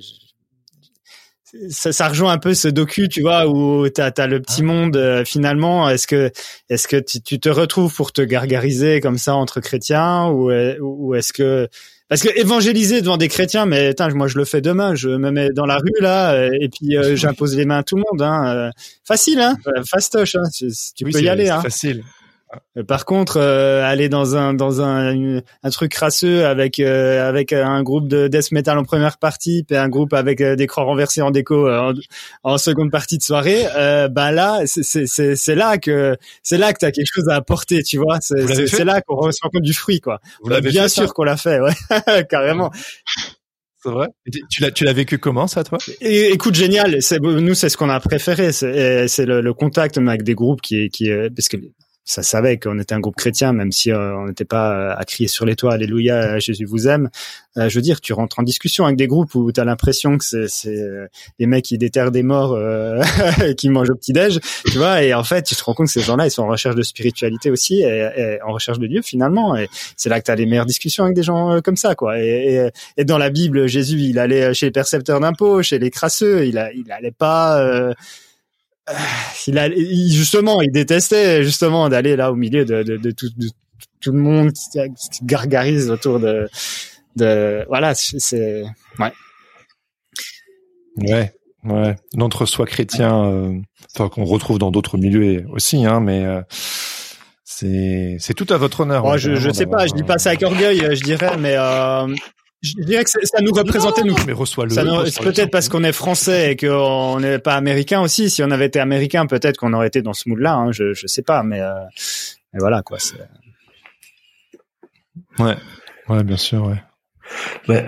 ça, 1.68 1.92
ça, 1.92 2.08
rejoint 2.08 2.32
un 2.32 2.38
peu 2.38 2.54
ce 2.54 2.68
docu, 2.68 3.08
tu 3.08 3.22
vois, 3.22 3.48
où 3.48 3.88
t'as 3.88 4.10
as 4.16 4.26
le 4.26 4.40
petit 4.40 4.60
ah. 4.60 4.64
monde 4.64 4.96
euh, 4.96 5.24
finalement. 5.24 5.88
Est-ce 5.88 6.06
que 6.06 6.30
est-ce 6.68 6.88
que 6.88 6.96
tu, 6.96 7.20
tu, 7.20 7.40
te 7.40 7.48
retrouves 7.48 7.94
pour 7.94 8.12
te 8.12 8.22
gargariser 8.22 9.00
comme 9.00 9.18
ça 9.18 9.34
entre 9.34 9.60
chrétiens 9.60 10.28
ou 10.28 10.50
ou 10.80 11.14
est-ce 11.14 11.32
que 11.32 11.68
parce 12.10 12.22
que 12.22 12.28
évangéliser 12.38 13.02
devant 13.02 13.16
des 13.16 13.28
chrétiens, 13.28 13.66
mais 13.66 13.94
moi 14.14 14.26
je 14.26 14.36
le 14.36 14.44
fais 14.44 14.60
demain, 14.60 14.96
je 14.96 15.10
me 15.10 15.30
mets 15.30 15.50
dans 15.50 15.64
la 15.64 15.76
rue 15.76 16.02
là 16.02 16.48
et 16.60 16.68
puis 16.68 16.96
euh, 16.96 17.14
j'impose 17.14 17.56
les 17.56 17.64
mains 17.64 17.78
à 17.78 17.82
tout 17.84 17.94
le 17.94 18.02
monde. 18.10 18.20
Hein. 18.20 18.52
Euh, 18.52 18.70
facile, 19.04 19.40
hein, 19.40 19.56
fastoche. 19.88 20.34
Hein. 20.34 20.42
Tu, 20.52 21.04
peux 21.04 21.22
y 21.22 21.28
aller. 21.28 21.48
Hein. 21.48 21.62
Facile. 21.62 22.02
Euh, 22.76 22.82
par 22.82 23.04
contre, 23.04 23.36
euh, 23.36 23.84
aller 23.84 24.08
dans 24.08 24.36
un 24.36 24.54
dans 24.54 24.82
un, 24.82 25.40
un 25.62 25.70
truc 25.70 25.92
crasseux 25.92 26.44
avec 26.46 26.80
euh, 26.80 27.28
avec 27.28 27.52
un 27.52 27.82
groupe 27.82 28.08
de 28.08 28.28
death 28.28 28.50
metal 28.52 28.78
en 28.78 28.84
première 28.84 29.18
partie 29.18 29.64
et 29.70 29.76
un 29.76 29.88
groupe 29.88 30.12
avec 30.12 30.42
des 30.42 30.66
croix 30.66 30.84
renversées 30.84 31.22
en 31.22 31.30
déco 31.30 31.68
en, 32.42 32.58
seconde 32.58 32.90
partie 32.90 33.18
de 33.18 33.22
soirée, 33.22 33.64
bah 34.10 34.32
là 34.32 34.62
c'est 34.66 35.54
là 35.54 35.78
que 35.78 36.16
c'est 36.42 36.58
là 36.58 36.72
que 36.72 36.78
t'as 36.78 36.90
quelque 36.90 37.10
chose 37.12 37.28
à 37.28 37.36
apporter, 37.36 37.82
tu 37.82 37.98
vois. 37.98 38.18
C'est 38.20 38.84
là 38.84 39.00
qu'on 39.00 39.30
se 39.30 39.38
rend 39.42 39.50
compte 39.50 39.62
du 39.62 39.74
fruit, 39.74 40.00
quoi. 40.00 40.20
Bien 40.62 40.88
sûr 40.88 41.14
qu'on 41.14 41.24
l'a 41.24 41.36
fait, 41.36 41.60
ouais, 41.60 41.74
carrément. 42.28 42.70
C'est 43.82 43.90
vrai. 43.90 44.08
Tu 44.50 44.60
l'as, 44.60 44.70
tu 44.70 44.84
l'as 44.84 44.92
vécu 44.92 45.16
comment 45.16 45.46
ça, 45.46 45.64
toi? 45.64 45.78
Et, 46.02 46.32
Écoute, 46.32 46.54
génial. 46.54 47.00
C'est 47.00 47.18
nous, 47.18 47.54
c'est 47.54 47.70
ce 47.70 47.78
qu'on 47.78 47.88
a 47.88 47.98
préféré. 47.98 48.52
C'est 48.52 49.24
le, 49.24 49.40
le, 49.40 49.54
contact 49.54 49.96
avec 49.96 50.22
des 50.22 50.34
groupes 50.34 50.60
qui, 50.60 50.90
qui, 50.90 51.10
parce 51.34 51.48
que 51.48 51.56
ça 52.10 52.24
savait 52.24 52.58
qu'on 52.58 52.76
était 52.80 52.92
un 52.92 52.98
groupe 52.98 53.14
chrétien, 53.14 53.52
même 53.52 53.70
si 53.70 53.92
euh, 53.92 54.16
on 54.16 54.26
n'était 54.26 54.44
pas 54.44 54.72
euh, 54.72 54.94
à 54.96 55.04
crier 55.04 55.28
sur 55.28 55.46
les 55.46 55.54
toits, 55.54 55.74
Alléluia, 55.74 56.40
Jésus 56.40 56.64
vous 56.64 56.88
aime. 56.88 57.08
Euh, 57.56 57.68
je 57.68 57.76
veux 57.76 57.82
dire, 57.82 58.00
tu 58.00 58.12
rentres 58.12 58.40
en 58.40 58.42
discussion 58.42 58.84
avec 58.84 58.96
des 58.96 59.06
groupes 59.06 59.32
où 59.36 59.52
tu 59.52 59.60
as 59.60 59.64
l'impression 59.64 60.18
que 60.18 60.24
c'est, 60.24 60.48
c'est 60.48 60.84
les 61.38 61.46
mecs 61.46 61.64
qui 61.64 61.78
déterrent 61.78 62.10
des 62.10 62.24
morts, 62.24 62.58
qui 63.56 63.68
mangent 63.68 63.90
au 63.90 63.94
petit-déj, 63.94 64.40
tu 64.66 64.78
vois, 64.78 65.04
et 65.04 65.14
en 65.14 65.22
fait, 65.22 65.42
tu 65.44 65.54
te 65.54 65.62
rends 65.62 65.72
compte 65.72 65.86
que 65.86 65.92
ces 65.92 66.00
gens-là, 66.00 66.26
ils 66.26 66.32
sont 66.32 66.42
en 66.42 66.48
recherche 66.48 66.74
de 66.74 66.82
spiritualité 66.82 67.48
aussi, 67.48 67.82
et, 67.82 68.38
en 68.44 68.52
recherche 68.52 68.80
de 68.80 68.88
Dieu 68.88 69.02
finalement, 69.02 69.56
et 69.56 69.68
c'est 69.96 70.08
là 70.08 70.20
que 70.20 70.26
tu 70.26 70.32
as 70.32 70.36
les 70.36 70.46
meilleures 70.46 70.66
discussions 70.66 71.04
avec 71.04 71.14
des 71.14 71.22
gens 71.22 71.60
comme 71.60 71.76
ça, 71.76 71.94
quoi. 71.94 72.18
Et, 72.18 72.70
dans 73.04 73.18
la 73.18 73.30
Bible, 73.30 73.68
Jésus, 73.68 74.00
il 74.00 74.18
allait 74.18 74.52
chez 74.52 74.66
les 74.66 74.72
percepteurs 74.72 75.20
d'impôts, 75.20 75.62
chez 75.62 75.78
les 75.78 75.90
crasseux, 75.90 76.44
il, 76.46 76.70
il 76.74 76.90
allait 76.90 77.12
pas 77.12 77.94
il 79.46 79.58
a, 79.58 79.70
justement, 79.70 80.60
il 80.62 80.72
détestait 80.72 81.42
justement 81.42 81.88
d'aller 81.88 82.16
là 82.16 82.32
au 82.32 82.36
milieu 82.36 82.64
de, 82.64 82.82
de, 82.82 82.96
de, 82.96 83.10
tout, 83.10 83.28
de 83.36 83.48
tout, 84.00 84.12
le 84.12 84.18
monde 84.18 84.52
qui, 84.52 85.24
gargarise 85.24 85.90
autour 85.90 86.20
de 86.20 86.48
de 87.16 87.64
voilà, 87.68 87.94
c'est 87.94 88.62
ouais. 88.98 89.12
Ouais, 90.96 91.32
ouais. 91.64 91.96
L'entre-soi 92.16 92.66
chrétien, 92.66 93.24
euh, 93.24 93.58
enfin 93.94 94.08
qu'on 94.08 94.24
retrouve 94.24 94.58
dans 94.58 94.70
d'autres 94.70 94.98
milieux 94.98 95.46
aussi, 95.50 95.84
hein, 95.86 96.00
mais 96.00 96.24
euh, 96.24 96.42
c'est 97.44 98.34
tout 98.34 98.46
à 98.50 98.56
votre 98.56 98.80
honneur. 98.80 99.04
Oh, 99.04 99.16
je 99.16 99.36
je 99.36 99.50
sais 99.50 99.66
pas, 99.66 99.86
je 99.86 99.92
dis 99.92 100.02
pas 100.02 100.18
ça 100.18 100.30
avec 100.30 100.42
orgueil, 100.42 100.78
je 100.78 101.02
dirais, 101.02 101.36
mais 101.38 101.54
euh, 101.56 102.14
je 102.62 102.74
dirais 102.82 103.04
que 103.04 103.10
ça 103.10 103.40
nous 103.40 103.52
représentait 103.52 104.02
nous. 104.02 104.16
Mais 104.26 104.32
reçois-le. 104.32 104.74
Peut-être 105.22 105.50
parce 105.50 105.68
qu'on 105.68 105.84
est 105.84 105.92
français 105.92 106.52
et 106.52 106.56
qu'on 106.56 107.20
n'est 107.20 107.38
pas 107.38 107.54
américain 107.54 108.00
aussi. 108.00 108.30
Si 108.30 108.42
on 108.42 108.50
avait 108.50 108.66
été 108.66 108.80
américain, 108.80 109.26
peut-être 109.26 109.56
qu'on 109.56 109.72
aurait 109.72 109.88
été 109.88 110.02
dans 110.02 110.12
ce 110.12 110.28
mood-là. 110.28 110.54
Hein, 110.54 110.72
je 110.72 110.92
je 110.92 111.06
sais 111.06 111.22
pas, 111.22 111.42
mais, 111.42 111.60
euh, 111.60 111.72
mais 112.52 112.60
voilà 112.60 112.82
quoi. 112.82 112.98
Ouais, 115.38 115.56
ouais, 116.08 116.24
bien 116.24 116.36
sûr, 116.36 116.66
ouais. 116.66 116.82
Mais 117.68 117.86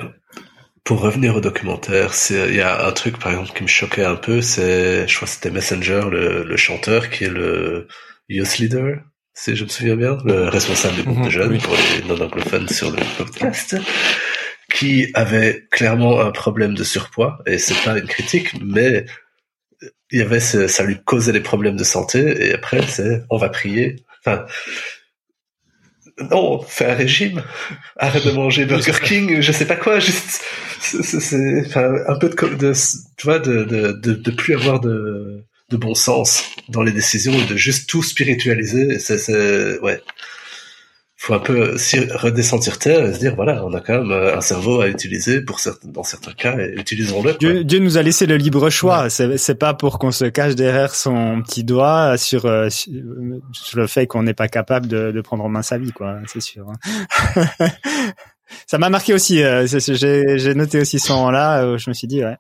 pour 0.85 1.01
revenir 1.01 1.37
au 1.37 1.41
documentaire, 1.41 2.15
c'est 2.15 2.49
il 2.49 2.57
y 2.57 2.61
a 2.61 2.87
un 2.87 2.93
truc 2.93 3.19
par 3.19 3.33
exemple 3.33 3.53
qui 3.57 3.63
me 3.63 3.69
choquait 3.69 4.05
un 4.05 4.17
peu, 4.17 4.41
c'est 4.41 5.07
je 5.07 5.17
crois 5.17 5.27
que 5.27 5.35
c'était 5.35 5.51
Messenger, 5.51 6.03
le, 6.11 6.45
le 6.45 6.57
chanteur 6.57 7.11
qui 7.11 7.25
est 7.25 7.31
le 7.31 7.89
youth 8.29 8.59
leader, 8.59 9.01
si 9.35 9.57
je 9.57 9.65
me 9.65 9.69
souviens 9.69 9.97
bien, 9.97 10.19
le 10.25 10.49
responsable 10.49 10.97
du 10.97 11.03
groupe 11.03 11.19
de 11.19 11.25
mhm, 11.25 11.31
jeunes 11.31 11.59
pour 11.59 11.75
les 11.75 12.09
non-anglophones 12.09 12.69
sur 12.69 12.91
le 12.91 12.99
podcast, 13.17 13.77
qui 14.73 15.11
avait 15.15 15.67
clairement 15.71 16.21
un 16.21 16.31
problème 16.31 16.75
de 16.75 16.85
surpoids 16.85 17.39
et 17.47 17.59
c'est 17.59 17.81
pas 17.85 17.99
une 17.99 18.07
critique, 18.07 18.55
mais 18.63 19.05
il 20.11 20.19
y 20.19 20.23
avait 20.23 20.41
ça 20.41 20.85
lui 20.85 20.99
causait 21.05 21.33
des 21.33 21.41
problèmes 21.41 21.77
de 21.77 21.85
santé 21.85 22.49
et 22.49 22.55
après 22.55 22.83
c'est 22.87 23.23
on 23.31 23.37
va 23.37 23.49
prier. 23.49 23.97
Enfin, 24.25 24.47
non, 26.31 26.63
fais 26.63 26.87
un 26.87 26.95
régime, 26.95 27.43
arrête 27.97 28.25
de 28.25 28.31
manger 28.31 28.65
Burger 28.65 28.93
King, 29.03 29.41
je 29.41 29.53
sais 29.53 29.67
pas 29.67 29.77
quoi, 29.77 29.99
juste, 29.99 30.43
c'est, 30.81 31.67
enfin, 31.67 31.95
un 32.07 32.17
peu 32.17 32.29
de, 32.29 32.55
de, 32.55 32.73
tu 33.17 33.27
vois, 33.27 33.39
de, 33.39 33.65
de, 33.65 34.13
de, 34.13 34.31
plus 34.31 34.55
avoir 34.55 34.79
de, 34.79 35.45
de 35.71 35.77
bon 35.77 35.95
sens 35.95 36.45
dans 36.69 36.83
les 36.83 36.93
décisions 36.93 37.33
et 37.33 37.47
de 37.47 37.57
juste 37.57 37.89
tout 37.89 38.03
spiritualiser, 38.03 38.99
c'est, 38.99 39.81
ouais 39.81 40.01
faut 41.23 41.35
un 41.35 41.39
peu 41.39 41.77
redescendre 42.15 42.65
sur 42.65 42.79
terre 42.79 43.07
et 43.07 43.15
se 43.15 43.21
dire 43.21 43.37
voilà, 43.37 43.65
on 43.65 43.73
a 43.75 43.81
quand 43.81 43.93
même 43.93 44.11
euh, 44.11 44.37
un 44.37 44.41
cerveau 44.41 44.81
à 44.81 44.89
utiliser 44.89 45.41
pour 45.41 45.61
certains, 45.61 45.89
dans 45.89 46.03
certains 46.03 46.33
cas 46.33 46.57
utilisons-le. 46.59 47.35
Dieu, 47.35 47.63
Dieu, 47.63 47.79
nous 47.79 47.97
a 47.97 48.03
laissé 48.03 48.27
le 48.27 48.37
libre 48.37 48.71
choix. 48.71 49.09
C'est, 49.09 49.39
c'est 49.39 49.55
pas 49.55 49.73
pour 49.73 50.01
qu'on 50.01 50.11
se 50.11 50.25
cache 50.25 50.57
derrière 50.57 50.97
son 50.97 51.41
petit 51.43 51.63
doigt 51.63 52.19
sur, 52.19 52.47
euh, 52.47 52.69
sur 52.71 53.79
le 53.79 53.87
fait 53.87 54.09
qu'on 54.09 54.25
n'est 54.25 54.35
pas 54.35 54.49
capable 54.49 54.89
de, 54.89 55.13
de, 55.13 55.21
prendre 55.21 55.45
en 55.45 55.49
main 55.49 55.63
sa 55.63 55.79
vie, 55.79 55.93
quoi. 55.93 56.17
C'est 56.27 56.43
sûr. 56.43 56.67
Hein. 56.69 57.47
Ça 58.67 58.79
m'a 58.79 58.91
marqué 58.91 59.15
aussi. 59.15 59.45
Euh, 59.45 59.65
j'ai, 59.67 60.39
j'ai 60.39 60.55
noté 60.55 60.81
aussi 60.81 60.99
ce 60.99 61.13
moment-là. 61.13 61.77
je 61.79 61.89
me 61.89 61.95
suis 61.95 62.09
dit 62.09 62.25
ouais. 62.25 62.31
Ouais. 62.31 62.37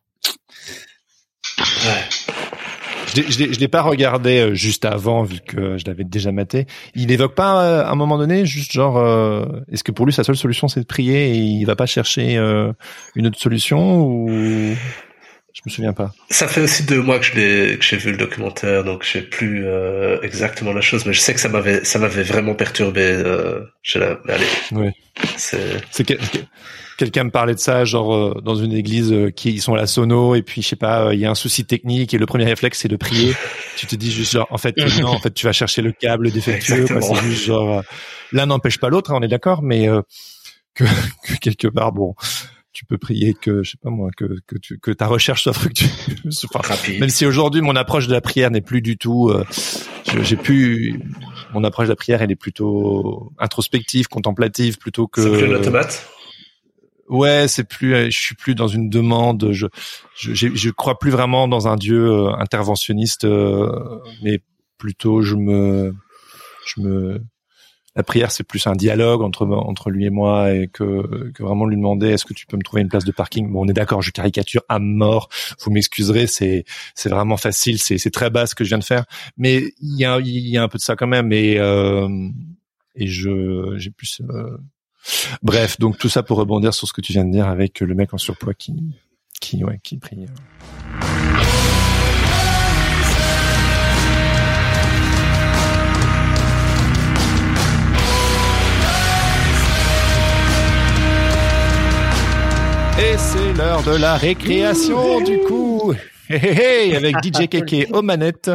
Je 3.14 3.44
ne 3.44 3.54
l'ai 3.54 3.68
pas 3.68 3.82
regardé 3.82 4.38
euh, 4.38 4.54
juste 4.54 4.84
avant 4.84 5.22
vu 5.22 5.40
que 5.40 5.78
je 5.78 5.84
l'avais 5.86 6.04
déjà 6.04 6.32
maté. 6.32 6.66
Il 6.94 7.10
évoque 7.10 7.34
pas 7.34 7.62
euh, 7.62 7.84
à 7.84 7.90
un 7.90 7.94
moment 7.94 8.18
donné 8.18 8.46
juste 8.46 8.72
genre 8.72 8.96
euh, 8.98 9.44
est-ce 9.70 9.84
que 9.84 9.92
pour 9.92 10.06
lui 10.06 10.12
sa 10.12 10.24
seule 10.24 10.36
solution 10.36 10.68
c'est 10.68 10.80
de 10.80 10.86
prier 10.86 11.30
et 11.30 11.36
il 11.36 11.64
va 11.64 11.76
pas 11.76 11.86
chercher 11.86 12.36
une 12.36 13.26
autre 13.26 13.38
solution 13.38 14.02
ou 14.02 14.28
je 14.28 15.60
me 15.66 15.70
souviens 15.70 15.92
pas. 15.92 16.12
Ça 16.30 16.48
fait 16.48 16.62
aussi 16.62 16.84
deux 16.84 17.02
mois 17.02 17.18
que 17.18 17.26
je 17.26 17.76
j'ai 17.80 17.96
vu 17.96 18.12
le 18.12 18.16
documentaire 18.16 18.84
donc 18.84 19.04
je 19.04 19.10
sais 19.10 19.22
plus 19.22 19.66
exactement 20.22 20.72
la 20.72 20.80
chose 20.80 21.04
mais 21.06 21.12
je 21.12 21.20
sais 21.20 21.34
que 21.34 21.40
ça 21.40 21.48
m'avait 21.48 21.84
ça 21.84 21.98
m'avait 21.98 22.22
vraiment 22.22 22.54
perturbé. 22.54 23.02
Euh, 23.02 23.60
la, 23.94 24.18
allez. 24.28 24.46
Oui. 24.72 24.90
C'est 25.36 25.82
quelqu'un 27.02 27.24
me 27.24 27.30
parlait 27.30 27.54
de 27.54 27.58
ça, 27.58 27.84
genre 27.84 28.14
euh, 28.14 28.40
dans 28.44 28.54
une 28.54 28.72
église 28.72 29.12
euh, 29.12 29.30
qui 29.30 29.50
ils 29.50 29.60
sont 29.60 29.74
à 29.74 29.76
la 29.76 29.88
sono 29.88 30.36
et 30.36 30.42
puis 30.42 30.62
je 30.62 30.68
sais 30.68 30.76
pas, 30.76 31.06
euh, 31.06 31.14
il 31.14 31.18
y 31.18 31.26
a 31.26 31.30
un 31.30 31.34
souci 31.34 31.64
technique 31.64 32.14
et 32.14 32.18
le 32.18 32.26
premier 32.26 32.44
réflexe 32.44 32.78
c'est 32.78 32.88
de 32.88 32.94
prier. 32.94 33.34
tu 33.76 33.86
te 33.88 33.96
dis 33.96 34.12
juste 34.12 34.32
genre 34.32 34.46
en 34.50 34.58
fait 34.58 34.76
non, 35.00 35.08
en 35.08 35.18
fait 35.18 35.34
tu 35.34 35.44
vas 35.44 35.52
chercher 35.52 35.82
le 35.82 35.90
câble 35.90 36.30
défectueux. 36.30 36.86
C'est 36.86 37.22
juste 37.22 37.44
genre 37.46 37.82
l'un 38.30 38.46
n'empêche 38.46 38.78
pas 38.78 38.88
l'autre, 38.88 39.10
hein, 39.10 39.16
on 39.18 39.22
est 39.22 39.28
d'accord, 39.28 39.62
mais 39.62 39.88
que, 40.74 40.84
que, 41.26 41.34
quelque 41.40 41.66
part 41.66 41.90
bon. 41.90 42.14
Tu 42.72 42.86
peux 42.86 42.96
prier 42.96 43.34
que 43.34 43.62
je 43.62 43.72
sais 43.72 43.78
pas 43.82 43.90
moi 43.90 44.08
que 44.16 44.24
que, 44.46 44.56
tu, 44.56 44.78
que 44.78 44.92
ta 44.92 45.06
recherche 45.06 45.42
soit 45.42 45.52
fructueuse. 45.52 46.46
Enfin, 46.54 46.74
même 47.00 47.10
si 47.10 47.26
aujourd'hui 47.26 47.60
mon 47.62 47.76
approche 47.76 48.06
de 48.06 48.12
la 48.12 48.20
prière 48.20 48.50
n'est 48.50 48.62
plus 48.62 48.80
du 48.80 48.96
tout, 48.96 49.32
j'ai 50.22 50.36
pu 50.36 51.00
mon 51.52 51.64
approche 51.64 51.88
de 51.88 51.92
la 51.92 51.96
prière 51.96 52.22
elle 52.22 52.30
est 52.30 52.36
plutôt 52.36 53.32
introspective, 53.38 54.06
contemplative 54.06 54.78
plutôt 54.78 55.08
que. 55.08 55.38
C'est 55.38 55.48
l'automate. 55.48 56.08
Ouais, 57.08 57.46
c'est 57.48 57.64
plus, 57.64 57.94
euh, 57.94 58.04
je 58.10 58.18
suis 58.18 58.34
plus 58.34 58.54
dans 58.54 58.68
une 58.68 58.88
demande. 58.88 59.50
Je, 59.52 59.66
je, 60.16 60.32
je 60.54 60.70
crois 60.70 60.98
plus 60.98 61.10
vraiment 61.10 61.48
dans 61.48 61.68
un 61.68 61.76
Dieu 61.76 62.10
euh, 62.10 62.32
interventionniste, 62.38 63.24
euh, 63.24 63.98
mais 64.22 64.40
plutôt 64.78 65.20
je 65.22 65.34
me, 65.34 65.94
je 66.66 66.80
me, 66.80 67.22
la 67.96 68.02
prière 68.02 68.30
c'est 68.32 68.44
plus 68.44 68.66
un 68.66 68.72
dialogue 68.74 69.20
entre 69.22 69.46
entre 69.46 69.90
lui 69.90 70.06
et 70.06 70.10
moi 70.10 70.52
et 70.52 70.68
que, 70.68 71.30
que 71.32 71.42
vraiment 71.42 71.66
lui 71.66 71.76
demander 71.76 72.08
est-ce 72.08 72.24
que 72.24 72.34
tu 72.34 72.46
peux 72.46 72.56
me 72.56 72.62
trouver 72.62 72.82
une 72.82 72.88
place 72.88 73.04
de 73.04 73.12
parking? 73.12 73.50
Bon, 73.52 73.64
on 73.66 73.68
est 73.68 73.74
d'accord, 73.74 74.00
je 74.02 74.10
caricature 74.10 74.62
à 74.68 74.78
mort. 74.78 75.28
Vous 75.60 75.70
m'excuserez, 75.70 76.26
c'est 76.26 76.64
c'est 76.94 77.10
vraiment 77.10 77.36
facile, 77.36 77.78
c'est 77.78 77.98
c'est 77.98 78.10
très 78.10 78.30
bas 78.30 78.46
ce 78.46 78.54
que 78.54 78.64
je 78.64 78.70
viens 78.70 78.78
de 78.78 78.84
faire, 78.84 79.04
mais 79.36 79.58
il 79.80 79.98
y 79.98 80.04
a 80.04 80.18
il 80.20 80.48
y 80.48 80.56
a 80.56 80.62
un 80.62 80.68
peu 80.68 80.78
de 80.78 80.82
ça 80.82 80.96
quand 80.96 81.08
même 81.08 81.32
et 81.32 81.58
euh, 81.58 82.08
et 82.94 83.06
je 83.06 83.74
j'ai 83.76 83.90
plus 83.90 84.22
Bref, 85.42 85.78
donc 85.78 85.98
tout 85.98 86.08
ça 86.08 86.22
pour 86.22 86.38
rebondir 86.38 86.74
sur 86.74 86.86
ce 86.86 86.92
que 86.92 87.00
tu 87.00 87.12
viens 87.12 87.24
de 87.24 87.32
dire 87.32 87.48
avec 87.48 87.80
le 87.80 87.94
mec 87.94 88.14
en 88.14 88.18
surpoids 88.18 88.54
qui, 88.54 88.74
qui, 89.40 89.64
ouais, 89.64 89.80
qui 89.82 89.98
prie. 89.98 90.26
Et 102.98 103.16
c'est 103.18 103.52
l'heure 103.54 103.82
de 103.82 103.96
la 103.96 104.16
récréation 104.16 105.20
du 105.22 105.38
coup. 105.38 105.92
avec 106.30 107.16
DJ 107.22 107.48
Keke 107.48 107.88
aux 107.92 108.02
manettes. 108.02 108.50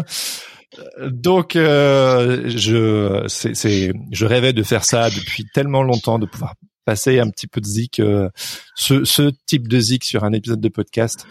Donc, 1.01 1.55
euh, 1.55 2.43
je, 2.47 3.23
c'est, 3.27 3.93
je 4.11 4.25
rêvais 4.25 4.53
de 4.53 4.63
faire 4.63 4.83
ça 4.83 5.09
depuis 5.09 5.45
tellement 5.53 5.83
longtemps, 5.83 6.19
de 6.19 6.25
pouvoir 6.25 6.55
passer 6.85 7.19
un 7.19 7.29
petit 7.29 7.47
peu 7.47 7.61
de 7.61 7.65
zik, 7.65 7.99
euh, 7.99 8.29
ce, 8.75 9.03
ce 9.03 9.31
type 9.45 9.67
de 9.67 9.79
zik 9.79 10.03
sur 10.03 10.23
un 10.23 10.33
épisode 10.33 10.61
de 10.61 10.69
podcast. 10.69 11.25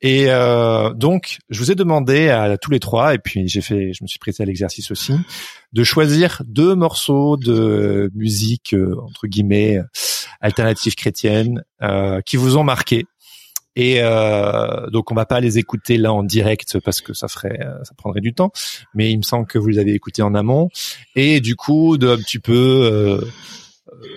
Et 0.00 0.26
euh, 0.28 0.92
donc, 0.94 1.38
je 1.48 1.58
vous 1.60 1.70
ai 1.70 1.74
demandé 1.74 2.28
à 2.28 2.58
tous 2.58 2.70
les 2.70 2.80
trois, 2.80 3.14
et 3.14 3.18
puis 3.18 3.46
j'ai 3.46 3.60
fait, 3.60 3.92
je 3.92 4.02
me 4.02 4.08
suis 4.08 4.18
prêté 4.18 4.42
à 4.42 4.46
l'exercice 4.46 4.90
aussi, 4.90 5.14
de 5.72 5.84
choisir 5.84 6.42
deux 6.44 6.74
morceaux 6.74 7.36
de 7.36 8.10
musique 8.14 8.74
entre 9.00 9.28
guillemets 9.28 9.78
alternative 10.40 10.96
chrétienne 10.96 11.62
qui 12.26 12.36
vous 12.36 12.56
ont 12.56 12.64
marqué 12.64 13.06
et 13.74 14.00
euh, 14.00 14.88
donc 14.90 15.10
on 15.10 15.14
va 15.14 15.24
pas 15.24 15.40
les 15.40 15.58
écouter 15.58 15.96
là 15.96 16.12
en 16.12 16.22
direct 16.22 16.78
parce 16.80 17.00
que 17.00 17.14
ça 17.14 17.28
ferait, 17.28 17.58
euh, 17.62 17.82
ça 17.84 17.94
prendrait 17.96 18.20
du 18.20 18.34
temps. 18.34 18.52
Mais 18.94 19.10
il 19.10 19.18
me 19.18 19.22
semble 19.22 19.46
que 19.46 19.58
vous 19.58 19.68
les 19.68 19.78
avez 19.78 19.94
écoutés 19.94 20.22
en 20.22 20.34
amont. 20.34 20.68
Et 21.16 21.40
du 21.40 21.56
coup, 21.56 21.96
de 21.96 22.08
un 22.08 22.18
petit 22.18 22.38
peu 22.38 22.52
euh, 22.52 23.24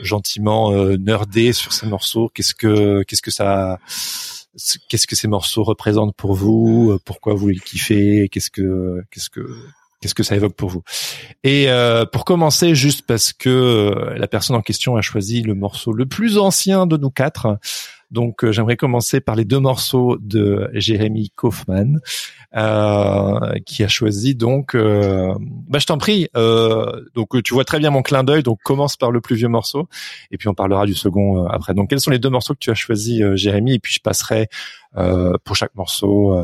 gentiment 0.01 0.71
euh, 0.73 0.97
nerder 0.97 1.53
sur 1.53 1.71
ces 1.73 1.87
morceaux. 1.87 2.29
Qu'est-ce 2.33 2.55
que, 2.55 3.03
qu'est-ce 3.03 3.21
que 3.21 3.31
ça, 3.31 3.79
qu'est-ce 4.89 5.07
que 5.07 5.15
ces 5.15 5.27
morceaux 5.27 5.63
représentent 5.63 6.15
pour 6.15 6.33
vous? 6.33 6.97
Pourquoi 7.05 7.33
vous 7.33 7.47
les 7.47 7.59
kiffez? 7.59 8.27
Qu'est-ce 8.29 8.51
que, 8.51 9.01
qu'est-ce 9.11 9.29
que 9.29 9.45
Qu'est-ce 10.01 10.13
que 10.13 10.23
ça 10.23 10.35
évoque 10.35 10.55
pour 10.55 10.69
vous? 10.69 10.83
Et 11.43 11.69
euh, 11.69 12.05
pour 12.05 12.25
commencer, 12.25 12.75
juste 12.75 13.07
parce 13.07 13.33
que 13.33 14.13
la 14.15 14.27
personne 14.27 14.55
en 14.55 14.61
question 14.61 14.97
a 14.97 15.01
choisi 15.01 15.41
le 15.41 15.55
morceau 15.55 15.93
le 15.93 16.05
plus 16.05 16.37
ancien 16.37 16.85
de 16.85 16.95
nous 16.95 17.09
quatre, 17.09 17.57
donc 18.11 18.43
euh, 18.43 18.51
j'aimerais 18.51 18.77
commencer 18.77 19.19
par 19.19 19.35
les 19.35 19.45
deux 19.45 19.59
morceaux 19.59 20.17
de 20.19 20.69
Jérémy 20.73 21.31
Kaufman, 21.35 21.99
euh, 22.55 23.59
qui 23.65 23.83
a 23.83 23.87
choisi 23.87 24.35
donc. 24.35 24.75
Euh, 24.75 25.33
bah 25.67 25.79
je 25.79 25.85
t'en 25.85 25.97
prie. 25.97 26.27
donc 26.33 27.43
tu 27.43 27.53
vois 27.53 27.65
très 27.65 27.79
bien 27.79 27.89
mon 27.89 28.01
clin 28.01 28.23
d'œil. 28.23 28.43
Donc 28.43 28.59
commence 28.63 28.97
par 28.97 29.11
le 29.11 29.21
plus 29.21 29.35
vieux 29.35 29.47
morceau, 29.47 29.87
et 30.31 30.37
puis 30.37 30.47
on 30.47 30.53
parlera 30.53 30.85
du 30.85 30.93
second 30.93 31.45
après. 31.47 31.73
Donc 31.73 31.89
quels 31.89 31.99
sont 31.99 32.11
les 32.11 32.19
deux 32.19 32.29
morceaux 32.29 32.53
que 32.53 32.59
tu 32.59 32.71
as 32.71 32.75
choisis, 32.75 33.23
Jérémy 33.35 33.75
Et 33.75 33.79
puis 33.79 33.93
je 33.93 33.99
passerai 33.99 34.47
pour 35.43 35.55
chaque 35.55 35.75
morceau. 35.75 36.37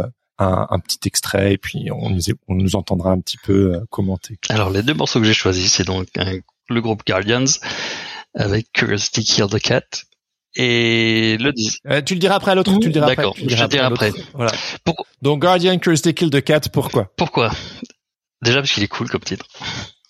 Un, 0.44 0.80
petit 0.80 0.98
extrait 1.06 1.54
et 1.54 1.60
puis 1.60 1.90
on 1.92 2.10
nous, 2.10 2.22
on 2.48 2.56
nous 2.56 2.76
entendra 2.76 3.12
un 3.12 3.20
petit 3.20 3.38
peu 3.38 3.80
commenter. 3.92 4.40
Alors 4.50 4.72
les 4.72 4.82
deux 4.82 4.96
morceaux 4.96 5.20
que 5.20 5.26
j'ai 5.28 5.36
choisis, 5.36 5.72
c'est 5.72 5.84
donc 5.84 6.08
le 6.68 6.82
groupe 6.82 7.06
Guardians 7.06 7.46
avec 8.34 8.72
Curiosity 8.72 9.24
Kill 9.24 9.48
the 9.48 9.60
Cat 9.60 9.86
et 10.56 11.38
le 11.40 11.54
euh, 11.90 12.02
tu 12.02 12.14
le 12.14 12.20
diras 12.20 12.36
après 12.36 12.52
à 12.52 12.56
l'autre. 12.56 12.78
Tu 12.80 12.88
le 12.88 12.94
diras 12.94 13.08
après. 13.08 13.16
D'accord, 13.18 13.36
je 13.38 13.44
le 13.44 13.68
dirai 13.68 13.86
après. 13.86 14.12
Voilà. 14.34 14.52
Donc 15.22 15.42
Guardian 15.42 15.78
Curiosity 15.78 16.14
Kill 16.14 16.30
the 16.30 16.42
Cat, 16.42 16.62
pourquoi? 16.72 17.10
Pourquoi? 17.16 17.52
Déjà 18.42 18.60
parce 18.60 18.72
qu'il 18.72 18.84
est 18.84 18.88
cool 18.88 19.10
comme 19.10 19.22
titre. 19.22 19.46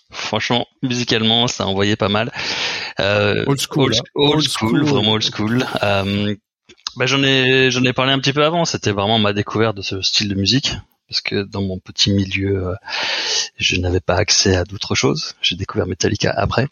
Franchement, 0.10 0.68
musicalement, 0.84 1.48
ça 1.48 1.66
envoyait 1.68 1.96
pas 1.96 2.10
mal. 2.10 2.32
Euh, 3.00 3.46
Old 3.48 3.60
school, 3.62 3.84
old, 3.84 3.96
hein. 3.96 4.02
old 4.16 4.36
Old 4.36 4.50
school, 4.50 4.70
school. 4.70 4.84
vraiment 4.84 5.12
old 5.14 5.24
school. 5.24 5.66
Euh, 5.84 6.36
bah, 6.98 7.06
j'en 7.06 7.24
ai, 7.24 7.72
j'en 7.72 7.84
ai 7.84 7.94
parlé 7.94 8.12
un 8.12 8.20
petit 8.20 8.34
peu 8.34 8.44
avant. 8.44 8.66
C'était 8.66 8.92
vraiment 8.92 9.20
ma 9.20 9.34
découverte 9.34 9.78
de 9.78 9.82
ce 9.82 10.02
style 10.02 10.28
de 10.28 10.36
musique, 10.36 10.74
parce 11.08 11.22
que 11.22 11.44
dans 11.44 11.62
mon 11.62 11.80
petit 11.80 12.12
milieu, 12.12 12.68
euh, 12.68 12.76
je 13.58 13.78
n'avais 13.78 14.02
pas 14.02 14.16
accès 14.16 14.56
à 14.56 14.66
d'autres 14.66 14.96
choses. 14.96 15.36
J'ai 15.42 15.56
découvert 15.56 15.88
Metallica 15.88 16.34
après. 16.36 16.68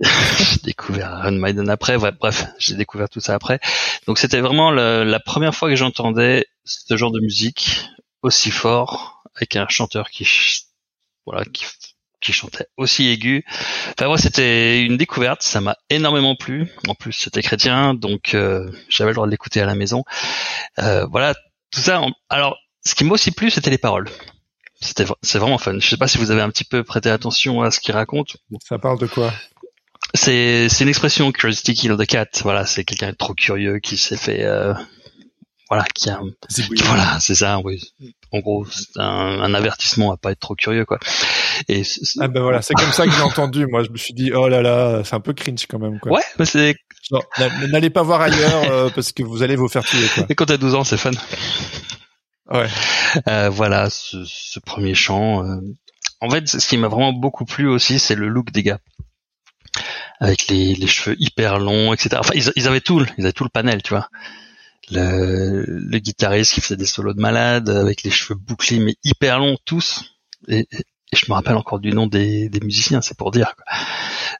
j'ai 0.00 0.60
découvert 0.62 1.20
Iron 1.24 1.32
Maiden 1.38 1.68
après. 1.68 1.96
Ouais, 1.96 2.12
bref, 2.12 2.46
j'ai 2.58 2.74
découvert 2.74 3.08
tout 3.08 3.20
ça 3.20 3.34
après. 3.34 3.58
Donc 4.06 4.18
c'était 4.18 4.40
vraiment 4.40 4.70
le- 4.70 5.04
la 5.04 5.20
première 5.20 5.54
fois 5.54 5.68
que 5.68 5.76
j'entendais 5.76 6.46
ce 6.64 6.96
genre 6.96 7.10
de 7.10 7.20
musique 7.20 7.88
aussi 8.22 8.50
fort 8.50 9.22
avec 9.36 9.56
un 9.56 9.66
chanteur 9.68 10.10
qui, 10.10 10.26
voilà, 11.26 11.44
qui, 11.44 11.64
qui 12.20 12.32
chantait 12.32 12.66
aussi 12.76 13.08
aigu. 13.08 13.44
Enfin 13.90 14.06
moi 14.08 14.18
c'était 14.18 14.82
une 14.82 14.96
découverte, 14.96 15.42
ça 15.42 15.60
m'a 15.60 15.76
énormément 15.90 16.36
plu. 16.36 16.68
En 16.86 16.94
plus 16.94 17.12
c'était 17.12 17.42
chrétien, 17.42 17.94
donc 17.94 18.34
euh, 18.34 18.70
j'avais 18.88 19.10
le 19.10 19.14
droit 19.14 19.26
de 19.26 19.30
l'écouter 19.32 19.60
à 19.60 19.66
la 19.66 19.74
maison. 19.74 20.04
Euh, 20.78 21.06
voilà, 21.06 21.34
tout 21.70 21.80
ça. 21.80 22.02
Alors 22.28 22.56
ce 22.84 22.94
qui 22.94 23.04
m'a 23.04 23.14
aussi 23.14 23.32
plu, 23.32 23.50
c'était 23.50 23.70
les 23.70 23.78
paroles. 23.78 24.08
C'était 24.80 25.06
c'est 25.22 25.38
vraiment 25.38 25.58
fun. 25.58 25.78
Je 25.80 25.88
sais 25.88 25.96
pas 25.96 26.06
si 26.06 26.18
vous 26.18 26.30
avez 26.30 26.40
un 26.42 26.50
petit 26.50 26.64
peu 26.64 26.84
prêté 26.84 27.10
attention 27.10 27.62
à 27.62 27.70
ce 27.72 27.80
qu'il 27.80 27.94
raconte. 27.94 28.36
Ça 28.66 28.78
parle 28.78 28.98
de 29.00 29.06
quoi? 29.06 29.32
C'est 30.14 30.68
c'est 30.68 30.84
une 30.84 30.88
expression 30.88 31.30
curiosity 31.32 31.74
kill 31.74 31.96
the 31.96 32.06
cat. 32.06 32.26
Voilà, 32.42 32.64
c'est 32.66 32.84
quelqu'un 32.84 33.10
de 33.10 33.16
trop 33.16 33.34
curieux 33.34 33.78
qui 33.78 33.96
s'est 33.96 34.16
fait 34.16 34.44
euh, 34.44 34.72
voilà, 35.68 35.84
qui 35.94 36.08
a 36.08 36.20
voilà, 36.84 37.18
c'est 37.20 37.34
ça, 37.34 37.60
oui. 37.62 37.82
En 38.32 38.38
gros, 38.40 38.64
c'est 38.66 38.98
un, 38.98 39.40
un 39.42 39.54
avertissement 39.54 40.12
à 40.12 40.16
pas 40.16 40.32
être 40.32 40.40
trop 40.40 40.54
curieux, 40.54 40.86
quoi. 40.86 40.98
Et 41.68 41.82
Ah 42.20 42.28
ben 42.28 42.40
voilà, 42.40 42.62
c'est 42.62 42.74
comme 42.74 42.92
ça 42.92 43.04
que 43.06 43.12
j'ai 43.12 43.20
entendu. 43.20 43.66
Moi, 43.66 43.84
je 43.84 43.90
me 43.90 43.96
suis 43.98 44.14
dit, 44.14 44.32
oh 44.32 44.48
là 44.48 44.62
là, 44.62 45.02
c'est 45.04 45.14
un 45.14 45.20
peu 45.20 45.34
cringe 45.34 45.66
quand 45.68 45.78
même. 45.78 45.98
Quoi. 46.00 46.12
ouais, 46.12 46.22
mais 46.38 46.44
c'est 46.46 46.74
N'allez 47.68 47.90
pas 47.90 48.02
voir 48.02 48.20
ailleurs 48.20 48.70
euh, 48.70 48.90
parce 48.94 49.12
que 49.12 49.22
vous 49.22 49.42
allez 49.42 49.56
vous 49.56 49.68
faire 49.68 49.84
tuer. 49.84 50.06
Quoi. 50.14 50.24
et 50.28 50.34
quand 50.34 50.46
t'as 50.46 50.56
12 50.58 50.74
ans, 50.74 50.84
c'est 50.84 50.96
fun. 50.98 51.10
Ouais. 52.50 52.68
Euh, 53.28 53.48
voilà, 53.50 53.88
ce, 53.90 54.24
ce 54.26 54.60
premier 54.60 54.94
chant. 54.94 55.44
euh. 55.44 55.60
En 56.20 56.30
fait, 56.30 56.48
ce 56.48 56.66
qui 56.66 56.76
m'a 56.78 56.88
vraiment 56.88 57.12
beaucoup 57.12 57.44
plu 57.44 57.68
aussi, 57.68 57.98
c'est 57.98 58.14
le 58.14 58.28
look 58.28 58.50
des 58.52 58.62
gars, 58.62 58.78
avec 60.20 60.48
les, 60.48 60.86
cheveux 60.86 61.16
hyper 61.18 61.58
longs, 61.58 61.92
etc. 61.92 62.16
Enfin, 62.18 62.34
ils, 62.34 62.68
avaient 62.68 62.80
tout, 62.80 63.04
ils 63.16 63.24
avaient 63.24 63.32
tout 63.32 63.44
le 63.44 63.50
panel, 63.50 63.82
tu 63.82 63.90
vois. 63.90 64.08
Le, 64.90 65.98
guitariste 65.98 66.54
qui 66.54 66.60
faisait 66.60 66.76
des 66.76 66.86
solos 66.86 67.14
de 67.14 67.20
malade, 67.20 67.68
avec 67.68 68.02
les 68.02 68.10
cheveux 68.10 68.38
bouclés 68.38 68.78
mais 68.78 68.96
hyper 69.04 69.38
longs 69.38 69.58
tous. 69.64 70.04
Et, 70.48 70.66
je 71.12 71.24
me 71.28 71.34
rappelle 71.34 71.56
encore 71.56 71.80
du 71.80 71.90
nom 71.92 72.06
des, 72.06 72.50
musiciens, 72.62 73.00
c'est 73.00 73.16
pour 73.16 73.30
dire. 73.30 73.54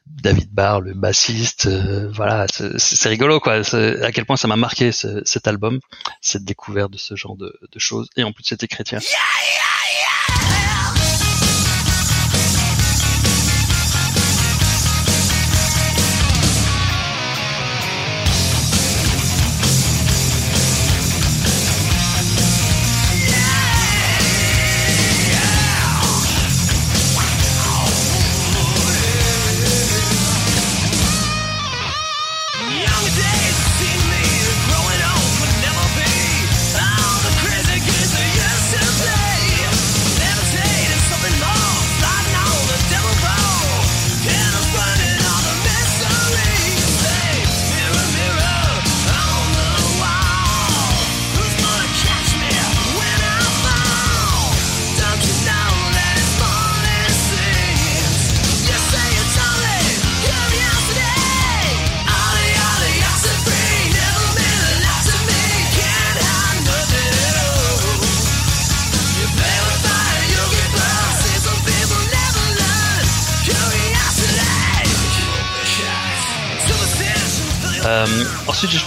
David 0.06 0.52
Barr, 0.52 0.80
le 0.80 0.94
bassiste, 0.94 1.66
euh, 1.66 2.10
voilà, 2.12 2.46
c'est 2.48 3.08
rigolo 3.08 3.40
quoi. 3.40 3.62
À 3.72 4.12
quel 4.12 4.26
point 4.26 4.36
ça 4.36 4.48
m'a 4.48 4.56
marqué 4.56 4.92
ce- 4.92 5.22
cet 5.24 5.46
album, 5.46 5.80
cette 6.20 6.44
découverte 6.44 6.90
de 6.90 6.98
ce 6.98 7.14
genre 7.14 7.36
de, 7.36 7.52
choses. 7.78 8.08
Et 8.16 8.24
en 8.24 8.32
plus, 8.32 8.44
c'était 8.44 8.66
chrétien. 8.66 8.98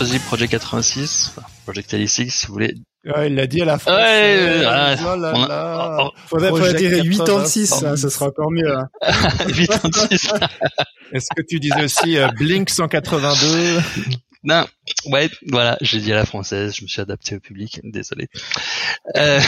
Choisi 0.01 0.19
Project 0.19 0.51
86, 0.53 1.33
enfin, 1.37 1.47
Project 1.63 1.89
86, 1.91 2.31
si 2.33 2.47
vous 2.47 2.53
voulez. 2.53 2.73
Ouais, 3.05 3.27
il 3.27 3.35
l'a 3.35 3.45
dit 3.47 3.61
à 3.61 3.65
la 3.65 3.77
fin. 3.77 3.95
Ouais, 3.95 4.01
ouais, 4.01 4.65
ouais. 4.65 4.95
Oh 5.01 5.15
là 5.15 5.31
On 5.35 5.43
a- 5.43 5.47
là. 5.47 5.97
oh, 6.01 6.09
Faudrait, 6.27 6.49
faudrait 6.49 6.73
dire 6.73 6.89
86. 6.91 7.69
86, 7.69 7.83
hein, 7.83 7.95
ça 7.97 8.09
sera 8.09 8.25
encore 8.27 8.51
mieux. 8.51 8.75
hein. 8.75 8.87
86. 9.47 10.29
Est-ce 11.13 11.27
que 11.35 11.41
tu 11.47 11.59
disais 11.59 11.83
aussi 11.83 12.17
euh, 12.17 12.29
Blink 12.37 12.69
182 12.69 13.79
non, 14.43 14.65
ouais, 15.07 15.29
voilà, 15.49 15.77
j'ai 15.81 15.99
dit 15.99 16.11
à 16.11 16.15
la 16.15 16.25
française, 16.25 16.73
je 16.75 16.81
me 16.83 16.87
suis 16.87 16.99
adapté 17.01 17.35
au 17.35 17.39
public, 17.39 17.79
désolé. 17.83 18.27
Euh, 19.17 19.39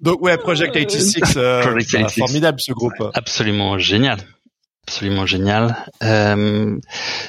Donc 0.00 0.20
ouais, 0.22 0.36
Project 0.36 0.74
86, 0.74 1.22
euh, 1.36 1.60
Project 1.62 1.92
bah, 1.92 1.98
86. 2.00 2.18
formidable 2.20 2.60
ce 2.60 2.72
groupe. 2.72 2.94
absolument 3.14 3.78
génial. 3.78 4.18
Absolument 4.88 5.26
génial. 5.26 5.76
Euh, 6.02 6.78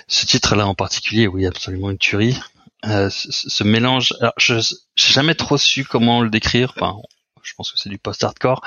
ce 0.08 0.26
titre-là 0.26 0.66
en 0.66 0.76
particulier, 0.76 1.28
oui, 1.28 1.46
absolument 1.46 1.90
une 1.92 1.98
tuerie. 1.98 2.40
Euh, 2.86 3.10
ce, 3.10 3.28
ce 3.32 3.64
mélange, 3.66 4.14
alors 4.22 4.32
je 4.38 4.54
j'ai 4.96 5.14
jamais 5.14 5.36
trop 5.36 5.58
su 5.58 5.84
comment 5.84 6.22
le 6.22 6.30
décrire. 6.30 6.72
Enfin, 6.78 6.96
je 7.44 7.52
pense 7.58 7.70
que 7.74 7.78
c'est 7.78 7.90
du 7.90 7.98
post-hardcore. 7.98 8.62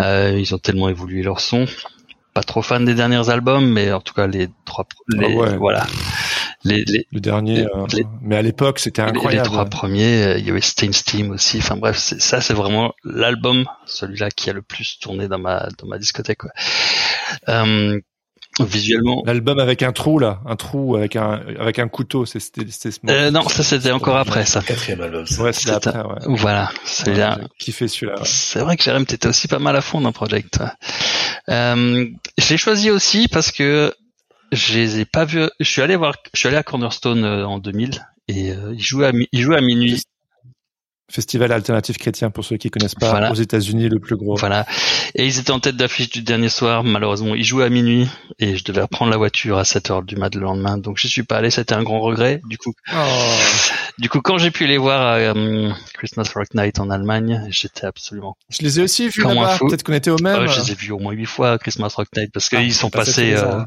Euh, 0.00 0.36
ils 0.38 0.54
ont 0.54 0.58
tellement 0.58 0.90
évolué 0.90 1.22
leur 1.22 1.40
son. 1.40 1.64
Pas 2.34 2.42
trop 2.42 2.60
fan 2.60 2.84
des 2.84 2.94
derniers 2.94 3.30
albums, 3.30 3.66
mais 3.66 3.90
en 3.92 4.00
tout 4.02 4.12
cas 4.12 4.26
les 4.26 4.48
trois, 4.66 4.86
les, 5.08 5.24
Ah 5.24 5.36
ouais. 5.36 5.56
voilà, 5.56 5.86
les, 6.64 6.84
les, 6.84 7.06
Le 7.10 7.20
dernier, 7.20 7.66
Les- 7.94 8.04
mais 8.20 8.36
à 8.36 8.42
l'époque 8.42 8.78
c'était 8.78 9.00
les- 9.06 9.12
les 9.12 9.16
incroyable. 9.16 9.46
trois 9.48 9.64
premiers, 9.64 10.22
euh, 10.22 10.38
il 10.38 10.46
y 10.46 10.50
avait 10.50 10.60
Steam 10.60 11.30
aussi. 11.30 11.58
Enfin 11.58 11.76
bref, 11.76 11.96
ça 11.96 12.42
c'est 12.42 12.54
vraiment 12.54 12.92
l'album, 13.04 13.64
celui-là 13.86 14.30
qui 14.30 14.50
a 14.50 14.52
le 14.52 14.60
plus 14.62 14.98
tourné 15.00 15.26
dans 15.28 15.38
ma 15.38 15.68
dans 15.78 15.86
ma 15.88 15.96
discothèque. 15.98 16.38
Quoi. 16.38 16.50
Euh, 17.48 17.98
visuellement, 18.64 19.22
L'album 19.26 19.58
avec 19.58 19.82
un 19.82 19.92
trou 19.92 20.18
là, 20.18 20.40
un 20.46 20.56
trou 20.56 20.96
avec 20.96 21.16
un 21.16 21.40
avec 21.58 21.78
un 21.78 21.88
couteau, 21.88 22.26
c'est- 22.26 22.40
c'était 22.40 22.66
c'était 22.70 22.90
ce 22.90 22.98
euh, 23.08 23.30
non, 23.30 23.48
ça 23.48 23.62
c'était 23.62 23.90
encore 23.92 24.16
après 24.16 24.44
ça. 24.44 24.60
Quatrième 24.62 25.00
album, 25.00 25.26
ça. 25.26 25.42
Ouais, 25.42 25.52
c'est 25.52 25.70
après. 25.70 25.98
Ouais. 26.00 26.16
Voilà, 26.26 26.70
celui-là. 26.84 27.36
Ouais, 27.36 27.42
j'ai 27.58 27.64
kiffé 27.66 27.88
celui-là. 27.88 28.14
ouais. 28.18 28.24
C'est 28.24 28.60
vrai 28.60 28.76
que 28.76 28.82
Jérém, 28.82 29.04
t'étais 29.06 29.28
aussi 29.28 29.48
pas 29.48 29.58
mal 29.58 29.76
à 29.76 29.80
fond 29.80 30.00
dans 30.00 30.12
Project. 30.12 30.58
Euh, 31.48 32.06
je 32.38 32.48
l'ai 32.50 32.56
choisi 32.58 32.90
aussi 32.90 33.28
parce 33.28 33.52
que 33.52 33.94
je 34.52 34.74
les 34.74 35.00
ai 35.00 35.04
pas 35.04 35.24
vus. 35.24 35.48
Je 35.60 35.64
suis 35.68 35.82
allé 35.82 35.96
voir, 35.96 36.14
je 36.34 36.38
suis 36.40 36.48
allé 36.48 36.56
à 36.56 36.62
Cornerstone 36.62 37.24
euh, 37.24 37.46
en 37.46 37.58
2000 37.58 38.04
et 38.28 38.52
euh, 38.52 38.74
ils 38.74 38.82
jouaient 38.82 39.06
à, 39.06 39.12
mi- 39.12 39.28
ils 39.32 39.40
jouaient 39.42 39.58
à 39.58 39.62
minuit. 39.62 40.02
Festival 41.10 41.52
alternatif 41.52 41.96
chrétien 41.96 42.28
pour 42.28 42.44
ceux 42.44 42.58
qui 42.58 42.68
connaissent 42.70 42.94
pas 42.94 43.08
Voilà. 43.08 43.30
aux 43.32 43.34
États-Unis 43.34 43.88
le 43.88 43.98
plus 43.98 44.16
gros. 44.16 44.36
Voilà. 44.36 44.66
Et 45.14 45.26
ils 45.26 45.38
étaient 45.38 45.50
en 45.50 45.60
tête 45.60 45.76
d'affiche 45.76 46.10
du 46.10 46.22
dernier 46.22 46.48
soir. 46.48 46.84
Malheureusement, 46.84 47.34
ils 47.34 47.44
jouaient 47.44 47.64
à 47.64 47.68
minuit 47.68 48.08
et 48.38 48.56
je 48.56 48.64
devais 48.64 48.82
reprendre 48.82 49.10
la 49.10 49.16
voiture 49.16 49.58
à 49.58 49.64
7 49.64 49.90
heures 49.90 50.02
du 50.02 50.16
mat 50.16 50.34
le 50.34 50.42
lendemain. 50.42 50.78
Donc, 50.78 50.98
je 50.98 51.06
suis 51.08 51.22
pas 51.22 51.36
allé. 51.38 51.50
C'était 51.50 51.74
un 51.74 51.82
grand 51.82 52.00
regret. 52.00 52.40
Du 52.48 52.58
coup, 52.58 52.72
Oh. 52.94 52.96
du 53.98 54.08
coup, 54.08 54.20
quand 54.20 54.38
j'ai 54.38 54.50
pu 54.50 54.66
les 54.66 54.78
voir 54.78 55.00
à 55.00 55.14
euh, 55.16 55.70
Christmas 55.94 56.28
Rock 56.34 56.48
Night 56.54 56.78
en 56.78 56.90
Allemagne, 56.90 57.46
j'étais 57.50 57.86
absolument. 57.86 58.36
Je 58.50 58.62
les 58.62 58.80
ai 58.80 58.82
aussi 58.82 59.08
vus 59.08 59.22
là-bas. 59.22 59.58
Peut-être 59.58 59.82
qu'on 59.82 59.92
était 59.94 60.10
au 60.10 60.18
même. 60.18 60.46
Je 60.48 60.60
les 60.60 60.72
ai 60.72 60.74
vus 60.74 60.92
au 60.92 60.98
moins 60.98 61.12
huit 61.12 61.26
fois 61.26 61.52
à 61.52 61.58
Christmas 61.58 61.92
Rock 61.96 62.08
Night 62.16 62.30
parce 62.32 62.48
qu'ils 62.48 62.58
Ah, 62.58 62.70
sont 62.70 62.90
ça 62.90 62.98
passait 62.98 63.32
passés. 63.32 63.44
euh, 63.44 63.62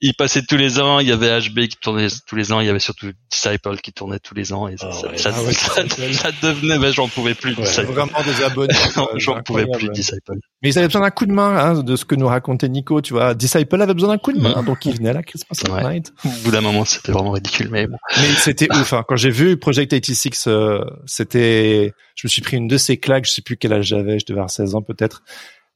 ils 0.00 0.14
passaient 0.14 0.42
tous 0.42 0.56
les 0.56 0.78
ans. 0.80 1.00
Il 1.00 1.08
y 1.08 1.12
avait 1.12 1.40
HB 1.40 1.66
qui 1.68 1.76
tournait 1.80 2.06
tous 2.26 2.36
les 2.36 2.52
ans. 2.52 2.60
Il 2.60 2.66
y 2.66 2.70
avait 2.70 2.78
surtout 2.78 3.10
Disciple 3.30 3.76
qui 3.82 3.92
tournait 3.92 4.18
tous 4.18 4.34
les 4.34 4.52
ans. 4.52 4.68
Et 4.68 4.76
ça, 4.76 4.88
Ah 4.90 4.92
ça, 4.92 5.08
ouais. 5.08 5.16
ça, 5.18 5.30
Ah 5.34 5.42
ouais, 5.42 5.52
ça- 6.12 6.30
devenait. 6.42 6.78
Mais 6.78 6.92
j'en 6.92 7.08
pouvais 7.08 7.34
plus. 7.34 7.54
de 7.54 7.60
Ouais, 7.60 7.84
vraiment 7.84 8.22
des 8.24 8.44
abonnés. 8.44 8.74
Quoi, 8.94 9.10
j'en 9.16 9.42
pouvais 9.42 9.66
plus 9.66 9.88
Disciple. 9.90 10.34
Mais 10.62 10.70
ils 10.70 10.78
avaient 10.78 10.88
besoin 10.88 11.02
d'un 11.02 11.10
coup 11.10 11.26
de 11.26 11.32
main, 11.32 11.56
hein, 11.56 11.82
de 11.82 11.96
ce 11.96 12.04
que 12.04 12.14
nous 12.14 12.26
racontait 12.26 12.68
Nico, 12.68 13.00
tu 13.00 13.12
vois. 13.12 13.34
Disciple 13.34 13.80
avait 13.80 13.94
besoin 13.94 14.10
d'un 14.10 14.18
coup 14.18 14.32
de 14.32 14.40
main, 14.40 14.56
Mhm. 14.60 14.64
donc 14.66 14.84
il 14.86 14.94
venait 14.96 15.10
à 15.10 15.12
la 15.14 15.22
Christmas 15.22 15.72
Ouais. 15.72 15.82
Night. 15.94 16.12
Au 16.24 16.28
bout 16.44 16.50
d'un 16.50 16.60
moment, 16.60 16.84
c'était 16.84 17.12
vraiment 17.12 17.30
ridicule. 17.32 17.68
Mais 17.70 17.86
bon. 17.86 17.96
Mais 18.18 18.28
c'était 18.36 18.68
ouf. 18.72 18.92
Hein. 18.92 19.04
Quand 19.08 19.16
j'ai 19.16 19.30
vu 19.30 19.56
Project 19.56 19.90
86, 19.90 20.46
euh, 20.48 20.80
c'était, 21.06 21.92
je 22.16 22.26
me 22.26 22.28
suis 22.28 22.42
pris 22.42 22.56
une 22.56 22.68
de 22.68 22.76
ces 22.76 22.96
claques. 22.98 23.26
Je 23.26 23.32
sais 23.32 23.42
plus 23.42 23.56
quel 23.56 23.72
âge 23.72 23.86
j'avais. 23.86 24.18
Je 24.18 24.26
devais 24.26 24.38
avoir 24.40 24.50
16 24.50 24.74
ans 24.74 24.82
peut-être. 24.82 25.22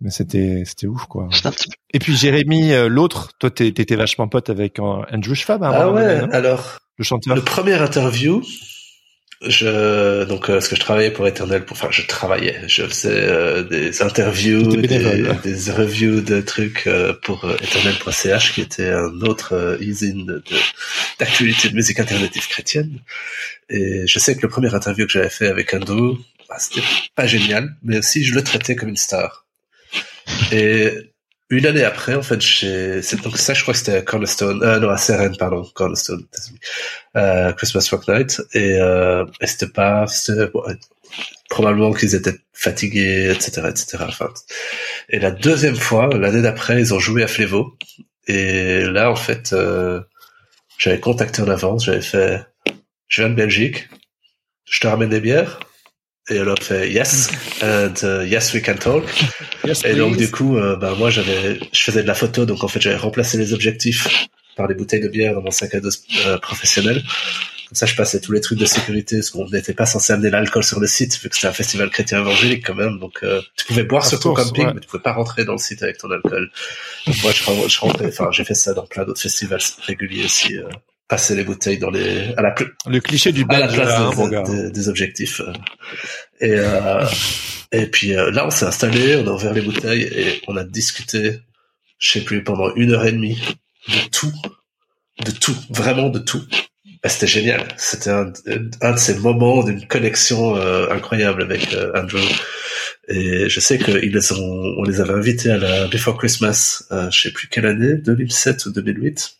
Mais 0.02 0.10
c'était 0.10 0.64
c'était 0.66 0.86
ouf 0.86 1.04
quoi. 1.06 1.28
J'étais 1.30 1.46
un 1.48 1.52
petit 1.52 1.68
peu- 1.68 1.74
Et 1.94 1.98
puis 1.98 2.14
Jérémy, 2.16 2.72
euh, 2.72 2.88
l'autre, 2.88 3.30
toi 3.38 3.50
t'es- 3.50 3.72
t'étais 3.72 3.96
vachement 3.96 4.28
pote 4.28 4.50
avec 4.50 4.78
euh, 4.78 5.02
Andrew 5.10 5.34
Schwab, 5.34 5.62
un 5.62 5.70
Ah 5.70 5.84
donné, 5.84 5.94
ouais, 6.04 6.34
alors 6.34 6.78
le 6.98 7.04
chanteur. 7.04 7.34
le 7.34 7.42
premier 7.42 7.74
interview, 7.74 8.42
je 9.46 10.24
donc 10.24 10.48
euh, 10.48 10.54
parce 10.54 10.68
que 10.68 10.76
je 10.76 10.80
travaillais 10.80 11.10
pour 11.10 11.26
Eternal, 11.26 11.64
pour, 11.64 11.76
enfin 11.76 11.88
je 11.90 12.06
travaillais, 12.06 12.60
je 12.68 12.84
faisais 12.84 13.10
euh, 13.22 13.62
des 13.64 14.00
interviews, 14.02 14.62
des, 14.76 14.98
reviews 15.72 16.20
de 16.20 16.40
trucs 16.40 16.86
euh, 16.86 17.12
pour 17.22 17.44
euh, 17.44 17.56
Eternal.ch 17.62 18.52
qui 18.54 18.60
était 18.60 18.90
un 18.90 19.20
autre 19.22 19.54
euh, 19.54 19.76
usine 19.80 20.26
de 20.26 20.42
d'actualité 21.18 21.68
de 21.70 21.74
musique 21.74 21.98
alternative 21.98 22.46
chrétienne. 22.48 23.00
Et 23.68 24.06
je 24.06 24.18
sais 24.18 24.36
que 24.36 24.42
le 24.42 24.48
premier 24.48 24.72
interview 24.74 25.06
que 25.06 25.12
j'avais 25.12 25.28
fait 25.30 25.48
avec 25.48 25.74
Andrew, 25.74 26.18
bah, 26.48 26.56
c'était 26.58 26.86
pas 27.16 27.26
génial, 27.26 27.74
mais 27.82 27.98
aussi 27.98 28.22
je 28.24 28.34
le 28.34 28.42
traitais 28.44 28.76
comme 28.76 28.90
une 28.90 28.96
star. 28.96 29.44
Et 30.50 31.12
une 31.52 31.66
année 31.66 31.84
après, 31.84 32.14
en 32.14 32.22
fait, 32.22 32.40
j'ai, 32.40 33.02
donc 33.22 33.36
ça, 33.36 33.52
je 33.52 33.60
crois 33.60 33.74
que 33.74 33.78
c'était 33.78 33.96
à 33.96 34.00
Cornerstone, 34.00 34.62
euh, 34.62 34.80
non, 34.80 34.88
à 34.88 34.96
CRN, 34.96 35.36
pardon, 35.36 35.64
Cornerstone, 35.74 36.24
euh, 37.16 37.52
Christmas 37.52 37.86
Rock 37.90 38.08
Night, 38.08 38.40
et, 38.54 38.80
euh, 38.80 39.26
et 39.40 39.46
c'était 39.46 39.68
pas, 39.68 40.06
c'était, 40.06 40.46
bon, 40.46 40.62
probablement 41.50 41.92
qu'ils 41.92 42.14
étaient 42.14 42.38
fatigués, 42.54 43.30
etc., 43.30 43.68
etc., 43.68 43.98
enfin. 44.08 44.32
Et 45.10 45.18
la 45.18 45.30
deuxième 45.30 45.76
fois, 45.76 46.08
l'année 46.08 46.40
d'après, 46.40 46.80
ils 46.80 46.94
ont 46.94 46.98
joué 46.98 47.22
à 47.22 47.28
Flévo, 47.28 47.76
et 48.26 48.84
là, 48.84 49.10
en 49.10 49.16
fait, 49.16 49.52
euh, 49.52 50.00
j'avais 50.78 51.00
contacté 51.00 51.42
en 51.42 51.48
avance, 51.48 51.84
j'avais 51.84 52.00
fait, 52.00 52.40
je 53.08 53.20
viens 53.20 53.30
de 53.30 53.34
Belgique, 53.34 53.90
je 54.64 54.80
te 54.80 54.86
ramène 54.86 55.10
des 55.10 55.20
bières, 55.20 55.60
et 56.28 56.38
alors 56.38 56.58
fait 56.60 56.90
yes, 56.90 57.30
and 57.62 57.94
uh, 58.02 58.24
yes 58.24 58.52
we 58.54 58.62
can 58.62 58.76
talk. 58.76 59.04
Yes, 59.64 59.84
Et 59.84 59.94
donc 59.94 60.16
du 60.16 60.30
coup, 60.30 60.56
euh, 60.56 60.76
ben 60.76 60.94
moi 60.94 61.10
j'avais, 61.10 61.58
je 61.72 61.82
faisais 61.82 62.02
de 62.02 62.06
la 62.06 62.14
photo, 62.14 62.46
donc 62.46 62.62
en 62.64 62.68
fait 62.68 62.80
j'avais 62.80 62.96
remplacé 62.96 63.38
les 63.38 63.52
objectifs 63.52 64.08
par 64.56 64.68
des 64.68 64.74
bouteilles 64.74 65.00
de 65.00 65.08
bière 65.08 65.34
dans 65.34 65.42
mon 65.42 65.50
sac 65.50 65.74
à 65.74 65.80
dos 65.80 65.90
euh, 66.26 66.38
professionnel. 66.38 67.02
Comme 67.68 67.76
ça, 67.76 67.86
je 67.86 67.96
passais 67.96 68.20
tous 68.20 68.32
les 68.32 68.42
trucs 68.42 68.58
de 68.58 68.66
sécurité, 68.66 69.16
parce 69.16 69.30
qu'on 69.30 69.48
n'était 69.48 69.72
pas 69.72 69.86
censé 69.86 70.12
amener 70.12 70.28
l'alcool 70.28 70.62
sur 70.62 70.78
le 70.78 70.86
site, 70.86 71.18
vu 71.22 71.30
que 71.30 71.34
c'était 71.34 71.48
un 71.48 71.54
festival 71.54 71.88
chrétien 71.88 72.20
évangélique 72.20 72.66
quand 72.66 72.74
même. 72.74 72.98
Donc 72.98 73.20
euh, 73.22 73.40
tu 73.56 73.64
pouvais 73.64 73.84
boire 73.84 74.02
Of 74.02 74.10
sur 74.10 74.20
ton 74.20 74.34
camping, 74.34 74.66
ouais. 74.66 74.74
mais 74.74 74.80
tu 74.80 74.88
pouvais 74.88 75.02
pas 75.02 75.14
rentrer 75.14 75.46
dans 75.46 75.52
le 75.52 75.58
site 75.58 75.82
avec 75.82 75.96
ton 75.96 76.10
alcool. 76.10 76.50
Donc 77.06 77.16
moi 77.22 77.32
je, 77.32 77.68
je 77.68 77.80
rentrais, 77.80 78.08
enfin 78.08 78.28
j'ai 78.30 78.44
fait 78.44 78.54
ça 78.54 78.74
dans 78.74 78.86
plein 78.86 79.04
d'autres 79.04 79.22
festivals 79.22 79.62
réguliers 79.86 80.26
aussi. 80.26 80.58
Passer 81.12 81.34
les 81.36 81.44
bouteilles 81.44 81.76
dans 81.76 81.90
les 81.90 82.32
à 82.38 82.42
la 82.42 82.52
pl- 82.52 82.70
Le 82.86 82.98
cliché 83.00 83.32
du 83.32 83.44
à 83.46 83.58
la 83.58 83.68
place 83.68 83.86
là, 83.88 84.00
hein, 84.00 84.10
de- 84.10 84.16
mon 84.16 84.28
gars. 84.28 84.42
de- 84.44 84.70
des 84.70 84.88
objectifs. 84.88 85.40
euh. 85.42 85.52
Et, 86.40 86.52
euh, 86.56 87.04
et 87.70 87.84
puis 87.86 88.16
euh, 88.16 88.30
là, 88.30 88.46
on 88.46 88.50
s'est 88.50 88.64
installé, 88.64 89.16
on 89.16 89.26
a 89.28 89.32
ouvert 89.32 89.52
les 89.52 89.60
bouteilles 89.60 90.04
et 90.04 90.40
on 90.48 90.56
a 90.56 90.64
discuté, 90.64 91.40
je 91.98 92.12
sais 92.12 92.22
plus, 92.22 92.42
pendant 92.42 92.74
une 92.76 92.92
heure 92.92 93.04
et 93.04 93.12
demie 93.12 93.38
de 93.88 94.08
tout, 94.10 94.32
de 95.26 95.30
tout, 95.32 95.54
vraiment 95.68 96.08
de 96.08 96.18
tout. 96.18 96.42
C'était 97.04 97.26
génial. 97.26 97.68
C'était 97.76 98.10
un, 98.10 98.32
un 98.80 98.92
de 98.92 98.98
ces 98.98 99.14
moments 99.18 99.62
d'une 99.64 99.86
connexion 99.86 100.56
euh, 100.56 100.88
incroyable 100.90 101.42
avec 101.42 101.76
Andrew. 101.94 102.24
Et 103.08 103.50
je 103.50 103.60
sais 103.60 103.76
qu'ils 103.78 104.12
les 104.14 104.32
ont, 104.32 104.62
on 104.78 104.82
les 104.84 105.00
avait 105.02 105.12
invités 105.12 105.50
à 105.50 105.58
la 105.58 105.88
Before 105.88 106.16
Christmas, 106.16 106.84
je 107.10 107.20
sais 107.20 107.32
plus 107.32 107.48
quelle 107.48 107.66
année, 107.66 107.96
2007 107.96 108.64
ou 108.66 108.72
2008, 108.72 109.36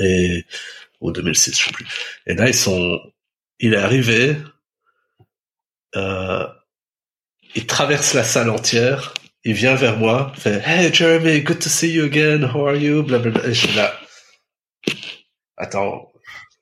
et 0.00 0.44
ou 1.00 1.12
2006, 1.12 1.58
je 1.58 1.64
sais 1.64 1.72
plus. 1.72 1.86
Et 2.26 2.34
là, 2.34 2.48
ils 2.48 2.54
sont, 2.54 3.00
il 3.58 3.74
est 3.74 3.78
arrivé, 3.78 4.36
euh, 5.96 6.46
il 7.54 7.66
traverse 7.66 8.14
la 8.14 8.24
salle 8.24 8.50
entière, 8.50 9.14
il 9.44 9.54
vient 9.54 9.74
vers 9.74 9.96
moi, 9.96 10.32
fait 10.36 10.62
Hey 10.66 10.92
Jeremy, 10.92 11.40
good 11.40 11.58
to 11.58 11.68
see 11.68 11.90
you 11.92 12.04
again, 12.04 12.42
how 12.44 12.66
are 12.66 12.76
you? 12.76 13.02
Blablabla. 13.02 13.46
Et 13.46 13.54
je 13.54 13.66
suis 13.66 13.76
là. 13.76 13.98
Attends. 15.56 16.10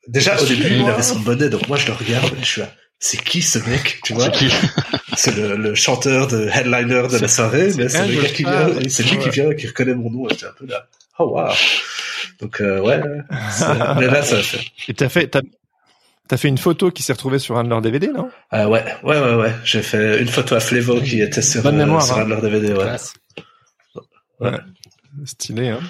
Déjà, 0.07 0.41
au 0.41 0.47
début, 0.47 0.71
il 0.71 0.89
avait 0.89 1.03
son 1.03 1.21
bonnet, 1.21 1.51
donc 1.51 1.69
moi 1.69 1.77
je 1.77 1.87
le 1.87 1.93
regarde 1.93 2.33
et 2.35 2.41
je 2.41 2.45
suis 2.45 2.61
là. 2.63 2.73
C'est 3.01 3.23
qui 3.23 3.43
ce 3.43 3.59
mec, 3.61 4.01
tu 4.03 4.15
vois? 4.15 4.33
C'est 4.33 4.33
qui? 4.33 4.51
C'est 5.17 5.35
le, 5.35 5.57
le 5.57 5.75
chanteur 5.75 6.29
de 6.29 6.47
headliner 6.47 7.09
de 7.09 7.19
la 7.19 7.27
soirée, 7.27 7.73
mais 7.77 7.89
c'est 7.89 8.07
le 8.07 8.23
gars 8.23 8.29
qui 8.29 8.45
vient, 8.45 8.69
et 8.79 8.89
c'est 8.89 9.03
lui 9.03 9.19
qui 9.19 9.31
vient, 9.31 9.53
qui 9.53 9.67
reconnaît 9.67 9.95
mon 9.95 10.11
nom, 10.11 10.29
j'étais 10.29 10.47
un 10.47 10.53
peu 10.53 10.65
là. 10.67 10.87
Oh 11.19 11.31
wow. 11.37 11.49
Donc, 12.41 12.61
euh, 12.61 12.81
ouais. 12.81 13.01
Mais 13.99 14.07
là, 14.07 14.23
ça. 14.23 14.37
Et 14.89 14.95
t'as 14.95 15.09
fait, 15.09 15.27
t'as, 15.29 15.41
t'as 16.29 16.37
fait 16.37 16.49
une 16.49 16.59
photo 16.59 16.91
qui 16.91 17.03
s'est 17.03 17.13
retrouvée 17.13 17.39
sur 17.41 17.57
un 17.59 17.65
de 17.65 17.69
leurs 17.69 17.81
DVD, 17.83 18.09
non? 18.09 18.31
Ah 18.51 18.69
ouais, 18.69 18.85
ouais, 19.03 19.19
ouais, 19.21 19.35
ouais. 19.35 19.53
J'ai 19.65 19.83
fait 19.83 20.21
une 20.21 20.29
photo 20.29 20.55
à 20.55 20.61
Flevo 20.61 21.01
qui 21.01 21.21
était 21.21 21.43
sur, 21.43 21.63
Bonne 21.63 21.75
euh, 21.77 21.79
mémoire, 21.87 22.03
sur 22.05 22.17
hein. 22.19 22.23
un 22.23 22.25
de 22.25 22.31
leurs 22.31 22.43
DVD, 22.43 22.69
ouais. 22.73 22.83
Classe. 22.85 23.15
Stylé, 25.25 25.69
hein 25.69 25.81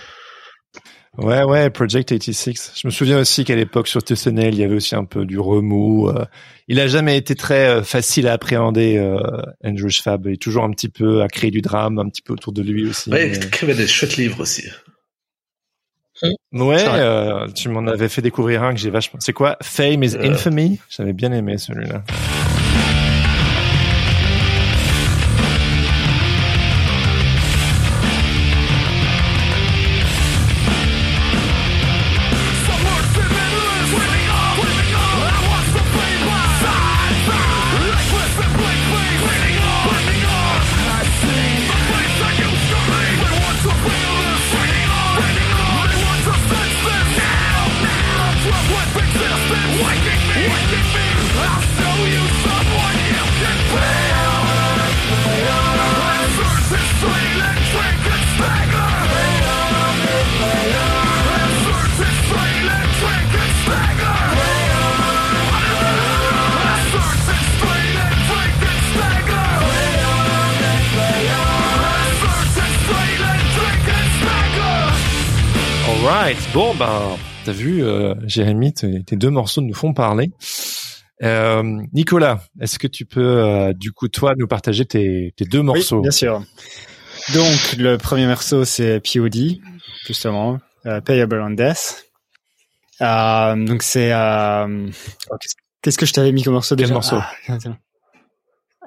Ouais, 1.16 1.43
ouais, 1.43 1.68
Project 1.70 2.11
86. 2.11 2.74
Je 2.81 2.87
me 2.87 2.93
souviens 2.93 3.18
aussi 3.18 3.45
qu'à 3.45 3.57
l'époque 3.57 3.89
sur 3.89 4.01
TSNL, 4.01 4.55
il 4.55 4.61
y 4.61 4.62
avait 4.62 4.76
aussi 4.76 4.95
un 4.95 5.05
peu 5.05 5.24
du 5.26 5.39
remous. 5.39 6.09
euh, 6.09 6.24
il 6.68 6.79
a 6.79 6.87
jamais 6.87 7.16
été 7.16 7.35
très 7.35 7.66
euh, 7.68 7.83
facile 7.83 8.29
à 8.29 8.35
appréhender, 8.35 8.99
euh, 8.99 9.18
Andrew 9.64 9.89
Schwab. 9.89 10.26
Il 10.26 10.35
est 10.35 10.37
toujours 10.37 10.62
un 10.62 10.70
petit 10.70 10.89
peu 10.89 11.22
à 11.22 11.29
créer 11.29 11.51
du 11.51 11.61
drame, 11.61 11.99
un 11.99 12.09
petit 12.09 12.22
peu 12.22 12.35
autour 12.35 12.53
de 12.53 12.62
lui 12.62 12.89
aussi. 12.89 13.11
Ouais, 13.11 13.26
mais- 13.31 13.37
il 13.37 13.45
écrivait 13.47 13.74
des 13.74 13.89
chouettes 13.89 14.16
livres 14.16 14.41
aussi. 14.41 14.68
Ouais, 16.52 16.76
euh, 16.86 17.46
tu 17.54 17.68
m'en 17.68 17.86
avais 17.86 18.08
fait 18.08 18.22
découvrir 18.22 18.62
un 18.62 18.72
que 18.74 18.80
j'ai 18.80 18.90
vachement. 18.90 19.20
C'est 19.20 19.32
quoi? 19.32 19.56
Fame 19.62 20.02
is 20.02 20.16
Euh. 20.16 20.32
Infamy? 20.32 20.80
J'avais 20.88 21.12
bien 21.12 21.32
aimé 21.32 21.58
celui-là. 21.58 22.02
Bon, 76.59 76.74
ben, 76.74 77.16
t'as 77.44 77.52
vu, 77.52 77.84
euh, 77.84 78.16
Jérémy, 78.26 78.74
tes, 78.74 79.14
deux 79.14 79.30
morceaux 79.30 79.61
nous 79.61 79.74
font 79.74 79.94
parler. 79.94 80.32
Euh, 81.22 81.62
Nicolas, 81.92 82.40
est-ce 82.61 82.80
que 82.80 82.88
tu 82.88 83.04
peux, 83.04 83.20
euh, 83.20 83.72
du 83.72 83.92
coup, 83.92 84.09
toi, 84.09 84.34
nous 84.36 84.48
partager 84.48 84.84
tes, 84.84 85.32
tes 85.36 85.44
deux 85.44 85.62
morceaux 85.62 85.98
Oui, 85.98 86.02
bien 86.02 86.11
sûr. 86.11 86.42
Donc, 87.32 87.76
le 87.78 87.96
premier 87.96 88.26
morceau, 88.26 88.64
c'est 88.64 88.98
POD, 88.98 89.61
justement, 90.04 90.59
Payable 91.04 91.40
on 91.42 91.50
Death. 91.50 92.11
Donc, 92.98 93.84
c'est... 93.84 94.12
Oh, 94.12 94.66
qu'est-ce- 95.80 95.96
que 95.96 96.06
je 96.06 96.12
t'avais 96.12 96.32
mis 96.32 96.42
comme 96.42 96.54
morceau 96.54 96.74
Quel 96.74 96.86
déjà? 96.86 96.94
morceau? 96.94 97.18
Ah, 97.46 97.56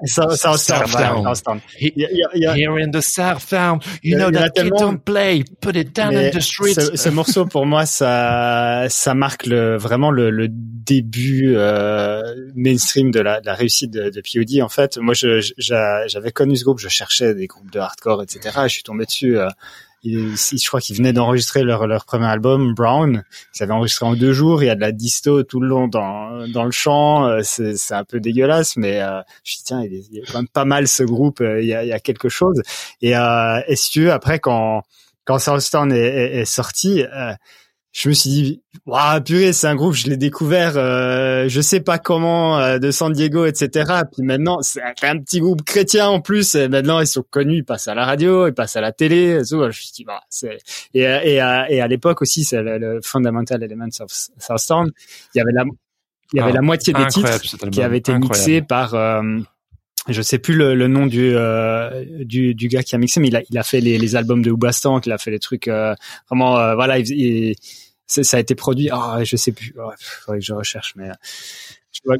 ça, 0.04 0.28
ça, 0.36 0.56
Southtown. 0.56 1.60
Here 1.78 2.78
in 2.78 2.90
the 2.90 3.02
Southtown, 3.02 3.80
you 4.02 4.16
know 4.16 4.30
that 4.30 4.50
kid 4.54 4.72
don't 4.78 4.98
play, 4.98 5.44
put 5.60 5.76
it 5.76 5.94
down 5.94 6.14
in 6.14 6.30
the 6.30 6.40
streets. 6.40 6.74
Ce, 6.74 6.96
ce 6.96 7.08
morceau 7.08 7.46
pour 7.46 7.66
moi, 7.66 7.86
ça, 7.86 8.86
ça 8.88 9.14
marque 9.14 9.46
le, 9.46 9.76
vraiment 9.76 10.10
le, 10.10 10.30
le 10.30 10.48
début 10.50 11.54
euh, 11.56 12.22
mainstream 12.54 13.10
de 13.10 13.20
la, 13.20 13.40
de 13.40 13.46
la 13.46 13.54
réussite 13.54 13.92
de, 13.92 14.10
de 14.10 14.20
POD. 14.20 14.62
En 14.62 14.68
fait, 14.68 14.98
moi, 14.98 15.14
j'avais 15.14 16.32
connu 16.32 16.56
ce 16.56 16.64
groupe, 16.64 16.78
je 16.78 16.88
cherchais 16.88 17.34
des 17.34 17.46
groupes 17.46 17.70
de 17.70 17.78
hardcore, 17.78 18.22
etc. 18.22 18.60
Et 18.64 18.68
je 18.68 18.74
suis 18.74 18.82
tombé 18.82 19.04
dessus. 19.04 19.38
Euh, 19.38 19.48
je 20.04 20.66
crois 20.66 20.80
qu'ils 20.80 20.96
venaient 20.96 21.12
d'enregistrer 21.12 21.62
leur, 21.62 21.86
leur 21.86 22.04
premier 22.04 22.26
album, 22.26 22.74
Brown. 22.74 23.24
Ils 23.54 23.62
avaient 23.62 23.72
enregistré 23.72 24.06
en 24.06 24.14
deux 24.14 24.32
jours. 24.32 24.62
Il 24.62 24.66
y 24.66 24.70
a 24.70 24.74
de 24.74 24.80
la 24.80 24.92
disto 24.92 25.42
tout 25.44 25.60
le 25.60 25.68
long 25.68 25.86
dans, 25.88 26.46
dans 26.48 26.64
le 26.64 26.70
chant. 26.70 27.26
Euh, 27.26 27.40
C'est, 27.42 27.94
un 27.94 28.04
peu 28.04 28.20
dégueulasse, 28.20 28.76
mais 28.76 29.00
euh, 29.00 29.20
je 29.44 29.54
dis 29.56 29.62
tiens, 29.64 29.82
il 29.84 29.94
est, 29.94 30.22
quand 30.26 30.38
même 30.38 30.48
pas 30.48 30.64
mal 30.64 30.88
ce 30.88 31.02
groupe. 31.02 31.40
Euh, 31.40 31.60
Il 31.60 31.68
y 31.68 31.74
a, 31.74 31.84
il 31.84 31.88
y 31.88 31.92
a 31.92 32.00
quelque 32.00 32.28
chose. 32.28 32.62
Et, 33.00 33.16
euh, 33.16 33.60
tu 33.90 34.02
veux, 34.02 34.12
après 34.12 34.38
quand 34.38 34.82
quand 35.24 35.38
est, 35.38 35.94
est, 35.94 36.40
est 36.40 36.44
sorti, 36.44 37.04
euh, 37.04 37.32
je 37.92 38.08
me 38.08 38.14
suis 38.14 38.30
dit, 38.30 38.62
waouh, 38.86 39.20
purée, 39.20 39.52
c'est 39.52 39.66
un 39.66 39.74
groupe, 39.74 39.92
je 39.92 40.08
l'ai 40.08 40.16
découvert, 40.16 40.76
euh, 40.76 41.46
je 41.48 41.60
sais 41.60 41.80
pas 41.80 41.98
comment, 41.98 42.58
euh, 42.58 42.78
de 42.78 42.90
San 42.90 43.12
Diego, 43.12 43.44
etc. 43.44 44.02
Puis 44.10 44.22
maintenant, 44.22 44.62
c'est 44.62 44.80
un 45.02 45.18
petit 45.18 45.40
groupe 45.40 45.62
chrétien 45.62 46.08
en 46.08 46.20
plus. 46.20 46.54
Et 46.54 46.68
maintenant, 46.68 47.00
ils 47.00 47.06
sont 47.06 47.24
connus, 47.28 47.58
ils 47.58 47.64
passent 47.64 47.88
à 47.88 47.94
la 47.94 48.06
radio, 48.06 48.48
ils 48.48 48.54
passent 48.54 48.76
à 48.76 48.80
la 48.80 48.92
télé. 48.92 49.40
Et 49.40 49.42
tout. 49.42 49.60
Je 49.60 49.66
me 49.66 49.70
suis 49.72 49.92
dit, 49.94 50.04
bah, 50.04 50.22
c'est 50.30 50.58
et 50.94 51.00
et 51.02 51.40
à, 51.40 51.70
et 51.70 51.80
à 51.82 51.86
l'époque 51.86 52.22
aussi, 52.22 52.44
c'est 52.44 52.62
le, 52.62 52.78
le, 52.78 53.00
Fundamental 53.02 53.62
Elements 53.62 54.00
of 54.00 54.10
Southstorm. 54.10 54.90
Il 55.34 55.38
y 55.38 55.40
avait 55.42 55.52
la 55.52 55.64
il 56.32 56.38
y 56.38 56.40
avait 56.40 56.50
Ah, 56.50 56.54
la 56.54 56.62
moitié 56.62 56.92
des 56.92 57.06
titres 57.06 57.70
qui 57.70 57.82
avaient 57.82 57.98
été 57.98 58.16
mixés 58.18 58.62
par 58.62 58.94
euh, 58.94 59.22
je 60.08 60.20
sais 60.22 60.38
plus 60.38 60.54
le, 60.54 60.74
le 60.74 60.88
nom 60.88 61.06
du, 61.06 61.32
euh, 61.34 62.04
du 62.24 62.54
du 62.54 62.68
gars 62.68 62.82
qui 62.82 62.94
a 62.94 62.98
mixé, 62.98 63.20
mais 63.20 63.28
il 63.28 63.36
a 63.36 63.42
il 63.50 63.56
a 63.58 63.62
fait 63.62 63.80
les, 63.80 63.98
les 63.98 64.16
albums 64.16 64.42
de 64.42 64.50
Oubastank, 64.50 65.06
il 65.06 65.12
a 65.12 65.18
fait 65.18 65.30
les 65.30 65.38
trucs 65.38 65.68
euh, 65.68 65.94
vraiment 66.28 66.58
euh, 66.58 66.74
voilà, 66.74 66.98
il, 66.98 67.08
il- 67.10 67.54
ça 68.06 68.36
a 68.36 68.40
été 68.40 68.54
produit. 68.54 68.90
Ah, 68.92 69.20
je 69.24 69.36
sais 69.36 69.52
plus. 69.52 69.72
Ouais, 69.76 69.94
faudrait 69.98 70.40
que 70.40 70.44
je 70.44 70.52
recherche, 70.52 70.92
mais 70.96 71.08
euh, 71.08 71.14
je 71.92 72.00
vois- 72.04 72.16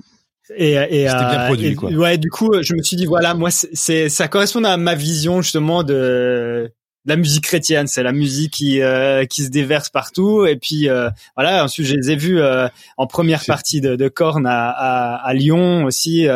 et, 0.56 0.72
et, 0.72 0.76
C'était 0.78 1.06
bien 1.06 1.40
euh, 1.40 1.46
produit, 1.46 1.66
et- 1.68 1.74
quoi. 1.74 1.90
Ouais, 1.90 2.18
du 2.18 2.30
coup, 2.30 2.50
je 2.62 2.74
me 2.74 2.82
suis 2.82 2.96
dit 2.96 3.04
voilà, 3.06 3.34
moi, 3.34 3.50
c'est- 3.50 4.08
ça 4.08 4.28
correspond 4.28 4.64
à 4.64 4.76
ma 4.76 4.94
vision 4.94 5.42
justement 5.42 5.82
de 5.82 6.70
la 7.04 7.16
musique 7.16 7.44
chrétienne. 7.44 7.86
C'est 7.88 8.02
la 8.02 8.12
musique 8.12 8.52
qui 8.52 8.80
euh, 8.80 9.24
qui 9.26 9.42
se 9.44 9.50
déverse 9.50 9.88
partout. 9.90 10.46
Et 10.46 10.56
puis 10.56 10.88
euh, 10.88 11.10
voilà. 11.36 11.64
Ensuite, 11.64 11.86
je 11.86 11.94
les 11.96 12.10
ai 12.12 12.16
vus 12.16 12.40
euh, 12.40 12.68
en 12.96 13.06
première 13.06 13.44
partie 13.44 13.80
de, 13.80 13.96
de 13.96 14.08
Korn 14.08 14.46
à, 14.46 14.70
à, 14.70 15.16
à 15.26 15.34
Lyon 15.34 15.84
aussi. 15.84 16.28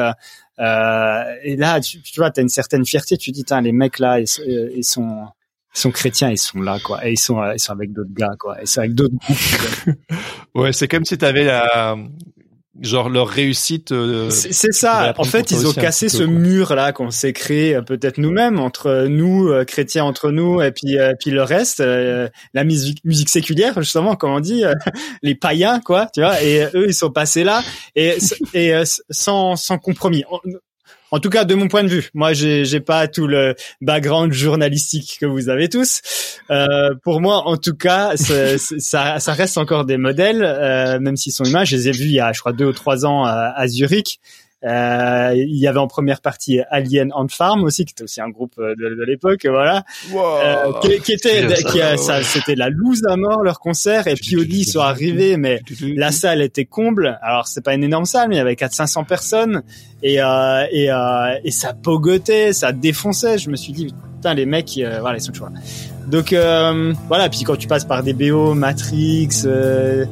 Euh, 0.58 1.34
et 1.42 1.56
là, 1.56 1.80
tu, 1.80 2.00
tu 2.00 2.20
vois, 2.20 2.30
t'as 2.30 2.42
une 2.42 2.48
certaine 2.48 2.84
fierté. 2.84 3.16
Tu 3.16 3.30
dis, 3.30 3.44
les 3.62 3.72
mecs 3.72 3.98
là, 3.98 4.18
euh, 4.18 4.70
ils 4.74 4.84
sont 4.84 5.26
ils 5.74 5.78
sont 5.78 5.90
chrétiens, 5.90 6.30
ils 6.30 6.38
sont 6.38 6.60
là, 6.60 6.78
quoi. 6.82 7.06
Et 7.06 7.12
ils 7.12 7.18
sont, 7.18 7.42
euh, 7.42 7.52
ils 7.54 7.58
sont 7.58 7.72
avec 7.72 7.92
d'autres 7.92 8.14
gars, 8.14 8.34
quoi. 8.38 8.60
Et 8.62 8.66
sont 8.66 8.80
avec 8.80 8.94
d'autres. 8.94 9.14
Ouais, 10.54 10.72
c'est 10.72 10.88
comme 10.88 11.04
si 11.04 11.18
t'avais 11.18 11.44
la 11.44 11.96
genre 12.82 13.08
leur 13.08 13.28
réussite. 13.28 13.92
euh, 13.92 14.30
C'est 14.30 14.72
ça. 14.72 15.14
En 15.16 15.24
fait, 15.24 15.50
ils 15.50 15.66
ont 15.66 15.72
cassé 15.72 16.08
ce 16.08 16.18
quoi. 16.24 16.26
mur 16.26 16.74
là 16.74 16.92
qu'on 16.92 17.10
s'est 17.10 17.32
créé 17.32 17.74
euh, 17.76 17.82
peut-être 17.82 18.18
nous-mêmes 18.18 18.58
entre 18.58 19.06
nous 19.08 19.48
euh, 19.48 19.64
chrétiens 19.64 20.04
entre 20.04 20.30
nous 20.30 20.60
et 20.60 20.72
puis 20.72 20.98
euh, 20.98 21.12
puis 21.18 21.30
le 21.30 21.42
reste, 21.42 21.80
euh, 21.80 22.28
la 22.54 22.64
musique 22.64 22.98
musique 23.04 23.28
séculière 23.28 23.80
justement, 23.80 24.16
comme 24.16 24.30
on 24.32 24.40
dit, 24.40 24.64
euh, 24.64 24.74
les 25.22 25.34
païens 25.34 25.80
quoi, 25.80 26.08
tu 26.12 26.20
vois. 26.20 26.42
Et 26.42 26.64
eux, 26.74 26.86
ils 26.88 26.94
sont 26.94 27.10
passés 27.10 27.44
là 27.44 27.62
et 27.94 28.16
et 28.54 28.74
euh, 28.74 28.84
sans 29.10 29.56
sans 29.56 29.78
compromis. 29.78 30.24
En, 31.10 31.20
tout 31.20 31.30
cas, 31.30 31.44
de 31.44 31.54
mon 31.54 31.68
point 31.68 31.84
de 31.84 31.88
vue, 31.88 32.10
moi, 32.14 32.32
j'ai 32.32 32.64
j'ai 32.64 32.80
pas 32.80 33.08
tout 33.08 33.26
le 33.26 33.54
background 33.80 34.32
journalistique 34.32 35.18
que 35.20 35.26
vous 35.26 35.48
avez 35.48 35.68
tous. 35.68 36.00
Euh, 36.50 36.94
pour 37.02 37.20
moi, 37.20 37.46
en 37.46 37.56
tout 37.56 37.74
cas, 37.76 38.16
ça, 38.16 39.18
ça 39.20 39.32
reste 39.32 39.58
encore 39.58 39.84
des 39.84 39.96
modèles, 39.96 40.42
euh, 40.42 40.98
même 41.00 41.16
s'ils 41.16 41.32
sont 41.32 41.44
humains. 41.44 41.64
Je 41.64 41.76
les 41.76 41.88
ai 41.88 41.92
vus 41.92 42.04
il 42.04 42.12
y 42.12 42.20
a, 42.20 42.32
je 42.32 42.40
crois, 42.40 42.52
deux 42.52 42.66
ou 42.66 42.72
trois 42.72 43.06
ans 43.06 43.24
à, 43.24 43.52
à 43.56 43.68
Zurich. 43.68 44.20
Euh, 44.66 45.32
il 45.36 45.56
y 45.56 45.66
avait 45.68 45.78
en 45.78 45.86
première 45.86 46.20
partie 46.20 46.60
Alien 46.70 47.12
Ant 47.14 47.28
Farm 47.28 47.62
aussi, 47.64 47.84
qui 47.84 47.92
était 47.92 48.02
aussi 48.02 48.20
un 48.20 48.28
groupe 48.28 48.54
euh, 48.58 48.74
de, 48.74 48.94
de 48.96 49.04
l'époque, 49.04 49.46
voilà, 49.46 49.84
euh, 50.44 50.72
qui, 50.82 51.00
qui 51.00 51.12
était, 51.12 51.46
qui 51.70 51.80
a- 51.80 51.96
ça, 51.96 52.22
c'était 52.22 52.56
la 52.56 52.68
loose 52.68 53.02
à 53.08 53.16
mort 53.16 53.42
leur 53.42 53.60
concert. 53.60 54.06
Et 54.08 54.14
puis 54.14 54.36
ils 54.42 54.64
sont 54.64 54.80
arrivés, 54.80 55.36
mais 55.36 55.60
la 55.96 56.10
salle 56.12 56.42
était 56.42 56.64
comble. 56.64 57.18
Alors 57.22 57.46
c'est 57.46 57.64
pas 57.64 57.74
une 57.74 57.84
énorme 57.84 58.04
salle, 58.06 58.28
mais 58.28 58.34
il 58.34 58.38
y 58.38 58.40
avait 58.40 58.54
400-500 58.54 59.06
personnes 59.06 59.62
et 60.02 60.20
euh, 60.20 60.64
et 60.72 60.90
euh, 60.90 61.38
et 61.44 61.50
ça 61.52 61.72
pogotait, 61.72 62.52
ça 62.52 62.72
défonçait. 62.72 63.38
Je 63.38 63.50
me 63.50 63.56
suis 63.56 63.72
dit 63.72 63.94
putain 64.16 64.34
les 64.34 64.46
mecs, 64.46 64.76
euh, 64.78 64.98
voilà 65.00 65.18
ils 65.18 65.20
sont 65.20 65.32
toujours 65.32 65.50
là. 65.50 65.60
Donc 66.06 66.32
euh, 66.32 66.92
voilà. 67.08 67.28
Puis 67.28 67.42
quand 67.42 67.56
tu 67.56 67.66
passes 67.66 67.84
par 67.84 68.02
des 68.02 68.12
BO, 68.12 68.54
Matrix, 68.54 69.28
euh, 69.44 70.06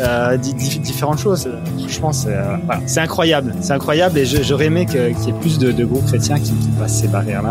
euh, 0.00 0.36
di- 0.36 0.54
di- 0.54 0.78
différentes 0.80 1.18
choses, 1.18 1.48
franchement 1.78 2.12
c'est 2.12 2.28
euh, 2.34 2.56
voilà, 2.66 2.80
incroyable, 2.96 3.54
c'est 3.60 3.72
incroyable. 3.72 4.18
Et 4.18 4.24
j'aurais 4.24 4.66
aimé 4.66 4.86
qu'il 4.86 5.00
y 5.00 5.28
ait 5.30 5.40
plus 5.40 5.58
de, 5.58 5.70
de 5.72 5.84
groupes 5.84 6.06
chrétiens 6.06 6.38
qui, 6.38 6.52
qui 6.52 6.68
passent 6.78 7.00
ces 7.00 7.08
barrières 7.08 7.42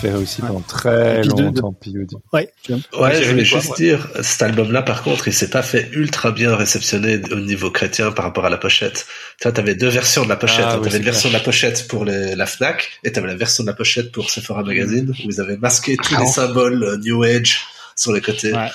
préférés 0.00 0.22
aussi 0.22 0.40
pendant 0.42 0.60
très 0.60 1.22
longtemps. 1.24 1.72
POD. 1.72 2.10
Ouais. 2.32 2.52
Ouais, 2.68 2.76
Ouais, 2.98 3.22
je 3.22 3.30
voulais 3.30 3.44
juste 3.44 3.68
quoi, 3.68 3.76
dire, 3.76 4.08
cet 4.22 4.42
album-là, 4.42 4.82
par 4.82 5.02
contre, 5.02 5.28
il 5.28 5.34
s'est 5.34 5.50
pas 5.50 5.62
fait 5.62 5.88
ultra 5.92 6.30
bien 6.32 6.54
réceptionné 6.56 7.20
au 7.30 7.36
niveau 7.40 7.70
chrétien 7.70 8.10
par 8.12 8.24
rapport 8.24 8.44
à 8.46 8.50
la 8.50 8.56
pochette. 8.58 9.06
Tu 9.38 9.44
vois, 9.44 9.52
t'avais 9.52 9.74
deux 9.74 9.88
versions 9.88 10.24
de 10.24 10.28
la 10.28 10.36
pochette. 10.36 10.64
Ah, 10.66 10.72
hein. 10.74 10.78
oui, 10.78 10.84
t'avais 10.84 10.98
une 10.98 11.04
version 11.04 11.28
de 11.28 11.34
la 11.34 11.40
pochette 11.40 11.86
pour 11.88 12.04
les- 12.04 12.34
la 12.34 12.46
Fnac 12.46 12.90
et 13.04 13.12
t'avais 13.12 13.28
la 13.28 13.36
version 13.36 13.64
de 13.64 13.68
la 13.68 13.74
pochette 13.74 14.12
pour 14.12 14.30
Sephora 14.30 14.62
Magazine 14.62 15.10
où 15.10 15.30
ils 15.30 15.40
avaient 15.40 15.56
masqué 15.58 15.96
tous 15.96 16.14
Ah 16.16 16.20
les 16.22 16.26
symboles 16.26 16.82
euh, 16.82 16.96
New 16.98 17.22
Age 17.22 17.60
sur 17.96 18.12
les 18.12 18.20
côtés. 18.20 18.52
Ouais. 18.52 18.68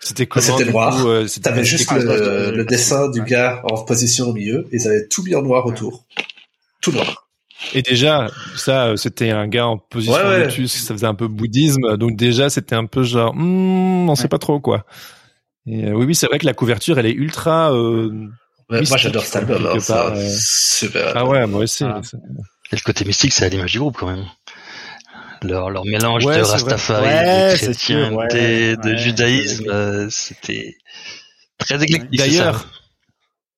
C'était 0.00 0.26
comment 0.26 0.44
C'était 0.56 0.70
noir. 0.70 1.04
euh, 1.06 1.26
T'avais 1.42 1.64
juste 1.64 1.90
le 1.90 2.64
dessin 2.64 3.08
du 3.10 3.22
gars 3.22 3.60
en 3.64 3.82
position 3.82 4.28
au 4.28 4.32
milieu 4.32 4.66
et 4.70 4.76
ils 4.76 4.86
avaient 4.86 5.06
tout 5.08 5.22
mis 5.24 5.34
en 5.34 5.42
noir 5.42 5.66
autour. 5.66 6.04
Tout 6.80 6.92
noir. 6.92 7.25
Et 7.74 7.82
déjà, 7.82 8.28
ça, 8.56 8.92
c'était 8.96 9.30
un 9.30 9.48
gars 9.48 9.66
en 9.66 9.78
position 9.78 10.14
Ouais, 10.14 10.22
ouais. 10.24 10.44
lotus, 10.44 10.72
ça 10.72 10.94
faisait 10.94 11.06
un 11.06 11.14
peu 11.14 11.28
bouddhisme, 11.28 11.96
donc 11.96 12.16
déjà 12.16 12.48
c'était 12.50 12.74
un 12.74 12.86
peu 12.86 13.02
genre, 13.02 13.34
hmm, 13.34 14.08
on 14.08 14.14
sait 14.14 14.28
pas 14.28 14.38
trop 14.38 14.60
quoi. 14.60 14.84
Et 15.66 15.86
euh, 15.86 15.92
oui, 15.92 16.06
oui, 16.06 16.14
c'est 16.14 16.26
vrai 16.26 16.38
que 16.38 16.46
la 16.46 16.54
couverture, 16.54 16.98
elle 16.98 17.06
est 17.06 17.12
ultra. 17.12 17.72
Euh, 17.72 18.10
Ouais, 18.68 18.82
moi, 18.88 18.96
j'adore 18.96 19.22
cet 19.24 19.36
album. 19.36 19.64
hein, 19.64 19.78
euh. 19.90 20.34
super. 20.40 21.12
Ah 21.14 21.24
ouais, 21.24 21.46
moi 21.46 21.60
aussi. 21.60 21.84
Ah. 21.84 22.00
Et 22.72 22.76
le 22.76 22.80
côté 22.84 23.04
mystique, 23.04 23.32
c'est 23.32 23.44
à 23.44 23.48
l'image 23.48 23.70
du 23.70 23.78
groupe 23.78 23.96
quand 23.96 24.08
même. 24.08 24.24
Leur, 25.42 25.70
leur 25.70 25.84
mélange 25.84 26.24
Ouais, 26.24 26.38
de. 26.38 26.42
Rastafari, 26.42 27.04
Ouais, 27.06 27.52
de 27.52 27.56
chrétienté, 27.56 28.76
de 28.76 28.90
ouais, 28.90 28.98
judaïsme, 28.98 29.70
euh, 29.70 30.08
c'était 30.10 30.74
très 31.58 31.76
éclectique. 31.80 32.18
D'ailleurs, 32.18 32.58
ça. 32.58 32.66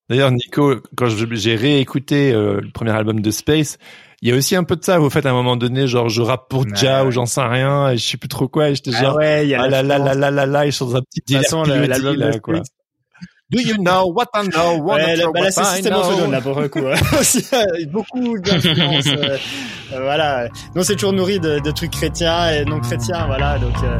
D'ailleurs, 0.08 0.30
Nico, 0.30 0.76
quand 0.96 1.06
j'ai 1.08 1.54
réécouté 1.56 2.32
euh, 2.32 2.60
le 2.60 2.70
premier 2.70 2.90
album 2.92 3.20
de 3.20 3.30
Space, 3.30 3.78
il 4.22 4.28
y 4.28 4.32
a 4.32 4.36
aussi 4.36 4.56
un 4.56 4.64
peu 4.64 4.74
de 4.76 4.84
ça. 4.84 4.98
Vous 4.98 5.10
faites 5.10 5.26
à 5.26 5.30
un 5.30 5.34
moment 5.34 5.56
donné, 5.56 5.86
genre, 5.86 6.08
je 6.08 6.22
rappe 6.22 6.48
pour 6.48 6.64
Ja 6.74 7.04
ou 7.04 7.10
j'en 7.10 7.26
sais 7.26 7.40
rien, 7.42 7.90
et 7.90 7.96
je 7.96 8.04
sais 8.08 8.16
plus 8.16 8.28
trop 8.28 8.48
quoi, 8.48 8.70
et 8.70 8.74
j'étais 8.74 8.90
Ah 8.94 9.02
genre, 9.02 9.16
ouais, 9.16 9.46
y 9.46 9.54
a 9.54 9.62
ah 9.62 9.68
la 9.68 9.82
là 9.82 9.98
là 9.98 9.98
là 9.98 10.14
différence. 10.14 10.20
là 10.20 10.30
là 10.30 10.46
là, 10.46 10.66
et 10.66 10.70
je 10.70 10.76
suis 10.76 10.84
dans 10.84 10.96
un 10.96 11.00
petit 11.02 11.20
De 11.26 11.34
toute 11.34 11.42
façon, 11.44 11.62
l'album 11.64 12.16
de 12.16 12.38
quoi. 12.38 12.60
Do 13.50 13.58
you 13.60 13.76
know 13.78 14.12
what 14.12 14.26
I 14.34 14.46
know? 14.48 14.76
Wanna 14.82 15.04
Ouais, 15.06 15.16
bah 15.16 15.40
là, 15.40 15.44
what 15.46 15.50
c'est 15.52 15.86
a 15.86 15.90
Down, 15.90 16.30
là, 16.30 16.40
pour 16.42 16.60
le 16.60 16.68
coup. 16.68 16.80
hein. 16.80 16.94
Euh, 17.54 17.86
beaucoup 17.90 18.38
d'influences. 18.40 19.06
euh, 19.06 19.38
euh, 19.94 20.00
voilà. 20.02 20.48
Non, 20.76 20.82
c'est 20.82 20.94
toujours 20.94 21.14
nourri 21.14 21.40
de, 21.40 21.58
de 21.58 21.70
trucs 21.70 21.92
chrétiens 21.92 22.50
et 22.50 22.66
non 22.66 22.78
chrétiens, 22.80 23.24
voilà. 23.26 23.58
Donc, 23.58 23.72
euh, 23.84 23.98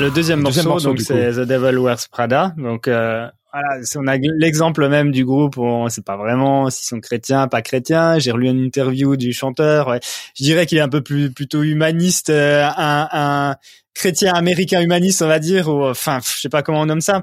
Le 0.00 0.10
deuxième 0.10 0.40
morceau, 0.40 0.56
Deuxième 0.56 0.68
morceau, 0.72 0.88
donc 0.90 1.00
c'est 1.00 1.32
The 1.32 1.40
Devil 1.46 1.76
Wears 1.78 2.08
Prada. 2.10 2.54
Donc 2.56 2.86
euh, 2.88 3.26
voilà, 3.52 3.80
on 3.96 4.06
a 4.06 4.16
l'exemple 4.16 4.88
même 4.88 5.10
du 5.10 5.24
groupe 5.24 5.58
on 5.58 5.88
sait 5.88 6.02
pas 6.02 6.16
vraiment 6.16 6.70
s'ils 6.70 6.86
sont 6.86 7.00
chrétiens, 7.00 7.48
pas 7.48 7.62
chrétiens. 7.62 8.18
J'ai 8.18 8.30
relu 8.30 8.48
une 8.48 8.62
interview 8.64 9.16
du 9.16 9.32
chanteur. 9.32 9.88
ouais. 9.88 10.00
Je 10.36 10.44
dirais 10.44 10.66
qu'il 10.66 10.78
est 10.78 10.82
un 10.82 10.88
peu 10.88 11.00
plus 11.02 11.32
plutôt 11.32 11.62
humaniste, 11.62 12.30
euh, 12.30 12.64
un, 12.76 13.08
un 13.12 13.56
chrétien 13.94 14.34
américain 14.34 14.80
humaniste, 14.80 15.22
on 15.22 15.26
va 15.28 15.38
dire. 15.40 15.68
Ou 15.68 15.84
enfin, 15.84 16.20
je 16.24 16.40
sais 16.40 16.48
pas 16.48 16.62
comment 16.62 16.82
on 16.82 16.86
nomme 16.86 17.00
ça. 17.00 17.22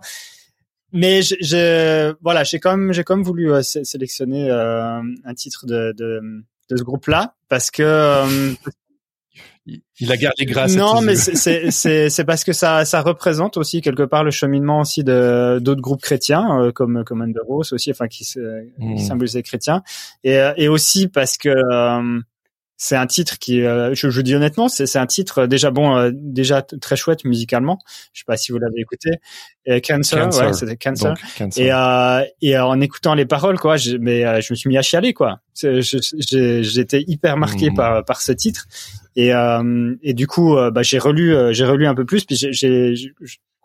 Mais 0.91 1.21
je, 1.21 1.35
je- 1.41 2.13
voilà, 2.21 2.43
j'ai 2.43 2.59
quand 2.59 2.75
même 2.77 2.93
j'ai 2.93 3.03
quand 3.03 3.15
même 3.15 3.25
voulu 3.25 3.51
euh, 3.53 3.61
sé- 3.61 3.83
sélectionner 3.85 4.49
euh, 4.49 4.99
un 5.23 5.33
titre 5.33 5.65
de, 5.65 5.93
de 5.97 6.19
de 6.69 6.77
ce 6.77 6.83
groupe-là 6.83 7.35
parce 7.47 7.69
que 7.69 7.83
euh, 7.83 8.53
Il 9.99 10.11
a 10.11 10.17
gardé 10.17 10.45
grâce. 10.45 10.75
non, 10.75 11.01
mais 11.01 11.15
c'est- 11.71 12.09
c'est 12.09 12.23
parce 12.25 12.43
que 12.43 12.53
ça 12.53 12.85
ça 12.85 13.01
représente 13.01 13.57
aussi 13.57 13.81
quelque 13.81 14.03
part 14.03 14.23
le 14.23 14.29
cheminement 14.31 14.81
aussi 14.81 15.03
de 15.03 15.57
d'autres 15.59 15.81
groupes 15.81 16.01
chrétiens 16.01 16.61
euh, 16.61 16.71
comme 16.71 17.03
comme 17.03 17.21
Under 17.21 17.41
Oath 17.49 17.73
aussi, 17.73 17.89
enfin 17.91 18.07
qui, 18.07 18.23
se, 18.25 18.39
qui 18.97 19.03
symbolisent 19.03 19.33
les 19.35 19.41
chrétiens 19.43 19.81
et 20.23 20.37
euh, 20.37 20.53
et 20.57 20.67
aussi 20.67 21.07
parce 21.07 21.37
que 21.37 21.49
euh, 21.49 22.19
c'est 22.77 22.95
un 22.95 23.07
titre 23.07 23.39
qui, 23.39 23.61
euh, 23.61 23.93
je, 23.95 24.09
je 24.09 24.21
dis 24.21 24.35
honnêtement, 24.35 24.67
c'est 24.67 24.97
un 24.97 25.05
titre 25.05 25.39
euh, 25.39 25.47
déjà 25.47 25.71
bon, 25.71 25.95
euh, 25.97 26.11
déjà 26.13 26.61
très 26.61 26.95
chouette 26.95 27.23
musicalement. 27.25 27.79
Je 28.13 28.19
sais 28.19 28.25
pas 28.27 28.37
si 28.37 28.51
vous 28.51 28.57
l'avez 28.59 28.81
écouté. 28.81 29.11
Et 29.65 29.81
Cancer, 29.81 30.23
Cancer. 30.25 30.47
ouais, 30.47 30.53
c'était 30.53 30.75
Cancer. 30.77 31.13
Donc, 31.13 31.19
Cancer. 31.37 31.63
Et, 31.65 31.71
euh, 31.71 32.21
et 32.41 32.57
euh, 32.57 32.65
en 32.65 32.79
écoutant 32.81 33.13
les 33.15 33.25
paroles, 33.25 33.57
quoi, 33.59 33.77
je, 33.77 33.97
mais 33.97 34.25
euh, 34.25 34.41
je 34.41 34.53
me 34.53 34.55
suis 34.55 34.67
mis 34.69 34.77
à 34.77 34.81
chialer, 34.81 35.13
quoi. 35.13 35.39
J'étais 35.61 37.03
hyper 37.07 37.37
marqué 37.37 37.69
Mhm. 37.69 37.75
par 37.75 38.05
par 38.05 38.21
ce 38.21 38.31
titre. 38.31 38.65
Et 39.15 39.33
euh, 39.33 39.95
et 40.03 40.13
du 40.13 40.27
coup, 40.27 40.57
euh, 40.57 40.71
bah, 40.71 40.83
j'ai 40.83 40.99
relu, 40.99 41.33
euh, 41.33 41.53
j'ai 41.53 41.65
relu 41.65 41.87
un 41.87 41.95
peu 41.95 42.05
plus, 42.05 42.25
puis 42.25 42.35
j'ai, 42.35 42.93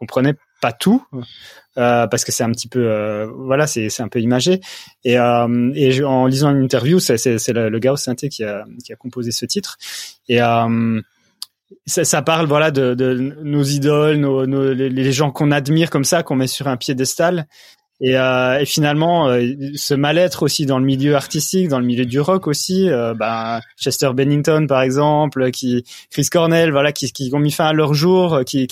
comprenais 0.01 0.34
pas 0.61 0.72
tout 0.72 1.05
euh, 1.78 2.07
parce 2.07 2.24
que 2.24 2.32
c'est 2.32 2.42
un 2.42 2.51
petit 2.51 2.68
peu, 2.68 2.90
euh, 2.90 3.26
voilà, 3.26 3.66
c'est 3.66 3.88
c'est 3.90 4.03
un 4.03 4.09
peu 4.09 4.20
imagé. 4.20 4.61
Et 5.05 5.18
euh, 5.18 5.72
et 5.74 6.03
en 6.03 6.26
lisant 6.26 6.51
une 6.51 6.64
interview, 6.64 6.98
c'est 6.98 7.16
c'est 7.16 7.53
le, 7.53 7.68
le 7.68 7.78
gars 7.78 7.92
au 7.92 7.96
synthé 7.96 8.28
qui 8.28 8.44
a 8.44 8.64
qui 8.84 8.92
a 8.92 8.96
composé 8.96 9.30
ce 9.30 9.46
titre. 9.46 9.78
Et 10.28 10.38
ça, 11.86 12.22
parle 12.22 12.46
voilà 12.46 12.70
de, 12.72 13.14
nos 13.42 13.62
idoles, 13.62 14.16
nos, 14.16 14.44
les, 14.74 15.12
gens 15.12 15.30
qu'on 15.30 15.53
admire 15.53 15.90
comme 15.90 16.05
ça, 16.05 16.22
qu'on 16.22 16.36
met 16.36 16.48
sur 16.48 16.66
un 16.66 16.76
piédestal. 16.76 17.46
Et, 18.03 18.12
et 18.14 18.64
finalement, 18.66 19.28
ce 19.74 19.94
mal-être 19.94 20.42
aussi 20.42 20.66
dans 20.66 20.78
le 20.78 20.84
milieu 20.84 21.14
artistique, 21.14 21.68
dans 21.68 21.78
le 21.78 21.84
milieu 21.84 22.07
du 22.07 22.18
rock 22.18 22.48
aussi, 22.48 22.88
ben, 22.88 23.61
Chester 23.78 24.11
Bennington 24.14 24.66
par 24.66 24.82
exemple, 24.82 25.53
qui 25.53 25.84
Chris 26.11 26.26
Cornell, 26.30 26.72
voilà, 26.72 26.90
qui, 26.92 27.12
qui 27.12 27.30
ont 27.32 27.38
mis 27.38 27.53
fin 27.53 27.66
à 27.66 27.72
leur 27.72 27.94
jour, 27.94 28.40
qui, 28.44 28.66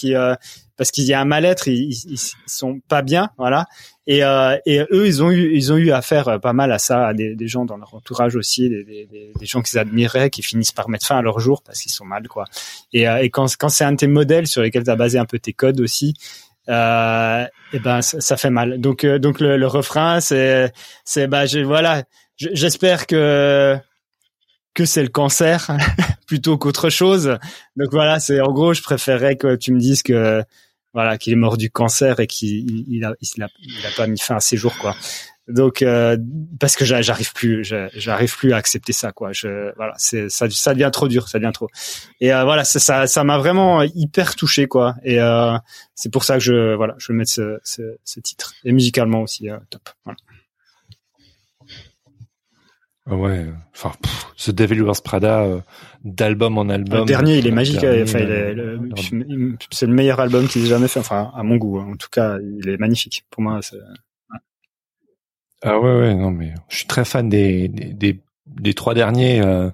parce 0.78 0.92
qu'il 0.92 1.04
y 1.04 1.12
a 1.12 1.20
un 1.20 1.24
mal-être, 1.24 1.66
ils, 1.66 1.90
ils, 1.90 2.18
sont 2.46 2.80
pas 2.88 3.02
bien, 3.02 3.30
voilà. 3.36 3.66
Et, 4.06 4.22
euh, 4.22 4.56
et 4.64 4.80
eux, 4.92 5.06
ils 5.06 5.22
ont 5.22 5.30
eu, 5.30 5.52
ils 5.54 5.72
ont 5.72 5.76
eu 5.76 5.90
affaire 5.90 6.28
euh, 6.28 6.38
pas 6.38 6.52
mal 6.52 6.70
à 6.70 6.78
ça, 6.78 7.08
à 7.08 7.14
des, 7.14 7.36
gens 7.48 7.64
dans 7.64 7.76
leur 7.76 7.92
entourage 7.94 8.36
aussi, 8.36 8.70
des, 8.70 9.28
gens 9.42 9.60
qu'ils 9.60 9.78
admiraient, 9.78 10.30
qui 10.30 10.42
finissent 10.42 10.72
par 10.72 10.88
mettre 10.88 11.04
fin 11.04 11.18
à 11.18 11.22
leur 11.22 11.40
jour 11.40 11.62
parce 11.62 11.80
qu'ils 11.80 11.90
sont 11.90 12.04
mal, 12.04 12.28
quoi. 12.28 12.44
Et, 12.92 13.08
euh, 13.08 13.28
quand, 13.30 13.48
c'est 13.68 13.84
un 13.84 13.92
de 13.92 13.96
tes 13.96 14.06
modèles 14.06 14.46
sur 14.46 14.62
lesquels 14.62 14.84
tu 14.84 14.90
as 14.90 14.96
basé 14.96 15.18
un 15.18 15.26
peu 15.26 15.40
tes 15.40 15.52
codes 15.52 15.80
aussi, 15.80 16.14
euh, 16.68 17.44
et 17.72 17.80
ben 17.80 18.00
ça, 18.00 18.36
fait 18.36 18.50
mal. 18.50 18.80
Donc, 18.80 19.04
donc 19.04 19.40
le, 19.40 19.66
refrain, 19.66 20.20
c'est, 20.20 20.72
c'est, 21.04 21.26
bah, 21.26 21.46
je, 21.46 21.58
voilà, 21.58 22.04
Je- 22.36 22.50
j'espère 22.52 23.06
que 23.08 23.76
que 24.74 24.84
c'est 24.84 25.02
le 25.02 25.08
cancer 25.08 25.76
plutôt 26.28 26.56
qu'autre 26.56 26.88
chose. 26.88 27.36
Donc 27.76 27.88
voilà, 27.90 28.20
c'est 28.20 28.40
en 28.40 28.52
gros, 28.52 28.74
je 28.74 28.82
préférerais 28.82 29.34
que 29.34 29.56
tu 29.56 29.72
me 29.72 29.80
dises 29.80 30.04
que 30.04 30.44
voilà 30.94 31.18
qu'il 31.18 31.32
est 31.32 31.36
mort 31.36 31.56
du 31.56 31.70
cancer 31.70 32.18
et 32.20 32.26
qu'il 32.26 32.84
il, 32.88 33.04
a, 33.04 33.14
il 33.20 33.42
a 33.42 33.46
a 33.46 33.90
pas 33.96 34.06
mis 34.06 34.18
fin 34.18 34.36
à 34.36 34.40
ses 34.40 34.56
jours 34.56 34.76
quoi. 34.78 34.94
Donc 35.46 35.80
euh, 35.80 36.18
parce 36.60 36.76
que 36.76 36.84
j'a- 36.84 37.00
j'arrive 37.00 37.32
plus, 37.32 37.64
j'a- 37.64 37.88
j'arrive 37.94 38.36
plus 38.36 38.52
à 38.52 38.56
accepter 38.56 38.92
ça 38.92 39.12
quoi. 39.12 39.32
Je 39.32 39.74
voilà, 39.76 39.94
ça, 39.96 40.28
ça 40.50 40.74
devient 40.74 40.90
trop 40.92 41.08
dur, 41.08 41.26
ça 41.28 41.38
devient 41.38 41.52
trop. 41.54 41.68
Et 42.20 42.34
euh, 42.34 42.44
voilà, 42.44 42.64
ça, 42.64 43.06
ça 43.06 43.24
m'a 43.24 43.38
vraiment 43.38 43.80
hyper 43.82 44.34
touché 44.36 44.66
quoi. 44.66 44.94
Et 45.04 45.20
euh, 45.20 45.56
c'est 45.94 46.12
pour 46.12 46.24
ça 46.24 46.34
que 46.34 46.40
je 46.44 46.74
voilà, 46.74 46.96
je 46.98 47.12
vais 47.12 47.16
mettre 47.16 47.30
ce, 47.30 47.58
ce, 47.64 47.96
ce 48.04 48.20
titre 48.20 48.52
et 48.64 48.72
musicalement 48.72 49.22
aussi 49.22 49.48
euh, 49.48 49.56
top. 49.70 49.88
Voilà. 50.04 50.18
Ah 53.10 53.16
Ouais, 53.16 53.46
enfin, 53.74 53.92
pff, 54.02 54.26
The 54.46 54.50
Devil 54.50 54.82
Wears 54.82 55.02
Prada, 55.02 55.40
euh, 55.42 55.60
d'album 56.04 56.58
en 56.58 56.68
album. 56.68 57.00
le 57.00 57.04
dernier, 57.06 57.38
il 57.38 57.46
est 57.46 57.50
magique. 57.50 57.80
dernier, 57.80 58.02
enfin, 58.02 58.18
euh, 58.20 58.78
c'est 59.70 59.86
le 59.86 59.92
meilleur 59.94 60.20
album 60.20 60.46
qu'ils 60.46 60.64
aient 60.64 60.68
jamais 60.68 60.88
fait. 60.88 61.00
Enfin, 61.00 61.30
à 61.34 61.42
mon 61.42 61.56
goût, 61.56 61.78
hein. 61.78 61.88
en 61.92 61.96
tout 61.96 62.08
cas, 62.10 62.36
il 62.60 62.68
est 62.68 62.76
magnifique. 62.76 63.24
Pour 63.30 63.42
moi, 63.42 63.60
c'est 63.62 63.76
Ah 65.62 65.78
ouais, 65.80 65.94
ouais, 66.00 66.14
non, 66.14 66.30
mais 66.30 66.52
je 66.68 66.76
suis 66.76 66.86
très 66.86 67.04
fan 67.04 67.28
des, 67.28 67.68
des, 67.68 67.92
des, 67.92 68.20
des 68.46 68.74
trois 68.74 68.94
derniers. 68.94 69.40
Euh... 69.40 69.70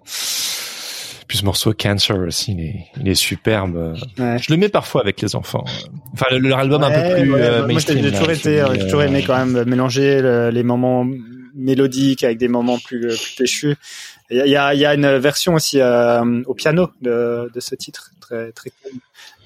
Puis 1.27 1.39
ce 1.39 1.45
morceau 1.45 1.73
Cancer 1.73 2.19
aussi, 2.19 2.53
il 2.53 2.61
est, 2.61 2.85
il 3.01 3.09
est 3.09 3.15
superbe. 3.15 3.95
Ouais. 4.19 4.37
Je 4.39 4.53
le 4.53 4.57
mets 4.59 4.69
parfois 4.69 5.01
avec 5.01 5.21
les 5.23 5.35
enfants. 5.35 5.65
Enfin, 6.13 6.27
le- 6.31 6.39
leur 6.39 6.59
album 6.59 6.85
un 6.85 6.91
peu 6.91 7.15
plus 7.23 7.35
euh, 7.35 7.67
moi, 7.67 7.81
j'ai 7.81 8.13
toujours 8.13 8.31
été, 8.31 8.55
est, 8.57 8.75
j'ai 8.75 8.85
toujours 8.85 9.01
euh, 9.01 9.07
aimé 9.07 9.25
quand 9.27 9.45
même 9.45 9.65
mélanger 9.69 10.21
le- 10.21 10.51
les 10.51 10.63
moments 10.63 11.07
mélodiques 11.55 12.25
avec 12.25 12.39
des 12.39 12.49
moments 12.49 12.79
plus, 12.79 13.01
plus 13.07 13.35
péchus. 13.37 13.77
Il 14.31 14.37
y 14.37 14.57
a, 14.57 14.75
il 14.75 14.81
y 14.81 14.87
a, 14.87 14.95
une 14.95 15.17
version 15.19 15.55
aussi 15.55 15.81
euh, 15.81 16.43
au 16.47 16.55
piano 16.55 16.91
de, 17.01 17.51
de 17.53 17.61
ce 17.61 17.75
titre, 17.75 18.11
très, 18.21 18.53
très 18.53 18.71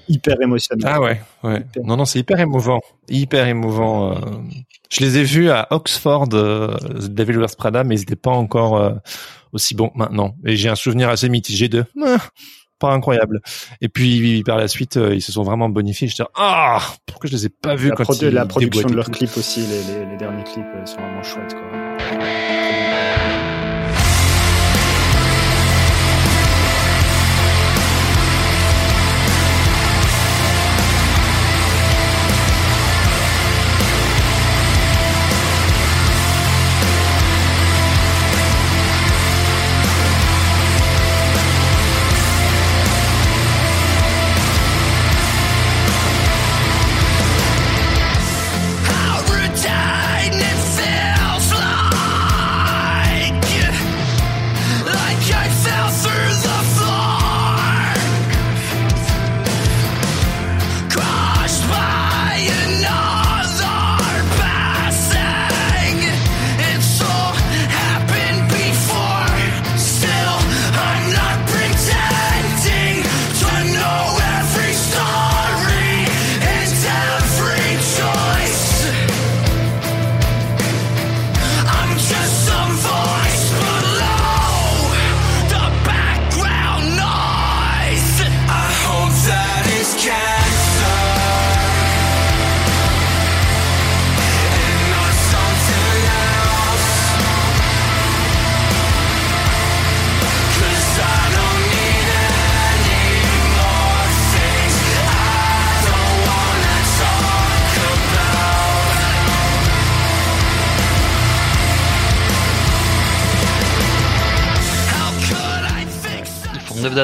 hyper 0.09 0.41
émotionnel. 0.41 0.87
Ah 0.89 1.01
ouais, 1.01 1.21
ouais. 1.43 1.61
Hyper. 1.61 1.85
Non, 1.85 1.97
non, 1.97 2.05
c'est 2.05 2.19
hyper 2.19 2.41
émouvant, 2.41 2.81
hyper 3.09 3.47
émouvant. 3.47 4.13
euh. 4.13 4.21
Je 4.91 5.01
les 5.01 5.19
ai 5.19 5.25
vus 5.25 5.51
à 5.51 5.67
Oxford, 5.71 6.29
euh, 6.33 6.75
The 6.77 7.09
Devil 7.09 7.39
Wears 7.39 7.57
Prada, 7.57 7.85
mais 7.85 7.97
ils 7.97 8.01
n'étaient 8.01 8.17
pas 8.17 8.31
encore 8.31 8.77
euh, 8.77 8.95
aussi 9.53 9.75
bons 9.75 9.91
maintenant. 9.95 10.35
Et 10.47 10.57
j'ai 10.57 10.69
un 10.69 10.77
souvenir 10.77 11.09
assez 11.11 11.29
mitigé 11.29 11.69
de 11.69 11.85
ah, 12.05 12.19
pas 12.79 12.93
incroyable. 12.93 13.41
Et 13.81 13.89
puis 13.89 14.43
par 14.45 14.57
la 14.57 14.69
suite, 14.69 14.97
euh, 14.97 15.15
ils 15.15 15.23
se 15.23 15.33
sont 15.33 15.43
vraiment 15.43 15.69
bonifiés. 15.69 16.09
J'étais 16.09 16.25
ah, 16.35 16.81
pourquoi 17.07 17.29
je 17.29 17.37
les 17.37 17.47
ai 17.47 17.49
pas 17.51 17.75
vus 17.75 17.91
la, 17.91 17.97
quand 17.97 18.23
ils 18.23 18.29
la 18.29 18.47
production 18.47 18.89
de 18.89 18.95
leurs 18.95 19.11
clips 19.11 19.37
aussi, 19.37 19.61
les, 19.61 19.83
les, 19.93 20.07
les 20.07 20.17
derniers 20.17 20.45
clips 20.45 20.65
euh, 20.75 20.87
sont 20.87 21.01
vraiment 21.01 21.23
chouettes. 21.23 21.55
Quoi. 21.55 21.88
How 22.11 22.88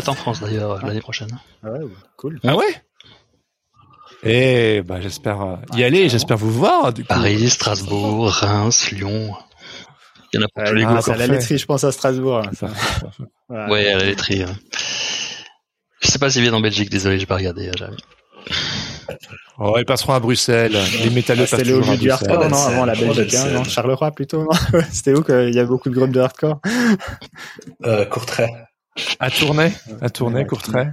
fix 0.00 0.02
Ils 0.02 0.02
font 0.02 0.02
9 0.02 0.04
dates 0.04 0.08
en 0.08 0.14
France 0.14 0.40
d'ailleurs 0.40 0.84
l'année 0.86 1.00
prochaine. 1.00 1.28
Ah 1.62 1.70
ouais, 1.72 1.80
cool. 2.16 2.40
Ah 2.44 2.56
ouais 2.56 2.82
Et 4.22 4.82
bah 4.82 5.00
j'espère 5.00 5.40
euh, 5.42 5.56
y 5.74 5.84
aller, 5.84 6.08
j'espère 6.08 6.36
vous 6.38 6.50
voir 6.52 6.92
du 6.92 7.02
coup. 7.02 7.08
Paris, 7.08 7.48
Strasbourg, 7.50 8.28
Reims, 8.30 8.90
Lyon. 8.90 9.34
Il 10.32 10.40
y 10.40 10.42
en 10.42 10.46
a 10.46 10.48
pour 10.52 10.64
tous 10.64 10.74
les 10.74 10.84
Ah, 10.84 10.94
goûts. 10.94 11.00
c'est 11.02 11.12
à 11.12 11.16
la 11.16 11.26
laiterie, 11.28 11.58
je 11.58 11.66
pense 11.66 11.84
à 11.84 11.92
Strasbourg. 11.92 12.40
là, 12.42 12.50
ça. 12.58 12.68
Voilà. 13.48 13.70
Ouais, 13.70 13.92
à 13.92 13.98
la 13.98 14.04
laiterie. 14.04 14.42
hein. 14.42 14.54
Je 16.00 16.08
sais 16.10 16.18
pas 16.18 16.28
s'ils 16.30 16.42
viennent 16.42 16.54
en 16.54 16.60
Belgique, 16.60 16.90
désolé, 16.90 17.18
j'ai 17.20 17.26
pas 17.26 17.36
regardé. 17.36 17.68
euh, 17.68 17.72
j'avais- 17.78 17.96
Oh, 19.58 19.76
ils 19.78 19.84
passeront 19.84 20.14
à 20.14 20.18
Bruxelles. 20.20 20.76
Les 21.04 21.10
métalleux 21.10 21.44
Ah, 21.46 21.50
passent 21.50 21.60
C'était 21.60 21.70
le 21.70 21.76
toujours 21.78 21.90
à 21.90 21.92
lieu 21.94 21.98
du 22.00 22.08
Bruxelles. 22.08 22.30
hardcore, 22.32 22.50
non, 22.50 22.56
avant 22.66 22.84
la 22.84 22.94
Belgique, 22.94 23.34
hein, 23.34 23.46
non, 23.52 23.62
Charleroi 23.64 24.10
plutôt, 24.10 24.48
C'était 24.90 25.14
où 25.14 25.22
qu'il 25.22 25.54
y 25.54 25.60
a 25.60 25.64
beaucoup 25.64 25.88
de 25.90 25.94
groupes 25.94 26.10
de 26.10 26.20
hardcore? 26.20 26.60
Euh, 27.84 28.04
Courtrai. 28.06 28.48
À 29.18 29.30
Tournai, 29.30 29.72
à 30.00 30.10
Tournai, 30.10 30.46
Courtrai. 30.46 30.88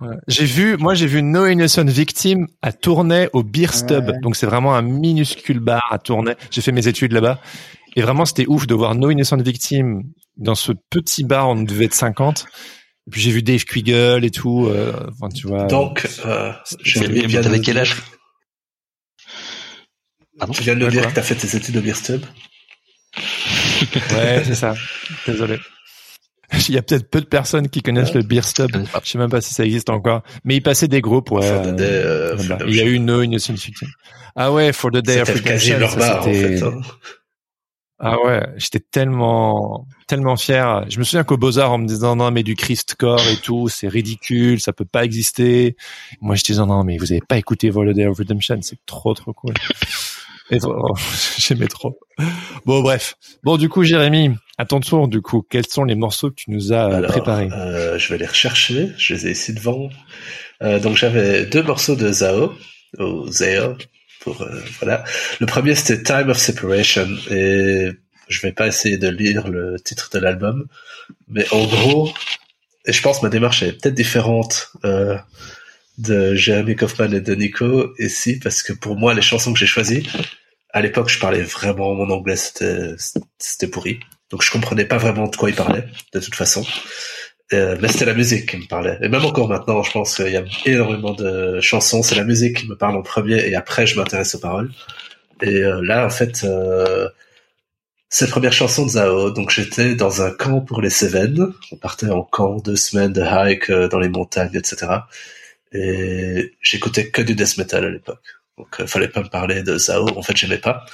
Ouais. 0.00 0.16
J'ai 0.28 0.44
vu, 0.46 0.76
moi 0.76 0.94
j'ai 0.94 1.06
vu 1.06 1.22
No 1.22 1.46
Innocent 1.46 1.84
Victim 1.84 2.48
à 2.62 2.72
Tournai 2.72 3.28
au 3.32 3.42
Beer 3.42 3.72
Stub. 3.72 4.08
Ouais. 4.08 4.18
Donc 4.22 4.36
c'est 4.36 4.46
vraiment 4.46 4.74
un 4.74 4.82
minuscule 4.82 5.60
bar 5.60 5.82
à 5.90 5.98
Tournai. 5.98 6.34
J'ai 6.50 6.60
fait 6.60 6.72
mes 6.72 6.88
études 6.88 7.12
là-bas. 7.12 7.40
Et 7.94 8.02
vraiment 8.02 8.24
c'était 8.24 8.46
ouf 8.46 8.66
de 8.66 8.74
voir 8.74 8.94
No 8.94 9.10
Innocent 9.10 9.38
Victim 9.38 10.02
dans 10.36 10.54
ce 10.54 10.72
petit 10.90 11.24
bar, 11.24 11.48
on 11.48 11.62
devait 11.62 11.86
être 11.86 11.94
50. 11.94 12.46
Et 13.06 13.10
puis 13.10 13.20
j'ai 13.20 13.30
vu 13.30 13.42
Dave 13.42 13.64
Quiggle 13.64 14.24
et 14.24 14.30
tout. 14.30 14.66
euh, 14.66 14.92
Enfin 15.12 15.28
tu 15.28 15.46
vois. 15.46 15.64
Donc, 15.64 16.08
euh, 16.24 16.52
je 16.82 17.00
de 17.00 17.48
le 17.48 17.58
quel 17.60 17.78
âge? 17.78 17.96
Pardon? 20.38 20.52
Tu 20.52 20.62
viens 20.62 20.74
de 20.76 20.88
dire 20.88 21.08
que 21.08 21.14
t'as 21.14 21.22
fait 21.22 21.36
tes 21.36 21.56
études 21.56 21.76
au 21.76 21.80
Beerstub. 21.80 22.22
Ouais, 24.12 24.42
c'est 24.44 24.54
ça. 24.54 24.74
Désolé. 25.26 25.58
Il 26.68 26.74
y 26.74 26.78
a 26.78 26.82
peut-être 26.82 27.10
peu 27.10 27.20
de 27.20 27.26
personnes 27.26 27.68
qui 27.68 27.82
connaissent 27.82 28.14
le 28.14 28.22
Beer 28.22 28.44
Stub. 28.44 28.70
pas. 28.92 29.00
Je 29.04 29.10
sais 29.10 29.18
même 29.18 29.30
pas 29.30 29.40
si 29.40 29.52
ça 29.54 29.64
existe 29.64 29.90
encore. 29.90 30.22
Mais 30.44 30.56
il 30.56 30.60
passait 30.62 30.88
des 30.88 31.00
groupes, 31.00 31.30
ouais. 31.32 31.46
For 31.46 31.62
the 31.62 31.74
Day, 31.76 31.84
euh, 31.84 32.32
euh, 32.32 32.34
voilà. 32.36 32.64
Il 32.66 32.74
y 32.74 32.80
a 32.80 32.84
eu 32.84 32.98
No 32.98 33.22
Innocent 33.22 33.54
Victim. 33.54 33.88
Ah 34.36 34.52
ouais, 34.52 34.72
For 34.72 34.90
the 34.90 34.98
Day 34.98 35.20
of 35.22 35.28
C'était 35.32 35.78
leur 35.78 35.96
bar, 35.96 36.20
en 36.20 36.22
fait. 36.32 36.62
hein. 36.62 36.80
Ah 37.98 38.22
ouais, 38.22 38.46
j'étais 38.56 38.80
tellement, 38.80 39.86
tellement 40.06 40.36
fier. 40.36 40.84
Je 40.90 40.98
me 40.98 41.04
souviens 41.04 41.24
qu'au 41.24 41.38
Beaux-Arts, 41.38 41.72
on 41.72 41.78
me 41.78 41.86
disait 41.86 42.14
non, 42.14 42.30
mais 42.30 42.42
du 42.42 42.54
Christcore 42.54 43.26
et 43.26 43.36
tout, 43.38 43.68
c'est 43.70 43.88
ridicule, 43.88 44.60
ça 44.60 44.74
peut 44.74 44.84
pas 44.84 45.02
exister. 45.02 45.76
Moi, 46.20 46.34
je 46.34 46.44
disais 46.44 46.64
non, 46.66 46.84
mais 46.84 46.98
vous 46.98 47.10
avez 47.12 47.22
pas 47.26 47.38
écouté 47.38 47.72
For 47.72 47.84
the 47.86 47.94
Day 47.94 48.04
of 48.06 48.18
Redemption, 48.18 48.58
c'est 48.60 48.78
trop, 48.84 49.14
trop 49.14 49.32
cool. 49.32 49.54
Et 50.50 50.58
oh, 50.64 50.94
j'aimais 51.38 51.68
trop. 51.68 51.98
Bon, 52.66 52.82
bref. 52.82 53.14
Bon, 53.42 53.56
du 53.56 53.70
coup, 53.70 53.82
Jérémy, 53.82 54.30
à 54.58 54.64
ton 54.64 54.80
tour, 54.80 55.08
du 55.08 55.20
coup, 55.20 55.42
quels 55.48 55.66
sont 55.66 55.84
les 55.84 55.94
morceaux 55.94 56.30
que 56.30 56.36
tu 56.36 56.50
nous 56.50 56.72
as 56.72 56.86
euh, 56.86 56.96
Alors, 56.96 57.10
préparés 57.10 57.48
euh, 57.52 57.98
je 57.98 58.08
vais 58.12 58.18
les 58.18 58.26
rechercher. 58.26 58.92
Je 58.96 59.14
les 59.14 59.26
ai 59.28 59.30
ici 59.32 59.52
devant. 59.52 59.90
Euh, 60.62 60.78
donc 60.78 60.96
j'avais 60.96 61.44
deux 61.44 61.62
morceaux 61.62 61.96
de 61.96 62.10
Zao, 62.10 62.54
ou 62.98 63.28
Zao, 63.30 63.76
pour 64.20 64.40
euh, 64.42 64.60
voilà. 64.80 65.04
Le 65.40 65.46
premier 65.46 65.74
c'était 65.74 66.02
Time 66.02 66.30
of 66.30 66.38
Separation 66.38 67.08
et 67.30 67.90
je 68.28 68.40
vais 68.40 68.52
pas 68.52 68.66
essayer 68.66 68.96
de 68.96 69.08
lire 69.08 69.48
le 69.48 69.76
titre 69.78 70.10
de 70.12 70.18
l'album, 70.18 70.66
mais 71.28 71.46
en 71.52 71.64
gros, 71.66 72.12
et 72.86 72.92
je 72.92 73.02
pense 73.02 73.18
que 73.18 73.26
ma 73.26 73.30
démarche 73.30 73.62
est 73.62 73.72
peut-être 73.72 73.94
différente 73.94 74.72
euh, 74.84 75.18
de 75.98 76.34
Jeremy 76.34 76.74
Kaufman 76.74 77.12
et 77.12 77.20
de 77.20 77.34
Nico 77.34 77.92
ici 77.98 78.38
parce 78.38 78.62
que 78.62 78.72
pour 78.72 78.96
moi 78.96 79.14
les 79.14 79.22
chansons 79.22 79.52
que 79.52 79.58
j'ai 79.58 79.66
choisies, 79.66 80.08
à 80.70 80.80
l'époque 80.80 81.10
je 81.10 81.18
parlais 81.18 81.42
vraiment 81.42 81.94
mon 81.94 82.10
anglais 82.10 82.36
c'était 82.36 82.94
c'était 83.38 83.68
pourri, 83.68 84.00
donc 84.30 84.42
je 84.42 84.50
comprenais 84.50 84.84
pas 84.84 84.98
vraiment 84.98 85.28
de 85.28 85.36
quoi 85.36 85.50
ils 85.50 85.56
parlaient 85.56 85.86
de 86.12 86.20
toute 86.20 86.34
façon. 86.34 86.64
Euh, 87.52 87.76
mais 87.80 87.88
c'était 87.88 88.06
la 88.06 88.14
musique 88.14 88.50
qui 88.50 88.56
me 88.56 88.66
parlait. 88.66 88.98
Et 89.02 89.08
même 89.08 89.24
encore 89.24 89.48
maintenant, 89.48 89.82
je 89.82 89.92
pense 89.92 90.16
qu'il 90.16 90.32
y 90.32 90.36
a 90.36 90.44
énormément 90.64 91.12
de 91.12 91.60
chansons. 91.60 92.02
C'est 92.02 92.16
la 92.16 92.24
musique 92.24 92.58
qui 92.58 92.68
me 92.68 92.76
parle 92.76 92.96
en 92.96 93.02
premier 93.02 93.36
et 93.48 93.54
après, 93.54 93.86
je 93.86 93.96
m'intéresse 93.96 94.34
aux 94.34 94.40
paroles. 94.40 94.70
Et 95.42 95.62
euh, 95.62 95.80
là, 95.82 96.04
en 96.06 96.10
fait, 96.10 96.44
euh, 96.44 97.08
c'est 98.08 98.26
la 98.26 98.30
première 98.32 98.52
chanson 98.52 98.84
de 98.84 98.90
Zao. 98.90 99.30
Donc, 99.30 99.50
j'étais 99.50 99.94
dans 99.94 100.22
un 100.22 100.30
camp 100.30 100.60
pour 100.60 100.80
les 100.80 100.90
Cévennes. 100.90 101.52
On 101.72 101.76
partait 101.76 102.10
en 102.10 102.22
camp, 102.22 102.56
deux 102.58 102.76
semaines 102.76 103.12
de 103.12 103.22
hike 103.22 103.70
euh, 103.70 103.88
dans 103.88 103.98
les 104.00 104.08
montagnes, 104.08 104.54
etc. 104.54 104.86
Et 105.72 106.54
j'écoutais 106.62 107.10
que 107.10 107.22
du 107.22 107.34
death 107.34 107.58
metal 107.58 107.84
à 107.84 107.90
l'époque. 107.90 108.35
Donc, 108.58 108.80
euh, 108.80 108.86
fallait 108.86 109.08
pas 109.08 109.22
me 109.22 109.28
parler 109.28 109.62
de 109.62 109.76
Zao. 109.76 110.08
En 110.16 110.22
fait, 110.22 110.34
j'aimais 110.34 110.56
pas. 110.56 110.86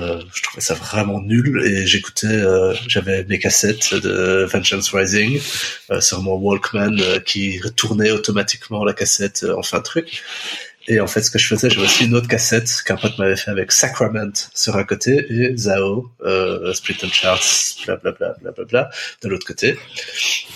Euh, 0.00 0.20
je 0.34 0.42
trouvais 0.42 0.60
ça 0.60 0.74
vraiment 0.74 1.20
nul. 1.20 1.62
Et 1.64 1.86
j'écoutais, 1.86 2.26
euh, 2.26 2.74
j'avais 2.88 3.24
mes 3.24 3.38
cassettes 3.38 3.94
de 3.94 4.44
Vengeance 4.50 4.90
Rising 4.92 5.40
euh, 5.92 6.00
sur 6.00 6.20
mon 6.22 6.34
Walkman 6.34 6.98
euh, 6.98 7.20
qui 7.20 7.60
retournait 7.60 8.10
automatiquement 8.10 8.84
la 8.84 8.92
cassette 8.92 9.44
euh, 9.44 9.56
en 9.56 9.62
fin 9.62 9.78
de 9.78 9.84
truc. 9.84 10.24
Et 10.88 11.00
en 11.00 11.06
fait, 11.06 11.22
ce 11.22 11.30
que 11.30 11.38
je 11.38 11.46
faisais, 11.46 11.68
j'avais 11.68 11.86
aussi 11.86 12.04
une 12.04 12.14
autre 12.14 12.28
cassette 12.28 12.82
qu'un 12.84 12.96
pote 12.96 13.18
m'avait 13.18 13.36
fait 13.36 13.50
avec 13.50 13.72
Sacrament 13.72 14.32
sur 14.54 14.76
un 14.76 14.84
côté 14.84 15.26
et 15.30 15.56
Zao, 15.56 16.10
euh, 16.24 16.72
Split 16.74 16.96
and 17.02 17.08
Charts, 17.08 17.76
blablabla, 17.84 18.36
blablabla, 18.40 18.90
de 19.22 19.28
l'autre 19.28 19.46
côté. 19.46 19.76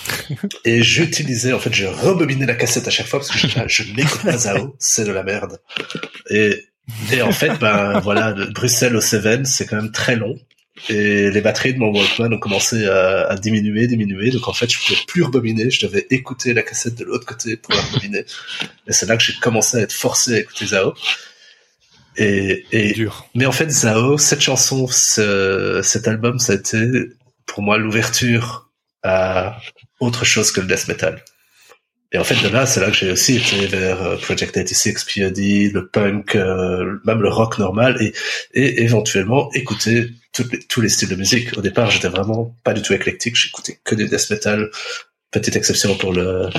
Et 0.65 0.81
j'utilisais, 0.83 1.51
en 1.51 1.59
fait, 1.59 1.73
je 1.73 1.85
rebobinais 1.85 2.45
la 2.45 2.55
cassette 2.55 2.87
à 2.87 2.91
chaque 2.91 3.07
fois 3.07 3.19
parce 3.19 3.31
que 3.31 3.37
je, 3.37 3.47
je 3.67 3.93
n'écoute 3.93 4.21
pas 4.23 4.37
Zao, 4.37 4.75
c'est 4.79 5.03
de 5.03 5.11
la 5.11 5.23
merde. 5.23 5.59
Et, 6.29 6.65
et 7.11 7.21
en 7.21 7.31
fait, 7.31 7.57
ben 7.59 7.99
voilà, 7.99 8.31
Bruxelles 8.31 8.95
au 8.95 9.01
Cévennes, 9.01 9.45
c'est 9.45 9.65
quand 9.65 9.75
même 9.75 9.91
très 9.91 10.15
long. 10.15 10.39
Et 10.89 11.29
les 11.29 11.41
batteries 11.41 11.73
de 11.73 11.79
mon 11.79 11.93
Walkman 11.93 12.33
ont 12.33 12.39
commencé 12.39 12.85
à, 12.87 13.27
à 13.27 13.35
diminuer, 13.37 13.87
diminuer. 13.87 14.31
Donc 14.31 14.47
en 14.47 14.53
fait, 14.53 14.71
je 14.71 14.79
pouvais 14.79 14.97
plus 15.07 15.23
rebobiner. 15.23 15.69
Je 15.69 15.85
devais 15.85 16.07
écouter 16.09 16.53
la 16.53 16.63
cassette 16.63 16.95
de 16.95 17.03
l'autre 17.05 17.25
côté 17.25 17.57
pour 17.57 17.73
la 17.73 17.81
rebobiner. 17.81 18.25
Et 18.87 18.93
c'est 18.93 19.05
là 19.05 19.17
que 19.17 19.23
j'ai 19.23 19.33
commencé 19.41 19.77
à 19.77 19.81
être 19.81 19.91
forcé 19.93 20.35
à 20.35 20.39
écouter 20.39 20.67
Zao. 20.67 20.93
Et, 22.17 22.65
et 22.71 22.91
Dur. 22.93 23.25
mais 23.35 23.45
en 23.45 23.51
fait, 23.53 23.69
Zao, 23.69 24.17
cette 24.17 24.41
chanson, 24.41 24.85
ce- 24.87 25.79
cet 25.83 26.07
album, 26.09 26.39
ça 26.39 26.53
a 26.53 26.55
été 26.57 26.85
pour 27.45 27.63
moi 27.63 27.77
l'ouverture 27.77 28.69
à 29.03 29.57
autre 29.99 30.25
chose 30.25 30.51
que 30.51 30.59
le 30.61 30.67
death 30.67 30.87
metal. 30.89 31.23
Et 32.11 32.17
en 32.17 32.25
fait, 32.25 32.35
de 32.43 32.49
là, 32.49 32.65
c'est 32.65 32.81
là 32.81 32.91
que 32.91 32.97
j'ai 32.97 33.11
aussi 33.11 33.37
été 33.37 33.65
vers 33.67 34.01
euh, 34.03 34.17
Project 34.17 34.53
86, 34.53 35.05
POD, 35.05 35.37
le 35.73 35.87
punk, 35.87 36.35
euh, 36.35 36.97
même 37.05 37.21
le 37.21 37.29
rock 37.29 37.57
normal, 37.57 37.95
et, 38.01 38.13
et 38.53 38.83
éventuellement 38.83 39.49
écouter 39.53 40.09
toutes 40.33 40.51
les- 40.51 40.59
tous 40.59 40.81
les 40.81 40.89
styles 40.89 41.09
de 41.09 41.15
musique. 41.15 41.57
Au 41.57 41.61
départ, 41.61 41.89
j'étais 41.91 42.07
vraiment 42.09 42.55
pas 42.63 42.73
du 42.73 42.81
tout 42.81 42.93
éclectique, 42.93 43.35
j'écoutais 43.35 43.79
que 43.83 43.95
des 43.95 44.07
death 44.07 44.29
metal, 44.29 44.69
petite 45.31 45.55
exception 45.55 45.95
pour 45.95 46.13
le 46.13 46.49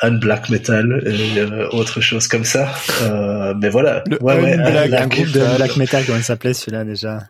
unblack 0.00 0.48
metal 0.48 1.02
et 1.06 1.38
euh, 1.40 1.68
autre 1.70 2.00
chose 2.00 2.28
comme 2.28 2.44
ça. 2.44 2.72
Euh, 3.02 3.52
mais 3.60 3.68
voilà. 3.68 4.04
Le 4.06 4.22
ouais, 4.22 4.40
ouais, 4.40 4.52
a 4.58 4.66
Unblack, 4.82 5.02
un 5.02 5.06
groupe 5.08 5.30
de 5.32 5.56
black 5.56 5.76
metal, 5.76 6.04
comment 6.06 6.18
il 6.18 6.24
s'appelait 6.24 6.54
celui-là 6.54 6.84
déjà 6.84 7.26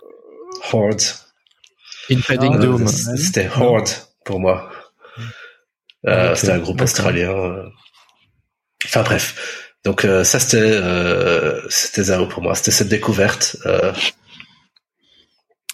Horde. 0.73 1.01
Impending 2.11 2.53
Ah, 2.55 2.59
Doom. 2.59 2.89
C'était 2.89 3.49
Horde 3.57 3.89
pour 4.25 4.41
moi. 4.41 4.71
Euh, 6.07 6.35
C'était 6.35 6.53
un 6.53 6.59
groupe 6.59 6.81
australien. 6.81 7.31
euh. 7.31 7.63
Enfin 8.85 9.03
bref. 9.03 9.75
Donc 9.85 10.05
euh, 10.05 10.23
ça 10.25 10.39
c'était 10.39 10.59
euh, 10.61 11.61
c'était 11.69 12.05
Zao 12.05 12.27
pour 12.27 12.43
moi. 12.43 12.55
C'était 12.55 12.71
cette 12.71 12.89
découverte. 12.89 13.57
Euh, 13.67 13.93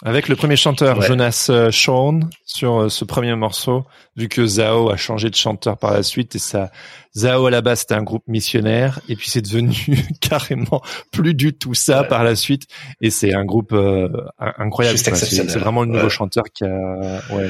Avec 0.03 0.27
le 0.27 0.35
premier 0.35 0.57
chanteur, 0.57 0.97
Ouais. 0.99 1.07
Jonas 1.07 1.47
euh, 1.49 1.71
Shawn, 1.71 2.29
sur 2.45 2.81
euh, 2.81 2.89
ce 2.89 3.05
premier 3.05 3.33
morceau, 3.35 3.85
vu 4.17 4.27
que 4.27 4.45
Zao 4.45 4.89
a 4.91 4.97
changé 4.97 5.29
de 5.29 5.35
chanteur 5.35 5.77
par 5.77 5.93
la 5.93 6.03
suite, 6.03 6.35
et 6.35 6.39
ça, 6.39 6.69
Zao 7.15 7.45
à 7.45 7.49
la 7.49 7.61
base 7.61 7.79
c'était 7.79 7.93
un 7.95 8.03
groupe 8.03 8.23
missionnaire, 8.27 8.99
et 9.07 9.15
puis 9.15 9.29
c'est 9.29 9.41
devenu 9.41 9.73
carrément 10.21 10.81
plus 11.13 11.33
du 11.33 11.53
tout 11.53 11.73
ça 11.73 12.01
Ouais. 12.01 12.07
par 12.09 12.25
la 12.25 12.35
suite, 12.35 12.67
et 12.99 13.09
c'est 13.09 13.33
un 13.33 13.45
groupe 13.45 13.71
euh, 13.71 14.09
in- 14.37 14.53
incroyable. 14.57 14.97
C'est 14.97 15.57
vraiment 15.57 15.81
le 15.83 15.87
nouveau 15.87 16.03
Ouais. 16.03 16.09
chanteur 16.09 16.43
qui 16.53 16.65
a, 16.65 17.21
ouais, 17.33 17.49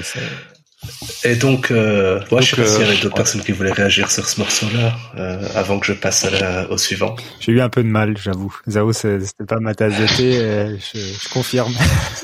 et 1.24 1.36
donc, 1.36 1.72
euh, 1.72 2.20
ouais, 2.32 2.42
je 2.42 2.56
sais 2.56 2.62
pas 2.62 2.68
s'il 2.68 2.82
y 2.82 2.84
avait 2.84 2.94
euh, 2.94 2.96
d'autres 2.96 3.06
ouais. 3.08 3.12
personnes 3.16 3.42
qui 3.42 3.52
voulaient 3.52 3.72
réagir 3.72 4.12
sur 4.12 4.28
ce 4.28 4.40
morceau-là 4.40 4.94
euh, 5.18 5.48
avant 5.56 5.80
que 5.80 5.88
je 5.88 5.94
passe 5.94 6.26
à 6.26 6.30
la- 6.30 6.70
au 6.72 6.78
suivant. 6.78 7.16
J'ai 7.40 7.52
eu 7.54 7.62
un 7.62 7.70
peu 7.70 7.84
de 7.84 7.88
mal, 7.88 8.16
j'avoue. 8.18 8.56
Zao, 8.70 8.94
c'était 8.94 9.20
pas 9.48 9.60
ma 9.60 9.74
tasse 9.76 9.94
de 10.00 10.06
thé, 10.18 10.38
euh, 10.40 10.78
je, 10.94 11.00
je 11.00 11.30
confirme. 11.30 11.74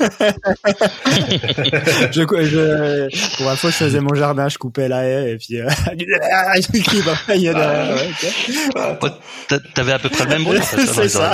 je, 2.12 2.22
je, 2.22 3.36
pour 3.36 3.50
info, 3.50 3.68
je 3.68 3.74
faisais 3.74 4.00
mon 4.00 4.14
jardin, 4.14 4.48
je 4.48 4.58
coupais 4.58 4.88
la 4.88 5.04
haie, 5.04 5.32
et 5.32 5.36
puis, 5.36 5.60
euh, 5.60 5.68
qui 6.84 7.00
va 7.00 7.14
pas 7.26 7.36
y 7.36 7.48
aller 7.48 7.58
derrière, 7.58 7.94
ouais, 7.96 8.10
ok. 8.10 9.02
Ouais, 9.02 9.10
t'a- 9.48 9.58
T'avais 9.74 9.92
à 9.92 9.98
peu 9.98 10.08
près 10.08 10.24
le 10.24 10.30
même 10.30 10.44
bruit. 10.44 10.58
C'est 10.62 11.02
les 11.02 11.08
ça. 11.08 11.32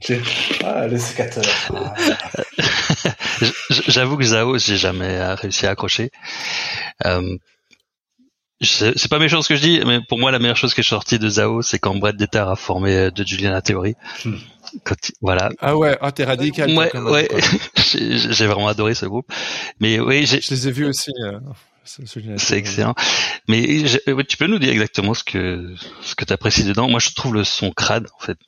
J'ai- 0.00 0.20
Ah, 0.64 0.86
le 0.86 0.98
sécateur. 0.98 1.44
Ah. 1.74 1.94
J'avoue 3.86 4.16
que 4.16 4.24
Zao, 4.24 4.58
j'ai 4.58 4.76
jamais 4.76 5.06
euh, 5.18 5.34
réussi 5.34 5.66
à 5.66 5.70
accrocher. 5.70 6.10
Euh, 7.06 7.36
c'est 8.60 9.08
pas 9.10 9.18
méchant 9.18 9.42
ce 9.42 9.48
que 9.48 9.56
je 9.56 9.62
dis, 9.62 9.80
mais 9.84 9.98
pour 10.08 10.18
moi, 10.20 10.30
la 10.30 10.38
meilleure 10.38 10.56
chose 10.56 10.72
qui 10.72 10.80
est 10.82 10.84
sortie 10.84 11.18
de 11.18 11.28
Zao, 11.28 11.62
c'est 11.62 11.80
quand 11.80 11.96
Brett 11.96 12.16
Deter 12.16 12.44
a 12.48 12.54
formé 12.54 12.96
euh, 12.96 13.10
de 13.10 13.24
Juliana 13.26 13.60
Theory. 13.60 13.94
Hmm. 14.24 14.36
Quand 14.84 14.94
il- 15.08 15.14
voilà. 15.20 15.50
Ah 15.60 15.76
ouais, 15.76 15.98
ah 16.00 16.12
t'es 16.12 16.24
radical. 16.24 16.70
Ouais, 16.70 16.96
ouais. 16.96 17.28
j'ai 17.92 18.46
vraiment 18.46 18.68
adoré 18.68 18.94
ce 18.94 19.06
groupe. 19.06 19.26
Mais 19.80 19.98
oui, 19.98 20.26
j'ai 20.26 20.40
Je 20.40 20.50
les 20.50 20.68
ai 20.68 20.70
vus 20.70 20.84
aussi. 20.86 21.10
euh. 21.24 21.40
C'est 21.84 22.56
excellent. 22.56 22.94
Mais 23.48 23.82
ouais, 24.06 24.22
tu 24.24 24.36
peux 24.36 24.46
nous 24.46 24.60
dire 24.60 24.70
exactement 24.70 25.14
ce 25.14 25.24
que 25.24 25.74
ce 26.00 26.14
que 26.14 26.24
t'apprécies 26.24 26.62
dedans? 26.62 26.88
Moi, 26.88 27.00
je 27.00 27.10
trouve 27.10 27.34
le 27.34 27.42
son 27.42 27.72
crade 27.72 28.06
en 28.16 28.24
fait. 28.24 28.38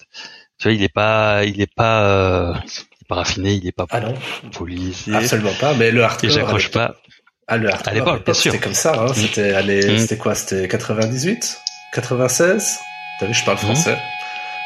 Tu 0.58 0.68
vois, 0.68 0.72
il 0.72 0.82
est 0.84 0.88
pas, 0.94 1.44
il 1.44 1.60
est 1.60 1.74
pas, 1.74 2.04
euh, 2.04 2.54
il 3.04 3.06
est 3.06 3.08
pas 3.08 3.14
raffiné, 3.16 3.52
il 3.52 3.66
est 3.66 3.72
pas 3.72 3.86
Ah 3.90 4.00
non, 4.00 4.14
poli. 4.52 4.94
c'est- 4.94 5.14
absolument 5.14 5.52
pas. 5.60 5.74
Mais 5.74 5.90
le 5.90 6.00
Et 6.00 6.04
hardcore. 6.04 6.30
j'accroche 6.30 6.64
à 6.64 6.68
l'époque- 6.68 6.72
pas. 6.72 6.94
Ah, 7.46 7.56
le 7.58 7.68
hardcore, 7.70 7.88
À 7.92 7.94
l'époque, 7.94 8.24
bien 8.24 8.34
sûr. 8.34 8.52
C'était 8.52 8.64
comme 8.64 8.74
ça, 8.74 8.94
hein. 8.98 9.12
C'était 9.14 9.52
année, 9.54 9.84
Mm. 9.86 9.98
c'était 9.98 10.16
quoi? 10.16 10.34
C'était 10.34 10.66
98? 10.68 11.60
96? 11.92 12.78
T'as 13.20 13.26
vu, 13.26 13.34
je 13.34 13.44
parle 13.44 13.58
Mm. 13.58 13.60
français. 13.60 13.98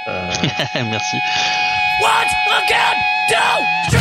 Euh, 0.09 0.31
Merci. 0.75 1.17
Once 2.01 2.33
again, 2.63 2.97
do 3.93 3.99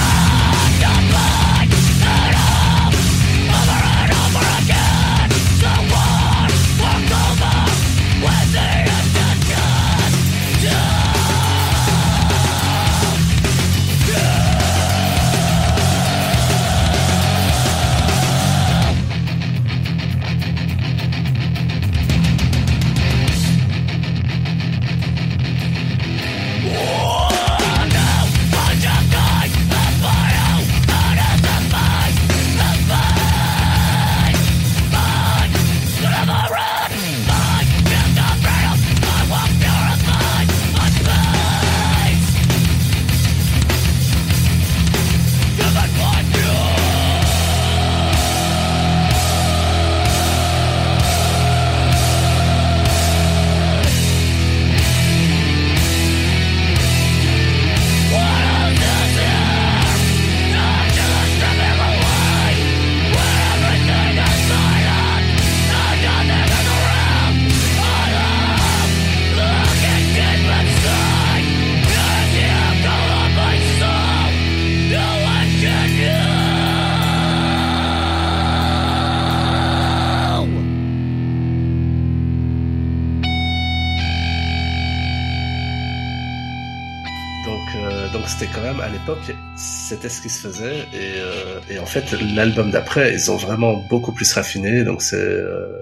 ce 90.10 90.22
qui 90.22 90.30
se 90.30 90.48
faisait 90.48 90.80
et, 90.94 91.20
euh, 91.20 91.60
et 91.70 91.80
en 91.80 91.86
fait 91.86 92.12
l'album 92.36 92.72
d'après, 92.72 93.14
ils 93.14 93.32
ont 93.32 93.38
vraiment 93.38 93.76
beaucoup 93.90 94.12
plus 94.12 94.32
raffiné. 94.34 94.84
Donc 94.84 95.02
c'est 95.02 95.16
euh, 95.16 95.78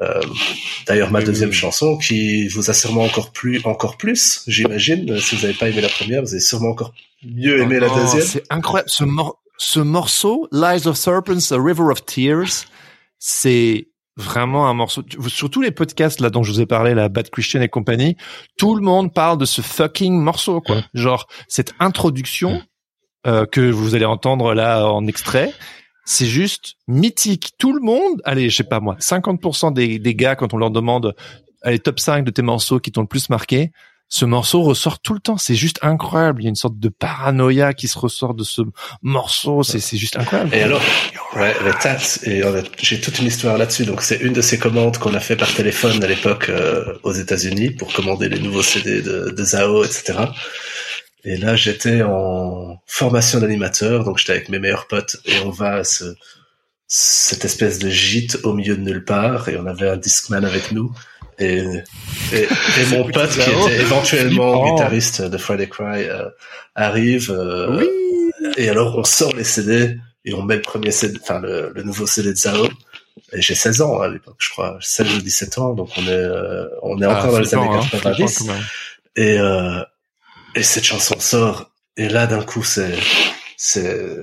euh, 0.00 0.20
d'ailleurs 0.86 1.10
ma 1.10 1.18
Oui, 1.18 1.24
deuxième 1.24 1.50
oui, 1.50 1.54
chanson 1.56 1.96
qui 1.98 2.48
vous 2.48 2.70
a 2.70 2.74
sûrement 2.74 3.02
encore 3.02 3.32
plus, 3.32 3.60
encore 3.64 3.96
plus, 3.96 4.42
j'imagine. 4.46 5.18
Si 5.20 5.34
vous 5.36 5.42
n'avez 5.42 5.54
pas 5.54 5.68
aimé 5.68 5.80
la 5.80 5.88
première, 5.88 6.22
vous 6.22 6.32
avez 6.32 6.40
sûrement 6.40 6.70
encore 6.70 6.92
mieux 7.24 7.60
aimé 7.60 7.80
la 7.80 7.88
deuxième. 7.88 8.22
C'est 8.22 8.44
incroyable. 8.50 8.88
Ce, 8.90 9.04
mor- 9.04 9.40
ce 9.58 9.80
morceau, 9.80 10.48
Lies 10.52 10.86
of 10.86 10.96
Serpents, 10.96 11.50
A 11.50 11.56
River 11.60 11.84
of 11.90 12.04
Tears, 12.04 12.66
c'est 13.18 13.88
vraiment 14.16 14.68
un 14.68 14.74
morceau. 14.74 15.02
Sur 15.28 15.48
tous 15.50 15.62
les 15.62 15.70
podcasts 15.70 16.20
là 16.20 16.30
dont 16.30 16.42
je 16.42 16.52
vous 16.52 16.60
ai 16.60 16.66
parlé, 16.66 16.94
la 16.94 17.08
Bad 17.08 17.30
Christian 17.30 17.60
et 17.60 17.68
compagnie, 17.68 18.16
tout 18.56 18.74
le 18.76 18.82
monde 18.82 19.12
parle 19.14 19.38
de 19.38 19.44
ce 19.44 19.62
fucking 19.62 20.12
morceau, 20.20 20.60
quoi. 20.60 20.82
Genre 20.94 21.28
cette 21.48 21.72
introduction 21.80 22.62
euh, 23.28 23.44
que 23.44 23.60
vous 23.60 23.94
allez 23.94 24.06
entendre 24.06 24.54
là 24.54 24.86
en 24.86 25.06
extrait. 25.06 25.52
C'est 26.06 26.26
juste 26.26 26.76
mythique. 26.86 27.52
Tout 27.58 27.74
le 27.74 27.80
monde, 27.80 28.22
allez, 28.24 28.48
je 28.48 28.56
sais 28.56 28.64
pas 28.64 28.80
moi, 28.80 28.96
50% 28.98 29.74
des, 29.74 29.98
des 29.98 30.14
gars, 30.14 30.34
quand 30.34 30.54
on 30.54 30.56
leur 30.56 30.70
demande, 30.70 31.14
allez, 31.62 31.78
top 31.78 32.00
5 32.00 32.24
de 32.24 32.30
tes 32.30 32.40
morceaux 32.40 32.80
qui 32.80 32.90
t'ont 32.90 33.02
le 33.02 33.06
plus 33.06 33.28
marqué, 33.28 33.70
ce 34.08 34.24
morceau 34.24 34.62
ressort 34.62 35.00
tout 35.00 35.12
le 35.12 35.20
temps. 35.20 35.36
C'est 35.36 35.54
juste 35.54 35.78
incroyable. 35.82 36.40
Il 36.40 36.44
y 36.44 36.48
a 36.48 36.48
une 36.48 36.56
sorte 36.56 36.78
de 36.78 36.88
paranoïa 36.88 37.74
qui 37.74 37.88
se 37.88 37.98
ressort 37.98 38.34
de 38.34 38.42
ce 38.42 38.62
morceau. 39.02 39.62
C'est, 39.62 39.80
c'est 39.80 39.98
juste 39.98 40.16
incroyable. 40.16 40.54
Et 40.54 40.62
alors, 40.62 40.80
ouais, 41.36 41.54
et 42.24 42.40
fait, 42.40 42.70
j'ai 42.78 43.00
toute 43.00 43.18
une 43.18 43.26
histoire 43.26 43.58
là-dessus. 43.58 43.84
Donc, 43.84 44.00
c'est 44.00 44.16
une 44.16 44.32
de 44.32 44.40
ces 44.40 44.58
commandes 44.58 44.96
qu'on 44.96 45.12
a 45.12 45.20
fait 45.20 45.36
par 45.36 45.52
téléphone 45.52 46.02
à 46.02 46.06
l'époque 46.06 46.48
euh, 46.48 46.94
aux 47.02 47.12
États-Unis 47.12 47.70
pour 47.70 47.92
commander 47.92 48.30
les 48.30 48.38
nouveaux 48.38 48.62
CD 48.62 49.02
de, 49.02 49.30
de 49.30 49.44
Zao, 49.44 49.84
etc. 49.84 50.14
Et 51.28 51.36
là, 51.36 51.56
j'étais 51.56 52.00
en 52.02 52.78
formation 52.86 53.38
d'animateur, 53.40 54.04
donc 54.04 54.18
j'étais 54.18 54.32
avec 54.32 54.48
mes 54.48 54.58
meilleurs 54.58 54.86
potes 54.86 55.16
et 55.26 55.38
on 55.44 55.50
va 55.50 55.74
à 55.74 55.84
ce, 55.84 56.14
cette 56.86 57.44
espèce 57.44 57.78
de 57.78 57.90
gîte 57.90 58.38
au 58.44 58.54
milieu 58.54 58.76
de 58.76 58.80
nulle 58.82 59.04
part 59.04 59.48
et 59.48 59.56
on 59.58 59.66
avait 59.66 59.88
un 59.90 59.96
Discman 59.96 60.44
avec 60.44 60.72
nous. 60.72 60.90
Et, 61.38 61.58
et, 62.32 62.42
et 62.80 62.86
mon 62.90 63.04
pote 63.10 63.30
qui 63.30 63.40
était 63.50 63.80
éventuellement 63.80 64.72
guitariste 64.72 65.22
de 65.22 65.36
Friday 65.38 65.68
Cry 65.68 66.04
euh, 66.08 66.28
arrive. 66.74 67.30
euh, 67.30 67.84
Et 68.56 68.68
alors 68.70 68.96
on 68.98 69.04
sort 69.04 69.34
les 69.36 69.44
CD 69.44 69.98
et 70.24 70.32
on 70.34 70.42
met 70.42 70.56
le 70.56 70.62
premier 70.62 70.90
CD, 70.90 71.18
enfin 71.22 71.40
le, 71.40 71.72
le 71.74 71.82
nouveau 71.82 72.06
CD 72.06 72.30
de 72.30 72.36
Zao. 72.36 72.66
Et 73.32 73.42
j'ai 73.42 73.54
16 73.54 73.82
ans 73.82 74.00
à 74.00 74.08
l'époque, 74.08 74.36
je 74.38 74.48
crois, 74.50 74.78
16 74.80 75.16
ou 75.16 75.20
17 75.20 75.58
ans, 75.58 75.74
donc 75.74 75.90
on 75.98 76.02
est 76.06 76.08
euh, 76.10 76.66
on 76.82 77.00
est 77.02 77.04
Ah, 77.04 77.18
encore 77.18 77.32
dans 77.32 77.38
les 77.40 77.54
années 77.54 77.68
hein, 77.70 77.82
90. 77.90 78.14
flippant, 78.16 78.32
quand 78.46 78.54
même. 78.54 78.64
Et 79.16 79.38
euh, 79.38 79.80
et 80.54 80.62
cette 80.62 80.84
chanson 80.84 81.18
sort 81.20 81.70
et 81.96 82.08
là 82.08 82.26
d'un 82.26 82.42
coup 82.42 82.62
c'est 82.64 82.94
c'est 83.56 84.16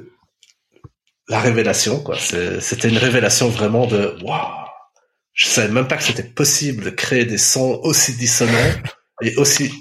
la 1.28 1.40
révélation 1.40 2.00
quoi. 2.00 2.18
C'était 2.60 2.90
une 2.90 2.98
révélation 2.98 3.50
vraiment 3.50 3.88
de 3.88 4.16
waouh. 4.24 4.66
Je 5.34 5.48
savais 5.48 5.72
même 5.74 5.88
pas 5.88 5.98
que 5.98 6.04
c'était 6.04 6.24
possible 6.24 6.84
de 6.86 6.90
créer 6.92 7.26
des 7.26 7.38
sons 7.38 7.80
aussi 7.84 8.14
dissonants 8.14 8.72
et 9.22 9.36
aussi 9.36 9.72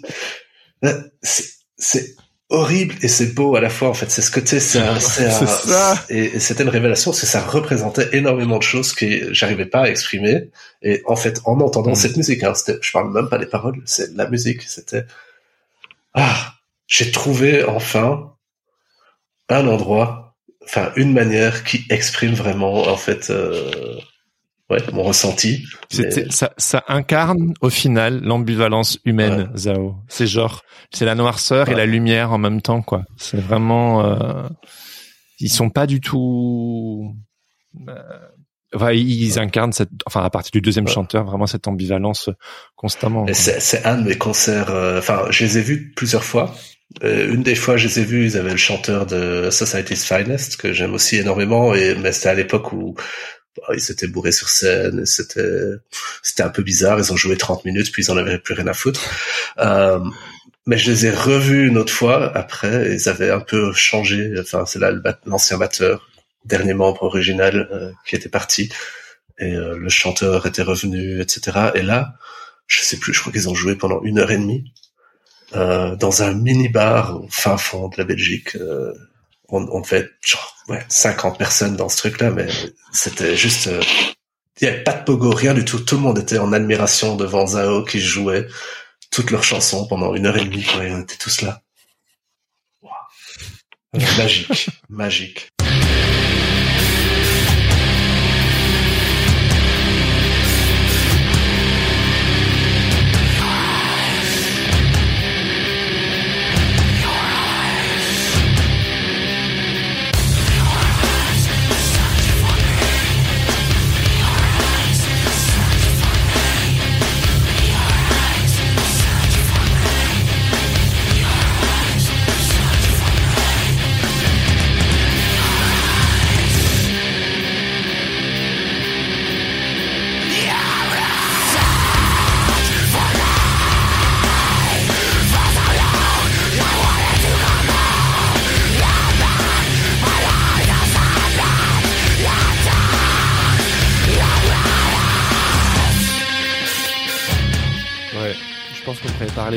c'est 1.22 1.45
c'est 1.76 2.14
horrible 2.51 2.95
et 3.03 3.09
c'est 3.09 3.34
beau 3.34 3.57
à 3.57 3.61
la 3.61 3.70
fois 3.70 3.88
en 3.88 3.95
fait 3.95 4.11
c'est 4.11 4.22
ce 4.22 4.30
côté 4.30 4.61
c'est 4.61 4.78
un- 4.78 5.01
c'est 5.01 5.30
ça. 5.30 6.05
et, 6.09 6.24
et 6.36 6.38
c'était 6.40 6.62
une 6.62 6.68
révélation 6.68 7.11
parce 7.11 7.20
que 7.22 7.26
ça 7.26 7.40
représentait 7.40 8.09
énormément 8.12 8.59
de 8.59 8.62
choses 8.62 8.92
que 8.92 9.32
j'arrivais 9.32 9.66
pas 9.66 9.82
à 9.84 9.88
exprimer 9.88 10.51
et 10.82 11.03
en 11.07 11.16
fait 11.16 11.40
en 11.47 11.59
entendant 11.61 11.92
Mm. 11.92 11.97
cette 11.97 12.16
musique 12.16 12.42
hein, 12.45 12.53
je 12.80 12.90
parle 12.92 13.12
même 13.12 13.28
pas 13.28 13.38
des 13.38 13.47
paroles 13.47 13.80
c'est 13.86 14.12
la 14.14 14.28
musique 14.28 14.62
c'était 14.62 15.05
ah 16.15 16.55
j'ai 16.87 17.11
trouvé 17.11 17.65
enfin 17.65 18.35
un 19.49 19.67
endroit 19.69 20.37
enfin 20.65 20.93
une 20.97 21.12
manière 21.12 21.65
qui 21.65 21.85
exprime 21.91 22.35
vraiment 22.35 22.87
en 22.89 22.97
fait 22.97 23.31
euh, 23.31 23.97
ouais 24.71 24.79
mon 24.93 25.03
ressenti 25.03 25.65
Mais- 25.99 26.31
ça, 26.31 26.53
ça 26.57 26.85
incarne 26.89 27.55
au 27.61 27.71
final 27.71 28.21
l'ambivalence 28.23 28.99
humaine, 29.05 29.51
Zao. 29.57 29.97
C'est 30.09 30.27
genre, 30.27 30.62
c'est 30.91 31.05
la 31.05 31.15
noirceur 31.15 31.69
et 31.69 31.73
Ouais. 31.73 31.77
la 31.77 31.87
lumière 31.87 32.33
en 32.33 32.39
même 32.39 32.62
temps, 32.62 32.81
quoi. 32.83 33.05
C'est 33.17 33.39
vraiment, 33.41 34.05
euh, 34.05 34.49
ils 35.39 35.51
sont 35.51 35.69
pas 35.71 35.87
du 35.87 36.01
tout, 36.01 37.15
euh, 37.89 37.95
enfin, 38.75 38.93
ils 38.93 39.39
incarnent 39.39 39.72
cette, 39.72 39.91
enfin, 40.07 40.22
à 40.22 40.31
partir 40.31 40.51
du 40.53 40.61
deuxième 40.61 40.87
Ouais. 40.87 40.93
chanteur, 40.93 41.25
vraiment 41.25 41.47
cette 41.47 41.66
ambivalence 41.68 42.31
constamment. 42.77 43.27
Et 43.27 43.33
quoi. 43.33 43.35
c'est, 43.35 43.85
un 43.85 43.99
de 43.99 44.09
mes 44.09 44.18
concerts. 44.18 44.70
euh, 44.70 44.99
Enfin, 44.99 45.25
je 45.31 45.45
les 45.45 45.59
ai 45.59 45.62
vus 45.62 45.93
plusieurs 45.97 46.25
fois. 46.25 46.55
Euh, 47.03 47.33
une 47.33 47.43
des 47.43 47.55
fois, 47.55 47.77
je 47.77 47.89
les 47.89 48.01
ai 48.01 48.05
vus, 48.05 48.27
ils 48.27 48.37
avaient 48.37 48.51
le 48.51 48.57
chanteur 48.57 49.07
de 49.07 49.49
Society's 49.51 50.05
Finest 50.05 50.57
que 50.57 50.72
j'aime 50.72 50.95
aussi 50.95 51.16
énormément. 51.16 51.75
Et 51.75 51.95
mais 51.97 52.12
c'était 52.12 52.29
à 52.29 52.35
l'époque 52.35 52.72
où 52.72 52.95
bah, 53.57 53.75
ils 53.75 53.81
s'étaient 53.81 54.07
bourrés 54.09 54.33
sur 54.33 54.49
scène. 54.49 55.05
C'était, 55.07 55.70
c'était 56.22 56.43
un 56.43 56.51
peu 56.51 56.62
bizarre. 56.62 56.99
Ils 56.99 57.12
ont 57.12 57.16
joué 57.16 57.37
30 57.37 57.64
minutes, 57.64 57.91
puis 57.93 58.03
ils 58.05 58.11
en 58.11 58.16
avaient 58.16 58.39
plus 58.39 58.55
rien 58.55 58.66
à 58.66 58.75
foutre. 58.75 59.01
Euh, 59.59 59.99
mais 60.66 60.79
je 60.79 60.91
les 60.91 61.07
ai 61.07 61.11
revus 61.11 61.68
une 61.68 61.79
autre 61.79 61.93
fois 61.93 62.37
après. 62.37 62.91
et 62.91 62.95
Ils 62.95 63.09
avaient 63.09 63.31
un 63.31 63.41
peu 63.41 63.72
changé. 63.72 64.33
Enfin, 64.41 64.64
c'est 64.66 64.79
là 64.79 64.93
l'ancien 65.27 65.59
batteur, 65.59 66.09
dernier 66.45 66.74
membre 66.74 67.03
original 67.03 67.68
euh, 67.72 67.92
qui 68.07 68.16
était 68.16 68.28
parti. 68.28 68.70
Et 69.38 69.53
euh, 69.55 69.76
le 69.76 69.88
chanteur 69.88 70.47
était 70.47 70.62
revenu, 70.62 71.20
etc. 71.20 71.70
Et 71.74 71.82
là, 71.82 72.14
je 72.66 72.80
sais 72.80 72.99
plus, 72.99 73.12
je 73.12 73.20
crois 73.20 73.32
qu'ils 73.32 73.49
ont 73.49 73.55
joué 73.55 73.74
pendant 73.76 74.03
une 74.03 74.18
heure 74.18 74.30
et 74.30 74.38
demie 74.38 74.72
euh, 75.55 75.97
dans 75.97 76.22
un 76.22 76.32
mini 76.34 76.68
bar 76.68 77.22
au 77.22 77.28
fin 77.28 77.57
fond 77.57 77.88
de 77.88 77.97
la 77.99 78.05
Belgique. 78.05 78.57
On, 79.49 79.66
on 79.70 79.80
devait 79.80 79.99
être 79.99 80.12
genre 80.22 80.57
ouais, 80.68 80.84
50 80.88 81.38
personnes 81.38 81.76
dans 81.76 81.88
ce 81.88 81.99
truc-là, 81.99 82.30
mais 82.30 82.49
c'était 82.92 83.36
juste, 83.36 83.68
il 84.61 84.64
y 84.64 84.68
avait 84.68 84.82
pas 84.82 84.95
de 84.95 85.05
pogo, 85.05 85.30
rien 85.30 85.53
du 85.53 85.64
tout. 85.64 85.80
Tout 85.80 85.97
le 85.97 86.03
monde 86.03 86.18
était 86.18 86.38
en 86.38 86.53
admiration 86.53 87.16
devant 87.16 87.47
Zao 87.47 87.84
qui 87.84 88.01
jouait 88.01 88.47
toutes 89.11 89.30
leurs 89.30 89.45
chansons 89.45 89.86
pendant 89.86 90.14
une 90.14 90.26
heure 90.26 90.36
et 90.36 90.45
demie. 90.45 90.64
Quoi, 90.64 90.84
et 90.84 90.92
on 90.92 91.01
était 91.01 91.16
tous 91.16 91.42
là. 91.42 91.61
Magique, 93.95 94.70
magique. 94.88 95.53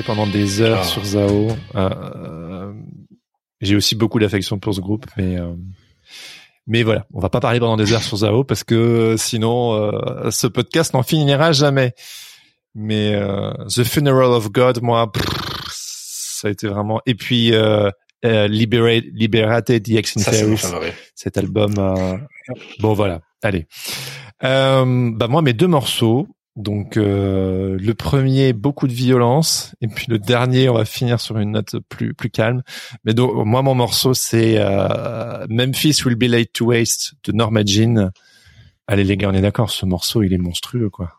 Pendant 0.07 0.25
des 0.25 0.61
heures 0.61 0.79
Ah. 0.81 0.85
sur 0.85 1.03
Zao. 1.03 1.49
Euh, 1.75 1.89
euh, 1.89 2.73
J'ai 3.61 3.75
aussi 3.75 3.95
beaucoup 3.95 4.17
d'affection 4.19 4.57
pour 4.57 4.73
ce 4.73 4.79
groupe, 4.81 5.05
mais 5.17 5.37
euh, 5.37 5.53
mais 6.65 6.83
voilà, 6.83 7.05
on 7.13 7.19
va 7.19 7.29
pas 7.29 7.39
parler 7.39 7.59
pendant 7.59 7.75
des 7.77 7.91
heures 7.93 8.01
sur 8.01 8.17
Zao 8.17 8.43
parce 8.43 8.63
que 8.63 9.15
sinon 9.17 9.73
euh, 9.73 10.31
ce 10.31 10.47
podcast 10.47 10.93
n'en 10.93 11.03
finira 11.03 11.51
jamais. 11.51 11.93
Mais 12.75 13.19
The 13.75 13.83
Funeral 13.83 14.31
of 14.31 14.51
God, 14.51 14.81
moi, 14.83 15.11
pff, 15.11 15.25
ça 15.71 16.47
a 16.47 16.51
été 16.51 16.67
vraiment. 16.67 17.01
Et 17.07 17.15
puis 17.15 17.51
Liberate, 18.23 19.03
Liberated 19.13 19.83
the 19.83 20.03
cet 21.15 21.37
album. 21.37 21.73
Bon 22.79 22.93
voilà, 22.93 23.21
allez. 23.41 23.65
Bah 24.41 25.27
moi 25.27 25.41
mes 25.41 25.53
deux 25.53 25.67
morceaux. 25.67 26.27
Donc 26.57 26.97
euh, 26.97 27.77
le 27.79 27.93
premier 27.93 28.51
beaucoup 28.51 28.87
de 28.87 28.93
violence 28.93 29.75
et 29.79 29.87
puis 29.87 30.07
le 30.09 30.17
dernier 30.17 30.69
on 30.69 30.73
va 30.73 30.85
finir 30.85 31.21
sur 31.21 31.37
une 31.37 31.51
note 31.51 31.75
plus 31.87 32.15
plus 32.15 32.31
calme. 32.31 32.63
Mais 33.05 33.13
donc 33.13 33.45
moi 33.45 33.61
mon 33.61 33.75
morceau 33.75 34.15
c'est 34.15 34.55
euh, 34.57 35.45
Memphis 35.49 36.01
Will 36.03 36.15
Be 36.15 36.23
Late 36.23 36.53
to 36.53 36.65
Waste 36.65 37.13
de 37.25 37.31
Norma 37.31 37.61
Jean. 37.63 38.09
Allez 38.87 39.03
les 39.03 39.17
gars 39.17 39.29
on 39.29 39.33
est 39.33 39.41
d'accord 39.41 39.69
ce 39.69 39.85
morceau 39.85 40.23
il 40.23 40.33
est 40.33 40.39
monstrueux 40.39 40.89
quoi. 40.89 41.16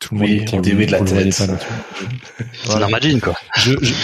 Tout 0.00 0.14
le 0.14 0.20
monde 0.20 0.28
Oui, 0.28 0.60
dit 0.60 0.74
oui 0.74 0.86
de 0.86 0.92
la 0.92 1.00
tête. 1.00 1.32
C'est 1.32 2.78
Norma 2.78 3.00
Jean, 3.00 3.20
quoi. 3.20 3.34
Je, 3.56 3.72
je, 3.80 3.94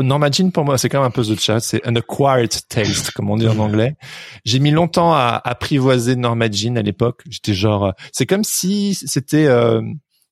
Norma 0.00 0.30
Jean 0.30 0.50
pour 0.50 0.64
moi 0.64 0.78
c'est 0.78 0.88
quand 0.88 0.98
même 0.98 1.08
un 1.08 1.10
peu 1.10 1.22
the 1.22 1.38
chat, 1.38 1.60
c'est 1.60 1.86
an 1.86 1.96
acquired 1.96 2.52
taste 2.68 3.10
comme 3.12 3.30
on 3.30 3.36
dit 3.36 3.48
en 3.48 3.58
anglais. 3.58 3.96
J'ai 4.44 4.58
mis 4.60 4.70
longtemps 4.70 5.12
à 5.12 5.40
apprivoiser 5.44 6.16
Norma 6.16 6.50
Jean 6.50 6.76
à 6.76 6.82
l'époque. 6.82 7.22
J'étais 7.28 7.54
genre, 7.54 7.94
c'est 8.12 8.26
comme 8.26 8.44
si 8.44 8.94
c'était, 8.94 9.46
euh, 9.46 9.82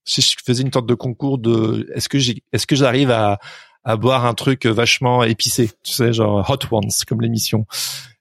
si 0.04 0.20
je 0.20 0.36
faisais 0.44 0.62
une 0.62 0.72
sorte 0.72 0.86
de 0.86 0.94
concours 0.94 1.38
de, 1.38 1.90
est-ce 1.94 2.08
que 2.08 2.18
j'ai, 2.18 2.42
est-ce 2.52 2.66
que 2.66 2.76
j'arrive 2.76 3.10
à 3.10 3.38
à 3.84 3.96
boire 3.96 4.26
un 4.26 4.34
truc 4.34 4.66
vachement 4.66 5.24
épicé, 5.24 5.70
tu 5.82 5.92
sais, 5.92 6.12
genre 6.12 6.48
Hot 6.48 6.74
Ones 6.74 6.90
comme 7.06 7.20
l'émission. 7.20 7.66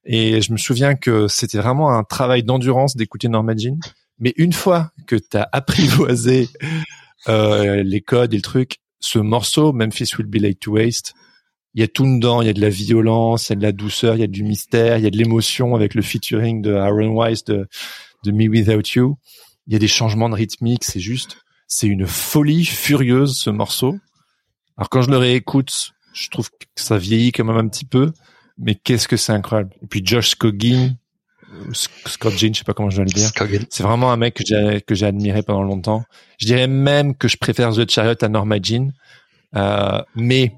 Et 0.04 0.42
je 0.42 0.52
me 0.52 0.58
souviens 0.58 0.96
que 0.96 1.28
c'était 1.28 1.60
vraiment 1.60 1.96
un 1.96 2.04
travail 2.04 2.44
d'endurance 2.44 2.96
d'écouter 2.96 3.28
Norma 3.28 3.54
Jean. 3.56 3.78
Mais 4.22 4.34
une 4.38 4.53
fois 4.53 4.91
que 5.07 5.17
t'as 5.17 5.47
apprivoisé 5.51 6.47
euh, 7.28 7.84
les 7.84 8.01
codes 8.01 8.34
et 8.34 8.38
le 8.38 8.41
truc, 8.41 8.78
ce 8.99 9.19
morceau, 9.19 9.74
Memphis 9.74 10.11
Will 10.17 10.28
Be 10.28 10.36
Late 10.36 10.59
to 10.59 10.74
Waste, 10.74 11.13
il 11.74 11.82
y 11.82 11.84
a 11.84 11.88
tout 11.88 12.03
dedans, 12.05 12.41
il 12.41 12.47
y 12.47 12.49
a 12.49 12.53
de 12.53 12.61
la 12.61 12.69
violence, 12.69 13.49
il 13.49 13.53
y 13.53 13.53
a 13.53 13.55
de 13.57 13.63
la 13.63 13.72
douceur, 13.72 14.15
il 14.15 14.19
y 14.22 14.24
a 14.24 14.28
du 14.28 14.43
mystère, 14.43 14.97
il 14.97 15.03
y 15.03 15.07
a 15.07 15.09
de 15.09 15.17
l'émotion 15.17 15.76
avec 15.76 15.95
le 15.95 16.01
featuring 16.01 16.61
de 16.61 16.74
Aaron 16.74 17.15
Weiss 17.15 17.43
de, 17.45 17.67
de 18.26 18.32
Me 18.32 18.47
Without 18.47 18.84
You. 18.95 19.17
Il 19.67 19.74
y 19.74 19.76
a 19.76 19.80
des 19.80 19.88
changements 19.88 20.30
de 20.30 20.36
rythmique, 20.36 20.84
c'est 20.84 20.99
juste, 20.99 21.38
c'est 21.67 21.88
une 21.88 22.05
folie 22.05 22.65
furieuse 22.65 23.38
ce 23.38 23.49
morceau. 23.49 23.97
Alors 24.78 24.89
quand 24.89 25.01
je 25.01 25.09
le 25.09 25.17
réécoute, 25.17 25.93
je 26.13 26.30
trouve 26.30 26.49
que 26.49 26.65
ça 26.76 26.97
vieillit 26.97 27.32
quand 27.32 27.45
même 27.45 27.57
un 27.57 27.67
petit 27.69 27.86
peu, 27.86 28.11
mais 28.57 28.76
qu'est-ce 28.76 29.07
que 29.07 29.17
c'est 29.17 29.32
incroyable. 29.32 29.74
Et 29.82 29.88
puis 29.88 30.01
Josh 30.03 30.32
Sc- 30.36 30.91
Scott 31.74 32.34
Jean, 32.38 32.53
je 32.53 32.59
sais 32.59 32.64
pas 32.64 32.74
comment 32.74 32.89
je 32.89 32.97
dois 32.97 33.05
le 33.05 33.12
dire. 33.12 33.30
C'est 33.70 33.84
vraiment 33.84 34.12
un 34.12 34.18
mec 34.18 34.36
que 34.36 34.43
j'ai 34.45 34.82
que 34.82 34.95
j'ai 34.95 35.05
admiré 35.05 35.43
pendant 35.43 35.64
longtemps. 35.64 36.03
Je 36.38 36.45
dirais 36.45 36.68
même 36.68 37.16
que 37.16 37.28
je 37.28 37.38
préfère 37.38 37.72
The 37.74 37.89
Chariot 37.89 38.16
à 38.22 38.28
Norma 38.28 38.57
Jean, 38.62 38.91
euh, 39.55 40.01
mais 40.16 40.53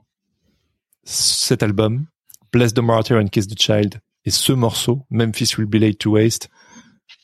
cet 1.04 1.64
album, 1.64 2.06
Bless 2.52 2.74
the 2.74 2.80
Martyr 2.80 3.18
and 3.18 3.28
Kiss 3.28 3.48
the 3.48 3.60
Child, 3.60 4.00
et 4.26 4.32
ce 4.32 4.54
morceau, 4.54 5.06
Memphis 5.10 5.56
Will 5.58 5.68
Be 5.68 5.76
Late 5.76 5.98
to 6.00 6.12
Waste, 6.12 6.50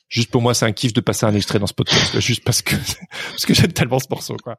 juste 0.09 0.31
pour 0.31 0.41
moi, 0.41 0.53
c'est 0.53 0.65
un 0.65 0.71
kiff 0.71 0.93
de 0.93 1.01
passer 1.01 1.25
un 1.25 1.33
extrait 1.33 1.59
dans 1.59 1.67
ce 1.67 1.73
podcast, 1.73 2.19
juste 2.19 2.43
parce 2.43 2.61
que 2.61 2.75
parce 3.31 3.45
que 3.45 3.53
j'aime 3.53 3.73
tellement 3.73 3.99
ce 3.99 4.07
morceau, 4.09 4.37
quoi. 4.43 4.57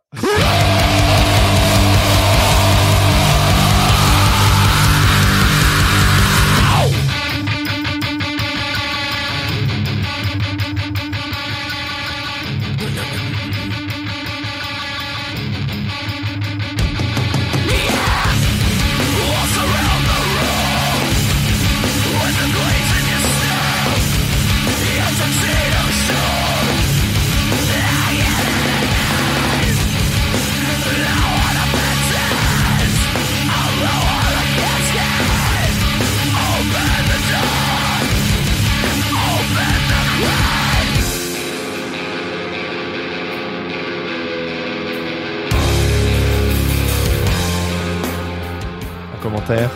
Commentaire. 49.51 49.71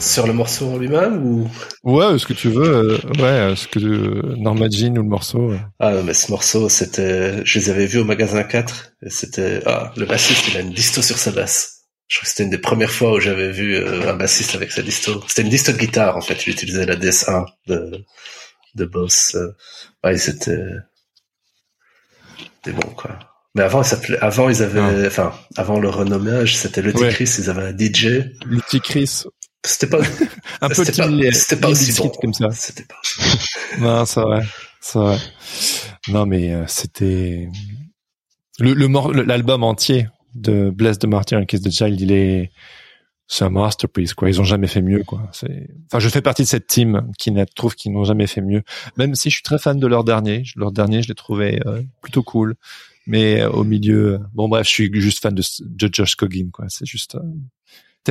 Sur 0.00 0.26
le 0.26 0.32
morceau 0.32 0.72
en 0.72 0.76
lui-même 0.76 1.24
ou? 1.24 1.48
Ouais, 1.84 2.18
ce 2.18 2.26
que 2.26 2.32
tu 2.32 2.48
veux. 2.48 2.64
euh, 2.64 2.98
ouais, 3.50 3.54
ce 3.56 3.68
que 3.68 3.78
euh, 3.78 4.34
Norma 4.36 4.66
Jean 4.68 4.92
ou 4.98 5.02
le 5.02 5.08
morceau. 5.08 5.52
euh. 5.52 5.58
Ah 5.78 5.92
mais 6.04 6.14
ce 6.14 6.30
morceau, 6.32 6.68
c'était, 6.68 7.44
je 7.44 7.58
les 7.60 7.70
avais 7.70 7.86
vus 7.86 8.00
au 8.00 8.04
magasin 8.04 8.42
4 8.42 8.92
et 9.02 9.10
c'était, 9.10 9.60
ah, 9.66 9.92
le 9.96 10.04
bassiste, 10.04 10.48
il 10.48 10.56
a 10.56 10.60
une 10.60 10.72
disto 10.72 11.00
sur 11.00 11.16
sa 11.16 11.30
basse. 11.30 11.82
Je 12.08 12.16
crois 12.18 12.24
que 12.24 12.28
c'était 12.30 12.42
une 12.44 12.50
des 12.50 12.58
premières 12.58 12.90
fois 12.90 13.12
où 13.14 13.20
j'avais 13.20 13.50
vu 13.50 13.76
euh, 13.76 14.10
un 14.10 14.14
bassiste 14.14 14.54
avec 14.56 14.72
sa 14.72 14.82
disto. 14.82 15.22
C'était 15.28 15.42
une 15.42 15.48
disto 15.48 15.72
de 15.72 15.78
guitare, 15.78 16.16
en 16.16 16.20
fait. 16.20 16.44
Il 16.46 16.52
utilisait 16.52 16.84
la 16.86 16.96
DS1 16.96 17.46
de, 17.68 18.04
de 18.74 18.84
Boss. 18.84 19.36
euh. 19.36 19.54
Ouais, 20.02 20.16
c'était, 20.18 20.58
c'était 22.56 22.72
bon, 22.76 22.90
quoi. 22.94 23.16
Mais 23.54 23.62
avant, 23.62 23.82
il 23.82 23.84
s'appelait, 23.84 24.18
avant, 24.18 24.48
ils 24.48 24.62
avaient, 24.62 25.06
enfin, 25.06 25.32
avant 25.56 25.78
le 25.78 25.88
renommage, 25.88 26.56
c'était 26.56 26.82
le 26.82 26.92
Ouais. 26.96 27.10
Chris, 27.10 27.30
ils 27.38 27.50
avaient 27.50 27.62
un 27.62 27.76
DJ. 27.76 28.32
Le 28.46 28.60
Chris. 28.80 29.24
C'était 29.64 29.86
pas, 29.86 29.98
Un 30.60 30.68
peu 30.68 30.74
c'était 30.74 30.92
pas, 30.92 31.08
c'était 31.32 31.60
pas 31.60 31.68
Lee 31.68 31.72
aussi 31.72 32.02
bon. 32.02 32.12
comme 32.20 32.34
ça. 32.34 32.50
C'était 32.50 32.84
pas. 32.84 33.00
Non, 33.78 34.04
c'est 34.04 34.20
vrai. 34.20 34.42
C'est 34.80 34.98
vrai. 34.98 35.18
Non, 36.08 36.26
mais 36.26 36.52
euh, 36.52 36.64
c'était 36.66 37.48
le 38.58 38.74
le 38.74 39.22
l'album 39.22 39.62
entier 39.62 40.08
de 40.34 40.70
Bless 40.70 40.98
the 40.98 41.06
Martyr 41.06 41.38
and 41.38 41.46
Kiss 41.46 41.62
the 41.62 41.70
Child. 41.70 42.00
Il 42.00 42.12
est 42.12 42.50
c'est 43.26 43.44
un 43.44 43.50
masterpiece 43.50 44.12
quoi. 44.12 44.28
Ils 44.28 44.40
ont 44.40 44.44
jamais 44.44 44.66
fait 44.66 44.82
mieux 44.82 45.02
quoi. 45.02 45.28
C'est 45.32 45.68
enfin 45.86 45.98
je 45.98 46.08
fais 46.10 46.20
partie 46.20 46.42
de 46.42 46.48
cette 46.48 46.66
team 46.66 47.10
qui 47.18 47.32
trouve 47.56 47.74
qu'ils 47.74 47.92
n'ont 47.92 48.04
jamais 48.04 48.26
fait 48.26 48.42
mieux. 48.42 48.62
Même 48.98 49.14
si 49.14 49.30
je 49.30 49.36
suis 49.36 49.42
très 49.42 49.58
fan 49.58 49.78
de 49.80 49.86
leur 49.86 50.04
dernier. 50.04 50.42
Leur 50.56 50.72
dernier, 50.72 51.02
je 51.02 51.08
l'ai 51.08 51.14
trouvé 51.14 51.60
euh, 51.66 51.82
plutôt 52.02 52.22
cool. 52.22 52.54
Mais 53.06 53.40
euh, 53.42 53.50
au 53.50 53.64
milieu, 53.64 54.14
euh, 54.14 54.18
bon 54.32 54.48
bref, 54.48 54.66
je 54.66 54.70
suis 54.72 54.90
juste 55.00 55.20
fan 55.22 55.34
de, 55.34 55.42
de 55.60 55.90
Josh 55.92 56.14
Coggin 56.16 56.48
quoi. 56.52 56.66
C'est 56.68 56.86
juste 56.86 57.14
euh, 57.16 57.20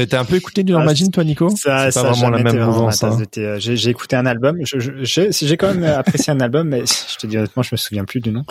T'as 0.06 0.20
un 0.20 0.26
peu 0.26 0.38
écouté 0.38 0.64
du 0.64 0.74
Ah, 0.74 0.78
Normagine, 0.78 1.12
toi, 1.12 1.24
Nico? 1.24 1.50
Ça, 1.56 1.92
C'est 1.92 2.02
pas 2.02 2.12
vraiment 2.12 2.30
la 2.32 2.44
même 2.44 2.66
mouvance. 2.66 3.04
hein. 3.04 3.24
J'ai 3.60 3.76
j'ai 3.78 3.90
écouté 3.92 4.16
un 4.16 4.26
album. 4.26 4.58
J'ai 4.64 5.32
j'ai 5.32 5.56
quand 5.58 5.72
même 5.76 5.84
apprécié 5.84 6.34
un 6.34 6.40
album, 6.40 6.68
mais 6.70 6.84
je 7.12 7.16
te 7.18 7.28
dis 7.28 7.38
honnêtement, 7.38 7.62
je 7.62 7.70
me 7.74 7.78
souviens 7.78 8.04
plus 8.04 8.20
du 8.20 8.32
nom. 8.32 8.44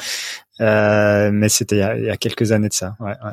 Euh, 0.61 1.31
mais 1.33 1.49
c'était 1.49 1.77
il, 1.77 1.81
y 1.81 1.83
a- 1.83 1.99
il 1.99 2.05
y 2.05 2.11
a 2.11 2.17
quelques 2.17 2.53
années 2.53 2.69
de 2.69 2.75
ça. 2.75 2.95
Ouais, 3.01 3.11
ouais. 3.25 3.33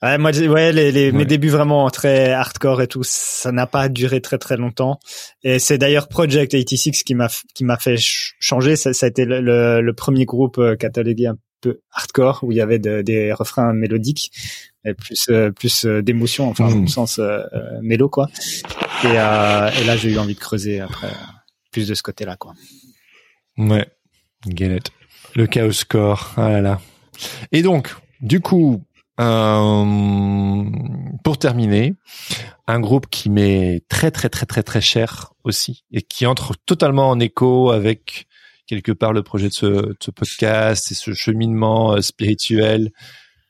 Ouais, 0.00 0.16
moi, 0.18 0.30
ouais, 0.30 0.72
les, 0.72 0.92
les, 0.92 1.10
mes 1.10 1.24
débuts 1.24 1.48
vraiment 1.48 1.90
très 1.90 2.30
hardcore 2.30 2.80
et 2.82 2.86
tout, 2.86 3.02
ça 3.04 3.50
n'a 3.50 3.66
pas 3.66 3.88
duré 3.88 4.20
très 4.20 4.38
très 4.38 4.56
longtemps. 4.56 5.00
Et 5.42 5.58
c'est 5.58 5.76
d'ailleurs 5.78 6.06
Project 6.06 6.52
86 6.52 7.02
qui 7.02 7.16
m'a 7.16 7.26
qui 7.54 7.64
m'a 7.64 7.76
fait 7.78 7.96
ch- 7.96 8.36
changer. 8.38 8.76
Ça, 8.76 8.92
ça 8.92 9.06
a 9.06 9.08
été 9.08 9.24
le, 9.24 9.40
le, 9.40 9.80
le 9.80 9.92
premier 9.94 10.24
groupe 10.24 10.60
catalogué 10.78 11.26
un 11.26 11.36
peu 11.60 11.80
hardcore 11.92 12.40
où 12.42 12.52
il 12.52 12.56
y 12.58 12.60
avait 12.60 12.78
de- 12.78 13.02
des 13.02 13.32
refrains 13.32 13.72
mélodiques 13.72 14.30
et 14.84 14.94
plus 14.94 15.26
euh, 15.30 15.50
plus 15.50 15.84
euh, 15.84 16.02
d'émotion, 16.02 16.48
enfin 16.48 16.68
Mhm. 16.70 16.84
au 16.84 16.86
sens 16.86 17.18
euh, 17.18 17.42
mélo 17.82 18.08
quoi. 18.08 18.28
Et, 19.04 19.08
et 19.08 19.12
là, 19.84 19.96
j'ai 19.96 20.12
eu 20.12 20.18
envie 20.18 20.34
de 20.34 20.40
creuser 20.40 20.80
après 20.80 21.10
plus 21.72 21.86
de 21.88 21.94
ce 21.94 22.02
côté-là 22.02 22.36
quoi. 22.36 22.54
Ouais, 23.56 23.86
get 24.46 24.76
it. 24.76 24.90
Le 25.34 25.46
chaos 25.46 25.72
score, 25.72 26.32
ah 26.36 26.48
là 26.48 26.60
là. 26.60 26.80
Et 27.52 27.62
donc, 27.62 27.94
du 28.20 28.40
coup, 28.40 28.82
euh, 29.20 30.64
pour 31.24 31.38
terminer, 31.38 31.94
un 32.66 32.80
groupe 32.80 33.08
qui 33.10 33.30
m'est 33.30 33.82
très 33.88 34.10
très 34.10 34.28
très 34.28 34.46
très 34.46 34.62
très 34.62 34.80
cher 34.80 35.32
aussi 35.44 35.84
et 35.90 36.02
qui 36.02 36.24
entre 36.26 36.54
totalement 36.66 37.10
en 37.10 37.18
écho 37.18 37.70
avec 37.70 38.26
quelque 38.68 38.92
part 38.92 39.12
le 39.12 39.22
projet 39.24 39.48
de 39.48 39.54
ce, 39.54 40.10
podcast 40.10 40.92
et 40.92 40.94
ce 40.94 41.12
cheminement 41.14 41.94
euh, 41.94 42.00
spirituel, 42.00 42.92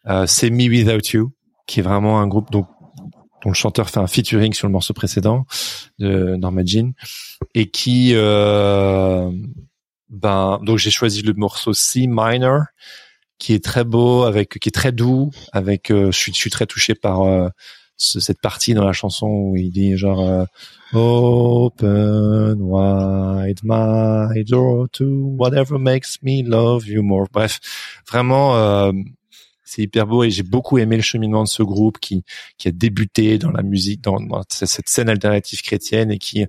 euh, 0.07 0.27
c'est 0.27 0.49
Me 0.49 0.69
Without 0.69 1.12
You, 1.12 1.32
qui 1.66 1.81
est 1.81 1.82
vraiment 1.82 2.20
un 2.20 2.27
groupe 2.27 2.51
dont, 2.51 2.66
dont 3.43 3.51
le 3.51 3.55
chanteur 3.55 3.90
fait 3.90 4.01
un 4.01 4.07
featuring 4.07 4.53
sur 4.53 4.66
le 4.66 4.73
morceau 4.73 4.95
précédent 4.95 5.45
de 5.99 6.36
Norma 6.36 6.62
Jean 6.65 6.93
et 7.55 7.70
qui 7.70 8.12
euh, 8.15 9.31
ben 10.09 10.61
donc 10.62 10.78
j'ai 10.78 10.90
choisi 10.90 11.23
le 11.23 11.35
morceau 11.35 11.73
C 11.74 12.07
minor 12.09 12.62
qui 13.39 13.53
est 13.55 13.65
très 13.65 13.85
beau 13.85 14.24
avec 14.24 14.59
qui 14.59 14.69
est 14.69 14.73
très 14.73 14.93
doux 14.93 15.31
avec 15.53 15.90
euh, 15.90 16.11
je 16.11 16.19
suis 16.19 16.32
je 16.32 16.39
suis 16.39 16.51
très 16.51 16.66
touché 16.66 16.95
par 16.95 17.23
euh, 17.23 17.49
ce- 17.99 18.20
cette 18.20 18.41
partie 18.41 18.73
dans 18.75 18.85
la 18.87 18.93
chanson 18.95 19.27
où 19.27 19.57
il 19.57 19.70
dit 19.70 19.97
genre 19.97 20.20
euh, 20.20 20.45
open 20.95 22.57
wide 22.61 23.61
my 23.62 24.45
door 24.45 24.89
to 24.93 25.05
whatever 25.37 25.79
makes 25.79 26.19
me 26.23 26.43
love 26.43 26.87
you 26.89 27.03
more. 27.03 27.27
Bref 27.33 27.61
vraiment 28.11 28.57
euh, 28.57 28.93
c'est 29.65 29.83
hyper 29.83 30.07
beau 30.07 30.25
et 30.25 30.31
j'ai 30.31 30.43
beaucoup 30.45 30.79
aimé 30.79 30.97
le 30.97 31.03
cheminement 31.03 31.43
de 31.45 31.49
ce 31.49 31.62
groupe 31.62 31.99
qui 31.99 32.25
qui 32.57 32.69
a 32.69 32.73
débuté 32.73 33.37
dans 33.39 33.51
la 33.51 33.62
musique 33.62 34.01
dans, 34.03 34.20
dans 34.20 34.43
cette 34.49 34.89
scène 34.89 35.09
alternative 35.11 35.61
chrétienne 35.62 36.11
et 36.11 36.19
qui 36.19 36.47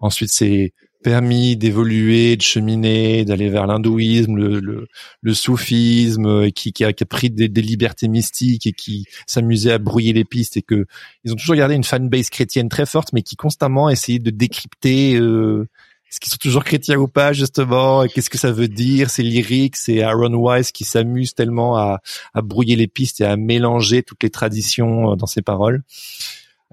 ensuite 0.00 0.30
s'est 0.30 0.72
permis 1.02 1.56
d'évoluer, 1.56 2.36
de 2.36 2.42
cheminer, 2.42 3.24
d'aller 3.24 3.48
vers 3.48 3.66
l'hindouisme, 3.66 4.36
le, 4.36 4.60
le, 4.60 4.88
le 5.20 5.34
soufisme, 5.34 6.26
euh, 6.26 6.50
qui, 6.50 6.72
qui, 6.72 6.84
a, 6.84 6.92
qui 6.92 7.02
a 7.02 7.06
pris 7.06 7.30
des, 7.30 7.48
des 7.48 7.62
libertés 7.62 8.08
mystiques 8.08 8.66
et 8.66 8.72
qui 8.72 9.06
s'amusait 9.26 9.72
à 9.72 9.78
brouiller 9.78 10.12
les 10.12 10.24
pistes 10.24 10.56
et 10.56 10.62
que 10.62 10.86
ils 11.24 11.32
ont 11.32 11.36
toujours 11.36 11.56
gardé 11.56 11.74
une 11.74 11.84
fanbase 11.84 12.30
chrétienne 12.30 12.68
très 12.68 12.86
forte, 12.86 13.12
mais 13.12 13.22
qui 13.22 13.36
constamment 13.36 13.90
essayait 13.90 14.18
de 14.18 14.30
décrypter 14.30 15.16
euh, 15.16 15.68
est-ce 16.12 16.20
qu'ils 16.20 16.30
sont 16.30 16.38
toujours 16.38 16.62
chrétiens 16.62 16.98
ou 16.98 17.08
pas 17.08 17.32
justement, 17.32 18.06
qu'est-ce 18.06 18.28
que 18.28 18.36
ça 18.36 18.52
veut 18.52 18.68
dire, 18.68 19.08
c'est 19.08 19.22
lyrique, 19.22 19.76
c'est 19.76 20.02
Aaron 20.02 20.34
Wise 20.34 20.70
qui 20.70 20.84
s'amuse 20.84 21.34
tellement 21.34 21.78
à, 21.78 22.02
à 22.34 22.42
brouiller 22.42 22.76
les 22.76 22.86
pistes 22.86 23.22
et 23.22 23.24
à 23.24 23.36
mélanger 23.36 24.02
toutes 24.02 24.22
les 24.22 24.28
traditions 24.28 25.12
euh, 25.12 25.16
dans 25.16 25.26
ses 25.26 25.40
paroles. 25.40 25.82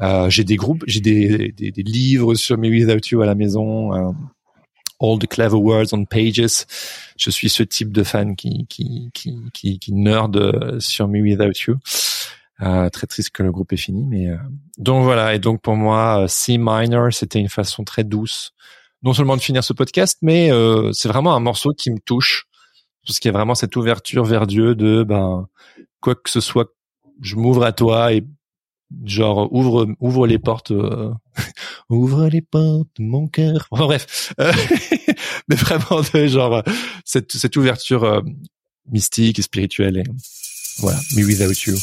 Euh, 0.01 0.29
j'ai 0.29 0.43
des 0.43 0.55
groupes, 0.55 0.83
j'ai 0.87 1.01
des, 1.01 1.51
des, 1.51 1.71
des 1.71 1.83
livres 1.83 2.35
sur 2.35 2.57
Me 2.57 2.69
Without 2.69 3.05
You 3.11 3.21
à 3.21 3.25
la 3.25 3.35
maison. 3.35 3.93
euh, 3.93 4.11
All 5.01 5.17
the 5.17 5.27
clever 5.27 5.55
words 5.55 5.93
on 5.93 6.03
pages. 6.03 6.65
Je 7.17 7.29
suis 7.29 7.49
ce 7.49 7.63
type 7.63 7.93
de 7.93 8.03
fan 8.03 8.35
qui 8.35 8.65
qui 8.67 9.09
qui 9.13 9.37
qui, 9.53 9.79
qui 9.79 9.93
nerd 9.93 10.35
euh, 10.35 10.79
sur 10.79 11.07
Me 11.07 11.21
Without 11.21 11.53
You. 11.67 11.77
Euh, 12.61 12.89
très 12.89 13.07
triste 13.07 13.29
que 13.29 13.41
le 13.41 13.53
groupe 13.53 13.71
est 13.71 13.77
fini, 13.77 14.03
mais 14.05 14.27
euh, 14.27 14.35
donc 14.77 15.03
voilà. 15.05 15.33
Et 15.35 15.39
donc 15.39 15.61
pour 15.61 15.77
moi, 15.77 16.25
C 16.27 16.57
minor, 16.57 17.13
c'était 17.13 17.39
une 17.39 17.47
façon 17.47 17.85
très 17.85 18.03
douce, 18.03 18.51
non 19.01 19.13
seulement 19.13 19.37
de 19.37 19.41
finir 19.41 19.63
ce 19.63 19.71
podcast, 19.71 20.17
mais 20.21 20.51
euh, 20.51 20.91
c'est 20.91 21.07
vraiment 21.07 21.33
un 21.33 21.39
morceau 21.39 21.71
qui 21.71 21.89
me 21.91 21.99
touche 21.99 22.47
parce 23.07 23.19
qu'il 23.19 23.29
y 23.29 23.33
a 23.33 23.37
vraiment 23.37 23.55
cette 23.55 23.77
ouverture 23.77 24.25
vers 24.25 24.45
Dieu 24.47 24.75
de 24.75 25.03
ben 25.03 25.47
quoi 26.01 26.15
que 26.15 26.29
ce 26.29 26.41
soit, 26.41 26.73
je 27.21 27.37
m'ouvre 27.37 27.63
à 27.63 27.71
toi 27.71 28.11
et 28.11 28.25
genre 29.05 29.51
ouvre 29.53 29.87
ouvre 29.99 30.27
les 30.27 30.39
portes 30.39 30.71
euh, 30.71 31.11
ouvre 31.89 32.27
les 32.27 32.41
portes 32.41 32.99
mon 32.99 33.27
cœur. 33.27 33.67
Enfin 33.71 33.85
bref. 33.85 34.33
Euh, 34.39 34.51
mais 35.47 35.55
vraiment 35.55 36.01
genre 36.27 36.55
euh, 36.55 36.61
cette 37.05 37.31
cette 37.31 37.55
ouverture 37.55 38.03
euh, 38.03 38.21
mystique 38.91 39.39
et 39.39 39.41
spirituelle 39.41 39.97
et 39.97 40.03
voilà. 40.79 40.99
Me 41.15 41.25
without 41.25 41.65
you 41.65 41.75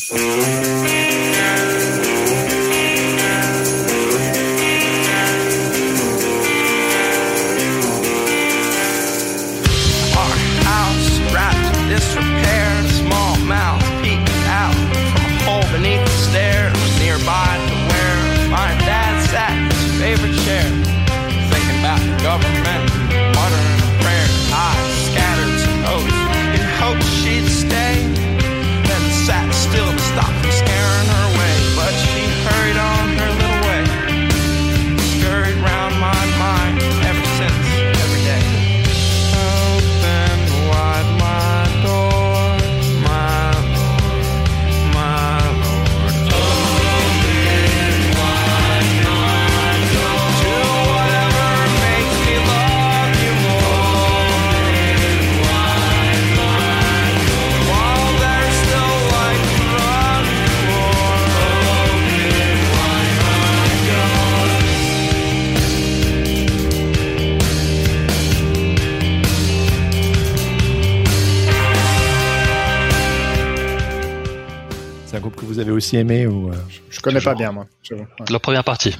aussi 75.76 75.96
aimé 75.96 76.26
ou 76.26 76.50
euh, 76.50 76.56
Je 76.90 77.00
connais 77.00 77.20
pas 77.20 77.34
bien 77.34 77.52
moi. 77.52 77.66
Ouais. 77.90 78.06
La 78.30 78.38
première 78.38 78.64
partie. 78.64 78.94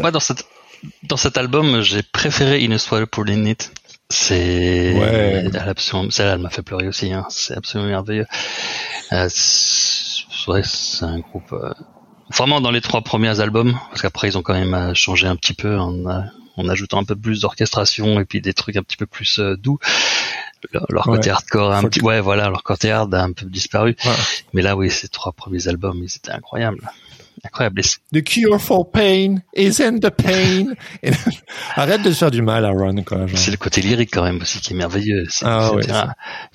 Moi, 0.00 0.10
dans 0.10 0.20
cette, 0.20 0.44
dans 1.04 1.16
cet 1.16 1.36
album, 1.36 1.80
j'ai 1.80 2.02
préféré 2.02 2.64
In 2.64 2.70
a 2.72 2.78
Swallow 2.78 3.06
pour 3.06 3.28
It. 3.28 3.72
C'est, 4.10 4.92
Ouais. 4.94 5.44
celle-là, 6.10 6.34
elle 6.34 6.38
m'a 6.38 6.50
fait 6.50 6.62
pleurer 6.62 6.86
aussi, 6.88 7.12
hein. 7.12 7.26
C'est 7.30 7.56
absolument 7.56 7.88
merveilleux. 7.90 8.26
Euh, 9.12 9.26
c'est- 9.30 10.24
ouais, 10.46 10.62
c'est 10.62 11.04
un 11.04 11.18
groupe, 11.20 11.52
euh, 11.52 11.72
vraiment 12.30 12.60
dans 12.60 12.70
les 12.70 12.80
trois 12.82 13.00
premiers 13.02 13.40
albums, 13.40 13.76
parce 13.90 14.02
qu'après, 14.02 14.28
ils 14.28 14.38
ont 14.38 14.42
quand 14.42 14.54
même 14.54 14.74
euh, 14.74 14.94
changé 14.94 15.26
un 15.26 15.36
petit 15.36 15.54
peu 15.54 15.78
en, 15.78 16.06
euh, 16.06 16.20
en 16.56 16.68
ajoutant 16.68 16.98
un 17.00 17.04
peu 17.04 17.16
plus 17.16 17.40
d'orchestration 17.40 18.20
et 18.20 18.24
puis 18.24 18.40
des 18.40 18.52
trucs 18.52 18.76
un 18.76 18.82
petit 18.82 18.96
peu 18.98 19.06
plus 19.06 19.38
euh, 19.40 19.56
doux. 19.56 19.78
Leur, 20.72 21.04
côté 21.04 21.28
Ouais. 21.28 21.34
hardcore, 21.34 21.72
a 21.72 21.78
un 21.78 21.84
petit, 21.84 22.00
ouais, 22.00 22.20
voilà, 22.20 22.48
leur 22.48 22.62
côté 22.62 22.90
hard 22.90 23.14
a 23.14 23.22
un 23.22 23.32
peu 23.32 23.46
disparu. 23.46 23.96
Ouais. 24.04 24.10
Mais 24.52 24.62
là, 24.62 24.76
oui, 24.76 24.90
ces 24.90 25.08
trois 25.08 25.32
premiers 25.32 25.68
albums, 25.68 25.98
ils 26.02 26.16
étaient 26.16 26.32
incroyables. 26.32 26.90
Et 27.44 28.20
The 28.20 28.24
cure 28.24 28.58
for 28.60 28.90
pain 28.90 29.36
is 29.54 29.82
in 29.82 29.98
the 29.98 30.08
pain. 30.08 30.72
Arrête 31.76 32.02
de 32.02 32.10
se 32.10 32.18
faire 32.18 32.30
du 32.30 32.40
mal. 32.40 32.64
Quoi, 33.04 33.26
genre. 33.26 33.38
C'est 33.38 33.50
le 33.50 33.56
côté 33.56 33.82
lyrique 33.82 34.10
quand 34.12 34.22
même 34.22 34.40
aussi 34.40 34.60
qui 34.60 34.72
est 34.72 34.76
merveilleux. 34.76 35.26
Ah 35.42 35.72
ouais, 35.74 35.84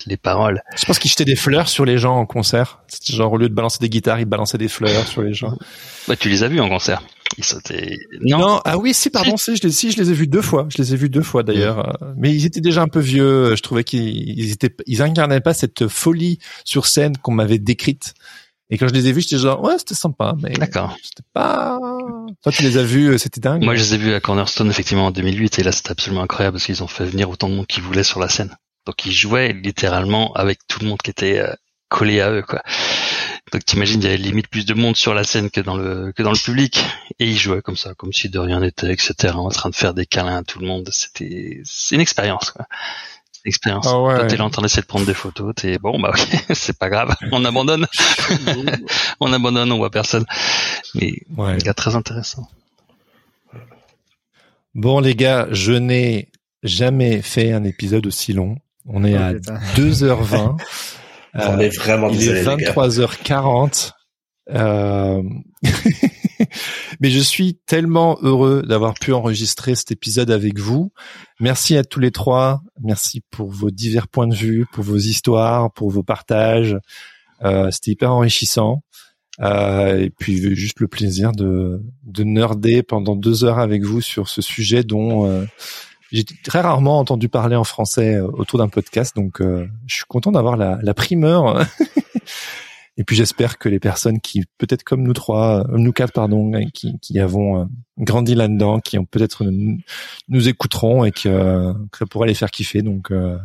les 0.06 0.16
paroles. 0.16 0.62
Je 0.76 0.84
pense 0.86 0.98
qu'il 0.98 1.10
jetait 1.10 1.24
des 1.24 1.36
fleurs 1.36 1.68
sur 1.68 1.84
les 1.84 1.98
gens 1.98 2.16
en 2.16 2.26
concert. 2.26 2.80
Genre 3.04 3.32
au 3.32 3.36
lieu 3.36 3.48
de 3.48 3.54
balancer 3.54 3.78
des 3.80 3.88
guitares, 3.88 4.18
il 4.18 4.24
balançait 4.24 4.58
des 4.58 4.68
fleurs 4.68 5.06
sur 5.06 5.22
les 5.22 5.34
gens. 5.34 5.56
Ouais, 6.08 6.16
tu 6.16 6.28
les 6.28 6.42
as 6.42 6.48
vus 6.48 6.60
en 6.60 6.68
concert. 6.68 7.02
Ils 7.38 7.44
sautaient. 7.44 7.96
Non. 8.22 8.60
ah 8.64 8.76
oui, 8.78 8.92
si, 8.92 9.10
pardon, 9.10 9.36
si, 9.36 9.56
je 9.56 9.62
les, 9.62 9.70
si, 9.70 9.92
je 9.92 9.98
les 9.98 10.10
ai 10.10 10.14
vus 10.14 10.26
deux 10.26 10.42
fois. 10.42 10.66
Je 10.68 10.78
les 10.78 10.94
ai 10.94 10.96
vus 10.96 11.08
deux 11.08 11.22
fois 11.22 11.42
d'ailleurs. 11.42 12.02
Euh, 12.02 12.12
Mais 12.16 12.34
ils 12.34 12.44
étaient 12.44 12.60
déjà 12.60 12.82
un 12.82 12.88
peu 12.88 13.00
vieux. 13.00 13.54
Je 13.54 13.62
trouvais 13.62 13.84
qu'ils 13.84 14.38
ils 14.38 14.52
étaient, 14.52 14.74
ils 14.86 15.02
incarnaient 15.02 15.40
pas 15.40 15.54
cette 15.54 15.86
folie 15.88 16.38
sur 16.64 16.86
scène 16.86 17.16
qu'on 17.16 17.32
m'avait 17.32 17.58
décrite. 17.58 18.14
Et 18.70 18.78
quand 18.78 18.86
je 18.88 18.94
les 18.94 19.08
ai 19.08 19.12
vus, 19.12 19.22
j'étais 19.22 19.38
genre 19.38 19.60
ouais, 19.62 19.78
c'était 19.78 19.96
sympa, 19.96 20.34
mais 20.40 20.50
D'accord. 20.50 20.96
c'était 21.02 21.26
pas. 21.32 21.78
Toi, 22.42 22.52
tu 22.52 22.62
les 22.62 22.76
as 22.78 22.84
vus, 22.84 23.08
euh, 23.08 23.18
c'était 23.18 23.40
dingue. 23.40 23.64
Moi, 23.64 23.74
je 23.74 23.82
les 23.82 23.94
ai 23.94 23.98
vus 23.98 24.14
à 24.14 24.20
Cornerstone 24.20 24.70
effectivement 24.70 25.06
en 25.06 25.10
2008 25.10 25.58
et 25.58 25.62
là, 25.64 25.72
c'était 25.72 25.90
absolument 25.90 26.22
incroyable 26.22 26.54
parce 26.54 26.66
qu'ils 26.66 26.82
ont 26.82 26.88
fait 26.88 27.04
venir 27.04 27.28
autant 27.30 27.48
de 27.48 27.54
monde 27.54 27.66
qu'ils 27.66 27.82
voulaient 27.82 28.04
sur 28.04 28.20
la 28.20 28.28
scène. 28.28 28.54
Donc, 28.86 29.04
ils 29.04 29.12
jouaient 29.12 29.52
littéralement 29.52 30.32
avec 30.34 30.60
tout 30.68 30.78
le 30.80 30.86
monde 30.86 30.98
qui 31.02 31.10
était 31.10 31.38
euh, 31.38 31.52
collé 31.88 32.20
à 32.20 32.30
eux, 32.30 32.42
quoi. 32.42 32.62
Donc, 33.52 33.64
t'imagines, 33.64 34.00
il 34.00 34.04
y 34.04 34.06
avait 34.08 34.16
limite 34.16 34.46
plus 34.48 34.64
de 34.66 34.74
monde 34.74 34.96
sur 34.96 35.12
la 35.14 35.24
scène 35.24 35.50
que 35.50 35.60
dans 35.60 35.76
le 35.76 36.12
que 36.12 36.22
dans 36.22 36.30
le 36.30 36.38
public 36.38 36.84
et 37.18 37.26
ils 37.26 37.36
jouaient 37.38 37.62
comme 37.62 37.76
ça, 37.76 37.94
comme 37.94 38.12
si 38.12 38.28
de 38.28 38.38
rien 38.38 38.60
n'était, 38.60 38.92
etc. 38.92 39.14
En 39.34 39.48
train 39.48 39.70
de 39.70 39.74
faire 39.74 39.92
des 39.94 40.06
câlins 40.06 40.36
à 40.38 40.42
tout 40.44 40.58
le 40.60 40.66
monde. 40.68 40.88
C'était 40.92 41.60
c'est 41.64 41.94
une 41.96 42.00
expérience, 42.00 42.50
quoi. 42.50 42.66
C'est 43.32 43.40
une 43.44 43.48
expérience. 43.50 43.86
Ah 43.88 43.98
ouais. 44.00 44.16
Toi, 44.18 44.26
t'es 44.26 44.36
là 44.36 44.44
en 44.44 44.50
train 44.50 44.62
d'essayer 44.62 44.82
de 44.82 44.86
prendre 44.86 45.06
des 45.06 45.14
photos, 45.14 45.52
t'es 45.56 45.78
bon, 45.78 45.98
bah 45.98 46.10
ok, 46.14 46.44
c'est 46.54 46.78
pas 46.78 46.88
grave, 46.90 47.14
on 47.32 47.44
abandonne, 47.44 47.86
on 49.20 49.32
abandonne, 49.32 49.72
on 49.72 49.78
voit 49.78 49.90
personne. 49.90 50.24
Mais 50.94 51.12
Ouais. 51.36 51.56
gars, 51.58 51.74
très 51.74 51.96
intéressant. 51.96 52.48
Bon 54.74 55.00
les 55.00 55.14
gars, 55.14 55.48
je 55.50 55.72
n'ai 55.72 56.28
jamais 56.62 57.22
fait 57.22 57.52
un 57.52 57.64
épisode 57.64 58.06
aussi 58.06 58.32
long. 58.32 58.58
On 58.86 59.04
est 59.04 59.16
Oh, 59.18 59.22
à 59.22 59.32
putain. 59.34 59.58
2h20. 59.76 60.56
On 61.34 61.58
est 61.58 61.74
vraiment 61.76 62.08
il 62.10 62.18
désolé, 62.18 62.40
est 62.40 62.56
les 62.56 62.64
gars. 62.64 62.72
23h40. 62.72 63.92
Euh... 64.50 65.22
Mais 67.00 67.10
je 67.10 67.20
suis 67.20 67.58
tellement 67.66 68.18
heureux 68.22 68.62
d'avoir 68.66 68.94
pu 68.94 69.12
enregistrer 69.12 69.74
cet 69.74 69.92
épisode 69.92 70.30
avec 70.30 70.58
vous. 70.58 70.92
Merci 71.38 71.76
à 71.76 71.84
tous 71.84 72.00
les 72.00 72.10
trois. 72.10 72.62
Merci 72.82 73.22
pour 73.30 73.50
vos 73.50 73.70
divers 73.70 74.08
points 74.08 74.26
de 74.26 74.34
vue, 74.34 74.66
pour 74.72 74.84
vos 74.84 74.96
histoires, 74.96 75.72
pour 75.72 75.90
vos 75.90 76.02
partages. 76.02 76.76
Euh, 77.44 77.70
C'était 77.70 77.92
hyper 77.92 78.12
enrichissant. 78.12 78.82
Euh, 79.40 79.98
et 79.98 80.10
puis 80.10 80.54
juste 80.54 80.80
le 80.80 80.88
plaisir 80.88 81.32
de, 81.32 81.80
de 82.04 82.24
nerder 82.24 82.82
pendant 82.82 83.16
deux 83.16 83.44
heures 83.44 83.58
avec 83.58 83.82
vous 83.84 84.02
sur 84.02 84.28
ce 84.28 84.42
sujet 84.42 84.82
dont 84.82 85.26
euh, 85.26 85.44
j'ai 86.12 86.24
très 86.24 86.60
rarement 86.60 86.98
entendu 86.98 87.28
parler 87.28 87.56
en 87.56 87.64
français 87.64 88.16
euh, 88.16 88.26
autour 88.26 88.58
d'un 88.58 88.68
podcast. 88.68 89.14
Donc 89.16 89.40
euh, 89.40 89.66
je 89.86 89.96
suis 89.96 90.04
content 90.08 90.32
d'avoir 90.32 90.56
la, 90.56 90.78
la 90.82 90.94
primeur. 90.94 91.64
Et 93.00 93.04
puis 93.04 93.16
j'espère 93.16 93.56
que 93.56 93.70
les 93.70 93.80
personnes 93.80 94.20
qui, 94.20 94.44
peut-être 94.58 94.84
comme 94.84 95.02
nous 95.02 95.14
trois, 95.14 95.60
euh, 95.60 95.78
nous 95.78 95.90
quatre, 95.90 96.12
pardon, 96.12 96.52
qui, 96.74 96.98
qui 97.00 97.18
avons 97.18 97.62
euh, 97.62 97.64
grandi 97.96 98.34
là-dedans, 98.34 98.78
qui 98.80 98.98
ont 98.98 99.06
peut-être 99.06 99.44
nous, 99.44 99.78
nous 100.28 100.48
écouteront 100.48 101.06
et 101.06 101.10
que, 101.10 101.28
euh, 101.28 101.72
que 101.92 101.98
ça 101.98 102.04
pourrait 102.04 102.28
les 102.28 102.34
faire 102.34 102.50
kiffer. 102.50 102.82
Donc, 102.82 103.10
euh, 103.10 103.38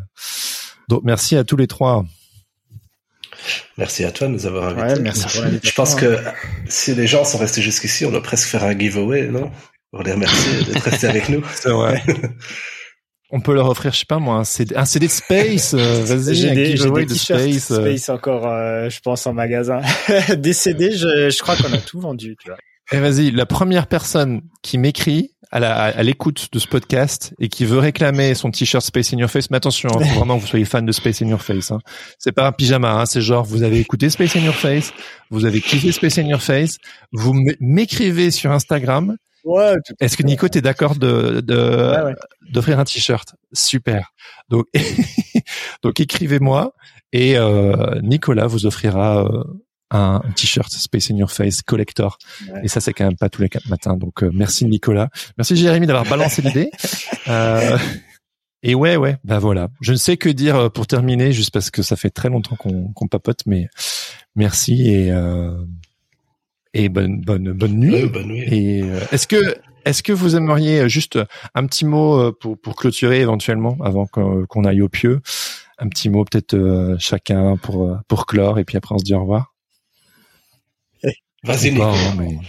donc 0.90 1.04
merci 1.06 1.38
à 1.38 1.46
tous 1.46 1.56
les 1.56 1.68
trois. 1.68 2.04
Merci 3.78 4.04
à 4.04 4.12
toi 4.12 4.28
de 4.28 4.34
nous 4.34 4.46
avoir 4.46 4.78
invités. 4.78 5.00
Ouais, 5.00 5.00
merci. 5.00 5.26
Je 5.64 5.72
pense 5.72 5.96
que 5.96 6.18
si 6.68 6.94
les 6.94 7.08
gens 7.08 7.24
sont 7.24 7.38
restés 7.38 7.62
jusqu'ici, 7.62 8.06
on 8.06 8.12
doit 8.12 8.24
presque 8.24 8.50
faire 8.50 8.64
un 8.66 8.78
giveaway, 8.78 9.30
non? 9.30 9.52
Pour 9.96 10.04
les 10.04 10.12
remercier 10.12 10.66
d'être 10.66 10.84
restés 10.84 11.08
avec 11.08 11.30
nous. 11.30 11.42
C'est 11.54 11.70
vrai. 11.70 12.04
On 13.32 13.40
peut 13.40 13.54
leur 13.54 13.70
offrir, 13.70 13.94
je 13.94 14.00
sais 14.00 14.06
pas 14.06 14.20
moi, 14.20 14.36
un 14.36 14.44
CD, 14.44 14.76
un 14.76 14.84
CD 14.84 15.08
de 15.08 15.12
Space. 15.12 15.74
euh, 15.74 16.04
Vas-y, 16.06 16.36
J'ai 16.36 16.52
un 16.52 16.54
des, 16.54 16.74
des 16.74 17.06
de 17.06 17.14
t-shirts 17.14 17.40
Space. 17.40 17.72
euh. 17.72 17.82
Space 17.82 18.10
encore, 18.10 18.46
euh, 18.46 18.90
je 18.90 19.00
pense, 19.00 19.26
en 19.26 19.32
magasin. 19.34 19.80
des 20.38 20.52
CD, 20.52 20.92
je, 20.92 21.30
je 21.30 21.40
crois 21.42 21.56
qu'on 21.56 21.72
a 21.72 21.78
tout 21.78 22.02
vendu, 22.02 22.36
tu 22.44 22.50
vois. 22.50 22.58
Et 22.92 23.00
vas-y, 23.00 23.32
la 23.32 23.46
première 23.46 23.88
personne 23.88 24.42
qui 24.62 24.78
m'écrit 24.78 25.32
à 25.52 26.04
l'écoute 26.04 26.50
de 26.52 26.60
ce 26.60 26.68
podcast 26.68 27.34
et 27.40 27.48
qui 27.48 27.64
veut 27.64 27.80
réclamer 27.80 28.36
son 28.36 28.52
t-shirt 28.52 28.84
Space 28.84 29.14
in 29.14 29.18
Your 29.18 29.30
Face, 29.30 29.50
mais 29.50 29.56
attention, 29.58 29.88
hein, 29.90 30.04
faut 30.04 30.16
vraiment 30.20 30.36
que 30.36 30.42
vous 30.42 30.48
soyez 30.48 30.66
fan 30.66 30.86
de 30.86 30.92
Space 30.92 31.22
in 31.22 31.28
Your 31.28 31.42
Face. 31.42 31.72
Hein. 31.72 31.80
C'est 32.20 32.34
pas 32.34 32.46
un 32.46 32.52
pyjama, 32.52 32.92
hein, 32.92 33.06
c'est 33.06 33.22
genre 33.22 33.46
vous 33.46 33.64
avez 33.64 33.80
écouté 33.80 34.10
Space 34.10 34.36
in 34.36 34.42
Your 34.42 34.54
Face, 34.56 34.92
vous 35.32 35.46
avez 35.46 35.62
kiffé 35.62 35.94
Space 35.94 36.18
in 36.18 36.24
Your 36.28 36.42
Face, 36.42 36.78
vous 37.14 37.34
m'écrivez 37.62 38.32
sur 38.32 38.52
Instagram. 38.52 39.16
Ouais, 39.46 39.76
Est-ce 40.02 40.18
que 40.18 40.24
Nico, 40.24 40.48
t'es 40.50 40.62
d'accord 40.62 40.96
de 40.96 41.40
de- 41.42 41.92
Ouais, 41.96 42.04
ouais. 42.04 42.16
d'offrir 42.52 42.80
un 42.80 42.84
t-shirt? 42.84 43.36
Super. 43.54 44.12
Donc 44.50 44.66
donc 45.84 46.00
écrivez-moi 46.00 46.74
et 47.14 47.38
euh, 47.38 48.02
Nicolas 48.02 48.48
vous 48.48 48.66
offrira 48.66 49.24
euh, 49.26 49.44
un 49.92 50.22
t-shirt 50.36 50.72
Space 50.72 51.12
in 51.12 51.16
Your 51.18 51.32
Face 51.32 51.62
collector. 51.62 52.18
Et 52.64 52.68
ça, 52.68 52.82
c'est 52.82 52.92
quand 52.94 53.06
même 53.06 53.16
pas 53.18 53.30
tous 53.30 53.44
les 53.44 53.50
quatre 53.50 53.70
matins. 53.70 53.96
Donc, 53.96 54.24
euh, 54.24 54.32
merci 54.34 54.66
Nicolas. 54.66 55.10
Merci 55.38 55.56
Jérémy 55.56 55.86
d'avoir 55.86 56.06
balancé 56.06 56.42
l'idée. 56.42 56.72
Et 58.64 58.74
ouais, 58.74 58.96
ouais, 58.96 59.18
bah 59.24 59.38
voilà. 59.38 59.68
Je 59.80 59.92
ne 59.92 59.98
sais 59.98 60.18
que 60.18 60.28
dire 60.28 60.72
pour 60.72 60.88
terminer, 60.88 61.32
juste 61.32 61.52
parce 61.52 61.70
que 61.70 61.84
ça 61.84 61.96
fait 61.96 62.10
très 62.10 62.30
longtemps 62.30 62.56
qu'on 62.56 62.92
qu'on 62.94 63.08
papote, 63.08 63.42
mais 63.46 63.68
merci 64.36 64.90
et 64.90 65.12
euh, 65.12 65.52
et 66.76 66.90
bonne 66.90 67.22
bonne 67.22 67.52
bonne 67.54 67.80
nuit. 67.80 67.94
Ouais, 67.94 68.06
bonne 68.08 68.28
nuit. 68.28 68.44
Et 68.52 68.84
euh, 68.84 69.00
est-ce 69.12 69.26
que 69.28 69.56
est-ce 69.86 70.04
que 70.04 70.14
vous 70.14 70.36
aimeriez 70.36 70.82
euh, 70.82 70.88
juste 70.88 71.18
un 71.56 71.66
petit 71.66 71.86
mot 71.86 72.20
euh, 72.20 72.32
pour 72.40 72.60
pour 72.60 72.76
clôturer 72.76 73.22
éventuellement 73.22 73.78
avant 73.84 74.06
qu'on 74.06 74.46
qu'on 74.46 74.66
aille 74.66 74.82
au 74.82 74.90
pieu, 74.90 75.22
un 75.80 75.88
petit 75.88 76.10
mot 76.10 76.26
peut-être 76.26 76.54
euh, 76.54 76.96
chacun 77.00 77.56
pour 77.58 77.86
euh, 77.86 77.96
pour 78.08 78.26
clore 78.26 78.60
et 78.60 78.66
puis 78.66 78.78
après 78.78 78.94
on 78.94 79.00
se 79.00 79.04
dit 79.06 79.16
au 79.16 79.22
revoir? 79.22 79.54
Vas-y, 81.44 81.72
Nico. 81.72 81.84
pas, 81.84 81.92
hein, 81.92 82.16
mais- 82.18 82.40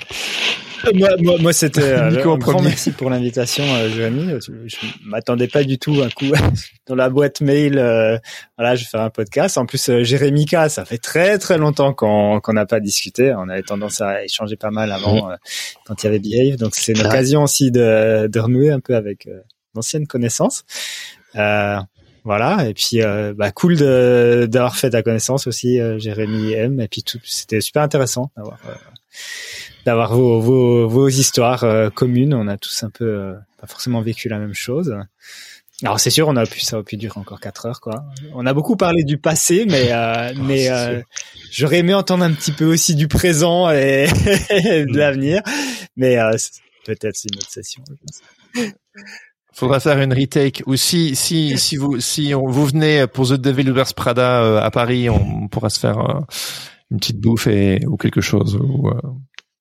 Moi, 0.95 1.09
moi, 1.21 1.35
moi 1.41 1.53
c'était 1.53 1.81
euh, 1.83 2.09
un 2.09 2.37
grand 2.37 2.63
merci 2.63 2.91
pour 2.91 3.11
l'invitation, 3.11 3.65
euh, 3.65 3.89
Jérémy. 3.89 4.35
Je 4.41 4.77
m'attendais 5.05 5.49
pas 5.49 5.65
du 5.65 5.79
tout 5.79 6.03
un 6.03 6.11
coup 6.11 6.33
dans 6.87 6.95
la 6.95 7.09
boîte 7.11 7.41
mail. 7.41 7.79
euh, 7.79 8.19
voilà, 8.57 8.75
je 8.75 8.85
vais 8.85 8.89
faire 8.91 9.01
un 9.01 9.11
podcast. 9.11 9.59
En 9.59 9.67
plus, 9.67 9.89
euh, 9.89 10.03
Jérémy 10.03 10.47
K, 10.47 10.69
ça 10.69 10.85
fait 10.85 10.99
très 10.99 11.39
très 11.39 11.59
longtemps 11.59 11.93
qu'on 11.95 12.41
n'a 12.53 12.67
pas 12.67 12.81
discuté. 12.81 13.35
On 13.37 13.49
avait 13.49 13.63
tendance 13.63 14.01
à 14.01 14.25
échanger 14.25 14.57
pas 14.57 14.71
mal 14.71 14.93
avant 14.93 15.31
euh, 15.31 15.35
quand 15.87 16.03
il 16.03 16.07
y 16.07 16.09
avait 16.09 16.19
Behave. 16.19 16.57
Donc 16.57 16.75
c'est 16.75 16.93
une 16.93 17.07
occasion 17.07 17.43
aussi 17.43 17.71
de, 17.71 18.29
de 18.29 18.41
renouer 18.41 18.71
un 18.71 18.81
peu 18.81 18.97
avec 18.97 19.27
euh, 19.27 19.41
d'anciennes 19.75 20.07
connaissances. 20.07 20.65
Euh, 21.37 21.79
voilà, 22.25 22.67
et 22.69 22.75
puis 22.75 23.03
euh, 23.03 23.35
bah, 23.37 23.53
cool 23.53 23.77
de 23.77 24.49
d'avoir 24.51 24.75
fait 24.77 24.91
ta 24.91 25.03
connaissance 25.05 25.47
aussi, 25.47 25.79
euh, 25.79 25.97
Jérémy 26.01 26.55
M. 26.55 26.81
Et 26.81 26.89
puis 26.89 27.05
tout, 27.05 27.21
c'était 27.23 27.61
super 27.61 27.83
intéressant 27.83 28.33
d'avoir 28.37 28.59
euh, 28.69 28.73
d'avoir 29.87 30.15
vos, 30.15 30.41
vos 30.41 30.89
vos 30.89 31.09
histoires 31.09 31.65
euh, 31.65 31.89
communes. 31.89 32.35
On 32.35 32.49
a 32.49 32.59
tous 32.59 32.83
un 32.83 32.91
peu 32.91 33.05
euh, 33.07 33.35
pas 33.59 33.67
forcément 33.67 34.03
vécu 34.03 34.29
la 34.29 34.39
même 34.39 34.55
chose. 34.55 34.95
Alors 35.83 36.01
c'est 36.01 36.11
sûr, 36.11 36.29
on 36.29 36.37
a 36.37 36.47
pu 36.47 36.61
ça 36.61 36.77
aurait 36.77 36.85
pu 36.85 36.97
durer 36.97 37.19
encore 37.19 37.41
quatre 37.41 37.67
heures 37.67 37.81
quoi. 37.81 38.05
On 38.35 38.47
a 38.47 38.55
beaucoup 38.55 38.77
parlé 38.77 39.05
du 39.05 39.19
passé, 39.19 39.67
mais 39.69 39.93
euh, 39.93 40.33
mais 40.43 40.65
c'est 40.65 40.73
euh, 40.73 41.03
j'aurais 41.51 41.79
aimé 41.79 41.95
entendre 41.95 42.25
un 42.25 42.33
petit 42.33 42.53
peu 42.53 42.65
aussi 42.65 42.95
du 42.95 43.09
présent 43.09 43.71
et, 43.71 44.07
de 44.51 44.97
l'avenir. 44.97 45.43
Mais 45.97 46.19
euh, 46.19 46.31
peut-être 46.85 47.17
c'est 47.17 47.33
une 47.33 47.39
autre 47.39 47.51
session. 47.51 47.83
je 47.89 47.95
pense. 47.95 48.73
Faudra 49.57 49.81
faire 49.81 49.99
une 50.03 50.13
retake 50.13 50.63
ou 50.67 50.77
si 50.77 51.17
si 51.17 51.59
si 51.59 51.79
vous 51.79 51.99
si 51.99 52.35
on, 52.35 52.47
vous 52.47 52.67
venez 52.67 53.07
pour 53.07 53.27
The 53.27 53.41
Devil 53.41 53.71
Wears 53.71 53.95
Prada 53.95 54.43
euh, 54.43 54.61
à 54.61 54.71
Paris, 54.71 55.09
on, 55.09 55.49
pourra 55.49 55.71
se 55.71 55.81
faire 55.81 55.99
euh, 55.99 56.21
une 56.91 56.99
petite 56.99 57.19
bouffe 57.19 57.47
et 57.47 57.81
ou 57.87 57.97
quelque 57.97 58.21
chose 58.21 58.57
ou 58.57 58.89
euh, 58.89 59.01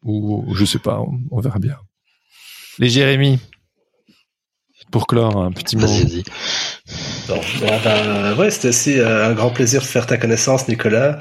ou 0.05 0.55
je 0.55 0.63
sais 0.63 0.79
pas, 0.79 0.99
on, 0.99 1.19
on 1.31 1.41
verra 1.41 1.59
bien. 1.59 1.77
Les 2.79 2.89
Jérémy 2.89 3.39
pour 4.91 5.07
clore 5.07 5.37
un 5.43 5.51
petit 5.51 5.75
mot. 5.75 5.87
Vas-y, 5.87 6.03
vas-y. 6.03 6.23
Bon, 7.27 7.41
ah 7.67 7.79
ben, 7.83 8.35
ouais, 8.37 8.51
c'était 8.51 8.67
aussi 8.67 8.99
euh, 8.99 9.29
un 9.29 9.33
grand 9.33 9.49
plaisir 9.49 9.81
de 9.81 9.85
faire 9.85 10.05
ta 10.05 10.17
connaissance, 10.17 10.67
Nicolas. 10.67 11.19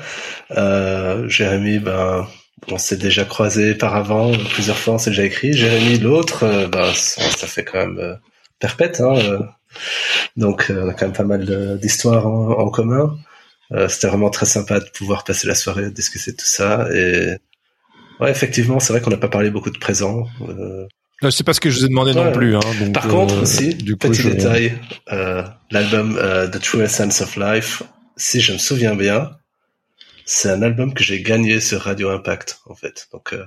Euh, 0.50 1.28
Jérémy, 1.28 1.78
ben, 1.78 2.28
on 2.70 2.78
s'est 2.78 2.98
déjà 2.98 3.24
croisé 3.24 3.74
par 3.74 3.96
avant, 3.96 4.32
plusieurs 4.52 4.76
fois 4.76 4.94
on 4.94 4.98
s'est 4.98 5.10
déjà 5.10 5.24
écrit. 5.24 5.54
Jérémy, 5.54 5.98
l'autre, 5.98 6.44
euh, 6.44 6.68
ben, 6.68 6.92
ça, 6.92 7.22
ça 7.30 7.46
fait 7.46 7.64
quand 7.64 7.78
même 7.78 7.98
euh, 7.98 8.14
perpète, 8.58 9.00
hein. 9.00 9.16
euh. 9.16 9.40
donc 10.36 10.70
on 10.70 10.88
a 10.88 10.94
quand 10.94 11.06
même 11.06 11.16
pas 11.16 11.24
mal 11.24 11.78
d'histoires 11.80 12.26
en, 12.26 12.50
en 12.50 12.68
commun. 12.70 13.16
Euh, 13.72 13.88
c'était 13.88 14.08
vraiment 14.08 14.30
très 14.30 14.46
sympa 14.46 14.78
de 14.78 14.88
pouvoir 14.90 15.24
passer 15.24 15.46
la 15.46 15.54
soirée, 15.54 15.90
discuter 15.90 16.32
de 16.32 16.36
tout 16.36 16.46
ça. 16.46 16.86
Et 16.94 17.38
ouais, 18.20 18.30
effectivement, 18.30 18.80
c'est 18.80 18.92
vrai 18.92 19.00
qu'on 19.02 19.10
n'a 19.10 19.16
pas 19.16 19.28
parlé 19.28 19.50
beaucoup 19.50 19.70
de 19.70 19.78
présent. 19.78 20.26
Euh, 20.48 20.86
Non, 21.22 21.30
C'est 21.30 21.44
pas 21.44 21.52
ce 21.54 21.60
que 21.60 21.70
je 21.70 21.78
vous 21.78 21.84
ai 21.86 21.88
demandé 21.88 22.12
non 22.14 22.32
plus. 22.32 22.56
Hein, 22.56 22.60
donc, 22.80 22.92
par 22.92 23.06
euh, 23.06 23.10
contre, 23.10 23.42
du 23.82 23.96
coup, 23.96 24.08
petit 24.08 24.22
je- 24.22 24.28
détail, 24.30 24.72
euh, 25.12 25.42
l'album 25.70 26.16
euh, 26.20 26.48
The 26.48 26.60
True 26.60 26.82
Essence 26.82 27.20
of 27.20 27.36
Life, 27.36 27.82
si 28.16 28.40
je 28.40 28.52
me 28.52 28.58
souviens 28.58 28.94
bien, 28.94 29.30
c'est 30.26 30.50
un 30.50 30.62
album 30.62 30.92
que 30.94 31.02
j'ai 31.04 31.20
gagné 31.22 31.60
sur 31.60 31.80
Radio 31.82 32.10
Impact, 32.10 32.58
en 32.66 32.74
fait. 32.74 33.08
Donc, 33.12 33.32
euh, 33.32 33.44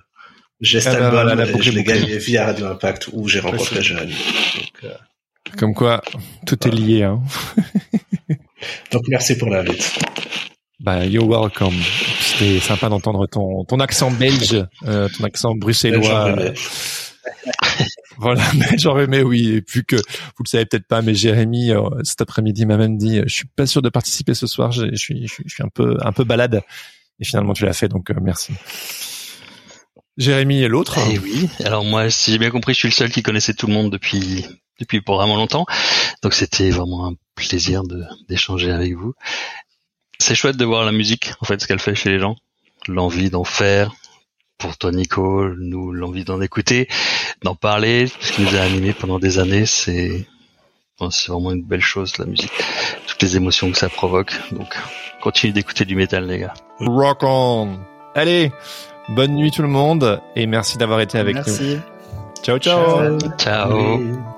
j'ai 0.62 0.80
cet 0.82 0.96
Ah 1.00 1.12
bah 1.12 1.22
album 1.22 1.40
et 1.48 1.52
boucle 1.52 1.64
je 1.66 1.72
l'ai 1.72 1.84
gagné 1.84 2.18
via 2.18 2.46
Radio 2.46 2.66
Impact 2.68 3.10
où 3.14 3.28
j'ai 3.28 3.40
rencontré. 3.40 3.82
Jérémy. 3.84 4.16
Euh, 4.84 4.90
Comme 5.58 5.74
quoi, 5.76 6.02
tout 6.48 6.68
est 6.68 6.72
lié. 6.72 7.04
Hein. 7.04 7.22
donc, 8.92 9.04
merci 9.08 9.38
pour 9.38 9.50
l'invite. 9.50 10.00
Bah, 10.80 11.06
you're 11.06 11.28
welcome. 11.28 11.74
C'était 12.38 12.60
sympa 12.60 12.90
d'entendre 12.90 13.26
ton, 13.26 13.64
ton 13.66 13.80
accent 13.80 14.12
belge, 14.12 14.64
euh, 14.86 15.10
ton 15.10 15.24
accent 15.24 15.56
bruxellois. 15.56 16.34
Belge. 16.34 16.60
Voilà, 18.20 18.42
mais 18.56 18.80
j'en 18.80 18.94
remets, 18.94 19.22
oui. 19.22 19.50
Et 19.50 19.62
puis 19.62 19.86
que 19.86 19.96
vous 19.96 20.44
le 20.44 20.50
savez 20.50 20.66
peut-être 20.66 20.88
pas, 20.88 21.04
mais 21.04 21.14
Jérémy 21.14 21.72
euh, 21.72 21.84
cet 22.04 22.20
après-midi 22.22 22.66
m'a 22.66 22.76
même 22.76 22.98
dit, 22.98 23.22
je 23.28 23.32
suis 23.32 23.48
pas 23.56 23.68
sûr 23.68 23.84
de 23.84 23.90
participer 23.90 24.34
ce 24.34 24.48
soir. 24.48 24.72
Je, 24.72 24.96
suis, 24.96 25.28
je 25.28 25.64
un 25.64 25.68
peu, 25.68 25.98
un 26.02 26.12
peu 26.12 26.24
balade. 26.24 26.64
Et 27.20 27.26
finalement, 27.26 27.54
tu 27.54 27.66
l'as 27.66 27.74
fait, 27.74 27.90
donc 27.90 28.10
euh, 28.10 28.16
merci. 28.20 28.54
Jérémy 30.18 30.64
et 30.64 30.68
l'autre. 30.68 30.98
Eh 31.12 31.20
oui. 31.20 31.48
Alors 31.64 31.84
moi, 31.84 32.10
si 32.10 32.32
j'ai 32.32 32.40
bien 32.40 32.50
compris, 32.50 32.74
je 32.74 32.80
suis 32.80 32.88
le 32.88 32.94
seul 32.94 33.12
qui 33.12 33.22
connaissait 33.22 33.54
tout 33.54 33.68
le 33.68 33.74
monde 33.74 33.92
depuis 33.92 34.46
depuis 34.80 35.02
pour 35.02 35.16
vraiment 35.18 35.36
longtemps. 35.36 35.66
Donc 36.24 36.34
c'était 36.34 36.72
vraiment 36.72 37.08
un 37.08 37.14
plaisir 37.36 37.84
de 37.84 38.04
d'échanger 38.28 38.72
avec 38.72 38.96
vous. 38.96 39.14
C'est 40.20 40.36
chouette 40.36 40.58
de 40.58 40.66
voir 40.66 40.84
la 40.86 40.92
musique, 40.92 41.34
en 41.42 41.46
fait, 41.46 41.62
ce 41.62 41.68
qu'elle 41.68 41.80
fait 41.80 41.96
chez 41.96 42.10
les 42.10 42.20
gens, 42.20 42.36
l'envie 42.88 43.30
d'en 43.30 43.44
faire. 43.44 43.92
Pour 44.58 44.78
toi, 44.78 44.92
Nico, 44.92 45.50
nous 45.60 45.92
l'envie 45.92 46.24
d'en 46.24 46.42
écouter, 46.42 46.88
d'en 47.44 47.54
parler, 47.54 48.08
ce 48.20 48.32
qui 48.32 48.42
nous 48.42 48.56
a 48.56 48.62
animés 48.62 48.94
pendant 48.94 49.20
des 49.20 49.38
années, 49.38 49.68
c'est 49.68 50.26
bon, 51.00 51.12
c'est 51.12 51.32
vraiment 51.32 51.52
une 51.52 51.64
belle 51.64 51.82
chose 51.82 52.18
la 52.18 52.26
musique, 52.26 52.52
toutes 53.06 53.22
les 53.22 53.38
émotions 53.38 53.72
que 53.72 53.78
ça 53.78 53.90
provoque. 53.90 54.34
Donc 54.52 54.76
continue 55.22 55.54
d'écouter 55.54 55.86
du 55.86 55.96
métal, 55.96 56.26
les 56.26 56.40
gars. 56.40 56.54
Rock 56.80 57.20
on. 57.22 57.78
Allez, 58.16 58.52
bonne 59.10 59.36
nuit 59.36 59.52
tout 59.52 59.62
le 59.62 59.68
monde 59.68 60.20
et 60.36 60.48
merci 60.48 60.80
d'avoir 60.80 61.02
été 61.02 61.20
avec 61.20 61.36
Merci. 61.36 61.76
nous. 61.76 61.82
Ciao 62.42 62.58
ciao. 62.58 63.20
Ciao. 63.38 64.37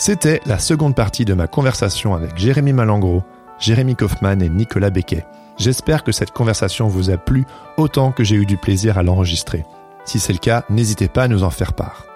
C'était 0.00 0.40
la 0.46 0.58
seconde 0.58 0.94
partie 0.94 1.26
de 1.26 1.34
ma 1.34 1.46
conversation 1.46 2.14
avec 2.14 2.38
Jérémy 2.38 2.72
Malangro, 2.72 3.22
Jérémy 3.58 3.96
Kaufmann 3.96 4.40
et 4.40 4.48
Nicolas 4.48 4.88
Becquet. 4.88 5.26
J'espère 5.58 6.04
que 6.04 6.10
cette 6.10 6.30
conversation 6.30 6.88
vous 6.88 7.10
a 7.10 7.18
plu 7.18 7.44
autant 7.76 8.10
que 8.10 8.24
j'ai 8.24 8.36
eu 8.36 8.46
du 8.46 8.56
plaisir 8.56 8.96
à 8.96 9.02
l'enregistrer. 9.02 9.66
Si 10.06 10.18
c'est 10.18 10.32
le 10.32 10.38
cas, 10.38 10.64
n'hésitez 10.70 11.08
pas 11.08 11.24
à 11.24 11.28
nous 11.28 11.44
en 11.44 11.50
faire 11.50 11.74
part. 11.74 12.06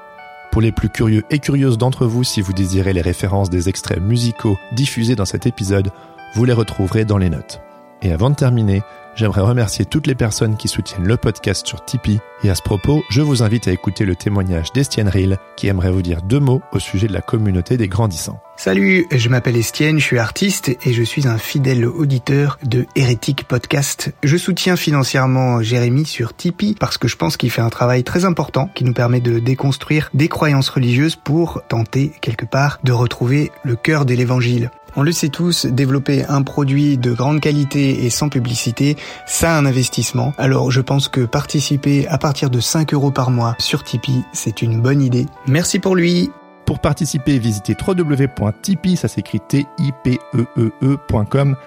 Pour 0.51 0.63
les 0.63 0.73
plus 0.73 0.89
curieux 0.89 1.25
et 1.29 1.41
curieuses 1.41 1.77
d'entre 1.77 2.07
vous, 2.07 2.25
si 2.25 2.41
vous 2.41 2.55
désirez 2.55 2.95
les 2.95 3.03
références 3.03 3.51
des 3.51 3.69
extraits 3.69 4.01
musicaux 4.01 4.57
diffusés 4.73 5.15
dans 5.15 5.27
cet 5.27 5.45
épisode, 5.45 5.91
vous 6.35 6.47
les 6.47 6.55
retrouverez 6.55 7.05
dans 7.05 7.19
les 7.19 7.29
notes. 7.29 7.61
Et 8.01 8.13
avant 8.13 8.31
de 8.31 8.35
terminer, 8.35 8.81
j'aimerais 9.17 9.41
remercier 9.41 9.85
toutes 9.85 10.07
les 10.07 10.15
personnes 10.15 10.57
qui 10.57 10.69
soutiennent 10.69 11.07
le 11.07 11.17
podcast 11.17 11.67
sur 11.67 11.85
Tipeee. 11.85 12.21
Et 12.43 12.51
à 12.51 12.55
ce 12.55 12.63
propos, 12.63 13.03
je 13.11 13.23
vous 13.23 13.43
invite 13.43 13.69
à 13.69 13.73
écouter 13.73 14.05
le 14.05 14.17
témoignage 14.17 14.73
d'Estienne 14.73 15.09
Ril, 15.09 15.39
qui 15.57 15.69
aimerait 15.69 15.91
vous 15.91 16.03
dire 16.03 16.23
deux 16.23 16.41
mots 16.41 16.61
au 16.73 16.79
sujet 16.79 17.07
de 17.07 17.13
la 17.13 17.23
communauté 17.23 17.77
des 17.77 17.89
grandissants. 17.89 18.41
Salut, 18.57 19.07
je 19.11 19.29
m'appelle 19.29 19.57
Estienne, 19.57 19.99
je 19.99 20.05
suis 20.05 20.19
artiste 20.19 20.69
et 20.69 20.93
je 20.93 21.03
suis 21.03 21.27
un 21.27 21.39
fidèle 21.39 21.87
auditeur 21.87 22.59
de 22.63 22.87
Hérétique 22.95 23.45
Podcast. 23.49 24.13
Je 24.23 24.37
soutiens 24.37 24.77
financièrement 24.77 25.63
Jérémy 25.63 26.05
sur 26.05 26.37
Tipeee 26.37 26.77
parce 26.79 26.99
que 26.99 27.09
je 27.09 27.17
pense 27.17 27.37
qu'il 27.37 27.51
fait 27.51 27.63
un 27.63 27.71
travail 27.71 28.05
très 28.05 28.25
important 28.25 28.71
qui 28.75 28.85
nous 28.85 28.93
permet 28.93 29.21
de 29.21 29.39
déconstruire 29.39 30.11
des 30.15 30.29
croyances 30.29 30.69
religieuses 30.69 31.17
pour 31.17 31.63
tenter 31.69 32.13
quelque 32.21 32.45
part 32.47 32.79
de 32.85 32.93
retrouver 32.93 33.51
le 33.65 33.77
cœur 33.77 34.05
de 34.05 34.15
l'évangile. 34.15 34.71
On 34.97 35.03
le 35.03 35.13
sait 35.13 35.29
tous, 35.29 35.67
développer 35.67 36.25
un 36.27 36.43
produit 36.43 36.99
de 36.99 37.13
grande 37.13 37.41
qualité 37.41 38.05
et 38.05 38.11
sans 38.11 38.29
publicité, 38.29 38.97
ça 39.27 39.55
a 39.55 39.59
un 39.59 39.67
investissement. 39.67 40.33
Alors 40.39 40.71
je 40.71 40.81
pense 40.81 41.09
que 41.09 41.23
participer 41.23 42.07
à 42.09 42.19
partir 42.19 42.51
de 42.51 42.61
5 42.61 42.95
euros 42.95 43.11
par 43.11 43.31
mois 43.31 43.57
sur 43.59 43.83
Tipeee, 43.83 44.25
c'est 44.33 44.63
une 44.63 44.81
bonne 44.81 45.03
idée. 45.03 45.27
Merci 45.47 45.79
pour 45.79 45.97
lui. 45.97 46.31
Pour 46.67 46.79
participer, 46.79 47.39
visitez 47.39 47.77
www.tipeee, 47.87 48.97
ça 48.97 49.09
s'écrit 49.09 49.41
T-I-P-E-E-E.com 49.49 50.17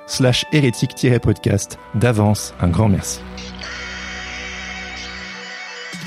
slash 0.08 0.46
hérétique-podcast. 0.52 1.78
D'avance, 1.94 2.56
un 2.60 2.70
grand 2.70 2.90
merci. 2.90 3.20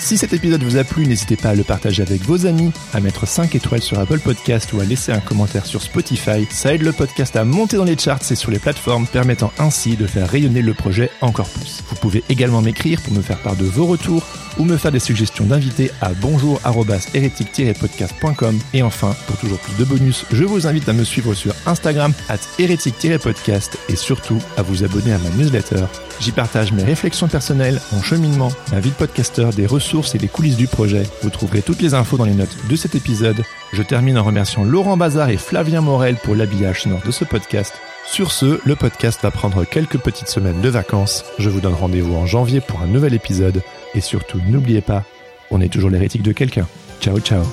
Si 0.01 0.17
cet 0.17 0.33
épisode 0.33 0.63
vous 0.65 0.79
a 0.79 0.83
plu, 0.83 1.07
n'hésitez 1.07 1.37
pas 1.37 1.51
à 1.51 1.55
le 1.55 1.63
partager 1.63 2.03
avec 2.03 2.23
vos 2.23 2.47
amis, 2.47 2.73
à 2.95 3.01
mettre 3.01 3.29
5 3.29 3.55
étoiles 3.55 3.83
sur 3.83 4.01
Apple 4.01 4.19
Podcast 4.19 4.73
ou 4.73 4.81
à 4.81 4.85
laisser 4.85 5.13
un 5.13 5.21
commentaire 5.21 5.67
sur 5.67 5.83
Spotify. 5.83 6.49
Ça 6.51 6.75
aide 6.75 6.81
le 6.83 6.93
podcast 6.93 7.37
à 7.37 7.45
monter 7.45 7.77
dans 7.77 7.85
les 7.85 7.99
charts 7.99 8.23
et 8.31 8.35
sur 8.35 8.51
les 8.51 8.59
plateformes, 8.59 9.07
permettant 9.07 9.53
ainsi 9.59 9.97
de 9.97 10.07
faire 10.07 10.27
rayonner 10.29 10.63
le 10.63 10.73
projet 10.75 11.11
encore 11.21 11.51
plus. 11.51 11.83
Vous 11.89 11.97
pouvez 11.97 12.25
également 12.29 12.63
m'écrire 12.63 13.01
pour 13.03 13.13
me 13.13 13.23
faire 13.23 13.39
part 13.39 13.55
de 13.57 13.67
vos 13.67 13.87
retours 13.87 14.27
ou 14.59 14.65
me 14.65 14.79
faire 14.79 14.91
des 14.91 14.99
suggestions 15.01 15.45
d'invités 15.45 15.93
à 16.01 16.15
bonjour-hérétique-podcast.com. 16.15 18.59
Et 18.73 18.83
enfin, 18.83 19.15
pour 19.27 19.37
toujours 19.37 19.59
plus 19.59 19.77
de 19.79 19.85
bonus, 19.85 20.25
je 20.33 20.45
vous 20.45 20.67
invite 20.67 20.89
à 20.89 20.95
me 20.95 21.05
suivre 21.05 21.35
sur 21.35 21.55
Instagram 21.67 22.15
at 22.29 22.39
hérétique-podcast 22.59 23.79
et 23.89 23.97
surtout 23.97 24.39
à 24.57 24.63
vous 24.63 24.83
abonner 24.83 25.13
à 25.13 25.19
ma 25.19 25.29
newsletter. 25.31 25.85
J'y 26.21 26.33
partage 26.33 26.73
mes 26.73 26.85
réflexions 26.85 27.29
personnelles, 27.29 27.81
mon 27.93 28.03
cheminement, 28.03 28.53
ma 28.73 28.81
vie 28.81 28.91
de 28.91 28.95
podcasteur, 28.95 29.55
des 29.55 29.67
ressources 29.67 30.15
et 30.15 30.19
des 30.19 30.29
coulisses 30.29 30.59
du 30.59 30.67
projet. 30.67 31.05
Vous 31.23 31.31
trouverez 31.31 31.63
toutes 31.63 31.81
les 31.81 31.95
infos 31.95 32.19
dans 32.19 32.27
les 32.27 32.35
notes 32.35 32.57
de 32.69 32.77
cet 32.77 32.95
épisode. 32.95 33.43
Je 33.73 33.83
termine 33.83 34.19
en 34.19 34.23
remerciant 34.23 34.63
Laurent 34.63 34.99
Bazar 34.99 35.31
et 35.31 35.39
Flavien 35.39 35.81
Morel 35.81 36.17
pour 36.17 36.35
l'habillage 36.35 36.83
sonore 36.83 37.01
de 37.07 37.11
ce 37.11 37.25
podcast. 37.25 37.73
Sur 38.07 38.33
ce, 38.33 38.61
le 38.65 38.77
podcast 38.77 39.21
va 39.23 39.31
prendre 39.31 39.65
quelques 39.65 39.99
petites 39.99 40.29
semaines 40.29 40.61
de 40.61 40.69
vacances. 40.69 41.25
Je 41.39 41.49
vous 41.49 41.61
donne 41.61 41.75
rendez-vous 41.75 42.15
en 42.15 42.27
janvier 42.27 42.61
pour 42.61 42.83
un 42.83 42.87
nouvel 42.87 43.15
épisode. 43.15 43.63
Et 43.95 44.01
surtout, 44.03 44.41
n'oubliez 44.47 44.83
pas, 44.83 45.05
on 45.51 45.61
est 45.61 45.73
toujours 45.73 45.91
l'hérétique 45.91 46.23
de 46.23 46.33
quelqu'un. 46.33 46.67
Ciao 47.01 47.19
ciao 47.21 47.45